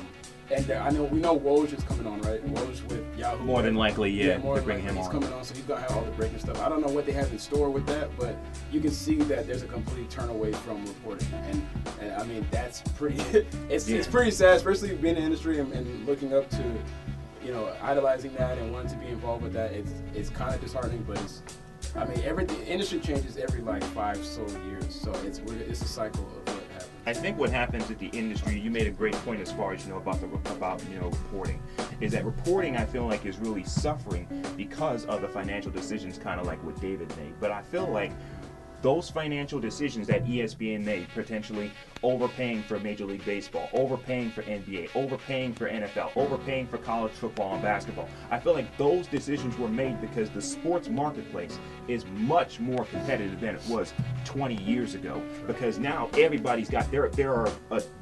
and 0.51 0.71
I 0.71 0.89
know 0.89 1.03
we 1.03 1.19
know 1.19 1.37
Woj 1.37 1.77
is 1.77 1.83
coming 1.83 2.07
on, 2.07 2.21
right? 2.21 2.43
Woj 2.53 2.83
with 2.89 3.17
Yahoo. 3.17 3.43
More 3.43 3.61
than 3.61 3.75
likely, 3.75 4.09
yeah, 4.09 4.37
more 4.39 4.55
than 4.55 4.65
bring 4.65 4.77
likely 4.83 4.97
he's 4.97 5.05
on. 5.05 5.11
coming 5.11 5.33
on, 5.33 5.43
so 5.43 5.53
he's 5.53 5.63
gonna 5.63 5.81
have 5.81 5.91
all 5.91 6.03
the 6.03 6.11
breaking 6.11 6.39
stuff. 6.39 6.59
I 6.61 6.69
don't 6.69 6.81
know 6.81 6.91
what 6.91 7.05
they 7.05 7.11
have 7.11 7.31
in 7.31 7.37
store 7.37 7.69
with 7.69 7.85
that, 7.87 8.09
but 8.17 8.35
you 8.71 8.81
can 8.81 8.91
see 8.91 9.15
that 9.15 9.45
there's 9.45 9.61
a 9.61 9.67
complete 9.67 10.09
turn 10.09 10.29
away 10.29 10.51
from 10.51 10.83
reporting, 10.85 11.27
and, 11.33 11.67
and 12.01 12.13
I 12.13 12.23
mean 12.25 12.47
that's 12.49 12.81
pretty. 12.93 13.21
it's 13.69 13.87
it's 13.87 14.07
pretty 14.07 14.31
sad, 14.31 14.55
especially 14.57 14.95
being 14.95 15.15
in 15.15 15.21
the 15.21 15.25
industry 15.25 15.59
and, 15.59 15.71
and 15.73 16.05
looking 16.07 16.33
up 16.33 16.49
to, 16.51 16.63
you 17.43 17.51
know, 17.51 17.71
idolizing 17.81 18.33
that 18.35 18.57
and 18.57 18.71
wanting 18.71 18.91
to 18.91 18.97
be 18.97 19.07
involved 19.07 19.43
with 19.43 19.53
that. 19.53 19.71
It's 19.71 19.91
it's 20.15 20.29
kind 20.29 20.53
of 20.53 20.61
disheartening, 20.61 21.03
but 21.07 21.19
it's. 21.21 21.43
I 21.95 22.05
mean, 22.05 22.19
every 22.23 22.45
industry 22.67 22.99
changes 22.99 23.37
every 23.37 23.61
like 23.61 23.83
five 23.83 24.23
so 24.23 24.45
years, 24.67 24.93
so 24.93 25.11
it's 25.25 25.39
it's 25.39 25.81
a 25.81 25.87
cycle 25.87 26.21
of 26.23 26.53
what 26.53 26.63
happens. 26.71 26.89
I 27.05 27.13
think 27.13 27.37
what 27.37 27.49
happens 27.49 27.89
with 27.89 27.97
the 27.97 28.07
industry, 28.07 28.59
you 28.59 28.69
made 28.69 28.87
a 28.87 28.91
great 28.91 29.15
point 29.25 29.41
as 29.41 29.51
far 29.51 29.73
as 29.73 29.85
you 29.85 29.91
know 29.91 29.97
about 29.97 30.19
the 30.21 30.27
about 30.51 30.83
you 30.89 30.99
know 30.99 31.07
reporting, 31.07 31.61
is 31.99 32.11
that 32.11 32.25
reporting 32.25 32.77
I 32.77 32.85
feel 32.85 33.05
like 33.05 33.25
is 33.25 33.39
really 33.39 33.63
suffering 33.63 34.27
because 34.55 35.05
of 35.05 35.21
the 35.21 35.27
financial 35.27 35.71
decisions, 35.71 36.17
kind 36.17 36.39
of 36.39 36.45
like 36.45 36.63
what 36.63 36.79
David 36.79 37.15
made. 37.17 37.33
But 37.39 37.51
I 37.51 37.63
feel 37.63 37.87
like 37.87 38.11
those 38.81 39.09
financial 39.09 39.59
decisions 39.59 40.07
that 40.07 40.25
ESPN 40.25 40.83
made, 40.83 41.07
potentially 41.13 41.71
overpaying 42.01 42.63
for 42.63 42.79
Major 42.79 43.05
League 43.05 43.25
Baseball, 43.25 43.69
overpaying 43.73 44.31
for 44.31 44.43
NBA, 44.43 44.95
overpaying 44.95 45.53
for 45.53 45.69
NFL, 45.69 46.15
overpaying 46.15 46.67
for 46.67 46.77
college 46.77 47.11
football 47.11 47.53
and 47.53 47.61
basketball. 47.61 48.07
I 48.31 48.39
feel 48.39 48.53
like 48.53 48.77
those 48.77 49.07
decisions 49.07 49.57
were 49.57 49.67
made 49.67 49.99
because 49.99 50.29
the 50.29 50.41
sports 50.41 50.87
marketplace 50.87 51.59
is 51.87 52.05
much 52.17 52.59
more 52.59 52.85
competitive 52.85 53.39
than 53.41 53.55
it 53.55 53.61
was 53.67 53.93
20 54.25 54.61
years 54.63 54.95
ago. 54.95 55.21
Because 55.45 55.79
now 55.79 56.09
everybody's 56.17 56.69
got 56.69 56.89
there. 56.91 57.09
There 57.09 57.33
are 57.33 57.51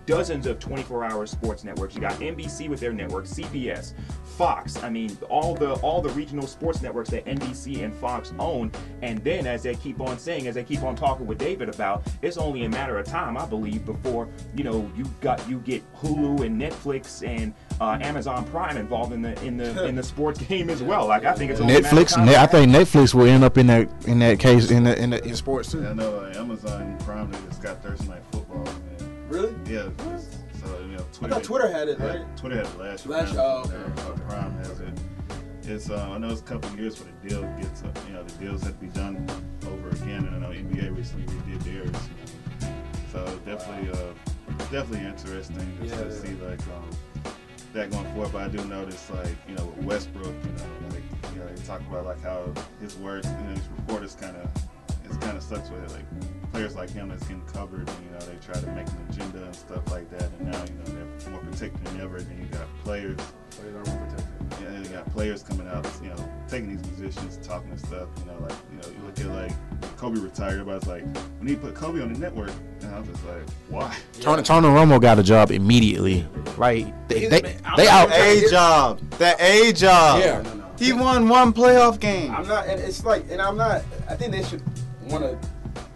dozens 0.05 0.45
of 0.45 0.59
24-hour 0.59 1.25
sports 1.25 1.63
networks. 1.63 1.95
You 1.95 2.01
got 2.01 2.13
NBC 2.13 2.69
with 2.69 2.80
their 2.80 2.93
network, 2.93 3.25
CBS, 3.25 3.93
Fox. 4.23 4.82
I 4.84 4.89
mean, 4.89 5.17
all 5.30 5.55
the 5.55 5.73
all 5.75 6.01
the 6.01 6.09
regional 6.09 6.45
sports 6.47 6.82
networks 6.82 7.09
that 7.09 7.25
NBC 7.25 7.84
and 7.84 7.93
Fox 7.95 8.34
own. 8.38 8.71
And 9.01 9.23
then, 9.23 9.47
as 9.47 9.63
they 9.63 9.75
keep 9.75 9.99
on 9.99 10.19
saying, 10.19 10.47
as 10.47 10.55
they 10.55 10.63
keep 10.68 10.84
on 10.84 10.95
talking 10.95 11.26
with 11.26 11.38
David 11.38 11.70
about, 11.70 12.03
it's 12.22 12.38
only 12.38 12.65
a 12.65 12.70
matter 12.70 12.97
of 12.97 13.05
time, 13.05 13.38
I 13.38 13.45
believe, 13.45 13.86
before 13.86 14.28
you 14.55 14.63
know 14.63 14.89
you 14.95 15.05
got 15.22 15.47
you 15.49 15.59
get 15.59 15.82
Hulu 15.95 16.45
and 16.45 16.59
Netflix 16.61 17.26
and 17.28 17.53
uh, 17.80 17.97
Amazon 18.01 18.45
Prime 18.45 18.78
involved 18.78 19.13
in 19.13 19.22
the 19.22 19.41
in 19.43 19.57
the 19.57 19.86
in 19.86 19.95
the 19.95 20.03
sports 20.03 20.39
game 20.47 20.70
as 20.70 20.84
well. 20.84 21.07
Like 21.07 21.26
I 21.26 21.34
think 21.34 21.51
it's 21.51 21.61
only 21.61 21.76
a 21.76 21.82
matter 21.82 21.95
of 21.97 22.03
Netflix, 22.07 22.15
time. 22.15 22.26
Ne- 22.26 22.36
I 22.36 22.45
think 22.45 22.72
Netflix 22.72 23.13
will 23.13 23.26
end 23.28 23.43
up 23.43 23.57
in 23.57 23.68
that 23.68 23.89
in 24.05 24.20
that 24.20 24.39
case 24.39 24.70
in 24.72 24.84
the, 24.84 24.97
in, 25.01 25.11
the, 25.11 25.24
in 25.26 25.36
sports 25.36 25.72
too. 25.72 25.82
Yeah, 25.82 25.91
I 25.91 25.93
know 25.93 26.20
uh, 26.20 26.34
Amazon 26.36 26.97
Prime 26.99 27.32
they 27.32 27.39
just 27.47 27.61
got 27.61 27.82
Thursday 27.82 28.07
Night 28.09 28.24
Football. 28.32 28.68
And, 28.68 29.32
Really? 29.32 29.53
Yeah. 29.70 29.88
it's- 29.88 30.38
So 30.61 30.80
you 30.82 30.97
know, 30.97 31.05
Twitter. 31.13 31.34
thought 31.36 31.43
Twitter 31.43 31.70
had 31.72 31.88
it, 31.89 31.97
yeah, 31.99 32.05
right? 32.18 32.38
Twitter 32.38 32.57
had 32.57 32.65
it 32.65 32.78
last 32.80 33.05
year. 33.05 33.15
Last- 33.18 33.34
Prime- 33.36 33.45
oh, 33.45 33.63
okay. 33.65 34.01
uh, 34.01 34.30
Prime 34.30 34.57
has 34.59 34.80
it. 34.80 34.93
It's 35.63 35.89
uh, 35.89 36.09
I 36.11 36.18
know 36.18 36.30
it's 36.30 36.39
a 36.39 36.43
couple 36.45 36.70
of 36.70 36.80
years 36.80 36.95
for 36.97 37.03
the 37.03 37.30
deal 37.30 37.41
gets 37.59 37.84
uh, 37.84 37.91
you 38.07 38.13
know 38.13 38.24
the 38.24 38.32
deals 38.43 38.63
have 38.63 38.74
to 38.80 38.86
be 38.86 38.88
done 38.88 39.28
and 40.11 40.29
I 40.29 40.39
know 40.39 40.49
NBA 40.49 40.95
recently 40.95 41.25
redid 41.33 41.63
theirs. 41.63 42.71
So 43.11 43.25
definitely, 43.45 43.89
uh, 43.91 44.13
definitely 44.71 45.05
interesting 45.07 45.77
just 45.81 45.95
Yeah. 45.95 46.03
to 46.03 46.11
see 46.11 46.33
like 46.35 46.59
um, 46.75 47.33
that 47.73 47.91
going 47.91 48.05
forward. 48.13 48.31
But 48.31 48.41
I 48.43 48.47
do 48.49 48.63
notice 48.65 49.09
like 49.09 49.35
you 49.47 49.55
know 49.55 49.65
with 49.65 49.85
Westbrook, 49.85 50.25
you 50.27 50.51
know 50.51 50.89
like 50.95 51.03
you 51.33 51.39
know 51.39 51.47
they 51.47 51.61
talk 51.63 51.81
about 51.89 52.05
like 52.05 52.21
how 52.21 52.53
his 52.81 52.95
words, 52.97 53.27
you 53.27 53.33
know, 53.47 53.55
his 53.55 53.67
reporters 53.77 54.15
kind 54.15 54.35
of 54.37 54.49
it 55.05 55.21
kind 55.21 55.37
of 55.37 55.43
sucks 55.43 55.69
with 55.69 55.83
it. 55.83 55.91
Like 55.91 56.51
players 56.51 56.75
like 56.75 56.89
him 56.89 57.09
that's 57.09 57.23
getting 57.23 57.41
covered, 57.45 57.87
and, 57.87 57.97
you 58.05 58.11
know 58.11 58.19
they 58.19 58.35
try 58.45 58.59
to 58.59 58.67
make 58.71 58.87
an 58.87 59.07
agenda 59.09 59.43
and 59.45 59.55
stuff 59.55 59.89
like 59.91 60.09
that. 60.11 60.29
And 60.39 60.51
now 60.51 60.63
you 60.65 60.73
know 60.93 61.07
they're 61.19 61.31
more 61.31 61.39
protected 61.41 61.83
than 61.85 62.01
ever. 62.01 62.17
And 62.17 62.27
then 62.27 62.39
you 62.39 62.45
got 62.47 62.67
players. 62.83 63.17
Got 64.97 65.13
players 65.13 65.43
coming 65.43 65.67
out, 65.67 65.87
you 66.01 66.09
know, 66.09 66.29
taking 66.47 66.75
these 66.75 66.87
positions, 66.87 67.37
talking 67.45 67.69
and 67.69 67.79
stuff. 67.79 68.07
You 68.19 68.25
know, 68.25 68.39
like 68.41 68.53
you 68.71 68.77
know, 68.77 68.87
you 68.87 69.05
look 69.05 69.19
at 69.19 69.27
like 69.27 69.97
Kobe 69.97 70.19
retired. 70.19 70.65
but 70.65 70.75
Everybody's 70.75 70.87
like, 70.87 71.23
we 71.39 71.47
need 71.47 71.61
to 71.61 71.67
put 71.67 71.75
Kobe 71.75 72.01
on 72.01 72.13
the 72.13 72.19
network, 72.19 72.51
and 72.81 72.93
I 72.93 72.99
was 72.99 73.07
just 73.09 73.25
like, 73.25 73.49
why? 73.69 73.95
Tony, 74.19 74.41
Tony 74.43 74.67
Romo 74.67 74.99
got 74.99 75.19
a 75.19 75.23
job 75.23 75.51
immediately. 75.51 76.27
Like 76.57 77.07
they 77.07 77.27
they, 77.27 77.41
they 77.75 77.87
out. 77.87 78.11
A 78.11 78.49
job. 78.49 78.99
That 79.11 79.39
A 79.39 79.71
job. 79.73 80.21
Yeah. 80.21 80.41
No, 80.41 80.53
no. 80.53 80.71
He 80.79 80.93
won 80.93 81.27
one 81.29 81.53
playoff 81.53 81.99
game. 81.99 82.31
I'm 82.31 82.47
not, 82.47 82.67
and 82.67 82.79
it's 82.79 83.05
like, 83.05 83.29
and 83.29 83.41
I'm 83.41 83.57
not. 83.57 83.83
I 84.09 84.15
think 84.15 84.31
they 84.31 84.43
should 84.43 84.63
want 85.09 85.23
to. 85.23 85.37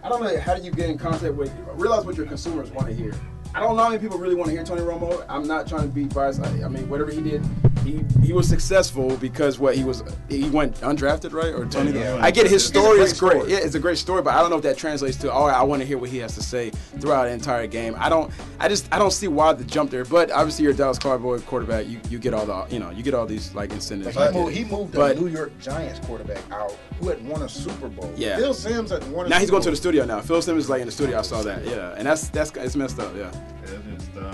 I 0.03 0.09
don't 0.09 0.23
know 0.23 0.39
how 0.39 0.55
do 0.55 0.63
you 0.63 0.71
get 0.71 0.89
in 0.89 0.97
contact 0.97 1.33
with 1.35 1.51
realize 1.73 2.05
what 2.05 2.17
your 2.17 2.25
consumers 2.25 2.71
want 2.71 2.87
to 2.87 2.93
hear. 2.93 3.13
I 3.53 3.59
don't 3.59 3.75
know 3.75 3.83
how 3.83 3.89
many 3.89 4.01
people 4.01 4.17
really 4.17 4.35
want 4.35 4.47
to 4.49 4.55
hear 4.55 4.63
Tony 4.63 4.81
Romo. 4.81 5.25
I'm 5.27 5.45
not 5.45 5.67
trying 5.67 5.81
to 5.81 5.87
be 5.89 6.05
biased. 6.05 6.41
I, 6.41 6.63
I 6.63 6.69
mean, 6.69 6.87
whatever 6.87 7.11
he 7.11 7.21
did, 7.21 7.43
he 7.83 8.03
he 8.23 8.33
was 8.33 8.47
successful 8.47 9.17
because 9.17 9.59
what 9.59 9.75
he 9.75 9.83
was 9.83 10.03
he 10.29 10.49
went 10.49 10.75
undrafted 10.81 11.33
right 11.33 11.53
or 11.53 11.65
Tony. 11.65 11.91
Yeah, 11.91 12.15
yeah. 12.15 12.23
I 12.23 12.31
get 12.31 12.47
his 12.47 12.65
story 12.65 12.97
great 12.97 13.03
is 13.03 13.19
great. 13.19 13.31
story. 13.37 13.51
Yeah, 13.51 13.57
it's 13.59 13.75
a 13.75 13.79
great 13.79 13.97
story, 13.97 14.21
but 14.21 14.33
I 14.33 14.41
don't 14.41 14.49
know 14.49 14.57
if 14.57 14.63
that 14.63 14.77
translates 14.77 15.17
to. 15.17 15.31
Oh, 15.31 15.45
I 15.45 15.63
want 15.63 15.81
to 15.81 15.85
hear 15.85 15.97
what 15.97 16.09
he 16.09 16.17
has 16.19 16.35
to 16.35 16.43
say 16.43 16.69
throughout 16.99 17.25
the 17.25 17.31
entire 17.31 17.67
game. 17.67 17.95
I 17.97 18.09
don't. 18.09 18.31
I 18.59 18.67
just 18.67 18.87
I 18.93 18.99
don't 18.99 19.11
see 19.11 19.27
why 19.27 19.53
the 19.53 19.63
jump 19.63 19.91
there. 19.91 20.05
But 20.05 20.31
obviously, 20.31 20.63
you're 20.63 20.73
a 20.73 20.75
Dallas 20.75 20.99
Cowboy 20.99 21.39
quarterback. 21.41 21.87
You 21.87 21.99
you 22.09 22.19
get 22.19 22.33
all 22.33 22.45
the 22.45 22.73
you 22.73 22.79
know 22.79 22.89
you 22.89 23.03
get 23.03 23.13
all 23.13 23.25
these 23.25 23.53
like 23.55 23.71
incentives. 23.71 24.15
Like 24.15 24.31
he, 24.31 24.39
moved, 24.39 24.55
he 24.55 24.63
moved 24.63 24.93
but 24.93 25.15
the 25.15 25.21
New 25.21 25.27
York 25.27 25.57
Giants 25.59 26.05
quarterback 26.05 26.43
out 26.51 26.75
who 26.99 27.09
had 27.09 27.25
won 27.27 27.41
a 27.41 27.49
Super 27.49 27.89
Bowl. 27.89 28.13
Yeah. 28.15 28.37
Phil 28.37 28.53
Simms 28.53 28.91
had 28.91 29.09
won 29.11 29.25
a 29.25 29.29
now 29.29 29.37
he's 29.37 29.47
Super 29.47 29.51
going 29.51 29.63
to 29.63 29.69
the 29.71 29.75
studio 29.75 30.05
now. 30.05 30.21
Phil 30.21 30.41
Simmons 30.41 30.65
is 30.65 30.69
like 30.69 30.81
in 30.81 30.87
the 30.87 30.91
studio. 30.91 31.19
I 31.19 31.23
saw 31.23 31.41
that. 31.43 31.65
Yeah, 31.65 31.95
and 31.97 32.05
that's 32.05 32.29
that's 32.29 32.51
it's 32.51 32.75
messed 32.75 32.99
up. 32.99 33.15
Yeah. 33.15 33.31
Yeah, 33.65 34.33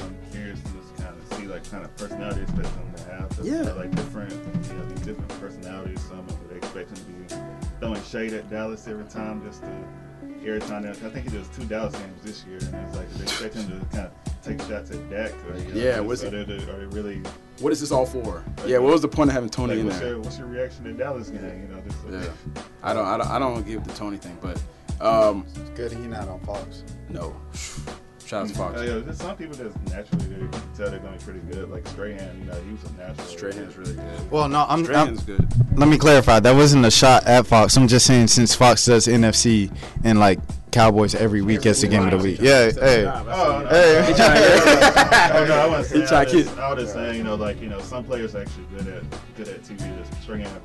like 1.58 1.72
kind 1.72 1.84
of 1.84 1.96
personality 1.98 2.42
expect 2.42 2.70
them 2.76 2.94
to 2.96 3.04
have. 3.12 3.30
'Cause, 3.30 3.48
Yeah. 3.48 3.62
like 3.74 3.96
different, 3.96 4.32
you 4.32 4.74
know, 4.74 4.86
these 4.86 5.00
different 5.06 5.30
personalities. 5.42 6.00
Some 6.02 6.20
of 6.20 6.30
it 6.30 6.50
they 6.50 6.56
expect 6.58 6.90
him 6.90 6.96
to 6.98 7.36
be 7.36 7.42
throwing 7.80 8.04
shade 8.04 8.34
at 8.34 8.50
Dallas 8.50 8.88
every 8.88 9.06
time 9.06 9.44
just 9.46 9.62
to 9.62 9.70
irritate 10.46 10.70
them. 10.84 10.86
I 10.92 10.94
think 11.10 11.30
he 11.30 11.38
does 11.38 11.48
two 11.50 11.64
Dallas 11.66 11.94
games 11.96 12.24
this 12.24 12.46
year, 12.46 12.60
and 12.62 12.88
it's 12.88 12.96
like 12.96 13.12
they 13.16 13.24
expect 13.24 13.56
him 13.56 13.68
to 13.80 13.86
kind 13.96 14.08
of 14.08 14.44
take 14.44 14.62
shots 14.62 14.92
at 14.92 15.10
Dak. 15.10 15.32
Or, 15.50 15.58
you 15.58 15.66
know, 15.74 15.74
Yeah, 15.82 15.96
just- 15.96 16.06
what's 16.06 16.24
are 16.24 16.28
it- 16.36 16.48
they, 16.48 16.54
are 16.72 16.80
they 16.80 16.86
really? 16.96 17.22
What 17.60 17.74
is 17.74 17.80
this 17.80 17.92
all 17.92 18.06
for? 18.06 18.44
Yeah, 18.68 18.78
what 18.78 18.92
was 18.94 19.02
the 19.02 19.08
point 19.08 19.30
of 19.32 19.34
having 19.34 19.50
Tony 19.50 19.74
like, 19.74 19.80
in 19.80 19.86
what's 19.88 20.00
there? 20.00 20.10
Your, 20.10 20.20
what's 20.20 20.38
your 20.38 20.48
reaction 20.48 20.84
to 20.84 20.94
Dallas 20.94 21.30
game? 21.30 21.42
You 21.70 21.76
know, 21.76 21.82
just 21.88 21.98
Yeah, 22.28 22.62
I 22.84 22.94
don't, 22.94 23.06
I 23.08 23.18
don't, 23.18 23.28
I 23.28 23.40
don't 23.40 23.66
give 23.66 23.84
the 23.84 23.94
Tony 23.94 24.18
thing, 24.18 24.38
but 24.42 24.62
um, 25.02 25.44
It's 25.56 25.70
good 25.72 25.92
he 25.92 26.06
not 26.08 26.28
on 26.28 26.40
Fox. 26.42 26.84
no. 27.10 27.36
Shout 28.28 28.44
out 28.44 28.48
to 28.50 28.56
Fox. 28.56 28.78
Uh, 28.80 28.84
yeah, 28.84 29.00
there's 29.00 29.18
some 29.18 29.38
people 29.38 29.56
just 29.56 29.80
naturally 29.90 30.26
they 30.26 30.36
can 30.40 30.52
tell 30.76 30.90
they're 30.92 31.00
gonna 31.00 31.16
be 31.18 31.24
pretty 31.24 31.40
good. 31.52 31.72
Like 31.72 31.88
Strahan, 31.88 32.38
you 32.40 32.44
know, 32.46 32.60
he 32.62 32.72
was 32.74 32.84
a 32.84 32.94
natural. 32.94 33.26
Strahan's 33.28 33.78
really 33.78 33.94
good. 33.94 34.32
Well, 34.32 34.50
no, 34.50 34.66
I'm. 34.68 34.84
Strahan's 34.84 35.20
I'm 35.22 35.26
good. 35.26 35.48
Let 35.80 35.88
me 35.88 35.98
clarify. 35.98 36.42
That 36.42 36.54
wasn't 36.54 36.86
a 36.86 36.92
shot 36.92 37.26
at 37.26 37.48
Fox. 37.48 37.78
I'm 37.78 37.88
just 37.88 38.06
saying 38.06 38.28
since 38.28 38.54
Fox 38.54 38.86
does 38.86 39.08
NFC 39.08 39.74
and 40.04 40.20
like 40.20 40.40
Cowboys 40.72 41.16
every 41.16 41.42
week 41.42 41.66
as 41.66 41.80
the 41.82 41.88
game 41.88 42.04
of 42.04 42.12
the 42.12 42.18
week. 42.18 42.40
Yeah, 42.42 42.70
hey, 42.72 43.06
Oh, 43.08 43.62
no. 43.64 43.68
hey. 43.70 44.04
oh, 44.12 45.54
I 45.54 45.68
wasn't 45.68 46.02
He 46.02 46.08
saying. 46.08 46.20
I 46.22 46.26
to 46.26 46.36
was, 46.38 46.48
kid- 46.50 46.60
I 46.60 46.74
was 46.74 46.84
just 46.84 46.94
saying, 46.96 47.16
you 47.16 47.24
know, 47.24 47.36
like 47.36 47.62
you 47.62 47.70
know, 47.70 47.80
some 47.80 48.04
players 48.04 48.36
are 48.36 48.42
actually 48.42 48.66
good 48.76 48.88
at 48.88 49.04
good 49.38 49.48
at 49.48 49.62
TV. 49.64 49.98
Just 50.00 50.22
Strahan 50.24 50.42
have 50.46 50.62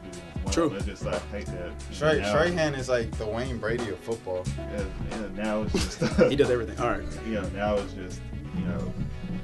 to. 0.47 0.53
True. 0.53 0.69
They 0.71 0.81
just 0.85 1.05
like 1.05 1.21
hate 1.31 1.47
that. 1.47 1.71
you 1.91 1.95
Stra- 1.95 2.25
Strahan 2.25 2.75
is 2.75 2.89
like 2.89 3.11
the 3.19 3.27
Wayne 3.27 3.59
Brady 3.59 3.89
of 3.91 3.99
football. 4.01 4.45
Yeah, 4.59 4.85
yeah, 5.11 5.29
now 5.35 5.63
it's 5.63 5.73
just 5.73 6.01
He 6.31 6.37
does 6.37 6.51
everything. 6.51 6.79
All 6.79 6.91
right. 6.91 7.05
You 7.27 7.35
know, 7.35 7.49
now 7.51 7.75
it's 7.77 7.93
just 7.95 8.21
you 8.57 8.65
know, 8.67 8.93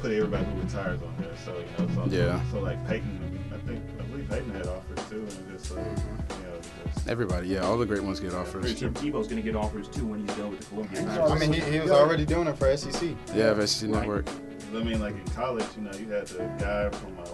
put 0.01 0.13
everybody 0.13 0.45
who 0.45 0.61
retires 0.61 1.01
on 1.03 1.15
there. 1.19 1.31
So 1.45 1.57
you 1.59 1.87
know, 1.87 1.95
so 2.07 2.11
Yeah. 2.11 2.41
So 2.51 2.61
like 2.61 2.87
Peyton, 2.87 3.41
I 3.55 3.57
think 3.67 3.83
I 3.99 4.03
believe 4.03 4.29
Peyton 4.29 4.51
had 4.53 4.67
offers 4.67 5.09
too, 5.09 5.21
and 5.21 5.29
it 5.29 5.53
just 5.59 5.73
uh, 5.73 5.77
Mm-hmm. 5.77 6.43
you 6.43 6.49
know, 6.49 6.59
just 6.95 7.09
Everybody, 7.09 7.49
yeah, 7.49 7.61
all 7.61 7.79
the 7.79 7.87
great 7.87 8.03
ones 8.03 8.21
get 8.21 8.35
offers. 8.35 8.79
Tim 8.79 8.93
Tebow's 8.93 9.29
going 9.29 9.37
to 9.37 9.43
get 9.43 9.57
offers 9.57 9.89
too 9.89 10.05
when 10.05 10.21
he's 10.27 10.37
done 10.37 10.51
with 10.51 10.61
the 10.61 10.67
Columbia. 10.67 11.23
I 11.25 11.39
mean, 11.39 11.53
he, 11.55 11.61
he 11.61 11.81
was 11.81 11.91
already 11.91 12.25
doing 12.27 12.47
it 12.49 12.57
for 12.59 12.75
SEC. 12.77 13.11
Yeah, 13.35 13.59
SEC 13.65 13.89
Network. 13.89 14.29
I 14.75 14.83
mean, 14.83 15.01
like 15.01 15.15
in 15.15 15.25
college, 15.29 15.65
you 15.77 15.83
know, 15.85 15.93
you 15.99 16.09
had 16.11 16.27
the 16.27 16.45
guy 16.59 16.91
from 16.91 17.19
uh, 17.19 17.25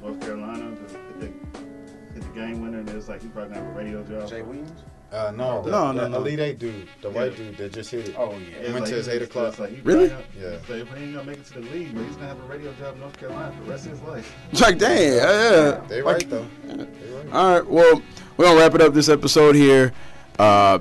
North 0.00 0.20
Carolina 0.22 0.70
that 0.70 0.78
hit 0.80 0.88
the, 0.88 0.98
hit 0.98 1.03
the 1.03 1.03
game 2.34 2.60
winner, 2.62 2.78
and 2.80 2.88
it's 2.90 3.08
like 3.08 3.22
he 3.22 3.28
probably 3.28 3.54
gonna 3.54 3.66
have 3.66 3.74
a 3.76 3.78
radio 3.78 4.02
job. 4.04 4.28
Jay 4.28 4.42
Williams. 4.42 4.82
Uh, 5.12 5.30
no, 5.36 5.62
the, 5.62 5.70
No, 5.70 5.92
no, 5.92 6.02
the 6.02 6.08
no. 6.08 6.16
Elite 6.18 6.40
Eight 6.40 6.58
dude, 6.58 6.88
the 7.00 7.08
Yeah. 7.08 7.14
white 7.14 7.36
dude 7.36 7.56
that 7.58 7.72
just 7.72 7.90
hit 7.90 8.08
it. 8.08 8.16
Oh 8.18 8.32
yeah. 8.32 8.56
It's 8.58 8.72
went 8.72 8.80
like 8.80 8.88
to 8.90 8.94
his 8.96 9.08
eight 9.08 9.22
o'clock. 9.22 9.58
Like 9.60 9.70
he 9.70 9.80
Really? 9.82 10.08
probably 10.08 10.26
gonna- 10.40 10.52
Yeah. 10.54 10.58
So 10.66 10.72
if 10.74 10.88
he 10.88 11.04
ain't 11.04 11.14
gonna 11.14 11.26
make 11.26 11.38
it 11.38 11.46
to 11.46 11.54
the 11.54 11.60
league, 11.60 11.94
but 11.94 12.04
he's 12.04 12.16
gonna 12.16 12.28
have 12.28 12.40
a 12.40 12.52
radio 12.52 12.72
job 12.80 12.94
in 12.94 13.00
North 13.00 13.16
Carolina 13.16 13.52
for 13.56 13.64
the 13.64 13.70
rest 13.70 13.84
of 13.86 13.92
his 13.92 14.02
life. 14.02 14.34
It's 14.50 14.60
like, 14.60 14.78
dang, 14.78 14.98
yeah, 14.98 15.14
yeah. 15.14 15.80
They 15.88 16.02
Like- 16.02 16.14
right 16.16 16.30
though. 16.30 16.46
They 16.66 16.74
right. 16.76 17.32
All 17.32 17.54
right, 17.60 17.66
well, 17.70 18.02
we're 18.36 18.44
gonna 18.46 18.58
wrap 18.58 18.74
it 18.74 18.80
up 18.80 18.92
this 18.92 19.08
episode 19.08 19.54
here. 19.54 19.92
Uh, 20.38 20.80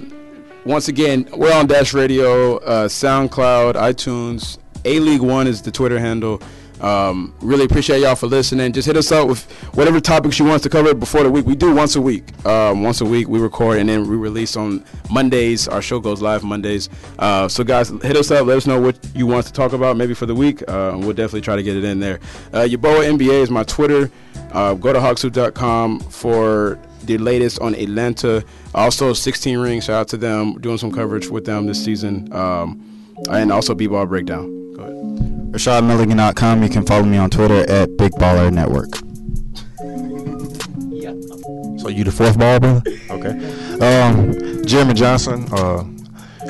once 0.66 0.88
again, 0.88 1.28
we're 1.36 1.54
on 1.54 1.68
Dash 1.68 1.94
Radio, 1.94 2.58
uh, 2.58 2.88
SoundCloud, 2.88 3.74
iTunes. 3.76 4.58
A 4.86 5.00
League 5.00 5.22
One 5.22 5.46
is 5.48 5.62
the 5.62 5.72
Twitter 5.72 6.00
handle. 6.00 6.42
Um, 6.84 7.34
really 7.40 7.64
appreciate 7.66 8.02
y'all 8.02 8.16
for 8.16 8.28
listening. 8.28 8.74
Just 8.74 8.86
hit 8.88 8.98
us 8.98 9.12
up 9.12 9.28
with 9.28 9.50
whatever 9.74 10.00
topics 10.02 10.38
you 10.38 10.46
want 10.46 10.58
us 10.58 10.62
to 10.64 10.70
cover 10.70 10.94
before 10.94 11.24
the 11.24 11.32
week. 11.32 11.46
We 11.46 11.56
do 11.56 11.74
once 11.74 11.96
a 11.96 12.02
week. 12.02 12.24
Um, 12.46 12.84
once 12.84 13.00
a 13.00 13.06
week 13.06 13.28
we 13.30 13.40
record 13.40 13.80
and 13.80 13.88
then 13.88 14.08
we 14.08 14.18
release 14.18 14.58
on 14.58 14.84
Mondays. 15.10 15.68
Our 15.68 15.82
show 15.82 16.00
goes 16.00 16.22
live 16.22 16.44
Mondays. 16.44 16.90
Uh, 17.18 17.48
so 17.48 17.64
guys, 17.64 17.90
hit 17.90 18.18
us 18.18 18.32
up. 18.32 18.46
Let 18.46 18.58
us 18.58 18.68
know 18.68 18.80
what 18.82 19.00
you 19.16 19.26
want 19.26 19.40
us 19.40 19.46
to 19.46 19.54
talk 19.54 19.72
about 19.72 19.96
maybe 19.96 20.14
for 20.14 20.26
the 20.26 20.36
week. 20.36 20.62
Uh, 20.68 20.94
we'll 20.98 21.14
definitely 21.14 21.42
try 21.42 21.56
to 21.56 21.64
get 21.64 21.78
it 21.78 21.86
in 21.86 22.00
there. 22.02 22.20
Uh, 22.52 22.68
Yaboa 22.68 23.18
NBA 23.18 23.42
is 23.42 23.50
my 23.50 23.64
Twitter. 23.64 24.12
Uh, 24.52 24.74
go 24.74 24.92
to 24.92 25.00
hawksuit.com 25.00 26.02
for 26.02 26.78
the 27.06 27.18
latest 27.18 27.60
on 27.60 27.76
Atlanta. 27.76 28.44
Also, 28.76 29.14
16 29.14 29.58
Rings. 29.58 29.86
Shout 29.86 30.02
out 30.02 30.08
to 30.10 30.18
them. 30.18 30.54
Doing 30.60 30.78
some 30.78 30.92
coverage 30.92 31.28
with 31.30 31.46
them 31.46 31.66
this 31.66 31.84
season. 31.84 32.32
Um, 32.34 33.14
and 33.30 33.52
also 33.52 33.74
B-Ball 33.74 34.06
Breakdown. 34.06 34.74
Go 34.76 34.84
ahead. 34.84 35.13
RashadMilligan.com. 35.54 36.64
You 36.64 36.70
can 36.70 36.84
follow 36.84 37.06
me 37.06 37.18
on 37.18 37.30
Twitter 37.30 37.70
at 37.70 37.96
Big 37.98 38.12
Baller 38.14 38.52
Network. 38.52 38.96
So 41.80 41.90
you 41.90 42.04
the 42.04 42.12
fourth 42.12 42.40
ball, 42.40 42.60
brother? 42.60 42.82
Okay. 43.12 43.30
Um, 43.80 44.66
Jeremy 44.66 44.96
Johnson, 44.96 45.46
uh, 45.52 45.84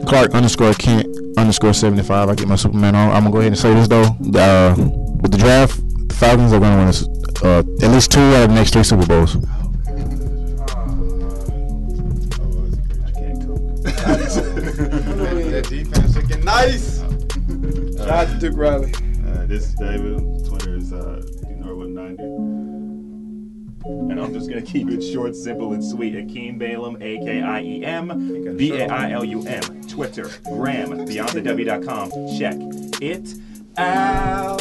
Clark 0.06 0.34
underscore 0.34 0.74
Kent 0.76 1.08
underscore 1.38 1.74
seventy 1.74 2.04
five. 2.04 2.30
I 2.30 2.36
get 2.36 2.48
my 2.48 2.56
Superman 2.56 2.96
on. 2.96 3.10
I'm 3.10 3.24
gonna 3.24 3.32
go 3.32 3.40
ahead 3.40 3.52
and 3.52 3.60
say 3.60 3.74
this 3.74 3.88
though. 3.88 4.04
Uh, 4.04 4.76
with 5.22 5.32
the 5.32 5.38
draft, 5.38 5.82
the 6.08 6.14
Falcons 6.14 6.54
are 6.54 6.60
gonna 6.60 6.78
win 6.78 6.88
this, 6.88 7.08
uh, 7.44 7.64
at 7.82 7.92
least 7.92 8.12
two 8.12 8.22
out 8.22 8.44
of 8.44 8.50
the 8.50 8.56
next 8.56 8.74
three 8.74 8.84
Super 8.84 9.06
Bowls. 9.06 9.34
that 13.84 15.66
defense 15.68 16.16
looking 16.16 16.46
nice. 16.46 16.93
Shout 18.04 18.28
out 18.28 18.28
to 18.34 18.38
Duke 18.38 18.58
Riley. 18.58 18.94
Uh, 19.26 19.46
this 19.46 19.70
is 19.70 19.76
David. 19.76 20.46
Twitter 20.46 20.76
is 20.76 20.92
uh, 20.92 21.22
Norwood90. 21.46 22.20
And 23.86 24.20
I'm 24.20 24.34
just 24.34 24.50
going 24.50 24.62
to 24.62 24.70
keep 24.70 24.90
it 24.90 25.02
short, 25.02 25.38
simple, 25.38 25.72
and 25.72 25.82
sweet. 25.82 26.14
Akiem 26.14 26.60
Bailum, 26.60 26.98
A 26.98 27.24
K 27.24 27.42
I 27.42 27.62
E 27.62 27.86
M 27.86 28.58
B 28.58 28.74
A 28.74 28.88
I 28.88 29.12
L 29.12 29.24
U 29.24 29.48
M. 29.48 29.82
Twitter, 29.88 30.30
Gram, 30.44 30.90
BeyondTheW.com. 30.90 32.12
Check 32.38 32.58
it 33.02 33.36
out. 33.78 34.60